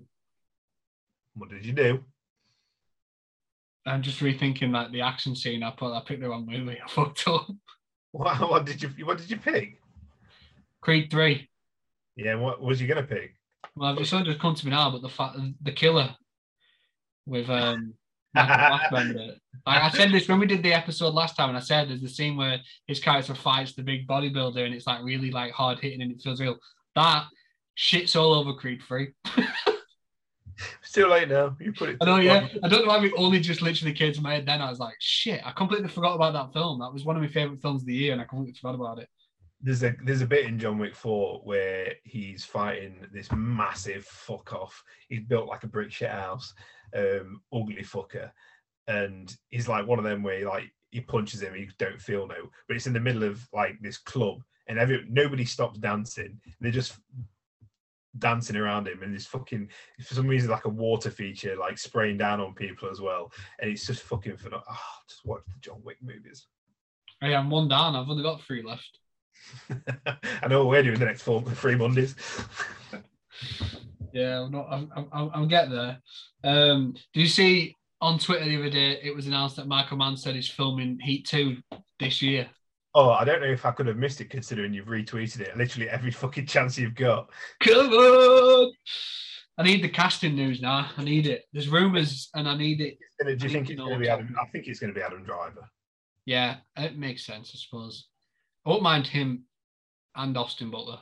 What 1.34 1.50
did 1.50 1.64
you 1.66 1.72
do? 1.72 2.04
I'm 3.84 4.02
just 4.02 4.20
rethinking 4.20 4.72
like 4.72 4.90
the 4.90 5.02
action 5.02 5.36
scene. 5.36 5.62
I 5.62 5.70
put 5.70 5.94
I 5.94 6.02
picked 6.06 6.20
the 6.20 6.28
wrong 6.28 6.46
movie. 6.46 6.78
I 6.84 6.88
fucked 6.88 7.28
up. 7.28 7.48
What, 8.12 8.50
what 8.50 8.64
did 8.66 8.82
you 8.82 8.88
what 9.04 9.18
did 9.18 9.30
you 9.30 9.36
pick? 9.36 9.80
Creed 10.80 11.10
three. 11.10 11.48
Yeah, 12.16 12.36
what 12.36 12.60
was 12.60 12.80
you 12.80 12.88
gonna 12.88 13.02
pick? 13.02 13.34
Well, 13.74 13.94
just 13.96 14.12
only 14.14 14.26
just 14.26 14.40
come 14.40 14.54
to 14.54 14.64
me 14.64 14.70
now, 14.70 14.90
but 14.90 15.02
the 15.02 15.08
fact 15.08 15.36
the 15.62 15.72
killer 15.72 16.16
with 17.26 17.50
um 17.50 17.94
Fassbender. 18.36 19.34
Like 19.66 19.82
I 19.82 19.90
said 19.90 20.12
this 20.12 20.28
when 20.28 20.38
we 20.38 20.46
did 20.46 20.62
the 20.62 20.72
episode 20.72 21.14
last 21.14 21.36
time, 21.36 21.48
and 21.48 21.58
I 21.58 21.60
said 21.60 21.88
there's 21.88 22.00
the 22.00 22.08
scene 22.08 22.36
where 22.36 22.60
his 22.86 23.00
character 23.00 23.34
fights 23.34 23.74
the 23.74 23.82
big 23.82 24.06
bodybuilder, 24.06 24.64
and 24.64 24.74
it's 24.74 24.86
like 24.86 25.02
really 25.02 25.30
like 25.30 25.52
hard 25.52 25.80
hitting, 25.80 26.02
and 26.02 26.12
it 26.12 26.22
feels 26.22 26.40
real. 26.40 26.58
That 26.94 27.26
shits 27.76 28.14
all 28.14 28.34
over 28.34 28.54
Creed 28.54 28.82
Three. 28.86 29.12
It's 30.82 30.92
too 30.92 31.06
late 31.06 31.28
now. 31.28 31.56
You 31.60 31.72
put 31.72 31.90
it. 31.90 31.96
I 32.00 32.04
know, 32.04 32.16
yeah. 32.16 32.48
I 32.62 32.68
don't 32.68 32.86
know 32.86 32.88
why 32.88 33.04
it 33.04 33.12
only 33.16 33.40
just 33.40 33.62
literally 33.62 33.92
came 33.92 34.12
to 34.12 34.22
my 34.22 34.34
head 34.34 34.46
then. 34.46 34.62
I 34.62 34.70
was 34.70 34.78
like, 34.78 34.96
shit, 35.00 35.40
I 35.44 35.52
completely 35.52 35.88
forgot 35.88 36.14
about 36.14 36.32
that 36.32 36.52
film. 36.52 36.78
That 36.80 36.92
was 36.92 37.04
one 37.04 37.16
of 37.16 37.22
my 37.22 37.28
favorite 37.28 37.60
films 37.60 37.82
of 37.82 37.86
the 37.86 37.94
year, 37.94 38.12
and 38.12 38.20
I 38.20 38.24
completely 38.24 38.54
forgot 38.54 38.74
about 38.74 38.98
it. 38.98 39.08
There's 39.60 39.82
a 39.82 39.94
there's 40.04 40.20
a 40.20 40.26
bit 40.26 40.46
in 40.46 40.58
John 40.58 40.78
Wick 40.78 40.94
4 40.94 41.40
where 41.44 41.94
he's 42.04 42.44
fighting 42.44 43.06
this 43.12 43.28
massive 43.32 44.04
fuck 44.04 44.52
off. 44.52 44.82
He's 45.08 45.24
built 45.24 45.48
like 45.48 45.64
a 45.64 45.68
brick 45.68 45.90
shit 45.90 46.10
house, 46.10 46.54
um, 46.94 47.40
ugly 47.52 47.82
fucker, 47.82 48.30
and 48.86 49.34
he's 49.48 49.68
like 49.68 49.86
one 49.86 49.98
of 49.98 50.04
them 50.04 50.22
where 50.22 50.38
he, 50.38 50.44
like 50.44 50.72
he 50.90 51.00
punches 51.00 51.42
him, 51.42 51.56
you 51.56 51.68
don't 51.78 52.00
feel 52.00 52.26
no, 52.26 52.50
but 52.68 52.76
it's 52.76 52.86
in 52.86 52.92
the 52.92 53.00
middle 53.00 53.24
of 53.24 53.46
like 53.52 53.76
this 53.80 53.98
club, 53.98 54.42
and 54.66 54.78
every 54.78 55.04
nobody 55.08 55.44
stops 55.44 55.78
dancing. 55.78 56.40
They're 56.60 56.70
just 56.70 56.98
dancing 58.18 58.56
around 58.56 58.88
him, 58.88 59.02
and 59.02 59.14
this 59.14 59.26
fucking 59.26 59.68
for 60.02 60.14
some 60.14 60.26
reason 60.26 60.50
like 60.50 60.64
a 60.64 60.70
water 60.70 61.10
feature 61.10 61.56
like 61.56 61.78
spraying 61.78 62.18
down 62.18 62.40
on 62.40 62.54
people 62.54 62.88
as 62.90 63.00
well, 63.00 63.32
and 63.60 63.70
it's 63.70 63.86
just 63.86 64.02
fucking 64.02 64.36
for 64.36 64.54
oh, 64.54 64.76
just 65.08 65.24
watch 65.24 65.42
the 65.46 65.60
John 65.60 65.82
Wick 65.84 65.98
movies. 66.02 66.46
I 67.22 67.32
am 67.32 67.50
one 67.50 67.68
down. 67.68 67.96
I've 67.96 68.08
only 68.08 68.22
got 68.22 68.42
three 68.42 68.62
left. 68.62 68.98
I 70.42 70.48
know 70.48 70.64
what 70.64 70.70
we're 70.70 70.82
doing 70.82 70.98
the 70.98 71.06
next 71.06 71.22
four, 71.22 71.42
three 71.42 71.76
Mondays. 71.76 72.14
yeah, 74.16 74.40
I'm 74.40 74.50
not. 74.50 74.66
I'm, 74.70 74.90
I'm, 75.12 75.30
I'm 75.34 75.48
getting 75.48 75.72
there. 75.72 76.00
Um, 76.42 76.94
do 77.12 77.20
you 77.20 77.26
see 77.26 77.76
on 78.00 78.18
Twitter 78.18 78.46
the 78.46 78.56
other 78.56 78.70
day? 78.70 78.98
It 79.02 79.14
was 79.14 79.26
announced 79.26 79.56
that 79.56 79.68
Michael 79.68 79.98
Mann 79.98 80.16
said 80.16 80.34
he's 80.34 80.48
filming 80.48 80.98
Heat 81.00 81.26
Two 81.26 81.58
this 82.00 82.22
year. 82.22 82.48
Oh, 82.94 83.10
I 83.10 83.24
don't 83.24 83.42
know 83.42 83.46
if 83.46 83.66
I 83.66 83.72
could 83.72 83.86
have 83.88 83.98
missed 83.98 84.22
it 84.22 84.30
considering 84.30 84.72
you've 84.72 84.86
retweeted 84.86 85.40
it 85.40 85.54
literally 85.54 85.90
every 85.90 86.10
fucking 86.10 86.46
chance 86.46 86.78
you've 86.78 86.94
got. 86.94 87.28
Come 87.60 87.90
on! 87.90 88.72
I 89.58 89.62
need 89.64 89.82
the 89.82 89.88
casting 89.90 90.34
news 90.34 90.62
now. 90.62 90.90
I 90.96 91.04
need 91.04 91.26
it. 91.26 91.44
There's 91.52 91.68
rumours, 91.68 92.30
and 92.34 92.48
I 92.48 92.56
need 92.56 92.80
it. 92.80 92.96
do 93.22 93.30
you 93.30 93.36
think 93.50 93.68
it's 93.68 93.78
going 93.78 93.92
to 93.92 93.98
be 93.98 94.08
Adam? 94.08 94.34
I 94.40 94.48
think 94.48 94.66
it's 94.66 94.80
going 94.80 94.94
to 94.94 94.98
be 94.98 95.04
Adam 95.04 95.24
Driver. 95.24 95.68
Yeah, 96.24 96.56
it 96.76 96.96
makes 96.96 97.26
sense, 97.26 97.52
I 97.54 97.58
suppose. 97.58 98.08
I 98.64 98.70
won't 98.70 98.82
mind 98.82 99.06
him 99.06 99.44
and 100.14 100.36
Austin 100.36 100.70
Butler. 100.70 100.98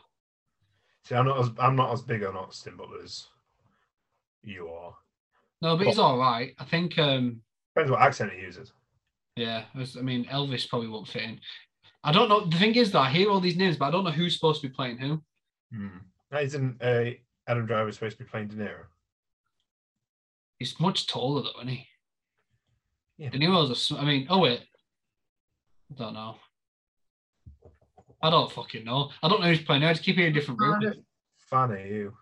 See, 1.04 1.14
I'm 1.14 1.26
not 1.26 1.40
as 1.40 1.50
I'm 1.58 1.76
not 1.76 1.92
as 1.92 2.02
big 2.02 2.24
on 2.24 2.36
Austin 2.36 2.76
Butler 2.76 3.02
as 3.02 3.26
you 4.42 4.68
are. 4.68 4.94
No, 5.60 5.76
but 5.76 5.86
he's 5.86 5.98
all 5.98 6.18
right. 6.18 6.54
I 6.58 6.64
think. 6.64 6.98
um 6.98 7.40
Depends 7.74 7.90
what 7.90 8.00
accent 8.00 8.32
he 8.32 8.40
uses. 8.42 8.72
Yeah, 9.36 9.64
I 9.74 10.00
mean 10.00 10.24
Elvis 10.26 10.68
probably 10.68 10.88
won't 10.88 11.08
fit 11.08 11.22
in. 11.22 11.40
I 12.04 12.12
don't 12.12 12.28
know. 12.28 12.44
The 12.44 12.58
thing 12.58 12.74
is 12.74 12.92
that 12.92 13.00
I 13.00 13.10
hear 13.10 13.30
all 13.30 13.40
these 13.40 13.56
names, 13.56 13.76
but 13.76 13.86
I 13.86 13.90
don't 13.90 14.04
know 14.04 14.10
who's 14.10 14.34
supposed 14.34 14.60
to 14.62 14.68
be 14.68 14.74
playing 14.74 14.98
who. 14.98 15.22
Hmm. 15.74 15.98
Isn't 16.38 16.82
uh, 16.82 17.10
Adam 17.46 17.66
Driver 17.66 17.90
supposed 17.92 18.18
to 18.18 18.24
be 18.24 18.30
playing 18.30 18.48
De 18.48 18.56
Niro? 18.56 18.84
He's 20.58 20.78
much 20.80 21.06
taller 21.06 21.42
though, 21.42 21.60
isn't 21.60 21.68
he? 21.68 21.86
Yeah. 23.18 23.30
De 23.30 23.38
Niro's 23.38 23.90
a. 23.90 23.98
I 23.98 24.04
mean, 24.04 24.26
oh 24.30 24.38
wait, 24.38 24.60
I 25.90 25.94
don't 25.96 26.14
know. 26.14 26.36
I 28.24 28.30
don't 28.30 28.50
fucking 28.50 28.86
know. 28.86 29.10
I 29.22 29.28
don't 29.28 29.42
know 29.42 29.48
who's 29.48 29.60
playing. 29.60 29.84
I 29.84 29.92
just 29.92 30.02
keep 30.02 30.16
hearing 30.16 30.32
different 30.32 30.58
rumors. 30.58 30.96
Fan 31.36 31.72
are 31.72 31.78
you? 31.78 32.14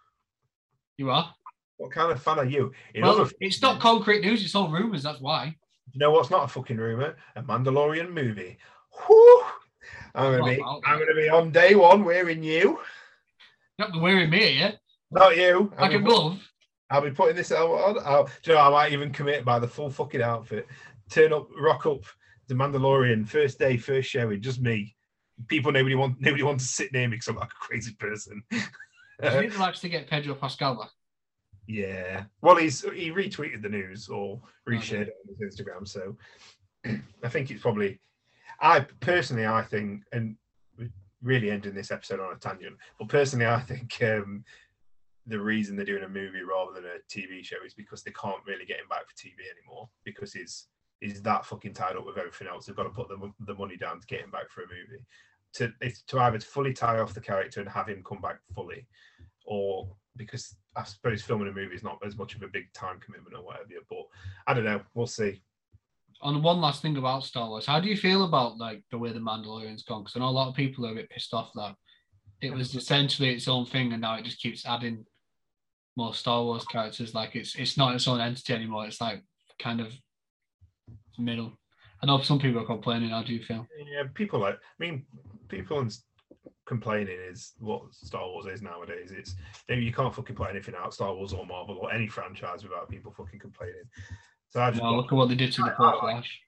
You 0.99 1.11
are. 1.11 1.33
What 1.77 1.93
kind 1.93 2.11
of 2.11 2.21
fan 2.21 2.41
are 2.41 2.45
you? 2.45 2.73
In 2.93 3.03
well, 3.03 3.31
it's 3.39 3.63
not 3.63 3.81
concrete 3.81 4.21
news. 4.21 4.45
It's 4.45 4.57
all 4.57 4.69
rumors. 4.69 5.05
That's 5.05 5.21
why. 5.21 5.55
You 5.93 6.01
know 6.01 6.11
what's 6.11 6.29
not 6.29 6.47
a 6.47 6.49
fucking 6.49 6.77
rumor? 6.77 7.15
A 7.37 7.43
Mandalorian 7.45 8.13
movie. 8.13 8.59
Whew! 9.07 9.45
I'm 10.17 10.39
gonna 10.41 10.53
be. 10.53 10.61
I'm 10.61 10.99
gonna 10.99 11.15
be 11.15 11.29
on 11.29 11.53
day 11.53 11.77
one 11.77 12.05
wearing 12.05 12.43
you. 12.43 12.81
Not 13.79 14.01
wearing 14.01 14.31
me, 14.31 14.59
yeah. 14.59 14.73
Not 15.13 15.37
you. 15.37 15.73
Like 15.79 15.93
a 15.93 16.01
glove. 16.01 16.41
I'll 16.91 17.03
be 17.03 17.13
putting 17.13 17.37
this 17.37 17.53
on. 17.53 17.99
I'll, 18.05 18.29
you 18.45 18.55
know, 18.55 18.61
I 18.61 18.71
might 18.71 18.93
even 18.93 19.13
commit 19.13 19.45
by 19.45 19.61
the 19.61 19.69
full 19.69 19.89
fucking 19.89 20.21
outfit. 20.21 20.67
Turn 21.11 21.33
up, 21.33 21.47
rock 21.57 21.87
up, 21.87 22.03
the 22.49 22.55
Mandalorian, 22.55 23.29
first 23.29 23.61
day, 23.61 23.77
first 23.77 24.11
showing, 24.11 24.43
just 24.43 24.61
me 24.61 24.97
people 25.49 25.73
nobody 25.73 25.95
want 25.95 26.21
nobody 26.21 26.43
wants 26.43 26.67
to 26.67 26.73
sit 26.73 26.93
near 26.93 27.09
me 27.09 27.17
because 27.17 27.29
I'm 27.29 27.37
like 27.37 27.51
a 27.51 27.65
crazy 27.67 27.95
person. 27.95 28.43
he 28.51 29.49
likes 29.59 29.81
to 29.81 29.89
get 29.89 30.09
Pedro 30.09 30.35
Pascal 30.35 30.77
back. 30.77 30.91
Yeah. 31.67 32.25
Well, 32.41 32.57
he's 32.57 32.83
he 32.83 33.11
retweeted 33.11 33.63
the 33.63 33.69
news 33.69 34.09
or 34.09 34.41
reshared 34.69 35.09
it 35.09 35.17
on 35.29 35.37
his 35.39 35.57
Instagram. 35.57 35.87
So 35.87 36.17
I 37.25 37.29
think 37.29 37.51
it's 37.51 37.63
probably. 37.63 38.01
I 38.61 38.81
personally, 39.01 39.47
I 39.47 39.63
think, 39.63 40.03
and 40.13 40.37
really 41.23 41.51
ending 41.51 41.75
this 41.75 41.91
episode 41.91 42.21
on 42.21 42.33
a 42.33 42.39
tangent, 42.39 42.77
but 42.99 43.09
personally, 43.09 43.47
I 43.47 43.61
think 43.61 43.97
um, 44.03 44.45
the 45.27 45.41
reason 45.41 45.77
they're 45.77 45.85
doing 45.85 46.05
a 46.05 46.09
movie 46.09 46.43
rather 46.43 46.73
than 46.73 46.85
a 46.85 46.99
TV 47.11 47.45
show 47.45 47.57
is 47.65 47.75
because 47.75 48.03
they 48.03 48.11
can't 48.13 48.45
really 48.47 48.65
get 48.65 48.81
him 48.81 48.89
back 48.89 49.03
for 49.09 49.15
TV 49.15 49.35
anymore 49.57 49.89
because 50.05 50.33
he's 50.33 50.69
is 51.03 51.21
that 51.23 51.45
fucking 51.45 51.75
tied 51.75 51.97
up 51.97 52.07
with 52.07 52.17
everything 52.17 52.47
else. 52.47 52.67
They've 52.67 52.77
got 52.77 52.85
to 52.85 52.91
put 52.91 53.09
the, 53.09 53.33
the 53.41 53.55
money 53.55 53.77
down 53.77 54.01
to 54.01 54.07
get 54.07 54.21
him 54.21 54.31
back 54.31 54.49
for 54.51 54.63
a 54.63 54.67
movie. 54.67 55.03
To 55.55 55.73
to 56.09 56.19
either 56.21 56.41
fully 56.41 56.73
tie 56.73 57.01
off 57.01 57.13
the 57.13 57.21
character 57.21 57.61
and 57.61 57.69
have 57.69 57.89
him 57.89 58.03
come 58.03 58.23
back 58.23 58.39
fully, 58.55 58.87
or 59.45 59.95
because 60.17 60.55
I 60.77 60.85
suppose 60.85 61.23
filming 61.23 61.49
a 61.49 61.53
movie 61.53 61.75
is 61.75 61.83
not 61.83 61.99
as 62.07 62.17
much 62.17 62.35
of 62.35 62.43
a 62.43 62.49
big 62.49 62.73
time 62.73 63.01
commitment 63.01 63.37
or 63.37 63.45
whatever. 63.45 63.67
But 63.91 64.07
I 64.47 64.55
don't 64.55 64.65
know. 64.65 64.81
We'll 64.95 65.07
see. 65.07 65.43
On 66.23 66.43
one 66.43 66.61
last 66.61 66.81
thing 66.81 66.97
about 66.97 67.25
Star 67.25 67.49
Wars, 67.49 67.67
how 67.67 67.81
do 67.81 67.89
you 67.89 67.97
feel 67.97 68.25
about 68.25 68.57
like 68.57 68.83
the 68.91 68.97
way 68.97 69.13
the 69.13 69.19
Mandalorian's 69.19 69.83
gone? 69.83 70.05
Because 70.05 70.17
I 70.17 70.21
know 70.21 70.29
a 70.29 70.31
lot 70.31 70.49
of 70.49 70.55
people 70.55 70.87
are 70.87 70.93
a 70.93 70.95
bit 70.95 71.11
pissed 71.11 71.35
off 71.35 71.51
that 71.55 71.75
it 72.41 72.55
was 72.55 72.75
essentially 72.75 73.35
its 73.35 73.49
own 73.49 73.67
thing, 73.67 73.93
and 73.93 74.01
now 74.01 74.15
it 74.15 74.25
just 74.25 74.41
keeps 74.41 74.65
adding 74.65 75.05
more 75.97 76.15
Star 76.15 76.43
Wars 76.43 76.65
characters. 76.65 77.15
Like 77.15 77.37
it's 77.37 77.57
it's 77.57 77.77
not 77.77 77.95
its 77.95 78.09
own 78.09 78.21
entity 78.21 78.55
anymore. 78.55 78.87
It's 78.87 79.01
like 79.01 79.23
kind 79.59 79.81
of 79.81 79.93
middle. 81.19 81.53
I 82.03 82.07
know 82.07 82.21
some 82.21 82.39
people 82.39 82.63
are 82.63 82.67
complaining. 82.67 83.11
How 83.11 83.23
do 83.23 83.33
feel? 83.43 83.67
Yeah, 83.79 84.05
people 84.15 84.41
like. 84.41 84.55
I 84.55 84.85
mean, 84.85 85.05
people 85.49 85.87
complaining 86.67 87.19
is 87.31 87.53
what 87.59 87.83
Star 87.93 88.27
Wars 88.27 88.47
is 88.47 88.63
nowadays. 88.63 89.13
It's 89.13 89.35
you 89.69 89.93
can't 89.93 90.15
fucking 90.15 90.37
put 90.37 90.51
anything 90.51 90.75
out, 90.75 90.95
Star 90.95 91.15
Wars 91.15 91.33
or 91.33 91.47
Marvel 91.47 91.79
or 91.81 91.93
any 91.93 92.07
franchise 92.09 92.63
without 92.63 92.89
people 92.89 93.13
fucking 93.13 93.41
complaining. 93.41 93.85
So 94.51 94.61
I 94.61 94.71
just 94.71 94.83
well, 94.83 94.97
look 94.97 95.13
at 95.13 95.17
what 95.17 95.29
they 95.29 95.35
did 95.35 95.53
to 95.53 95.63
the 95.63 95.75
I, 95.79 95.99
Flash. 96.01 96.41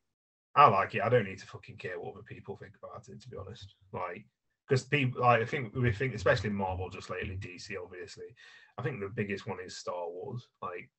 I 0.56 0.68
like 0.68 0.94
it. 0.94 1.02
I 1.02 1.08
don't 1.08 1.24
need 1.24 1.38
to 1.38 1.46
fucking 1.46 1.76
care 1.76 1.98
what 1.98 2.14
other 2.14 2.22
people 2.22 2.56
think 2.56 2.74
about 2.82 3.08
it, 3.08 3.20
to 3.20 3.28
be 3.28 3.36
honest. 3.36 3.74
Like, 3.92 4.24
because 4.68 4.84
people, 4.84 5.22
like, 5.22 5.42
I 5.42 5.44
think 5.44 5.74
we 5.74 5.90
think, 5.90 6.14
especially 6.14 6.50
Marvel, 6.50 6.90
just 6.90 7.10
lately, 7.10 7.36
DC, 7.36 7.70
obviously. 7.82 8.26
I 8.78 8.82
think 8.82 9.00
the 9.00 9.08
biggest 9.08 9.46
one 9.46 9.58
is 9.64 9.78
Star 9.78 10.09
Wars. 10.09 10.47
Like, 10.62 10.90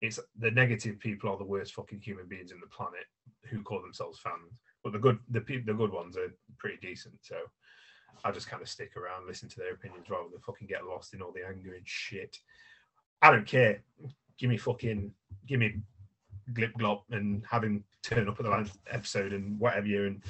it's 0.00 0.20
the 0.38 0.50
negative 0.50 0.98
people 1.00 1.30
are 1.30 1.36
the 1.36 1.44
worst 1.44 1.74
fucking 1.74 2.00
human 2.00 2.26
beings 2.26 2.52
in 2.52 2.60
the 2.60 2.66
planet 2.66 3.04
who 3.44 3.62
call 3.62 3.82
themselves 3.82 4.18
fans. 4.18 4.60
But 4.84 4.92
the 4.92 4.98
good 4.98 5.18
the 5.30 5.40
the 5.40 5.74
good 5.74 5.92
ones 5.92 6.16
are 6.16 6.32
pretty 6.58 6.78
decent. 6.80 7.14
So 7.22 7.36
I 8.24 8.30
just 8.30 8.48
kind 8.48 8.62
of 8.62 8.68
stick 8.68 8.96
around, 8.96 9.26
listen 9.26 9.48
to 9.48 9.58
their 9.58 9.74
opinions 9.74 10.10
rather 10.10 10.28
than 10.30 10.40
fucking 10.40 10.68
get 10.68 10.86
lost 10.86 11.14
in 11.14 11.22
all 11.22 11.32
the 11.32 11.46
anger 11.46 11.74
and 11.74 11.86
shit. 11.86 12.36
I 13.22 13.30
don't 13.30 13.46
care. 13.46 13.82
Give 14.38 14.50
me 14.50 14.56
fucking 14.56 15.12
give 15.46 15.60
me 15.60 15.80
glip 16.52 16.72
glop 16.74 17.02
and 17.10 17.44
have 17.50 17.64
him 17.64 17.84
turn 18.02 18.28
up 18.28 18.38
at 18.38 18.44
the 18.44 18.50
last 18.50 18.78
episode 18.90 19.32
and 19.32 19.58
whatever 19.58 19.86
you 19.86 20.06
and 20.06 20.22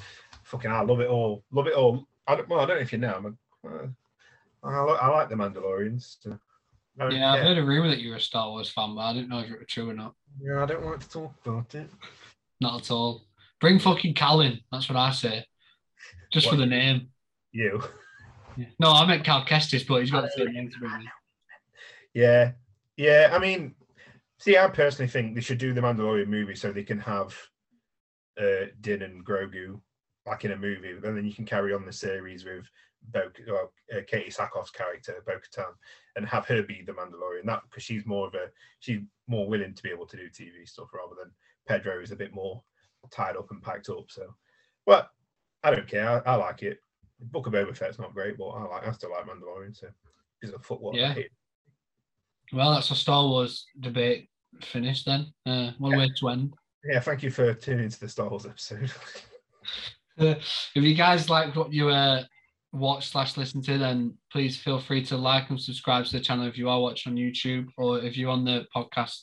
fucking 0.43 0.71
I 0.71 0.81
love 0.81 0.99
it 0.99 1.09
all. 1.09 1.43
Love 1.51 1.67
it 1.67 1.75
all. 1.75 2.07
I 2.27 2.35
don't, 2.35 2.49
well, 2.49 2.59
I 2.59 2.65
don't 2.65 2.77
know 2.77 2.81
if 2.81 2.91
you 2.91 2.99
know. 2.99 3.13
I'm 3.13 3.25
a, 3.65 3.69
uh, 3.69 3.87
I, 4.63 5.05
I 5.05 5.07
like 5.07 5.29
the 5.29 5.35
Mandalorians. 5.35 6.17
So 6.19 6.37
yeah, 6.99 7.33
I've 7.33 7.41
heard 7.41 7.57
a 7.57 7.63
rumor 7.63 7.87
that 7.89 8.01
you're 8.01 8.17
a 8.17 8.21
Star 8.21 8.49
Wars 8.49 8.69
fan, 8.69 8.95
but 8.95 9.01
I 9.01 9.13
didn't 9.13 9.29
know 9.29 9.39
if 9.39 9.49
it 9.49 9.59
was 9.59 9.67
true 9.67 9.89
or 9.89 9.93
not. 9.93 10.15
Yeah, 10.41 10.63
I 10.63 10.65
don't 10.65 10.83
want 10.83 11.01
to 11.01 11.09
talk 11.09 11.33
about 11.45 11.73
it. 11.75 11.89
Not 12.59 12.81
at 12.81 12.91
all. 12.91 13.25
Bring 13.61 13.79
fucking 13.79 14.13
Cal 14.13 14.41
in. 14.41 14.59
That's 14.71 14.89
what 14.89 14.97
I 14.97 15.11
say. 15.11 15.45
Just 16.31 16.47
what, 16.47 16.53
for 16.53 16.57
the 16.57 16.65
name. 16.65 17.09
You. 17.51 17.81
Yeah. 18.57 18.65
No, 18.79 18.91
I 18.91 19.05
meant 19.05 19.23
Cal 19.23 19.45
Kestis, 19.45 19.87
but 19.87 20.01
he's 20.01 20.11
got 20.11 20.23
the 20.23 20.31
same 20.31 20.53
name 20.53 20.69
to 20.69 20.79
bring 20.79 20.93
in. 20.93 21.07
Yeah. 22.13 22.51
Yeah, 22.97 23.29
I 23.31 23.39
mean, 23.39 23.75
see, 24.39 24.57
I 24.57 24.67
personally 24.67 25.09
think 25.09 25.35
they 25.35 25.41
should 25.41 25.57
do 25.57 25.73
the 25.73 25.81
Mandalorian 25.81 26.27
movie 26.27 26.55
so 26.55 26.71
they 26.71 26.83
can 26.83 26.99
have 26.99 27.33
uh, 28.37 28.65
Din 28.81 29.03
and 29.03 29.25
Grogu 29.25 29.79
back 30.25 30.43
in 30.43 30.51
a 30.51 30.57
movie, 30.57 30.91
and 30.91 31.17
then 31.17 31.25
you 31.25 31.33
can 31.33 31.45
carry 31.45 31.73
on 31.73 31.85
the 31.85 31.93
series 31.93 32.43
with 32.43 32.65
Bo, 33.11 33.31
well, 33.47 33.71
uh, 33.93 34.01
Katee 34.01 34.33
Sackhoff's 34.33 34.71
character, 34.71 35.23
Bo 35.25 35.33
Katan, 35.33 35.73
and 36.15 36.25
have 36.25 36.45
her 36.45 36.61
be 36.63 36.83
the 36.85 36.91
Mandalorian. 36.91 37.45
That 37.45 37.63
because 37.69 37.83
she's 37.83 38.05
more 38.05 38.27
of 38.27 38.35
a 38.35 38.47
she's 38.79 38.99
more 39.27 39.47
willing 39.47 39.73
to 39.73 39.83
be 39.83 39.89
able 39.89 40.05
to 40.07 40.17
do 40.17 40.29
TV 40.29 40.67
stuff 40.67 40.89
rather 40.93 41.15
than 41.21 41.31
Pedro 41.67 42.01
is 42.01 42.11
a 42.11 42.15
bit 42.15 42.33
more 42.33 42.63
tied 43.11 43.37
up 43.37 43.51
and 43.51 43.61
packed 43.61 43.89
up. 43.89 44.05
So, 44.09 44.35
but 44.85 45.09
I 45.63 45.71
don't 45.71 45.87
care. 45.87 46.27
I, 46.27 46.33
I 46.33 46.35
like 46.35 46.63
it. 46.63 46.79
Book 47.19 47.47
of 47.47 47.53
Boba 47.53 47.75
Fett's 47.75 47.99
not 47.99 48.13
great, 48.13 48.37
but 48.37 48.49
I 48.49 48.63
like 48.63 48.87
I 48.87 48.91
still 48.91 49.11
like 49.11 49.25
Mandalorian. 49.25 49.75
So 49.75 49.87
because 50.39 50.53
of 50.53 50.65
football, 50.65 50.95
yeah. 50.95 51.15
Well, 52.51 52.73
that's 52.73 52.91
a 52.91 52.95
Star 52.95 53.23
Wars 53.23 53.65
debate 53.79 54.29
finished 54.61 55.05
then. 55.05 55.27
Uh, 55.45 55.71
what 55.77 55.93
a 55.93 55.97
way 55.97 56.09
to 56.19 56.29
end. 56.29 56.53
Yeah, 56.83 56.99
thank 56.99 57.23
you 57.23 57.29
for 57.29 57.53
tuning 57.53 57.85
into 57.85 57.99
the 57.99 58.09
Star 58.09 58.29
Wars 58.29 58.45
episode. 58.45 58.91
Uh, 60.17 60.23
if 60.75 60.75
you 60.75 60.95
guys 60.95 61.29
like 61.29 61.55
what 61.55 61.73
you 61.73 61.89
uh, 61.89 62.23
watch 62.71 63.09
slash 63.09 63.37
listen 63.37 63.61
to, 63.63 63.77
then 63.77 64.13
please 64.31 64.57
feel 64.57 64.79
free 64.79 65.03
to 65.05 65.17
like 65.17 65.49
and 65.49 65.59
subscribe 65.59 66.05
to 66.05 66.11
the 66.13 66.19
channel 66.19 66.47
if 66.47 66.57
you 66.57 66.69
are 66.69 66.79
watching 66.79 67.13
on 67.13 67.17
YouTube 67.17 67.67
or 67.77 67.99
if 67.99 68.17
you're 68.17 68.29
on 68.29 68.45
the 68.45 68.65
podcast 68.75 69.21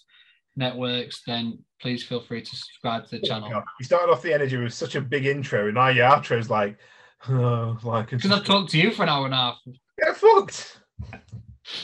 networks, 0.57 1.23
then 1.27 1.59
please 1.81 2.03
feel 2.03 2.21
free 2.21 2.43
to 2.43 2.57
subscribe 2.57 3.05
to 3.07 3.19
the 3.19 3.27
oh, 3.27 3.29
channel. 3.29 3.51
God, 3.51 3.65
You 3.79 3.85
started 3.85 4.11
off 4.13 4.23
the 4.23 4.33
energy 4.33 4.57
with 4.57 4.73
such 4.75 4.95
a 4.95 5.01
big 5.01 5.27
intro, 5.27 5.67
and 5.67 5.75
now 5.75 5.89
your 5.89 6.07
outro's 6.07 6.51
like, 6.51 6.79
oh, 7.29 7.79
like 7.85 8.11
Because 8.11 8.33
I've 8.33 8.45
talked 8.45 8.71
to 8.73 8.79
you 8.79 8.91
for 8.91 9.03
an 9.05 9.09
hour 9.09 9.27
and 9.27 9.35
a 9.35 9.37
half. 9.37 9.59
Get 10.03 10.17
fucked. 10.17 10.81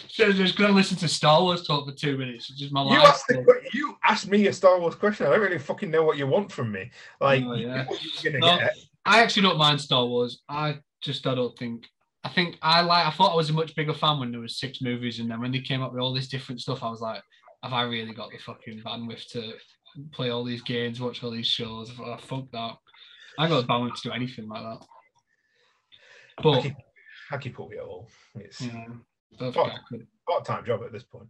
So 0.08 0.30
just 0.32 0.56
gonna 0.56 0.72
listen 0.72 0.96
to 0.98 1.08
Star 1.08 1.42
Wars 1.42 1.66
talk 1.66 1.88
for 1.88 1.94
two 1.94 2.16
minutes. 2.16 2.48
It's 2.50 2.58
just 2.58 2.72
my 2.72 2.82
You 2.84 2.90
life. 2.90 3.08
asked, 3.08 3.26
the, 3.28 3.60
you 3.72 3.96
asked 4.04 4.28
me 4.28 4.46
a 4.46 4.52
Star 4.52 4.78
Wars 4.78 4.94
question. 4.94 5.26
I 5.26 5.30
don't 5.30 5.40
really 5.40 5.58
fucking 5.58 5.90
know 5.90 6.04
what 6.04 6.16
you 6.18 6.26
want 6.28 6.52
from 6.52 6.70
me. 6.70 6.90
Like, 7.20 7.42
Oh, 7.44 7.54
you 7.54 7.66
yeah. 7.66 7.74
know 7.74 7.84
what 7.86 8.22
you're 8.22 8.32
gonna 8.32 8.60
No. 8.60 8.68
I 9.04 9.22
actually 9.22 9.42
don't 9.42 9.58
mind 9.58 9.80
Star 9.80 10.06
Wars. 10.06 10.42
I 10.48 10.78
just 11.02 11.26
I 11.26 11.34
don't 11.34 11.56
think 11.58 11.86
I 12.24 12.28
think 12.28 12.58
I 12.62 12.80
like 12.82 13.06
I 13.06 13.10
thought 13.10 13.32
I 13.32 13.36
was 13.36 13.50
a 13.50 13.54
much 13.54 13.74
bigger 13.74 13.94
fan 13.94 14.20
when 14.20 14.30
there 14.30 14.40
was 14.40 14.58
six 14.58 14.80
movies 14.80 15.18
and 15.18 15.30
then 15.30 15.40
when 15.40 15.52
they 15.52 15.60
came 15.60 15.82
up 15.82 15.92
with 15.92 16.00
all 16.00 16.14
this 16.14 16.28
different 16.28 16.60
stuff, 16.60 16.82
I 16.82 16.90
was 16.90 17.00
like, 17.00 17.22
have 17.62 17.72
I 17.72 17.82
really 17.82 18.14
got 18.14 18.30
the 18.30 18.38
fucking 18.38 18.82
bandwidth 18.84 19.26
to 19.32 19.54
play 20.12 20.30
all 20.30 20.44
these 20.44 20.62
games, 20.62 21.00
watch 21.00 21.22
all 21.22 21.30
these 21.30 21.46
shows? 21.46 21.90
I 21.90 21.94
thought, 21.94 22.20
oh, 22.20 22.26
fuck 22.26 22.50
that. 22.52 22.76
I 23.38 23.48
got 23.48 23.62
the 23.62 23.66
bandwidth 23.66 23.96
to 23.96 24.08
do 24.08 24.12
anything 24.12 24.48
like 24.48 24.62
that. 24.62 24.86
I 26.38 26.42
But 26.42 26.62
keep, 26.62 26.74
I 27.30 27.36
keep 27.38 27.60
up 27.60 27.68
with 27.68 27.78
it 27.78 27.84
all. 27.84 28.08
It's 28.36 28.60
yeah, 28.60 28.86
don't 29.38 29.52
think 29.52 29.66
I 29.68 29.78
could. 29.88 30.06
part 30.28 30.44
time 30.44 30.64
job 30.64 30.82
at 30.84 30.92
this 30.92 31.04
point. 31.04 31.28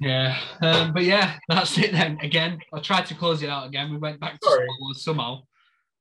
Yeah, 0.00 0.38
um, 0.62 0.92
but 0.92 1.02
yeah, 1.02 1.36
that's 1.48 1.76
it 1.76 1.92
then. 1.92 2.18
Again, 2.22 2.58
I 2.72 2.80
tried 2.80 3.06
to 3.06 3.14
close 3.14 3.42
it 3.42 3.50
out 3.50 3.66
again. 3.66 3.90
We 3.90 3.98
went 3.98 4.20
back 4.20 4.38
to 4.40 4.48
Sorry. 4.48 4.66
Somehow. 4.94 5.42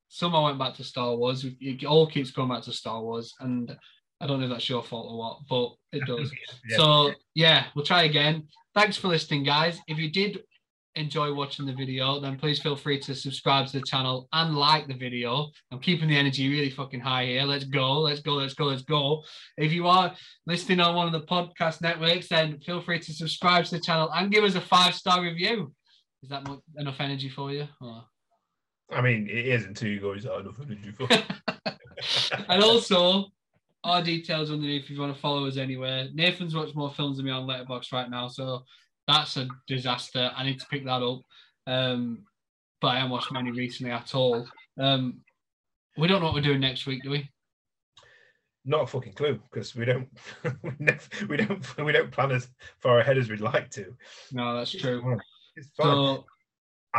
Somehow 0.09 0.45
went 0.45 0.59
back 0.59 0.75
to 0.75 0.83
Star 0.83 1.15
Wars. 1.15 1.45
It 1.59 1.85
all 1.85 2.07
keeps 2.07 2.31
going 2.31 2.49
back 2.49 2.63
to 2.63 2.73
Star 2.73 3.01
Wars, 3.01 3.33
and 3.39 3.75
I 4.21 4.27
don't 4.27 4.39
know 4.39 4.45
if 4.45 4.51
that's 4.51 4.69
your 4.69 4.83
fault 4.83 5.11
or 5.11 5.17
what, 5.17 5.37
but 5.49 5.97
it 5.97 6.05
does. 6.07 6.31
Yeah. 6.69 6.77
So 6.77 7.11
yeah, 7.35 7.65
we'll 7.75 7.85
try 7.85 8.03
again. 8.03 8.47
Thanks 8.73 8.97
for 8.97 9.07
listening, 9.07 9.43
guys. 9.43 9.79
If 9.87 9.97
you 9.97 10.09
did 10.09 10.39
enjoy 10.95 11.33
watching 11.33 11.65
the 11.65 11.73
video, 11.73 12.19
then 12.19 12.37
please 12.37 12.59
feel 12.59 12.75
free 12.75 12.99
to 12.99 13.13
subscribe 13.13 13.67
to 13.67 13.79
the 13.79 13.85
channel 13.85 14.27
and 14.33 14.55
like 14.55 14.87
the 14.87 14.93
video. 14.95 15.49
I'm 15.71 15.79
keeping 15.79 16.09
the 16.09 16.17
energy 16.17 16.49
really 16.49 16.71
fucking 16.71 16.99
high 16.99 17.25
here. 17.25 17.43
Let's 17.43 17.65
go, 17.65 17.99
let's 17.99 18.21
go, 18.21 18.33
let's 18.33 18.53
go, 18.53 18.65
let's 18.65 18.81
go. 18.81 19.23
If 19.57 19.71
you 19.71 19.87
are 19.87 20.13
listening 20.47 20.79
on 20.79 20.95
one 20.95 21.05
of 21.05 21.13
the 21.13 21.27
podcast 21.27 21.81
networks, 21.81 22.29
then 22.29 22.59
feel 22.65 22.81
free 22.81 22.99
to 22.99 23.13
subscribe 23.13 23.65
to 23.65 23.71
the 23.75 23.81
channel 23.81 24.09
and 24.13 24.31
give 24.31 24.43
us 24.43 24.55
a 24.55 24.61
five 24.61 24.95
star 24.95 25.21
review. 25.21 25.71
Is 26.23 26.29
that 26.29 26.47
enough 26.77 26.99
energy 26.99 27.29
for 27.29 27.51
you? 27.51 27.67
Or- 27.79 28.05
I 28.89 29.01
mean, 29.01 29.27
it 29.29 29.45
is 29.47 29.65
until 29.65 29.89
you 29.89 29.99
go, 29.99 30.13
is 30.13 30.23
that 30.23 30.39
enough 30.39 30.59
energy 30.61 30.91
for 30.97 31.07
and 32.49 32.63
also, 32.63 33.25
our 33.83 34.01
details 34.01 34.51
underneath 34.51 34.83
if 34.83 34.89
you 34.89 34.99
want 34.99 35.13
to 35.13 35.21
follow 35.21 35.47
us 35.47 35.57
anywhere. 35.57 36.07
Nathan's 36.13 36.55
watched 36.55 36.75
more 36.75 36.91
films 36.93 37.17
than 37.17 37.25
me 37.25 37.31
on 37.31 37.47
Letterboxd 37.47 37.91
right 37.93 38.09
now, 38.09 38.27
so 38.27 38.63
that's 39.07 39.37
a 39.37 39.47
disaster. 39.67 40.31
I 40.35 40.43
need 40.43 40.59
to 40.59 40.65
pick 40.67 40.85
that 40.85 41.01
up. 41.01 41.21
Um, 41.65 42.23
but 42.81 42.89
I 42.89 42.95
haven't 42.97 43.11
watched 43.11 43.31
many 43.31 43.51
recently 43.51 43.91
at 43.91 44.13
all. 44.13 44.47
Um, 44.79 45.21
we 45.97 46.07
don't 46.07 46.19
know 46.19 46.27
what 46.27 46.35
we're 46.35 46.41
doing 46.41 46.59
next 46.59 46.85
week, 46.85 47.03
do 47.03 47.09
we? 47.09 47.29
Not 48.65 48.83
a 48.83 48.87
fucking 48.87 49.13
clue 49.13 49.39
because 49.49 49.75
we 49.75 49.85
don't, 49.85 50.07
we, 50.63 50.71
never, 50.79 50.99
we 51.29 51.37
don't, 51.37 51.77
we 51.77 51.91
don't 51.91 52.11
plan 52.11 52.31
as 52.31 52.49
far 52.79 52.99
ahead 52.99 53.17
as 53.17 53.29
we'd 53.29 53.39
like 53.39 53.69
to. 53.71 53.95
No, 54.31 54.55
that's 54.55 54.71
true. 54.71 55.17
It's 55.55 55.69
fine. 55.77 55.85
So 55.85 56.25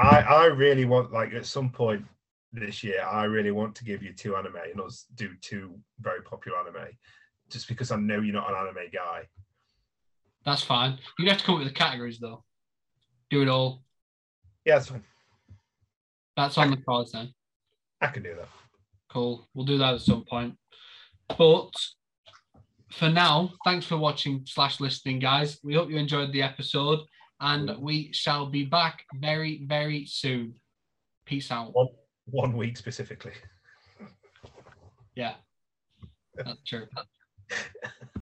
I, 0.03 0.21
I 0.21 0.45
really 0.47 0.85
want, 0.85 1.13
like, 1.13 1.33
at 1.33 1.47
some 1.47 1.71
point 1.71 2.05
this 2.53 2.83
year, 2.85 3.03
I 3.05 3.25
really 3.25 3.51
want 3.51 3.75
to 3.77 3.85
give 3.85 4.03
you 4.03 4.13
two 4.13 4.37
anime 4.37 4.57
and 4.57 4.81
us 4.81 5.07
do 5.17 5.31
two 5.41 5.79
very 6.01 6.23
popular 6.23 6.59
anime, 6.59 6.89
just 7.51 7.69
because 7.69 7.91
I 7.91 7.97
know 7.97 8.21
you're 8.21 8.35
not 8.35 8.51
an 8.51 8.57
anime 8.57 8.91
guy. 8.93 9.23
that's 10.45 10.63
fine. 10.63 10.99
You 11.19 11.29
have 11.29 11.39
to 11.39 11.45
come 11.45 11.57
up 11.57 11.59
with 11.61 11.69
the 11.69 11.75
categories 11.75 12.19
though. 12.19 12.45
Do 13.31 13.43
it 13.43 13.49
all. 13.49 13.83
Yeah, 14.65 14.77
that's 14.77 14.89
fine. 14.89 15.05
That's 16.37 16.57
on 16.57 16.71
the 16.71 16.77
cards 16.79 17.13
then. 17.13 17.35
I 18.01 18.07
can 18.07 18.23
do 18.23 18.35
that. 18.37 18.49
Cool. 19.11 19.49
We'll 19.53 19.67
do 19.67 19.79
that 19.79 19.95
at 19.95 20.01
some 20.01 20.25
point. 20.25 20.55
But 21.37 21.71
for 22.93 23.11
now, 23.11 23.53
thanks 23.65 23.85
for 23.87 23.97
watching 23.99 24.43
slash 24.47 24.81
listening, 24.81 25.19
guys. 25.19 25.59
We 25.63 25.75
hope 25.75 25.91
you 25.91 25.97
enjoyed 25.97 26.33
the 26.33 26.43
episode, 26.43 27.01
and 27.41 27.77
we 27.79 28.13
shall 28.13 28.47
be 28.47 28.65
back 28.65 29.05
very, 29.15 29.65
very 29.65 30.07
soon. 30.07 30.55
Peace 31.25 31.51
out. 31.51 31.75
One, 31.75 31.89
one 32.27 32.57
week 32.57 32.77
specifically. 32.77 33.33
Yeah, 35.15 35.35
that's 36.37 36.63
true. 36.67 36.87